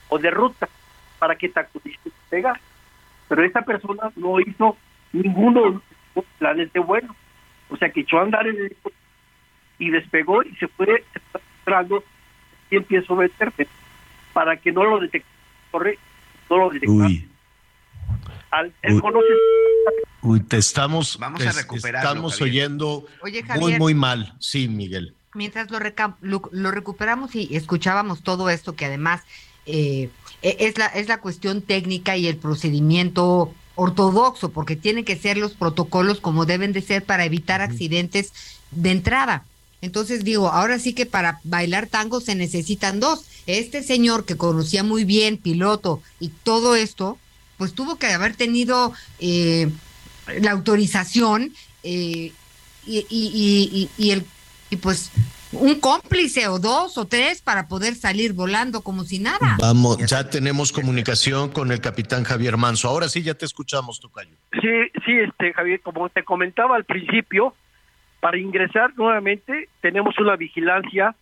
o 0.09 0.19
de 0.19 0.31
ruta 0.31 0.69
para 1.19 1.37
que 1.37 1.49
te 1.49 1.61
acudices 1.61 2.13
a 2.13 2.31
pegar. 2.31 2.61
Pero 3.29 3.45
esta 3.45 3.63
persona 3.63 4.11
no 4.17 4.41
hizo 4.41 4.77
ninguno 5.13 5.63
de 5.63 5.81
los 6.15 6.25
planes 6.39 6.73
de 6.73 6.81
vuelo. 6.81 7.15
O 7.71 7.77
sea 7.77 7.91
que 7.91 8.01
echó 8.01 8.19
a 8.19 8.23
andar 8.23 8.47
el 8.47 8.57
helicóptero 8.57 8.97
y 9.79 9.91
despegó 9.91 10.43
y 10.43 10.55
se 10.57 10.69
fue 10.69 11.05
entrando 11.59 12.05
y 12.71 12.77
empezó 12.77 13.15
a 13.15 13.17
meterse 13.17 13.67
para 14.33 14.57
que 14.57 14.73
no 14.73 14.85
lo 14.85 15.01
detectara. 15.01 15.33
Corre, 15.71 15.99
no 16.51 16.59
lo 16.59 16.71
detectara. 16.71 17.32
Al- 18.53 18.73
él 18.83 18.95
Uy. 18.95 19.01
conoce 19.01 19.27
uy, 20.23 20.41
te 20.41 20.57
estamos, 20.59 21.19
Vamos 21.19 21.41
te 21.41 21.49
a 21.49 21.53
recuperarlo, 21.53 22.09
estamos 22.11 22.33
Javier. 22.39 22.51
oyendo 22.67 23.07
Oye, 23.23 23.43
muy, 23.43 23.49
Javier. 23.61 23.79
muy 23.81 23.95
mal. 23.95 24.35
Sí, 24.39 24.69
Miguel. 24.69 25.15
Mientras 25.35 25.71
lo, 25.71 25.79
reca- 25.81 26.17
lo, 26.21 26.43
lo 26.53 26.71
recuperamos 26.71 27.35
y 27.35 27.57
escuchábamos 27.57 28.23
todo 28.23 28.49
esto 28.51 28.77
que 28.77 28.85
además 28.85 29.23
eh, 29.67 30.11
e- 30.43 30.57
es, 30.61 30.79
la, 30.79 30.87
es 30.87 31.09
la 31.09 31.19
cuestión 31.21 31.63
técnica 31.63 32.17
y 32.17 32.27
el 32.29 32.37
procedimiento 32.37 33.53
ortodoxo, 33.75 34.51
porque 34.51 34.77
tienen 34.77 35.05
que 35.05 35.17
ser 35.17 35.39
los 35.39 35.55
protocolos 35.55 36.21
como 36.21 36.45
deben 36.45 36.73
de 36.73 36.83
ser 36.83 37.05
para 37.05 37.25
evitar 37.25 37.63
accidentes 37.63 38.33
de 38.71 38.91
entrada. 38.91 39.45
Entonces 39.81 40.23
digo, 40.25 40.49
ahora 40.49 40.79
sí 40.79 40.93
que 40.93 41.07
para 41.07 41.41
bailar 41.43 41.87
tango 41.87 42.21
se 42.21 42.35
necesitan 42.35 43.01
dos. 43.01 43.25
Este 43.47 43.83
señor 43.83 44.25
que 44.27 44.37
conocía 44.37 44.85
muy 44.85 45.05
bien, 45.05 45.39
piloto 45.39 46.03
y 46.21 46.29
todo 46.29 46.77
esto, 46.77 47.19
pues 47.63 47.75
tuvo 47.77 47.95
que 47.97 48.09
haber 48.09 48.35
tenido 48.35 48.93
eh, 49.21 49.71
la 50.41 50.51
autorización 50.51 51.53
eh, 51.85 52.33
y, 52.85 52.99
y, 52.99 53.05
y, 53.09 53.71
y- 53.73 54.05
y 54.05 54.11
el 54.11 54.25
y 54.69 54.77
pues 54.79 55.13
un 55.53 55.79
cómplice 55.79 56.49
o 56.49 56.59
dos 56.59 56.99
o 56.99 57.05
tres 57.07 57.41
para 57.41 57.69
poder 57.69 57.95
salir 57.95 58.33
volando 58.33 58.81
como 58.81 59.05
si 59.05 59.21
nada. 59.21 59.57
Vamos, 59.61 59.99
ya 59.99 60.29
tenemos 60.29 60.73
comunicación 60.73 61.51
con 61.51 61.71
el 61.71 61.81
capitán 61.81 62.25
Javier 62.25 62.57
Manso. 62.57 62.89
Ahora 62.89 63.09
sí, 63.09 63.23
ya 63.23 63.35
te 63.35 63.45
escuchamos, 63.45 64.01
Tocayo. 64.01 64.35
Sí, 64.61 64.69
sí, 65.07 65.13
este 65.21 65.53
Javier, 65.53 65.81
como 65.83 66.09
te 66.09 66.25
comentaba 66.25 66.75
al 66.75 66.85
principio, 66.85 67.55
para 68.19 68.39
ingresar 68.39 68.93
nuevamente 68.97 69.69
tenemos 69.81 70.19
una 70.19 70.35
vigilancia 70.35 71.15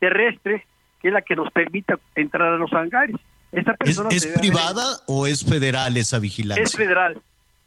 terrestre 0.00 0.64
que 1.02 1.08
es 1.08 1.12
la 1.14 1.20
que 1.20 1.36
nos 1.36 1.52
permite 1.52 1.96
entrar 2.14 2.50
a 2.54 2.56
los 2.56 2.72
hangares. 2.72 3.16
Esta 3.52 3.72
¿Es, 3.72 3.76
persona 3.78 4.08
es 4.10 4.22
se 4.22 4.28
debe 4.30 4.38
haber- 4.40 4.50
privada 4.50 4.84
o 5.06 5.26
es 5.26 5.44
federal 5.44 5.96
esa 5.96 6.18
vigilancia? 6.18 6.64
Es 6.64 6.74
federal, 6.74 7.20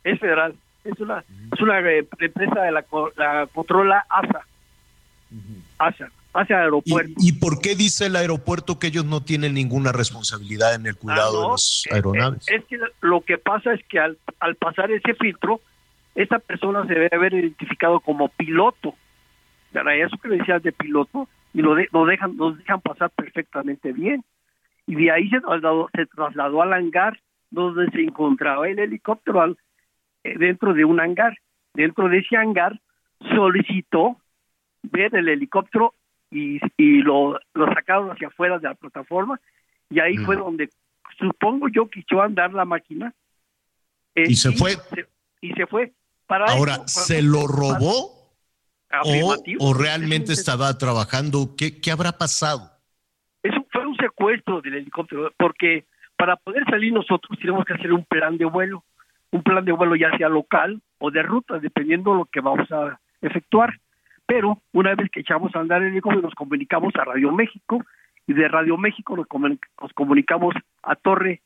es 0.04 0.20
federal. 0.20 0.56
Es 0.84 1.00
una, 1.00 1.24
es 1.54 1.62
una 1.62 1.80
eh, 1.80 2.08
empresa 2.20 2.62
de 2.62 2.72
la, 2.72 2.86
la 3.18 3.48
controla 3.54 4.06
ASA. 4.10 4.46
ASA, 5.78 6.12
ASA 6.34 6.54
Aeropuerto. 6.60 7.12
¿Y, 7.18 7.30
y 7.30 7.32
por 7.34 7.60
qué 7.60 7.76
dice 7.76 8.06
el 8.06 8.16
aeropuerto 8.16 8.78
que 8.80 8.88
ellos 8.88 9.04
no 9.06 9.22
tienen 9.24 9.54
ninguna 9.56 9.92
responsabilidad 9.92 10.76
en 10.76 10.86
el 10.86 10.96
cuidado 10.96 11.40
Ah, 11.40 11.42
de 11.42 11.48
no, 11.50 11.56
eh, 11.56 11.96
aeronaves? 11.96 12.48
Es 12.48 12.64
que 12.66 12.78
lo 13.02 13.22
que 13.22 13.38
pasa 13.38 13.74
es 13.74 13.82
que 13.88 14.00
al, 14.00 14.18
al 14.40 14.56
pasar 14.56 14.92
ese 14.92 15.14
filtro, 15.16 15.60
esta 16.14 16.40
persona 16.40 16.86
se 16.88 16.94
debe 16.94 17.10
haber 17.12 17.34
identificado 17.34 18.00
como 18.00 18.30
piloto. 18.30 18.94
Para 19.74 19.96
eso 19.96 20.16
que 20.22 20.30
decías 20.30 20.64
de 20.64 20.72
piloto, 20.72 21.28
y 21.54 21.62
lo, 21.62 21.76
de- 21.76 21.90
lo 21.92 22.06
dejan, 22.06 22.38
nos 22.38 22.58
dejan 22.58 22.80
pasar 22.82 23.10
perfectamente 23.10 23.92
bien. 23.92 24.24
Y 24.88 24.96
de 24.96 25.12
ahí 25.12 25.30
se 25.30 25.42
trasladó, 25.42 25.90
se 25.94 26.06
trasladó 26.06 26.62
al 26.62 26.74
hangar 26.74 27.20
donde 27.50 27.90
se 27.92 28.02
encontraba 28.02 28.68
el 28.68 28.80
helicóptero 28.80 29.42
al- 29.42 29.58
eh, 30.24 30.38
dentro 30.38 30.74
de 30.74 30.86
un 30.86 31.00
hangar. 31.00 31.38
Dentro 31.74 32.08
de 32.10 32.20
ese 32.20 32.38
hangar 32.38 32.80
solicitó 33.36 34.18
ver 34.84 35.16
el 35.16 35.28
helicóptero 35.30 35.94
y, 36.30 36.60
y 36.78 37.02
lo, 37.02 37.40
lo 37.54 37.66
sacaron 37.74 38.12
hacia 38.12 38.28
afuera 38.28 38.60
de 38.60 38.68
la 38.68 38.76
plataforma 38.76 39.40
y 39.90 40.00
ahí 40.00 40.18
fue 40.18 40.36
donde 40.36 40.70
supongo 41.18 41.68
yo 41.70 41.90
que 41.90 42.02
echó 42.02 42.22
a 42.22 42.26
andar 42.26 42.54
la 42.54 42.66
máquina 42.66 43.14
eh, 44.16 44.26
¿Y 44.28 44.36
se 44.36 44.52
fue? 44.52 44.76
y 45.42 45.54
se 45.54 45.66
fue 45.68 45.94
para 46.28 46.46
Ahora, 46.46 46.76
eso, 46.86 46.88
¿se 46.88 47.22
lo 47.22 47.48
robó 47.48 48.32
o, 49.04 49.44
o 49.60 49.74
realmente 49.74 50.34
estaba 50.34 50.78
trabajando? 50.78 51.56
¿Qué, 51.58 51.80
qué 51.82 51.92
habrá 51.92 52.18
pasado? 52.18 52.72
Secuestro 54.18 54.62
del 54.62 54.76
helicóptero, 54.76 55.32
porque 55.38 55.84
para 56.16 56.38
poder 56.38 56.64
salir 56.66 56.94
nosotros 56.94 57.38
tenemos 57.40 57.66
que 57.66 57.74
hacer 57.74 57.92
un 57.92 58.06
plan 58.06 58.38
de 58.38 58.46
vuelo, 58.46 58.84
un 59.32 59.44
plan 59.44 59.66
de 59.66 59.74
vuelo 59.74 59.96
ya 59.98 60.16
sea 60.18 60.30
local 60.30 60.80
o 61.00 61.12
de 61.12 61.22
ruta, 61.22 61.60
dependiendo 61.60 62.12
de 62.12 62.20
lo 62.20 62.26
que 62.26 62.40
vamos 62.40 62.72
a 62.72 62.98
efectuar. 63.22 63.74
Pero 64.26 64.60
una 64.72 64.96
vez 64.96 65.10
que 65.12 65.20
echamos 65.20 65.54
a 65.54 65.60
andar 65.60 65.82
el 65.82 65.90
helicóptero, 65.90 66.22
nos 66.22 66.34
comunicamos 66.34 66.96
a 66.96 67.04
Radio 67.04 67.32
México 67.34 67.84
y 68.26 68.34
de 68.34 68.48
Radio 68.48 68.78
México 68.78 69.18
nos, 69.18 69.28
comun- 69.28 69.60
nos 69.82 69.92
comunicamos 69.94 70.56
a 70.82 70.96
Torre, 70.96 71.42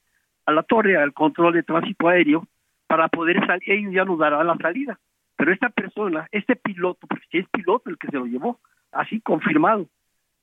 a 0.46 0.52
la 0.52 0.62
Torre, 0.62 0.96
al 0.96 1.14
control 1.14 1.54
de 1.54 1.64
tránsito 1.64 2.08
aéreo, 2.08 2.46
para 2.86 3.08
poder 3.08 3.44
salir, 3.48 3.64
ellos 3.72 3.94
ya 3.94 4.06
nos 4.06 4.20
darán 4.20 4.46
la 4.46 4.56
salida. 4.58 5.00
Pero 5.36 5.52
esta 5.52 5.70
persona, 5.70 6.28
este 6.32 6.56
piloto, 6.56 7.08
porque 7.08 7.40
es 7.40 7.50
piloto 7.50 7.90
el 7.90 7.98
que 7.98 8.08
se 8.08 8.18
lo 8.18 8.26
llevó, 8.28 8.60
así 8.92 9.20
confirmado, 9.22 9.88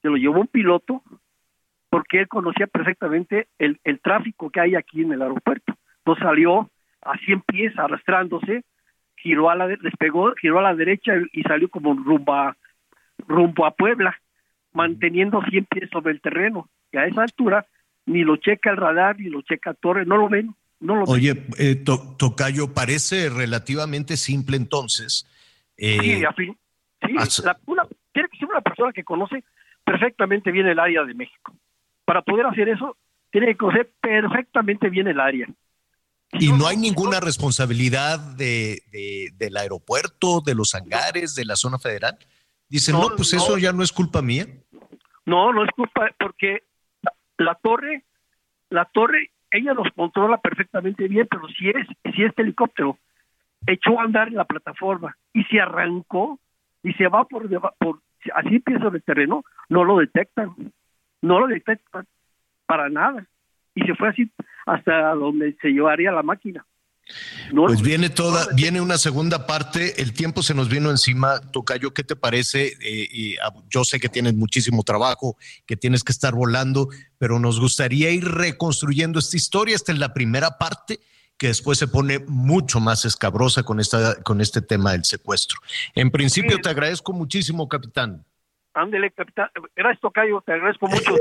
se 0.03 0.09
lo 0.09 0.17
llevó 0.17 0.41
un 0.41 0.47
piloto 0.49 1.03
porque 1.91 2.21
él 2.21 2.29
conocía 2.29 2.67
perfectamente 2.67 3.49
el, 3.59 3.79
el 3.85 4.01
tráfico 4.01 4.51
que 4.51 4.61
hay 4.61 4.75
aquí 4.75 5.03
en 5.03 5.13
el 5.13 5.23
aeropuerto. 5.23 5.75
Entonces 5.99 6.25
salió 6.25 6.71
a 7.03 7.17
100 7.19 7.41
pies 7.43 7.79
arrastrándose, 7.79 8.65
giró 9.17 9.51
a 9.51 9.55
la 9.55 9.67
de- 9.69 9.79
despegó, 9.79 10.33
giró 10.41 10.59
a 10.59 10.63
la 10.63 10.75
derecha 10.75 11.13
y, 11.33 11.43
salió 11.43 11.69
como 11.69 11.95
rumbo 11.95 12.35
a, 12.35 12.57
rumbo 13.27 13.65
a 13.67 13.71
Puebla, 13.73 14.17
manteniendo 14.73 15.41
100 15.43 15.65
pies 15.67 15.91
sobre 15.91 16.13
el 16.13 16.21
terreno. 16.21 16.69
Y 16.93 16.99
a 16.99 17.07
esa 17.07 17.23
altura 17.23 17.67
ni 18.07 18.23
lo 18.25 18.37
checa 18.37 18.71
el 18.71 18.77
radar 18.77 19.19
ni 19.19 19.29
lo 19.31 19.43
checa 19.43 19.75
Torre, 19.75 20.05
no 20.07 20.17
lo 20.17 20.29
ven, 20.29 20.55
no 20.81 20.95
lo 20.97 21.07
ven. 21.07 21.15
Oye, 21.15 21.47
eh, 21.59 21.77
To- 21.77 22.15
Tocayo, 22.19 22.73
parece 22.75 23.29
relativamente 23.31 24.17
simple 24.17 24.57
entonces. 24.57 25.27
eh, 25.79 25.99
Sí, 26.01 26.25
a 26.25 26.33
fin- 26.33 26.57
sí, 27.07 27.13
la- 27.45 27.59
una- 27.67 27.87
tiene 28.13 28.29
que 28.29 28.39
ser 28.39 28.49
una 28.49 28.61
persona 28.61 28.93
que 28.93 29.05
conoce 29.05 29.45
perfectamente 29.85 30.51
bien 30.51 30.67
el 30.67 30.79
área 30.79 31.05
de 31.05 31.15
México. 31.15 31.55
Para 32.07 32.23
poder 32.23 32.47
hacer 32.47 32.71
eso, 32.71 32.97
tiene 33.31 33.49
que 33.49 33.57
conocer 33.59 33.93
perfectamente 34.01 34.89
bien 34.89 35.09
el 35.09 35.21
área. 35.21 35.47
y 36.33 36.51
no 36.53 36.67
hay 36.67 36.77
ninguna 36.79 37.21
responsabilidad 37.21 38.19
de, 38.37 38.81
de- 38.91 39.31
del 39.37 39.57
aeropuerto, 39.59 40.41
de 40.45 40.55
los 40.55 40.75
hangares, 40.75 41.35
de 41.35 41.45
la 41.45 41.55
zona 41.57 41.79
federal. 41.79 42.17
Dicen, 42.69 42.95
no, 42.95 43.11
No, 43.11 43.17
pues 43.17 43.33
no. 43.35 43.39
eso 43.41 43.59
ya 43.59 43.73
no 43.73 43.83
es 43.83 43.93
culpa 43.93 44.23
mía. 44.23 44.47
No, 45.25 45.53
no 45.53 45.63
es 45.65 45.71
culpa, 45.73 46.11
porque 46.19 46.63
la, 47.03 47.13
la 47.39 47.55
torre, 47.57 48.05
la 48.71 48.85
torre, 48.87 49.31
ella 49.51 49.75
nos 49.75 49.89
controla 49.95 50.39
perfectamente 50.39 51.07
bien, 51.09 51.27
pero 51.31 51.47
si 51.49 51.69
es, 51.69 51.87
si 52.15 52.23
este 52.25 52.43
helicóptero 52.43 52.99
echó 53.67 53.99
a 54.01 54.05
andar 54.05 54.29
en 54.29 54.35
la 54.37 54.45
plataforma 54.45 55.17
y 55.33 55.43
se 55.45 55.61
arrancó 55.61 56.39
y 56.83 56.93
se 56.95 57.09
va 57.09 57.25
por, 57.25 57.49
por 57.79 58.01
así 58.35 58.49
empieza 58.57 58.89
el 58.89 59.03
terreno, 59.03 59.45
no 59.69 59.85
lo 59.85 59.99
detectan, 59.99 60.55
no 61.23 61.41
lo 61.41 61.47
detectan 61.47 62.07
para 62.67 62.89
nada. 62.89 63.27
Y 63.75 63.83
se 63.83 63.95
fue 63.95 64.09
así 64.09 64.31
hasta 64.67 65.15
donde 65.15 65.57
se 65.61 65.69
llevaría 65.69 66.11
la 66.13 66.23
máquina. 66.23 66.65
No, 67.53 67.67
Pues 67.67 67.83
viene 67.83 68.11
toda, 68.11 68.49
viene 68.55 68.81
una 68.81 68.99
segunda 68.99 69.47
parte, 69.47 70.03
el 70.03 70.13
tiempo 70.13 70.43
se 70.43 70.55
nos 70.55 70.69
vino 70.69 70.91
encima, 70.91 71.41
Tocayo, 71.53 71.95
¿qué 71.95 72.03
te 72.03 72.17
parece? 72.17 72.77
Eh, 72.81 73.09
y, 73.13 73.37
ah, 73.37 73.55
yo 73.71 73.85
sé 73.85 74.01
que 74.01 74.09
tienes 74.09 74.35
muchísimo 74.35 74.83
trabajo, 74.83 75.37
que 75.67 75.77
tienes 75.77 76.03
que 76.03 76.11
estar 76.11 76.35
volando, 76.35 76.89
pero 77.19 77.39
nos 77.39 77.61
gustaría 77.61 78.11
ir 78.11 78.25
reconstruyendo 78.25 79.21
esta 79.21 79.37
historia. 79.37 79.77
Esta 79.77 79.93
es 79.93 79.99
la 79.99 80.13
primera 80.13 80.59
parte 80.59 80.99
que 81.39 81.49
después 81.49 81.79
se 81.79 81.87
pone 81.87 82.19
mucho 82.27 82.81
más 82.81 83.05
escabrosa 83.05 83.63
con, 83.63 83.79
esta, 83.79 84.21
con 84.23 84.41
este 84.41 84.61
tema 84.61 84.93
del 84.93 85.05
secuestro. 85.05 85.61
En 85.95 86.11
principio, 86.11 86.59
te 86.59 86.71
agradezco 86.71 87.13
muchísimo, 87.13 87.69
capitán. 87.69 88.25
Ándele, 88.77 89.11
capitán. 89.11 89.49
Gracias, 89.75 90.01
Tocayo. 90.01 90.43
Te 90.45 90.53
agradezco 90.53 90.87
mucho. 90.87 91.17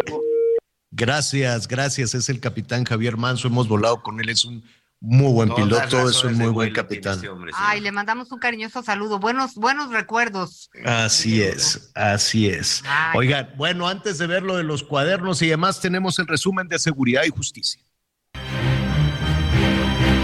Gracias, 0.91 1.67
gracias. 1.67 2.13
Es 2.13 2.29
el 2.29 2.39
capitán 2.39 2.83
Javier 2.83 3.15
Manso. 3.17 3.47
Hemos 3.47 3.67
volado 3.67 4.01
con 4.03 4.19
él. 4.19 4.29
Es 4.29 4.43
un 4.43 4.61
muy 4.99 5.31
buen 5.31 5.49
Todas 5.49 5.63
piloto, 5.87 6.09
es 6.09 6.23
un 6.23 6.35
muy 6.35 6.47
buen 6.47 6.73
capitán. 6.73 7.15
este 7.15 7.29
hombre, 7.29 7.51
Ay, 7.55 7.79
le 7.79 7.91
mandamos 7.91 8.31
un 8.31 8.39
cariñoso 8.39 8.81
saludo. 8.81 9.19
Buenos, 9.19 9.55
buenos 9.55 9.91
recuerdos. 9.91 10.69
Así 10.83 11.41
es, 11.41 11.91
así 11.95 12.49
es. 12.49 12.83
Ay. 12.87 13.19
Oigan, 13.19 13.49
bueno, 13.55 13.87
antes 13.87 14.17
de 14.17 14.27
ver 14.27 14.43
lo 14.43 14.57
de 14.57 14.63
los 14.63 14.83
cuadernos 14.83 15.41
y 15.41 15.47
demás, 15.47 15.79
tenemos 15.79 16.17
el 16.19 16.27
resumen 16.27 16.67
de 16.67 16.79
seguridad 16.79 17.23
y 17.25 17.29
justicia. 17.29 17.81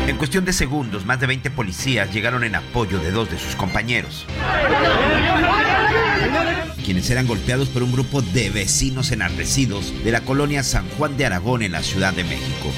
En 0.08 0.18
cuestión 0.18 0.46
de 0.46 0.54
segundos, 0.54 1.06
más 1.06 1.20
de 1.20 1.28
20 1.28 1.52
policías 1.52 2.14
llegaron 2.14 2.44
en 2.44 2.56
apoyo 2.56 3.00
de 3.00 3.12
dos 3.12 3.30
de 3.32 3.40
sus 3.40 3.56
compañeros, 3.56 4.26
quienes 6.92 7.10
eran 7.10 7.26
golpeados 7.26 7.70
por 7.70 7.84
un 7.84 7.94
grupo 7.94 8.22
de 8.22 8.50
vecinos 8.50 9.14
enardecidos 9.14 9.94
de 10.04 10.12
la 10.12 10.26
colonia 10.26 10.62
San 10.62 10.90
Juan 10.90 11.16
de 11.16 11.26
Aragón 11.26 11.62
en 11.62 11.72
la 11.72 11.84
Ciudad 11.84 12.12
de 12.12 12.26
México. 12.26 12.70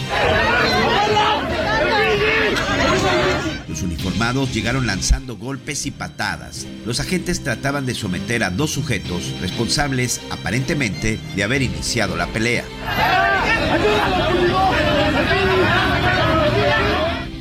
Los 3.67 3.81
uniformados 3.81 4.53
llegaron 4.53 4.85
lanzando 4.85 5.35
golpes 5.35 5.87
y 5.87 5.91
patadas. 5.91 6.67
Los 6.85 6.99
agentes 6.99 7.41
trataban 7.41 7.87
de 7.87 7.95
someter 7.95 8.43
a 8.43 8.51
dos 8.51 8.69
sujetos 8.69 9.33
responsables 9.41 10.21
aparentemente 10.29 11.17
de 11.35 11.43
haber 11.43 11.63
iniciado 11.63 12.15
la 12.15 12.27
pelea. 12.27 12.65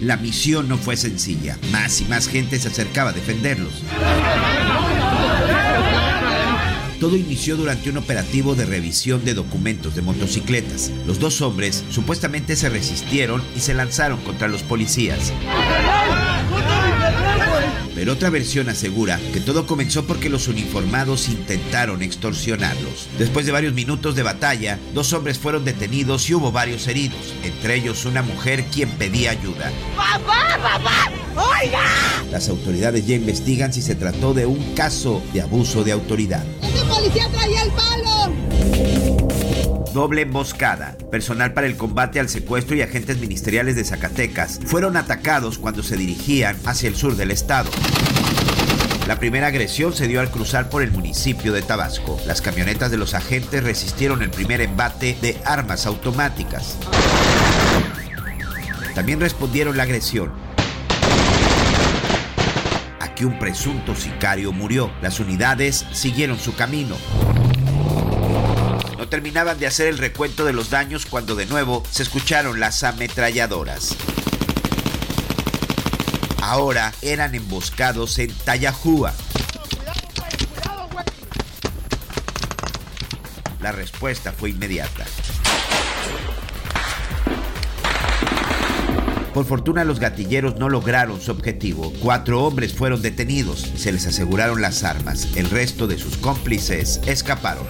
La 0.00 0.16
misión 0.16 0.70
no 0.70 0.78
fue 0.78 0.96
sencilla. 0.96 1.58
Más 1.70 2.00
y 2.00 2.06
más 2.06 2.28
gente 2.28 2.58
se 2.58 2.68
acercaba 2.68 3.10
a 3.10 3.12
defenderlos. 3.12 3.82
Todo 7.02 7.16
inició 7.16 7.56
durante 7.56 7.90
un 7.90 7.96
operativo 7.96 8.54
de 8.54 8.64
revisión 8.64 9.24
de 9.24 9.34
documentos 9.34 9.96
de 9.96 10.02
motocicletas. 10.02 10.92
Los 11.04 11.18
dos 11.18 11.40
hombres 11.40 11.82
supuestamente 11.90 12.54
se 12.54 12.68
resistieron 12.68 13.42
y 13.56 13.58
se 13.58 13.74
lanzaron 13.74 14.20
contra 14.20 14.46
los 14.46 14.62
policías. 14.62 15.32
Pero 17.96 18.12
otra 18.12 18.30
versión 18.30 18.68
asegura 18.68 19.18
que 19.32 19.40
todo 19.40 19.66
comenzó 19.66 20.06
porque 20.06 20.28
los 20.28 20.46
uniformados 20.46 21.28
intentaron 21.28 22.02
extorsionarlos. 22.02 23.08
Después 23.18 23.46
de 23.46 23.52
varios 23.52 23.74
minutos 23.74 24.14
de 24.14 24.22
batalla, 24.22 24.78
dos 24.94 25.12
hombres 25.12 25.40
fueron 25.40 25.64
detenidos 25.64 26.30
y 26.30 26.34
hubo 26.34 26.52
varios 26.52 26.86
heridos, 26.86 27.34
entre 27.42 27.74
ellos 27.74 28.04
una 28.04 28.22
mujer 28.22 28.66
quien 28.66 28.88
pedía 28.90 29.32
ayuda. 29.32 29.72
¡Papá, 29.96 30.56
papá! 30.62 31.10
¡Oiga! 31.34 31.82
Las 32.30 32.48
autoridades 32.48 33.06
ya 33.08 33.16
investigan 33.16 33.72
si 33.72 33.82
se 33.82 33.96
trató 33.96 34.34
de 34.34 34.46
un 34.46 34.74
caso 34.74 35.20
de 35.32 35.42
abuso 35.42 35.82
de 35.82 35.92
autoridad. 35.92 36.44
¡Ese 37.02 37.10
policía 37.10 37.28
traía 37.32 37.62
el 37.62 37.70
palo! 37.72 38.32
Doble 39.92 40.22
emboscada. 40.22 40.96
Personal 41.10 41.52
para 41.52 41.66
el 41.66 41.76
combate 41.76 42.20
al 42.20 42.28
secuestro 42.28 42.76
y 42.76 42.82
agentes 42.82 43.18
ministeriales 43.18 43.74
de 43.74 43.84
Zacatecas 43.84 44.60
fueron 44.64 44.96
atacados 44.96 45.58
cuando 45.58 45.82
se 45.82 45.96
dirigían 45.96 46.56
hacia 46.64 46.88
el 46.88 46.94
sur 46.94 47.16
del 47.16 47.32
estado. 47.32 47.70
La 49.08 49.18
primera 49.18 49.48
agresión 49.48 49.92
se 49.92 50.06
dio 50.06 50.20
al 50.20 50.30
cruzar 50.30 50.70
por 50.70 50.82
el 50.82 50.92
municipio 50.92 51.52
de 51.52 51.62
Tabasco. 51.62 52.20
Las 52.24 52.40
camionetas 52.40 52.92
de 52.92 52.98
los 52.98 53.14
agentes 53.14 53.64
resistieron 53.64 54.22
el 54.22 54.30
primer 54.30 54.60
embate 54.60 55.18
de 55.20 55.36
armas 55.44 55.86
automáticas. 55.86 56.78
También 58.94 59.18
respondieron 59.18 59.76
la 59.76 59.82
agresión. 59.82 60.30
Un 63.24 63.38
presunto 63.38 63.94
sicario 63.94 64.52
murió. 64.52 64.92
Las 65.00 65.20
unidades 65.20 65.86
siguieron 65.92 66.40
su 66.40 66.56
camino. 66.56 66.96
No 68.98 69.08
terminaban 69.08 69.60
de 69.60 69.68
hacer 69.68 69.86
el 69.86 69.98
recuento 69.98 70.44
de 70.44 70.52
los 70.52 70.70
daños 70.70 71.06
cuando 71.06 71.36
de 71.36 71.46
nuevo 71.46 71.84
se 71.88 72.02
escucharon 72.02 72.58
las 72.58 72.82
ametralladoras. 72.82 73.96
Ahora 76.42 76.92
eran 77.00 77.36
emboscados 77.36 78.18
en 78.18 78.32
Tayajúa. 78.32 79.12
La 83.60 83.70
respuesta 83.70 84.32
fue 84.32 84.50
inmediata. 84.50 85.04
Por 89.34 89.46
fortuna 89.46 89.84
los 89.84 89.98
gatilleros 89.98 90.56
no 90.56 90.68
lograron 90.68 91.20
su 91.20 91.30
objetivo. 91.30 91.92
Cuatro 92.00 92.44
hombres 92.44 92.74
fueron 92.74 93.00
detenidos 93.02 93.72
se 93.76 93.92
les 93.92 94.06
aseguraron 94.06 94.60
las 94.60 94.84
armas. 94.84 95.28
El 95.36 95.50
resto 95.50 95.86
de 95.86 95.98
sus 95.98 96.16
cómplices 96.16 97.00
escaparon. 97.06 97.66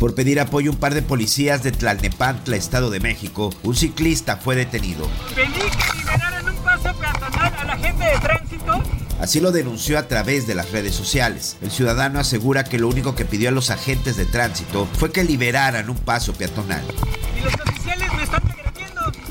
Por 0.00 0.14
pedir 0.14 0.40
apoyo 0.40 0.72
un 0.72 0.76
par 0.76 0.92
de 0.94 1.02
policías 1.02 1.62
de 1.62 1.72
Tlalnepantla, 1.72 2.56
Estado 2.56 2.90
de 2.90 3.00
México, 3.00 3.50
un 3.62 3.74
ciclista 3.74 4.36
fue 4.36 4.54
detenido. 4.54 5.08
Pedí 5.34 5.52
que 5.52 5.96
liberaran 5.98 6.48
un 6.48 6.56
paso 6.56 6.94
peatonal 6.94 7.54
a 7.54 7.64
la 7.64 7.76
gente 7.78 8.04
de 8.04 8.18
tránsito. 8.18 8.82
Así 9.20 9.40
lo 9.40 9.52
denunció 9.52 9.98
a 9.98 10.06
través 10.06 10.46
de 10.46 10.54
las 10.54 10.70
redes 10.72 10.94
sociales. 10.94 11.56
El 11.62 11.70
ciudadano 11.70 12.18
asegura 12.18 12.64
que 12.64 12.78
lo 12.78 12.88
único 12.88 13.14
que 13.14 13.24
pidió 13.24 13.48
a 13.48 13.52
los 13.52 13.70
agentes 13.70 14.16
de 14.16 14.26
tránsito 14.26 14.86
fue 14.98 15.10
que 15.10 15.24
liberaran 15.24 15.88
un 15.88 15.96
paso 15.96 16.34
peatonal. 16.34 16.84
Y 17.34 17.40
los 17.40 17.54
oficiales. 17.54 18.05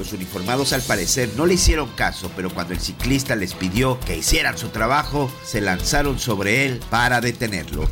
Los 0.05 0.13
uniformados 0.13 0.71
al 0.71 0.83
parecer 0.83 1.31
no 1.35 1.47
le 1.47 1.55
hicieron 1.55 1.89
caso, 1.95 2.31
pero 2.35 2.53
cuando 2.53 2.75
el 2.75 2.79
ciclista 2.79 3.35
les 3.35 3.55
pidió 3.55 3.99
que 4.01 4.15
hicieran 4.15 4.55
su 4.55 4.69
trabajo, 4.69 5.31
se 5.43 5.61
lanzaron 5.61 6.19
sobre 6.19 6.67
él 6.67 6.79
para 6.91 7.21
detenerlo. 7.21 7.89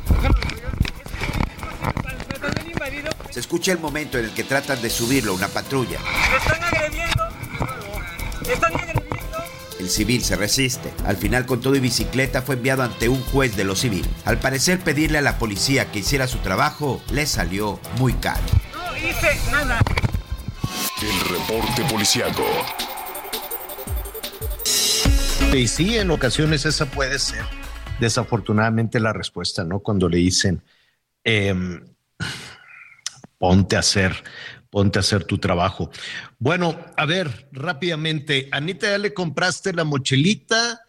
Se 3.32 3.40
escucha 3.40 3.72
el 3.72 3.80
momento 3.80 4.20
en 4.20 4.26
el 4.26 4.32
que 4.32 4.44
tratan 4.44 4.80
de 4.84 4.92
subirlo 4.92 5.32
a 5.32 5.36
una 5.36 5.48
patrulla. 5.48 5.98
El 9.80 9.90
civil 9.90 10.24
se 10.24 10.36
resiste. 10.36 10.94
Al 11.08 11.18
final, 11.18 11.48
con 11.48 11.62
todo 11.62 11.74
y 11.74 11.80
bicicleta, 11.80 12.44
fue 12.44 12.54
enviado 12.54 12.84
ante 12.84 13.10
un 13.10 13.24
juez 13.24 13.56
de 13.56 13.64
lo 13.64 13.76
civil. 13.76 14.08
Al 14.24 14.38
parecer, 14.38 14.80
pedirle 14.82 15.18
a 15.18 15.22
la 15.22 15.40
policía 15.40 15.92
que 15.92 16.00
hiciera 16.00 16.28
su 16.28 16.38
trabajo 16.38 17.02
le 17.10 17.26
salió 17.26 17.80
muy 17.98 18.14
caro. 18.14 18.44
No 18.72 18.96
hice 18.96 19.36
nada. 19.52 19.80
El 21.04 21.20
reporte 21.20 21.84
policiaco. 21.92 22.46
Y 25.54 25.68
sí, 25.68 25.98
en 25.98 26.12
ocasiones 26.12 26.66
esa 26.66 26.86
puede 26.86 27.20
ser 27.20 27.44
desafortunadamente 28.00 29.02
la 29.02 29.12
respuesta, 29.12 29.66
¿no? 29.66 29.82
Cuando 29.82 30.08
le 30.08 30.18
dicen, 30.20 30.64
em, 31.26 31.86
ponte 33.38 33.76
a 33.76 33.80
hacer, 33.80 34.24
ponte 34.70 34.98
a 35.00 35.02
hacer 35.02 35.26
tu 35.26 35.40
trabajo. 35.40 35.92
Bueno, 36.40 36.80
a 36.96 37.06
ver, 37.06 37.50
rápidamente, 37.52 38.48
Anita, 38.54 38.88
¿ya 38.88 38.98
le 38.98 39.14
compraste 39.14 39.74
la 39.74 39.84
mochilita? 39.84 40.84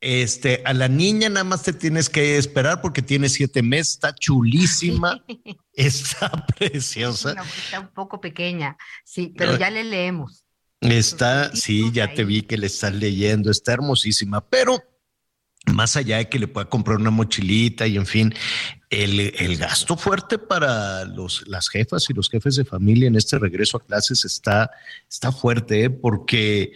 Este, 0.00 0.62
a 0.64 0.72
la 0.72 0.88
niña 0.88 1.28
nada 1.28 1.44
más 1.44 1.62
te 1.62 1.74
tienes 1.74 2.08
que 2.08 2.38
esperar 2.38 2.80
porque 2.80 3.02
tiene 3.02 3.28
siete 3.28 3.62
meses, 3.62 3.94
está 3.94 4.14
chulísima, 4.14 5.22
está 5.76 6.30
preciosa. 6.58 7.34
No, 7.34 7.42
está 7.44 7.80
un 7.80 7.88
poco 7.88 8.20
pequeña, 8.20 8.76
sí, 9.04 9.32
pero 9.36 9.56
ya 9.56 9.70
le 9.70 9.84
leemos. 9.84 10.44
Está, 10.80 11.54
sí, 11.54 11.90
ya 11.92 12.12
te 12.12 12.24
vi 12.24 12.42
que 12.42 12.58
le 12.58 12.66
estás 12.66 12.94
leyendo, 12.94 13.50
está 13.50 13.72
hermosísima, 13.72 14.46
pero 14.46 14.82
más 15.72 15.96
allá 15.96 16.18
de 16.18 16.28
que 16.28 16.38
le 16.38 16.48
pueda 16.48 16.68
comprar 16.68 16.98
una 16.98 17.10
mochilita 17.10 17.86
y 17.86 17.96
en 17.96 18.06
fin, 18.06 18.34
el, 18.90 19.18
el 19.20 19.56
gasto 19.56 19.96
fuerte 19.96 20.38
para 20.38 21.04
los, 21.04 21.46
las 21.48 21.68
jefas 21.68 22.08
y 22.08 22.14
los 22.14 22.30
jefes 22.30 22.56
de 22.56 22.64
familia 22.64 23.08
en 23.08 23.16
este 23.16 23.38
regreso 23.38 23.76
a 23.76 23.84
clases 23.84 24.24
está, 24.24 24.70
está 25.08 25.32
fuerte, 25.32 25.84
¿eh? 25.84 25.90
porque 25.90 26.72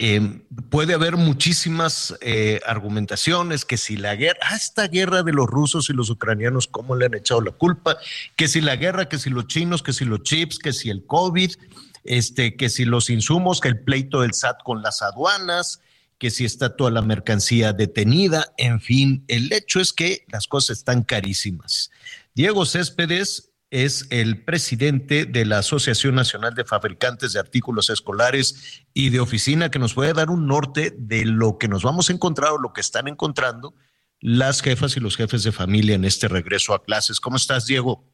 eh, 0.00 0.42
puede 0.70 0.94
haber 0.94 1.16
muchísimas 1.16 2.16
eh, 2.20 2.60
argumentaciones, 2.64 3.64
que 3.64 3.76
si 3.76 3.96
la 3.96 4.14
guerra, 4.14 4.38
ah, 4.42 4.54
esta 4.54 4.86
guerra 4.86 5.24
de 5.24 5.32
los 5.32 5.48
rusos 5.48 5.90
y 5.90 5.92
los 5.92 6.08
ucranianos, 6.08 6.68
¿cómo 6.68 6.94
le 6.94 7.06
han 7.06 7.14
echado 7.14 7.40
la 7.40 7.50
culpa? 7.50 7.98
Que 8.36 8.46
si 8.46 8.60
la 8.60 8.76
guerra, 8.76 9.08
que 9.08 9.18
si 9.18 9.28
los 9.28 9.48
chinos, 9.48 9.82
que 9.82 9.92
si 9.92 10.04
los 10.04 10.22
chips, 10.22 10.60
que 10.60 10.72
si 10.72 10.88
el 10.88 11.04
COVID, 11.04 11.50
este, 12.04 12.56
que 12.56 12.68
si 12.68 12.84
los 12.84 13.10
insumos, 13.10 13.60
que 13.60 13.68
el 13.68 13.80
pleito 13.80 14.20
del 14.20 14.34
SAT 14.34 14.62
con 14.62 14.82
las 14.82 15.02
aduanas, 15.02 15.80
que 16.18 16.30
si 16.30 16.44
está 16.44 16.76
toda 16.76 16.92
la 16.92 17.02
mercancía 17.02 17.72
detenida, 17.72 18.52
en 18.56 18.80
fin, 18.80 19.24
el 19.26 19.52
hecho 19.52 19.80
es 19.80 19.92
que 19.92 20.24
las 20.28 20.46
cosas 20.46 20.78
están 20.78 21.02
carísimas. 21.02 21.90
Diego 22.34 22.66
Céspedes 22.66 23.50
es 23.70 24.08
el 24.10 24.44
presidente 24.44 25.24
de 25.26 25.44
la 25.44 25.58
Asociación 25.58 26.14
Nacional 26.14 26.54
de 26.54 26.64
Fabricantes 26.64 27.32
de 27.32 27.40
Artículos 27.40 27.90
Escolares 27.90 28.86
y 28.94 29.10
de 29.10 29.20
Oficina, 29.20 29.70
que 29.70 29.78
nos 29.78 29.94
puede 29.94 30.12
dar 30.12 30.30
un 30.30 30.46
norte 30.46 30.92
de 30.96 31.24
lo 31.26 31.58
que 31.58 31.68
nos 31.68 31.82
vamos 31.82 32.08
a 32.08 32.12
encontrar 32.12 32.52
o 32.52 32.58
lo 32.58 32.72
que 32.72 32.80
están 32.80 33.08
encontrando 33.08 33.74
las 34.20 34.62
jefas 34.62 34.96
y 34.96 35.00
los 35.00 35.16
jefes 35.16 35.44
de 35.44 35.52
familia 35.52 35.94
en 35.94 36.04
este 36.04 36.28
regreso 36.28 36.74
a 36.74 36.82
clases. 36.82 37.20
¿Cómo 37.20 37.36
estás, 37.36 37.66
Diego? 37.66 38.04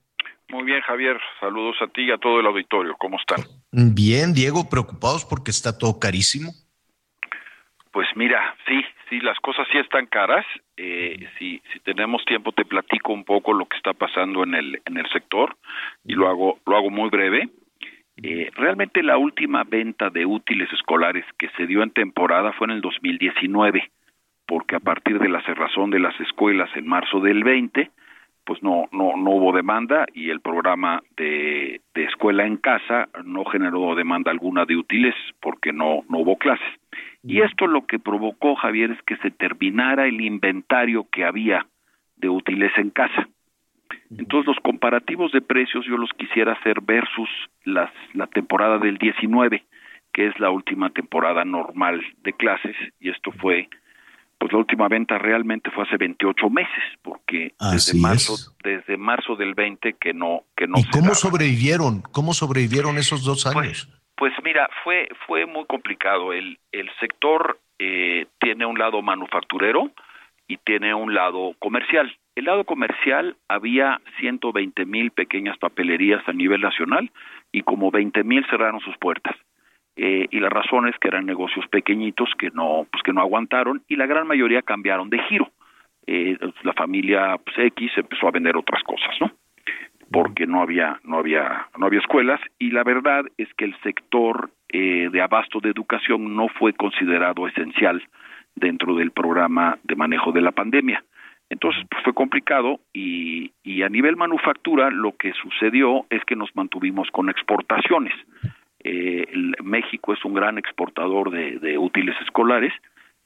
Muy 0.51 0.65
bien, 0.65 0.81
Javier. 0.83 1.19
Saludos 1.41 1.77
a 1.81 1.87
ti 1.89 2.03
y 2.03 2.11
a 2.11 2.19
todo 2.19 2.41
el 2.41 2.47
auditorio. 2.47 2.95
¿Cómo 2.99 3.19
están? 3.19 3.45
Bien, 3.71 4.35
Diego, 4.35 4.69
preocupados 4.69 5.25
porque 5.25 5.51
está 5.51 5.79
todo 5.79 5.99
carísimo. 5.99 6.53
Pues 7.91 8.09
mira, 8.17 8.57
sí, 8.67 8.83
sí, 9.15 9.21
las 9.25 9.39
cosas 9.41 9.67
sí 9.71 9.79
están 9.79 10.07
caras. 10.07 10.45
Eh, 10.77 11.29
si, 11.39 11.63
si 11.73 11.81
tenemos 11.81 12.25
tiempo 12.25 12.53
te 12.53 12.65
platico 12.65 13.13
un 13.13 13.25
poco 13.25 13.53
lo 13.53 13.67
que 13.67 13.77
está 13.77 13.93
pasando 13.93 14.43
en 14.43 14.55
el 14.55 14.81
en 14.85 14.97
el 14.97 15.09
sector 15.11 15.57
y 16.05 16.15
lo 16.15 16.29
hago 16.29 16.59
lo 16.67 16.77
hago 16.77 16.91
muy 16.91 17.11
breve. 17.11 17.49
Eh, 18.23 18.51
realmente 18.55 19.03
la 19.03 19.17
última 19.17 19.65
venta 19.65 20.09
de 20.11 20.25
útiles 20.25 20.73
escolares 20.73 21.25
que 21.37 21.49
se 21.57 21.67
dio 21.67 21.83
en 21.83 21.91
temporada 21.91 22.53
fue 22.53 22.67
en 22.69 22.73
el 22.73 22.81
2019, 22.81 23.91
porque 24.47 24.77
a 24.77 24.81
partir 24.81 25.19
de 25.19 25.29
la 25.29 25.43
cerrazón 25.43 25.91
de 25.91 25.99
las 25.99 26.19
escuelas 26.21 26.71
en 26.77 26.87
marzo 26.87 27.19
del 27.21 27.43
20, 27.43 27.91
pues 28.45 28.63
no 28.63 28.85
no 28.93 29.17
no 29.17 29.31
hubo 29.31 29.53
demanda 29.53 30.07
y 30.13 30.31
el 30.31 30.41
programa 30.41 31.03
de, 31.17 31.81
de 31.95 32.05
escuela 32.05 32.47
en 32.47 32.57
casa 32.57 33.09
no 33.25 33.45
generó 33.45 33.95
demanda 33.95 34.31
alguna 34.31 34.65
de 34.65 34.77
útiles 34.77 35.15
porque 35.41 35.73
no 35.73 36.03
no 36.09 36.19
hubo 36.19 36.37
clases. 36.37 36.69
Y 37.27 37.41
esto 37.41 37.67
lo 37.67 37.87
que 37.87 37.99
provocó, 37.99 38.55
Javier, 38.55 38.91
es 38.91 39.03
que 39.07 39.17
se 39.17 39.31
terminara 39.31 40.07
el 40.07 40.21
inventario 40.21 41.07
que 41.11 41.25
había 41.25 41.67
de 42.17 42.29
útiles 42.29 42.71
en 42.77 42.91
casa. 42.91 43.29
Entonces 44.11 44.47
los 44.47 44.59
comparativos 44.63 45.33
de 45.33 45.41
precios 45.41 45.85
yo 45.87 45.97
los 45.97 46.11
quisiera 46.19 46.53
hacer 46.53 46.81
versus 46.83 47.29
las, 47.65 47.91
la 48.13 48.27
temporada 48.27 48.79
del 48.79 48.99
19, 48.99 49.65
que 50.13 50.27
es 50.29 50.39
la 50.39 50.51
última 50.51 50.91
temporada 50.91 51.45
normal 51.45 52.03
de 52.23 52.33
clases, 52.35 52.77
y 53.01 53.09
esto 53.11 53.33
fue, 53.33 53.69
pues 54.39 54.53
la 54.53 54.59
última 54.59 54.89
venta 54.89 55.19
realmente 55.19 55.71
fue 55.71 55.85
hace 55.85 55.97
28 55.97 56.51
meses, 56.51 56.85
porque 57.03 57.55
Así 57.59 57.93
desde 57.93 58.01
marzo, 58.01 58.35
es. 58.35 58.55
desde 58.63 58.97
marzo 58.97 59.35
del 59.37 59.55
20 59.55 59.95
que 59.95 60.13
no, 60.13 60.43
que 60.57 60.67
no 60.69 60.79
¿Y 60.79 60.83
se 60.83 60.91
cómo 60.91 61.05
daba. 61.05 61.15
sobrevivieron? 61.15 62.03
¿Cómo 62.13 62.35
sobrevivieron 62.35 62.99
esos 62.99 63.25
dos 63.25 63.47
años? 63.47 63.89
Pues 63.89 64.04
mira, 64.43 64.69
fue 64.83 65.09
fue 65.27 65.47
muy 65.47 65.65
complicado. 65.67 66.33
El 66.33 66.59
el 66.73 66.91
sector 67.01 67.59
eh, 67.79 68.27
tiene 68.39 68.67
un 68.67 68.79
lado 68.79 69.03
manufacturero 69.03 69.91
y 70.47 70.59
tiene 70.59 70.95
un 70.95 71.15
lado 71.15 71.55
comercial. 71.59 72.17
El 72.37 72.45
lado 72.47 72.65
comercial 72.65 73.37
había 73.49 74.01
120 74.19 74.85
mil 74.87 75.11
pequeñas 75.11 75.57
papelerías 75.59 76.27
a 76.29 76.33
nivel 76.33 76.61
nacional 76.61 77.11
y 77.53 77.63
como 77.63 77.91
20 77.91 78.25
mil 78.25 78.45
cerraron 78.47 78.81
sus 78.81 78.97
puertas. 78.99 79.37
Eh, 79.97 80.27
y 80.31 80.41
la 80.41 80.49
razón 80.49 80.89
es 80.89 80.99
que 80.99 81.09
eran 81.09 81.25
negocios 81.25 81.67
pequeñitos 81.69 82.29
que 82.37 82.51
no 82.51 82.87
pues 82.91 83.03
que 83.05 83.13
no 83.13 83.21
aguantaron 83.21 83.83
y 83.89 83.97
la 83.97 84.07
gran 84.07 84.27
mayoría 84.27 84.63
cambiaron 84.63 85.09
de 85.11 85.23
giro. 85.25 85.51
Eh, 86.07 86.37
la 86.63 86.73
familia 86.75 87.39
pues, 87.39 87.57
X 87.59 87.93
empezó 87.97 88.29
a 88.29 88.33
vender 88.33 88.57
otras 88.57 88.83
cosas, 88.83 89.15
¿no? 89.21 89.31
Porque 90.15 90.47
no 90.47 90.63
había 90.63 91.01
no 91.03 91.19
había 91.19 91.67
no 91.77 91.87
había 91.87 91.99
escuelas 91.99 92.41
y 92.61 92.71
la 92.71 92.85
verdad 92.85 93.25
es 93.37 93.53
que 93.55 93.65
el 93.65 93.75
sector 93.81 94.49
eh, 94.69 95.09
de 95.11 95.21
abasto 95.21 95.59
de 95.59 95.71
educación 95.71 96.37
no 96.37 96.47
fue 96.49 96.73
considerado 96.73 97.49
esencial 97.49 98.01
dentro 98.55 98.95
del 98.95 99.11
programa 99.11 99.77
de 99.83 99.97
manejo 99.97 100.31
de 100.31 100.41
la 100.41 100.53
pandemia. 100.53 101.03
Entonces 101.51 101.85
pues, 101.91 102.05
fue 102.05 102.15
complicado 102.15 102.79
y, 102.93 103.51
y 103.65 103.83
a 103.83 103.89
nivel 103.89 104.15
manufactura 104.15 104.89
lo 104.89 105.17
que 105.17 105.33
sucedió 105.33 106.07
es 106.11 106.25
que 106.25 106.37
nos 106.37 106.55
mantuvimos 106.55 107.11
con 107.11 107.29
exportaciones. 107.29 108.15
Eh, 108.85 109.27
México 109.65 110.13
es 110.13 110.25
un 110.25 110.35
gran 110.35 110.59
exportador 110.59 111.33
de, 111.33 111.59
de 111.59 111.77
útiles 111.77 112.15
escolares 112.23 112.73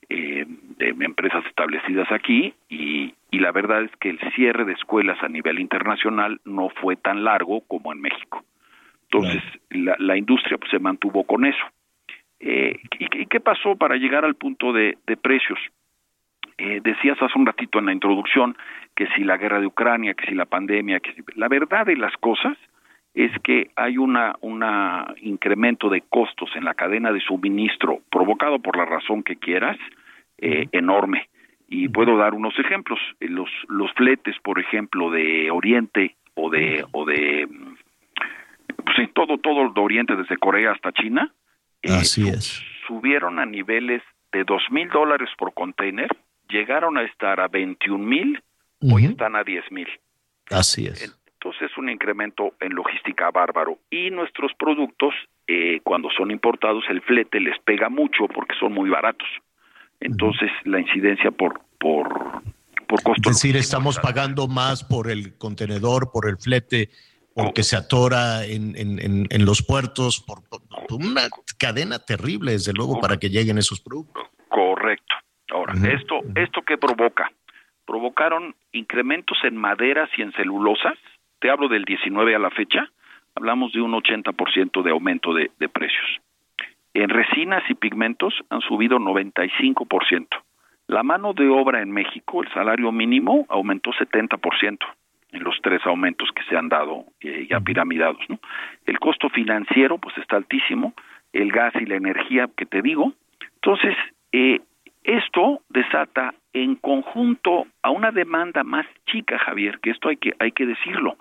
eh, 0.08 0.46
de 0.78 1.04
empresas 1.04 1.44
establecidas 1.46 2.10
aquí 2.10 2.54
y, 2.68 3.14
y 3.30 3.38
la 3.40 3.52
verdad 3.52 3.82
es 3.82 3.90
que 3.96 4.10
el 4.10 4.18
cierre 4.34 4.64
de 4.64 4.72
escuelas 4.72 5.22
a 5.22 5.28
nivel 5.28 5.58
internacional 5.58 6.40
no 6.44 6.70
fue 6.70 6.96
tan 6.96 7.24
largo 7.24 7.60
como 7.62 7.92
en 7.92 8.00
México. 8.00 8.44
Entonces, 9.10 9.42
la, 9.70 9.96
la 9.98 10.16
industria 10.16 10.58
pues, 10.58 10.70
se 10.70 10.78
mantuvo 10.78 11.24
con 11.24 11.44
eso. 11.44 11.64
Eh, 12.40 12.78
¿y, 12.98 13.22
y 13.22 13.26
qué 13.26 13.40
pasó 13.40 13.76
para 13.76 13.96
llegar 13.96 14.24
al 14.24 14.34
punto 14.34 14.72
de, 14.72 14.98
de 15.06 15.16
precios? 15.16 15.58
Eh, 16.58 16.80
decías 16.82 17.20
hace 17.22 17.38
un 17.38 17.46
ratito 17.46 17.78
en 17.78 17.86
la 17.86 17.92
introducción 17.92 18.56
que 18.94 19.06
si 19.14 19.24
la 19.24 19.36
guerra 19.36 19.60
de 19.60 19.66
Ucrania, 19.66 20.14
que 20.14 20.26
si 20.26 20.34
la 20.34 20.44
pandemia, 20.44 21.00
que 21.00 21.12
si... 21.12 21.22
La 21.36 21.48
verdad 21.48 21.86
de 21.86 21.96
las 21.96 22.16
cosas 22.16 22.58
es 23.18 23.32
que 23.42 23.72
hay 23.74 23.98
una 23.98 24.36
una 24.42 25.12
incremento 25.22 25.88
de 25.88 26.02
costos 26.02 26.50
en 26.54 26.64
la 26.64 26.74
cadena 26.74 27.10
de 27.10 27.20
suministro 27.20 28.00
provocado 28.12 28.60
por 28.60 28.76
la 28.76 28.84
razón 28.84 29.24
que 29.24 29.36
quieras 29.36 29.76
eh, 30.38 30.68
enorme. 30.70 31.28
Y 31.66 31.88
puedo 31.88 32.16
dar 32.16 32.32
unos 32.32 32.56
ejemplos. 32.60 33.00
Eh, 33.18 33.28
los 33.28 33.50
los 33.68 33.92
fletes 33.94 34.36
por 34.40 34.60
ejemplo 34.60 35.10
de 35.10 35.50
Oriente 35.50 36.14
o 36.34 36.48
de 36.48 36.84
o 36.92 37.04
de 37.04 37.46
mm, 37.46 37.74
pues 38.84 38.96
sí, 38.96 39.10
todo 39.12 39.38
todo 39.38 39.68
de 39.68 39.80
Oriente 39.80 40.14
desde 40.14 40.36
Corea 40.36 40.70
hasta 40.70 40.92
China 40.92 41.32
Así 41.82 42.28
es. 42.28 42.62
subieron 42.86 43.40
a 43.40 43.46
niveles 43.46 44.02
de 44.30 44.44
dos 44.44 44.62
mil 44.70 44.88
dólares 44.90 45.28
por 45.36 45.52
container 45.54 46.08
llegaron 46.48 46.96
a 46.96 47.02
estar 47.02 47.40
a 47.40 47.48
21 47.48 48.04
mil 48.04 48.40
hoy 48.80 49.06
están 49.06 49.34
a 49.34 49.42
10 49.42 49.72
mil. 49.72 49.88
Así 50.50 50.86
es. 50.86 51.18
Es 51.60 51.76
un 51.78 51.88
incremento 51.90 52.54
en 52.60 52.74
logística 52.74 53.30
bárbaro. 53.30 53.78
Y 53.90 54.10
nuestros 54.10 54.52
productos, 54.58 55.14
eh, 55.46 55.80
cuando 55.82 56.08
son 56.10 56.30
importados, 56.30 56.84
el 56.88 57.02
flete 57.02 57.40
les 57.40 57.58
pega 57.60 57.88
mucho 57.88 58.26
porque 58.28 58.54
son 58.58 58.72
muy 58.72 58.90
baratos. 58.90 59.28
Entonces 60.00 60.50
la 60.64 60.80
incidencia 60.80 61.30
por, 61.30 61.60
por, 61.78 62.08
por 62.86 63.02
costo. 63.02 63.30
Es 63.30 63.36
decir, 63.36 63.56
estamos 63.56 63.98
pagando 63.98 64.46
más 64.46 64.84
por 64.84 65.10
el 65.10 65.36
contenedor, 65.38 66.10
por 66.12 66.28
el 66.28 66.36
flete, 66.38 66.90
porque 67.34 67.62
se 67.62 67.76
atora 67.76 68.44
en, 68.44 68.74
en- 68.76 69.26
en- 69.30 69.44
los 69.44 69.62
puertos, 69.62 70.20
por, 70.26 70.48
por- 70.48 70.60
por 70.88 70.98
una 71.00 71.22
cadena 71.58 71.98
terrible, 71.98 72.52
desde 72.52 72.72
luego, 72.72 73.00
para 73.00 73.16
que 73.16 73.28
lleguen 73.28 73.58
esos 73.58 73.80
productos. 73.80 74.24
Correcto. 74.48 75.14
Ahora, 75.50 75.72
esto, 75.92 76.20
esto 76.34 76.62
qué 76.66 76.76
provoca? 76.76 77.30
Provocaron 77.86 78.54
incrementos 78.72 79.38
en 79.44 79.56
maderas 79.56 80.10
y 80.16 80.22
en 80.22 80.32
celulosas. 80.32 80.94
Te 81.40 81.50
hablo 81.50 81.68
del 81.68 81.84
19 81.84 82.34
a 82.34 82.38
la 82.38 82.50
fecha. 82.50 82.88
Hablamos 83.34 83.72
de 83.72 83.80
un 83.80 83.92
80% 83.92 84.82
de 84.82 84.90
aumento 84.90 85.32
de, 85.32 85.50
de 85.58 85.68
precios. 85.68 86.20
En 86.94 87.08
resinas 87.08 87.62
y 87.68 87.74
pigmentos 87.74 88.34
han 88.50 88.60
subido 88.62 88.98
95%. 88.98 90.26
La 90.88 91.02
mano 91.02 91.34
de 91.34 91.48
obra 91.48 91.82
en 91.82 91.90
México, 91.90 92.42
el 92.42 92.52
salario 92.52 92.90
mínimo, 92.90 93.46
aumentó 93.50 93.92
70% 93.92 94.78
en 95.32 95.44
los 95.44 95.56
tres 95.62 95.84
aumentos 95.84 96.30
que 96.34 96.42
se 96.44 96.56
han 96.56 96.68
dado 96.68 97.04
eh, 97.20 97.46
ya 97.48 97.60
piramidados. 97.60 98.18
¿no? 98.28 98.38
El 98.86 98.98
costo 98.98 99.28
financiero, 99.28 99.98
pues 99.98 100.16
está 100.18 100.36
altísimo, 100.36 100.94
el 101.32 101.52
gas 101.52 101.74
y 101.76 101.84
la 101.84 101.96
energía 101.96 102.48
que 102.56 102.66
te 102.66 102.82
digo. 102.82 103.12
Entonces, 103.56 103.96
eh, 104.32 104.60
esto 105.04 105.60
desata 105.68 106.34
en 106.62 106.76
conjunto 106.76 107.66
a 107.82 107.90
una 107.90 108.10
demanda 108.10 108.64
más 108.64 108.86
chica, 109.06 109.38
Javier, 109.38 109.78
que 109.80 109.90
esto 109.90 110.08
hay 110.08 110.16
que, 110.16 110.34
hay 110.38 110.52
que 110.52 110.66
decirlo. 110.66 111.12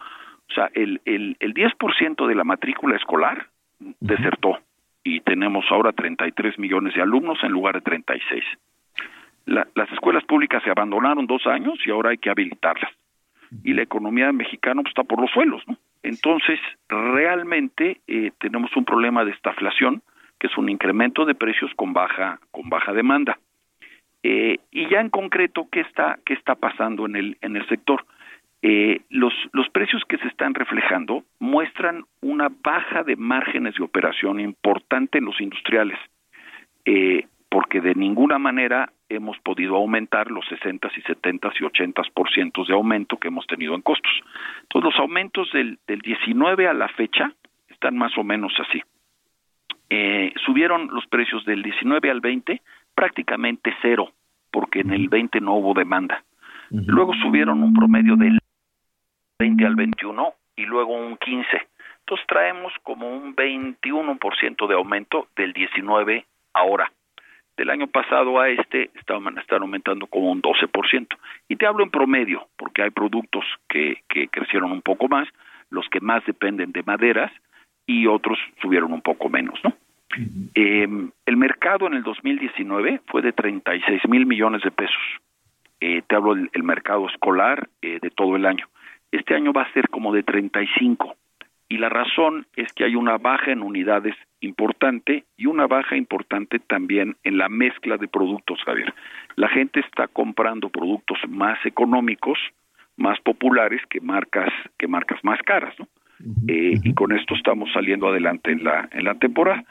O 0.49 0.53
sea, 0.53 0.69
el, 0.73 1.01
el, 1.05 1.35
el 1.39 1.53
10% 1.53 2.27
de 2.27 2.35
la 2.35 2.43
matrícula 2.43 2.95
escolar 2.95 3.47
desertó 3.99 4.59
y 5.03 5.19
tenemos 5.21 5.65
ahora 5.69 5.91
33 5.91 6.57
millones 6.59 6.93
de 6.95 7.01
alumnos 7.01 7.37
en 7.43 7.51
lugar 7.51 7.75
de 7.75 7.81
36. 7.81 8.43
La- 9.45 9.67
las 9.75 9.91
escuelas 9.91 10.23
públicas 10.25 10.61
se 10.63 10.69
abandonaron 10.71 11.27
dos 11.27 11.45
años 11.47 11.77
y 11.85 11.91
ahora 11.91 12.09
hay 12.11 12.17
que 12.17 12.29
habilitarlas. 12.29 12.91
Y 13.63 13.73
la 13.73 13.81
economía 13.83 14.31
mexicana 14.33 14.81
pues, 14.81 14.91
está 14.91 15.03
por 15.03 15.21
los 15.21 15.31
suelos, 15.31 15.63
¿no? 15.67 15.77
Entonces, 16.03 16.59
realmente 16.89 18.01
eh, 18.07 18.31
tenemos 18.39 18.75
un 18.75 18.83
problema 18.85 19.23
de 19.25 19.31
estaflación, 19.31 20.01
que 20.39 20.47
es 20.47 20.57
un 20.57 20.69
incremento 20.69 21.25
de 21.25 21.33
precios 21.35 21.71
con 21.75 21.93
baja, 21.93 22.39
con 22.51 22.69
baja 22.69 22.91
demanda. 22.93 23.37
Eh, 24.29 24.59
y 24.71 24.89
ya 24.89 24.99
en 24.99 25.09
concreto, 25.09 25.69
¿qué 25.71 25.79
está, 25.79 26.19
qué 26.25 26.33
está 26.33 26.55
pasando 26.55 27.05
en 27.05 27.15
el, 27.15 27.37
en 27.39 27.55
el 27.55 27.65
sector? 27.69 28.05
Eh, 28.61 28.99
los, 29.09 29.33
los 29.53 29.69
precios 29.69 30.03
que 30.03 30.17
se 30.17 30.27
están 30.27 30.53
reflejando 30.53 31.23
muestran 31.39 32.03
una 32.19 32.49
baja 32.61 33.03
de 33.03 33.15
márgenes 33.15 33.75
de 33.75 33.85
operación 33.85 34.41
importante 34.41 35.19
en 35.19 35.23
los 35.23 35.39
industriales, 35.39 35.97
eh, 36.83 37.25
porque 37.47 37.79
de 37.79 37.95
ninguna 37.95 38.37
manera 38.37 38.91
hemos 39.07 39.39
podido 39.39 39.77
aumentar 39.77 40.29
los 40.29 40.45
60 40.47 40.89
y 40.97 41.01
70 41.03 41.49
y 41.61 41.63
80 41.63 42.01
por 42.13 42.29
ciento 42.29 42.65
de 42.65 42.73
aumento 42.73 43.15
que 43.15 43.29
hemos 43.29 43.47
tenido 43.47 43.75
en 43.75 43.81
costos. 43.81 44.11
Entonces, 44.63 44.91
los 44.91 44.99
aumentos 44.99 45.49
del, 45.53 45.79
del 45.87 46.01
19 46.01 46.67
a 46.67 46.73
la 46.73 46.89
fecha 46.89 47.31
están 47.69 47.97
más 47.97 48.11
o 48.17 48.25
menos 48.25 48.53
así. 48.59 48.83
Subieron 50.45 50.89
los 50.91 51.07
precios 51.07 51.45
del 51.45 51.63
19 51.63 52.11
al 52.11 52.19
20 52.19 52.61
prácticamente 52.97 53.71
cero, 53.79 54.11
porque 54.49 54.79
en 54.79 54.91
el 54.91 55.07
20 55.07 55.39
no 55.39 55.53
hubo 55.53 55.75
demanda. 55.75 56.23
Luego 56.71 57.13
subieron 57.21 57.61
un 57.61 57.71
promedio 57.75 58.15
del 58.15 58.39
20 59.39 59.65
al 59.67 59.75
21 59.75 60.33
y 60.55 60.65
luego 60.65 60.95
un 60.97 61.15
15. 61.15 61.47
Entonces 61.99 62.25
traemos 62.27 62.73
como 62.81 63.07
un 63.07 63.35
21% 63.35 64.67
de 64.67 64.73
aumento 64.73 65.27
del 65.35 65.53
19 65.53 66.25
ahora. 66.53 66.91
Del 67.55 67.69
año 67.69 67.85
pasado 67.85 68.39
a 68.39 68.49
este 68.49 68.89
estaban, 68.95 69.37
están 69.37 69.61
aumentando 69.61 70.07
como 70.07 70.31
un 70.31 70.41
12%. 70.41 71.07
Y 71.49 71.55
te 71.55 71.67
hablo 71.67 71.83
en 71.83 71.91
promedio, 71.91 72.47
porque 72.57 72.81
hay 72.81 72.89
productos 72.89 73.45
que, 73.69 74.01
que 74.09 74.27
crecieron 74.27 74.71
un 74.71 74.81
poco 74.81 75.07
más, 75.07 75.27
los 75.69 75.87
que 75.89 75.99
más 75.99 76.25
dependen 76.25 76.71
de 76.71 76.81
maderas 76.81 77.31
y 77.85 78.07
otros 78.07 78.39
subieron 78.59 78.91
un 78.91 79.01
poco 79.01 79.29
menos, 79.29 79.59
¿no? 79.63 79.73
Eh, 80.55 80.87
el 81.25 81.37
mercado 81.37 81.87
en 81.87 81.93
el 81.93 82.03
2019 82.03 83.01
fue 83.07 83.21
de 83.21 83.33
36 83.33 84.01
mil 84.07 84.25
millones 84.25 84.61
de 84.63 84.71
pesos. 84.71 85.01
Eh, 85.79 86.01
te 86.07 86.15
hablo 86.15 86.33
del 86.35 86.49
el 86.53 86.63
mercado 86.63 87.07
escolar 87.07 87.69
eh, 87.81 87.99
de 88.01 88.09
todo 88.09 88.35
el 88.35 88.45
año. 88.45 88.67
Este 89.11 89.35
año 89.35 89.53
va 89.53 89.63
a 89.63 89.73
ser 89.73 89.89
como 89.89 90.13
de 90.13 90.23
35 90.23 91.15
y 91.69 91.77
la 91.77 91.89
razón 91.89 92.47
es 92.55 92.71
que 92.73 92.85
hay 92.85 92.95
una 92.95 93.17
baja 93.17 93.51
en 93.51 93.61
unidades 93.61 94.15
importante 94.39 95.25
y 95.35 95.47
una 95.47 95.67
baja 95.67 95.97
importante 95.97 96.59
también 96.59 97.17
en 97.23 97.37
la 97.37 97.49
mezcla 97.49 97.97
de 97.97 98.07
productos, 98.07 98.61
Javier. 98.63 98.93
La 99.35 99.49
gente 99.49 99.81
está 99.81 100.07
comprando 100.07 100.69
productos 100.69 101.17
más 101.27 101.57
económicos, 101.65 102.39
más 102.95 103.19
populares 103.19 103.81
que 103.89 103.99
marcas 103.99 104.51
que 104.77 104.87
marcas 104.87 105.23
más 105.23 105.39
caras, 105.43 105.75
¿no? 105.77 105.87
Eh, 106.47 106.79
y 106.83 106.93
con 106.95 107.11
esto 107.11 107.35
estamos 107.35 107.71
saliendo 107.71 108.07
adelante 108.07 108.51
en 108.51 108.63
la 108.63 108.89
en 108.91 109.03
la 109.03 109.15
temporada. 109.15 109.63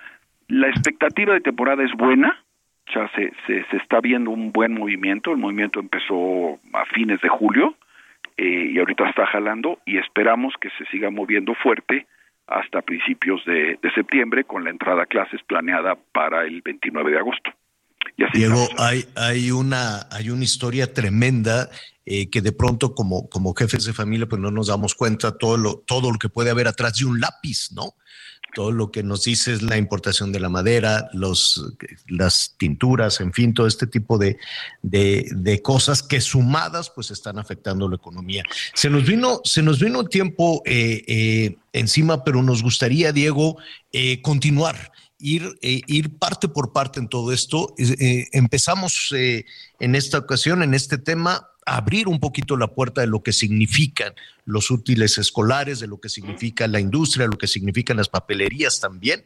La 0.48 0.68
expectativa 0.68 1.34
de 1.34 1.40
temporada 1.40 1.84
es 1.84 1.92
buena, 1.92 2.42
o 2.88 2.92
sea, 2.92 3.10
se, 3.14 3.32
se, 3.46 3.64
se 3.70 3.76
está 3.78 4.00
viendo 4.00 4.30
un 4.30 4.52
buen 4.52 4.72
movimiento. 4.72 5.32
El 5.32 5.38
movimiento 5.38 5.80
empezó 5.80 6.58
a 6.72 6.84
fines 6.94 7.20
de 7.20 7.28
julio 7.28 7.76
eh, 8.36 8.70
y 8.72 8.78
ahorita 8.78 9.08
está 9.08 9.26
jalando 9.26 9.80
y 9.84 9.98
esperamos 9.98 10.54
que 10.60 10.68
se 10.78 10.84
siga 10.90 11.10
moviendo 11.10 11.54
fuerte 11.54 12.06
hasta 12.46 12.82
principios 12.82 13.44
de, 13.44 13.78
de 13.82 13.90
septiembre 13.94 14.44
con 14.44 14.62
la 14.62 14.70
entrada 14.70 15.02
a 15.02 15.06
clases 15.06 15.40
planeada 15.48 15.96
para 16.12 16.44
el 16.44 16.62
29 16.62 17.10
de 17.10 17.18
agosto. 17.18 17.50
Y 18.16 18.22
así 18.22 18.38
Diego, 18.38 18.54
estamos. 18.54 18.80
hay, 18.80 19.04
hay, 19.16 19.50
una, 19.50 20.06
hay 20.12 20.30
una 20.30 20.44
historia 20.44 20.92
tremenda 20.92 21.68
eh, 22.04 22.30
que 22.30 22.40
de 22.40 22.52
pronto 22.52 22.94
como, 22.94 23.28
como 23.28 23.52
jefes 23.52 23.84
de 23.84 23.92
familia 23.92 24.26
pues 24.26 24.40
no 24.40 24.52
nos 24.52 24.68
damos 24.68 24.94
cuenta 24.94 25.36
todo 25.36 25.56
lo, 25.56 25.82
todo 25.86 26.12
lo 26.12 26.18
que 26.18 26.28
puede 26.28 26.50
haber 26.50 26.68
atrás 26.68 26.98
de 26.98 27.04
un 27.04 27.20
lápiz, 27.20 27.72
¿no? 27.74 27.94
Todo 28.56 28.72
lo 28.72 28.90
que 28.90 29.02
nos 29.02 29.24
dice 29.24 29.52
es 29.52 29.60
la 29.60 29.76
importación 29.76 30.32
de 30.32 30.40
la 30.40 30.48
madera, 30.48 31.10
los, 31.12 31.74
las 32.08 32.54
tinturas, 32.56 33.20
en 33.20 33.34
fin, 33.34 33.52
todo 33.52 33.66
este 33.66 33.86
tipo 33.86 34.16
de, 34.16 34.38
de, 34.80 35.28
de 35.30 35.60
cosas 35.60 36.02
que 36.02 36.22
sumadas 36.22 36.88
pues 36.88 37.10
están 37.10 37.38
afectando 37.38 37.86
la 37.86 37.96
economía. 37.96 38.44
Se 38.72 38.88
nos 38.88 39.04
vino, 39.04 39.42
se 39.44 39.60
nos 39.60 39.78
vino 39.78 40.00
un 40.00 40.08
tiempo 40.08 40.62
eh, 40.64 41.04
eh, 41.06 41.58
encima, 41.74 42.24
pero 42.24 42.42
nos 42.42 42.62
gustaría, 42.62 43.12
Diego, 43.12 43.58
eh, 43.92 44.22
continuar 44.22 44.90
ir, 45.18 45.42
eh, 45.62 45.80
ir 45.86 46.18
parte 46.18 46.48
por 46.48 46.72
parte 46.72 47.00
en 47.00 47.08
todo 47.08 47.32
esto. 47.32 47.74
Eh, 47.78 48.26
empezamos 48.32 49.12
eh, 49.16 49.44
en 49.80 49.94
esta 49.94 50.18
ocasión, 50.18 50.62
en 50.62 50.74
este 50.74 50.98
tema, 50.98 51.48
a 51.66 51.78
abrir 51.78 52.08
un 52.08 52.20
poquito 52.20 52.56
la 52.56 52.68
puerta 52.68 53.00
de 53.00 53.08
lo 53.08 53.22
que 53.22 53.32
significan 53.32 54.14
los 54.44 54.70
útiles 54.70 55.18
escolares, 55.18 55.80
de 55.80 55.88
lo 55.88 55.98
que 55.98 56.08
significa 56.08 56.68
la 56.68 56.78
industria, 56.78 57.26
lo 57.26 57.38
que 57.38 57.48
significan 57.48 57.96
las 57.96 58.08
papelerías 58.08 58.80
también. 58.80 59.24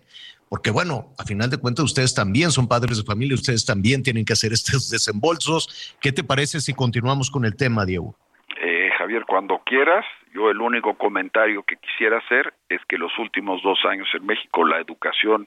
Porque 0.49 0.71
bueno, 0.71 1.15
a 1.19 1.25
final 1.25 1.49
de 1.49 1.59
cuentas 1.59 1.85
ustedes 1.85 2.15
también 2.15 2.51
son 2.51 2.67
padres 2.67 2.99
de 2.99 3.05
familia, 3.05 3.35
ustedes 3.35 3.65
también 3.65 4.03
tienen 4.03 4.25
que 4.25 4.33
hacer 4.33 4.53
estos 4.53 4.91
desembolsos. 4.91 5.97
¿Qué 6.01 6.13
te 6.13 6.25
parece 6.25 6.61
si 6.61 6.75
continuamos 6.75 7.31
con 7.31 7.45
el 7.45 7.55
tema, 7.57 7.85
Diego? 7.85 8.17
Eh, 8.61 8.91
Javier, 8.99 9.25
cuando 9.27 9.61
quieras, 9.65 10.05
yo 10.35 10.51
el 10.51 10.61
único 10.61 10.97
comentario 10.97 11.63
que 11.63 11.77
quisiera 11.77 12.19
hacer 12.19 12.53
es 12.69 12.81
que 12.89 12.99
los 12.99 13.17
últimos 13.19 13.63
dos 13.63 13.79
años 13.85 14.09
en 14.15 14.27
México 14.27 14.65
la 14.65 14.81
educación 14.81 15.47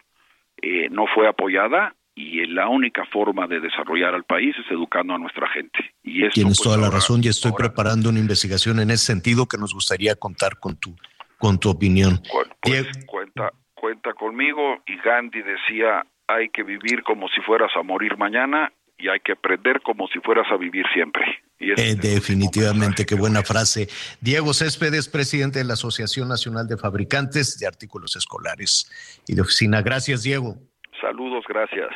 eh, 0.64 0.88
no 0.90 1.08
fue 1.14 1.28
apoyada 1.28 1.94
y 2.16 2.46
la 2.46 2.70
única 2.70 3.06
forma 3.12 3.48
de 3.48 3.60
desarrollar 3.60 4.16
al 4.16 4.24
país 4.24 4.56
es 4.58 4.72
educando 4.72 5.14
a 5.14 5.18
nuestra 5.18 5.50
gente. 5.50 5.78
Y 6.04 6.30
Tienes 6.30 6.58
pues, 6.58 6.62
toda 6.62 6.78
la 6.78 6.90
razón 6.90 7.20
y 7.22 7.28
estoy 7.28 7.52
preparando 7.52 8.10
una 8.10 8.20
investigación 8.20 8.80
en 8.80 8.90
ese 8.90 9.06
sentido 9.06 9.46
que 9.46 9.58
nos 9.58 9.74
gustaría 9.74 10.16
contar 10.16 10.58
con 10.60 10.78
tu, 10.78 10.96
con 11.38 11.60
tu 11.60 11.70
opinión. 11.70 12.22
pues, 12.62 12.88
cuenta, 13.06 13.52
cuenta 13.74 14.14
conmigo 14.14 14.82
y 14.86 14.96
Gandhi 15.04 15.42
decía 15.42 16.06
hay 16.28 16.48
que 16.50 16.64
vivir 16.64 17.04
como 17.04 17.28
si 17.28 17.42
fueras 17.42 17.72
a 17.76 17.84
morir 17.84 18.18
mañana 18.18 18.72
y 18.98 19.08
hay 19.10 19.20
que 19.20 19.34
aprender 19.34 19.82
como 19.82 20.08
si 20.08 20.20
fueras 20.20 20.46
a 20.52 20.58
vivir 20.58 20.86
siempre. 20.94 21.24
Y 21.60 21.72
Eh, 21.72 21.96
definitivamente, 21.96 23.06
qué 23.06 23.16
buena 23.16 23.44
frase. 23.44 23.88
Diego 24.22 24.54
Céspedes, 24.54 25.08
presidente 25.10 25.60
de 25.60 25.66
la 25.66 25.74
Asociación 25.74 26.28
Nacional 26.28 26.68
de 26.68 26.78
Fabricantes 26.78 27.58
de 27.60 27.68
Artículos 27.68 28.16
Escolares 28.16 28.90
y 29.28 29.36
de 29.36 29.42
Oficina. 29.42 29.82
Gracias, 29.82 30.24
Diego. 30.24 30.58
saludos, 31.02 31.44
gracias. 31.50 31.90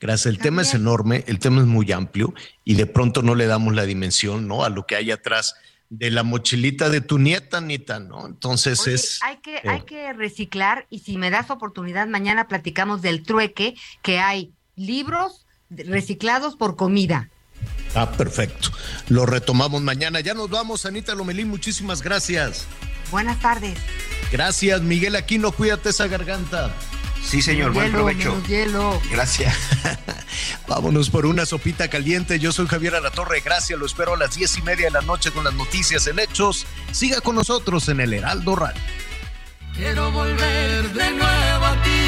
Gracias. 0.00 0.26
El 0.26 0.38
tema 0.38 0.62
es 0.62 0.74
enorme, 0.74 1.24
el 1.26 1.38
tema 1.38 1.60
es 1.60 1.66
muy 1.66 1.90
amplio 1.92 2.34
y 2.64 2.74
de 2.74 2.86
pronto 2.86 3.22
no 3.22 3.34
le 3.34 3.46
damos 3.46 3.74
la 3.74 3.84
dimensión, 3.84 4.46
¿no? 4.46 4.64
A 4.64 4.68
lo 4.70 4.86
que 4.86 4.96
hay 4.96 5.10
atrás 5.10 5.54
de 5.90 6.10
la 6.10 6.22
mochilita 6.22 6.90
de 6.90 7.00
tu 7.00 7.18
nieta, 7.18 7.58
Anita, 7.58 7.98
¿no? 7.98 8.26
Entonces 8.26 8.80
Oye, 8.86 8.94
es. 8.94 9.20
hay 9.22 9.38
que, 9.38 9.56
eh, 9.56 9.62
hay 9.64 9.80
que 9.82 10.12
reciclar 10.12 10.86
y 10.90 10.98
si 11.00 11.16
me 11.16 11.30
das 11.30 11.50
oportunidad, 11.50 12.06
mañana 12.06 12.48
platicamos 12.48 13.00
del 13.02 13.22
trueque 13.22 13.74
que 14.02 14.18
hay 14.18 14.52
libros 14.76 15.46
reciclados 15.70 16.56
por 16.56 16.76
comida. 16.76 17.28
Ah, 17.94 18.10
perfecto. 18.12 18.70
Lo 19.08 19.26
retomamos 19.26 19.82
mañana. 19.82 20.20
Ya 20.20 20.34
nos 20.34 20.50
vamos, 20.50 20.86
Anita 20.86 21.14
Lomelín. 21.14 21.48
Muchísimas 21.48 22.02
gracias. 22.02 22.66
Buenas 23.10 23.40
tardes. 23.40 23.78
Gracias, 24.30 24.82
Miguel 24.82 25.16
Aquino. 25.16 25.52
Cuídate 25.52 25.88
esa 25.90 26.06
garganta. 26.06 26.70
Sí, 27.24 27.42
señor. 27.42 27.72
Buen 27.72 27.86
Hielo, 27.86 27.98
provecho. 27.98 28.32
menos 28.34 28.48
hielo. 28.48 29.00
Gracias. 29.10 29.56
Vámonos 30.68 31.10
por 31.10 31.26
una 31.26 31.46
sopita 31.46 31.88
caliente. 31.88 32.38
Yo 32.38 32.52
soy 32.52 32.66
Javier 32.68 32.94
Alatorre. 32.94 33.40
Gracias. 33.40 33.78
Lo 33.78 33.86
espero 33.86 34.14
a 34.14 34.16
las 34.18 34.36
diez 34.36 34.56
y 34.58 34.62
media 34.62 34.86
de 34.86 34.92
la 34.92 35.00
noche 35.00 35.30
con 35.32 35.44
las 35.44 35.54
noticias 35.54 36.06
en 36.06 36.18
Hechos. 36.20 36.66
Siga 36.92 37.20
con 37.20 37.34
nosotros 37.34 37.88
en 37.88 38.00
el 38.00 38.12
Heraldo 38.12 38.54
Radio. 38.54 38.80
Quiero 39.74 40.10
volver 40.12 40.92
de 40.92 41.10
nuevo 41.12 41.64
a 41.66 41.82
ti. 41.82 42.07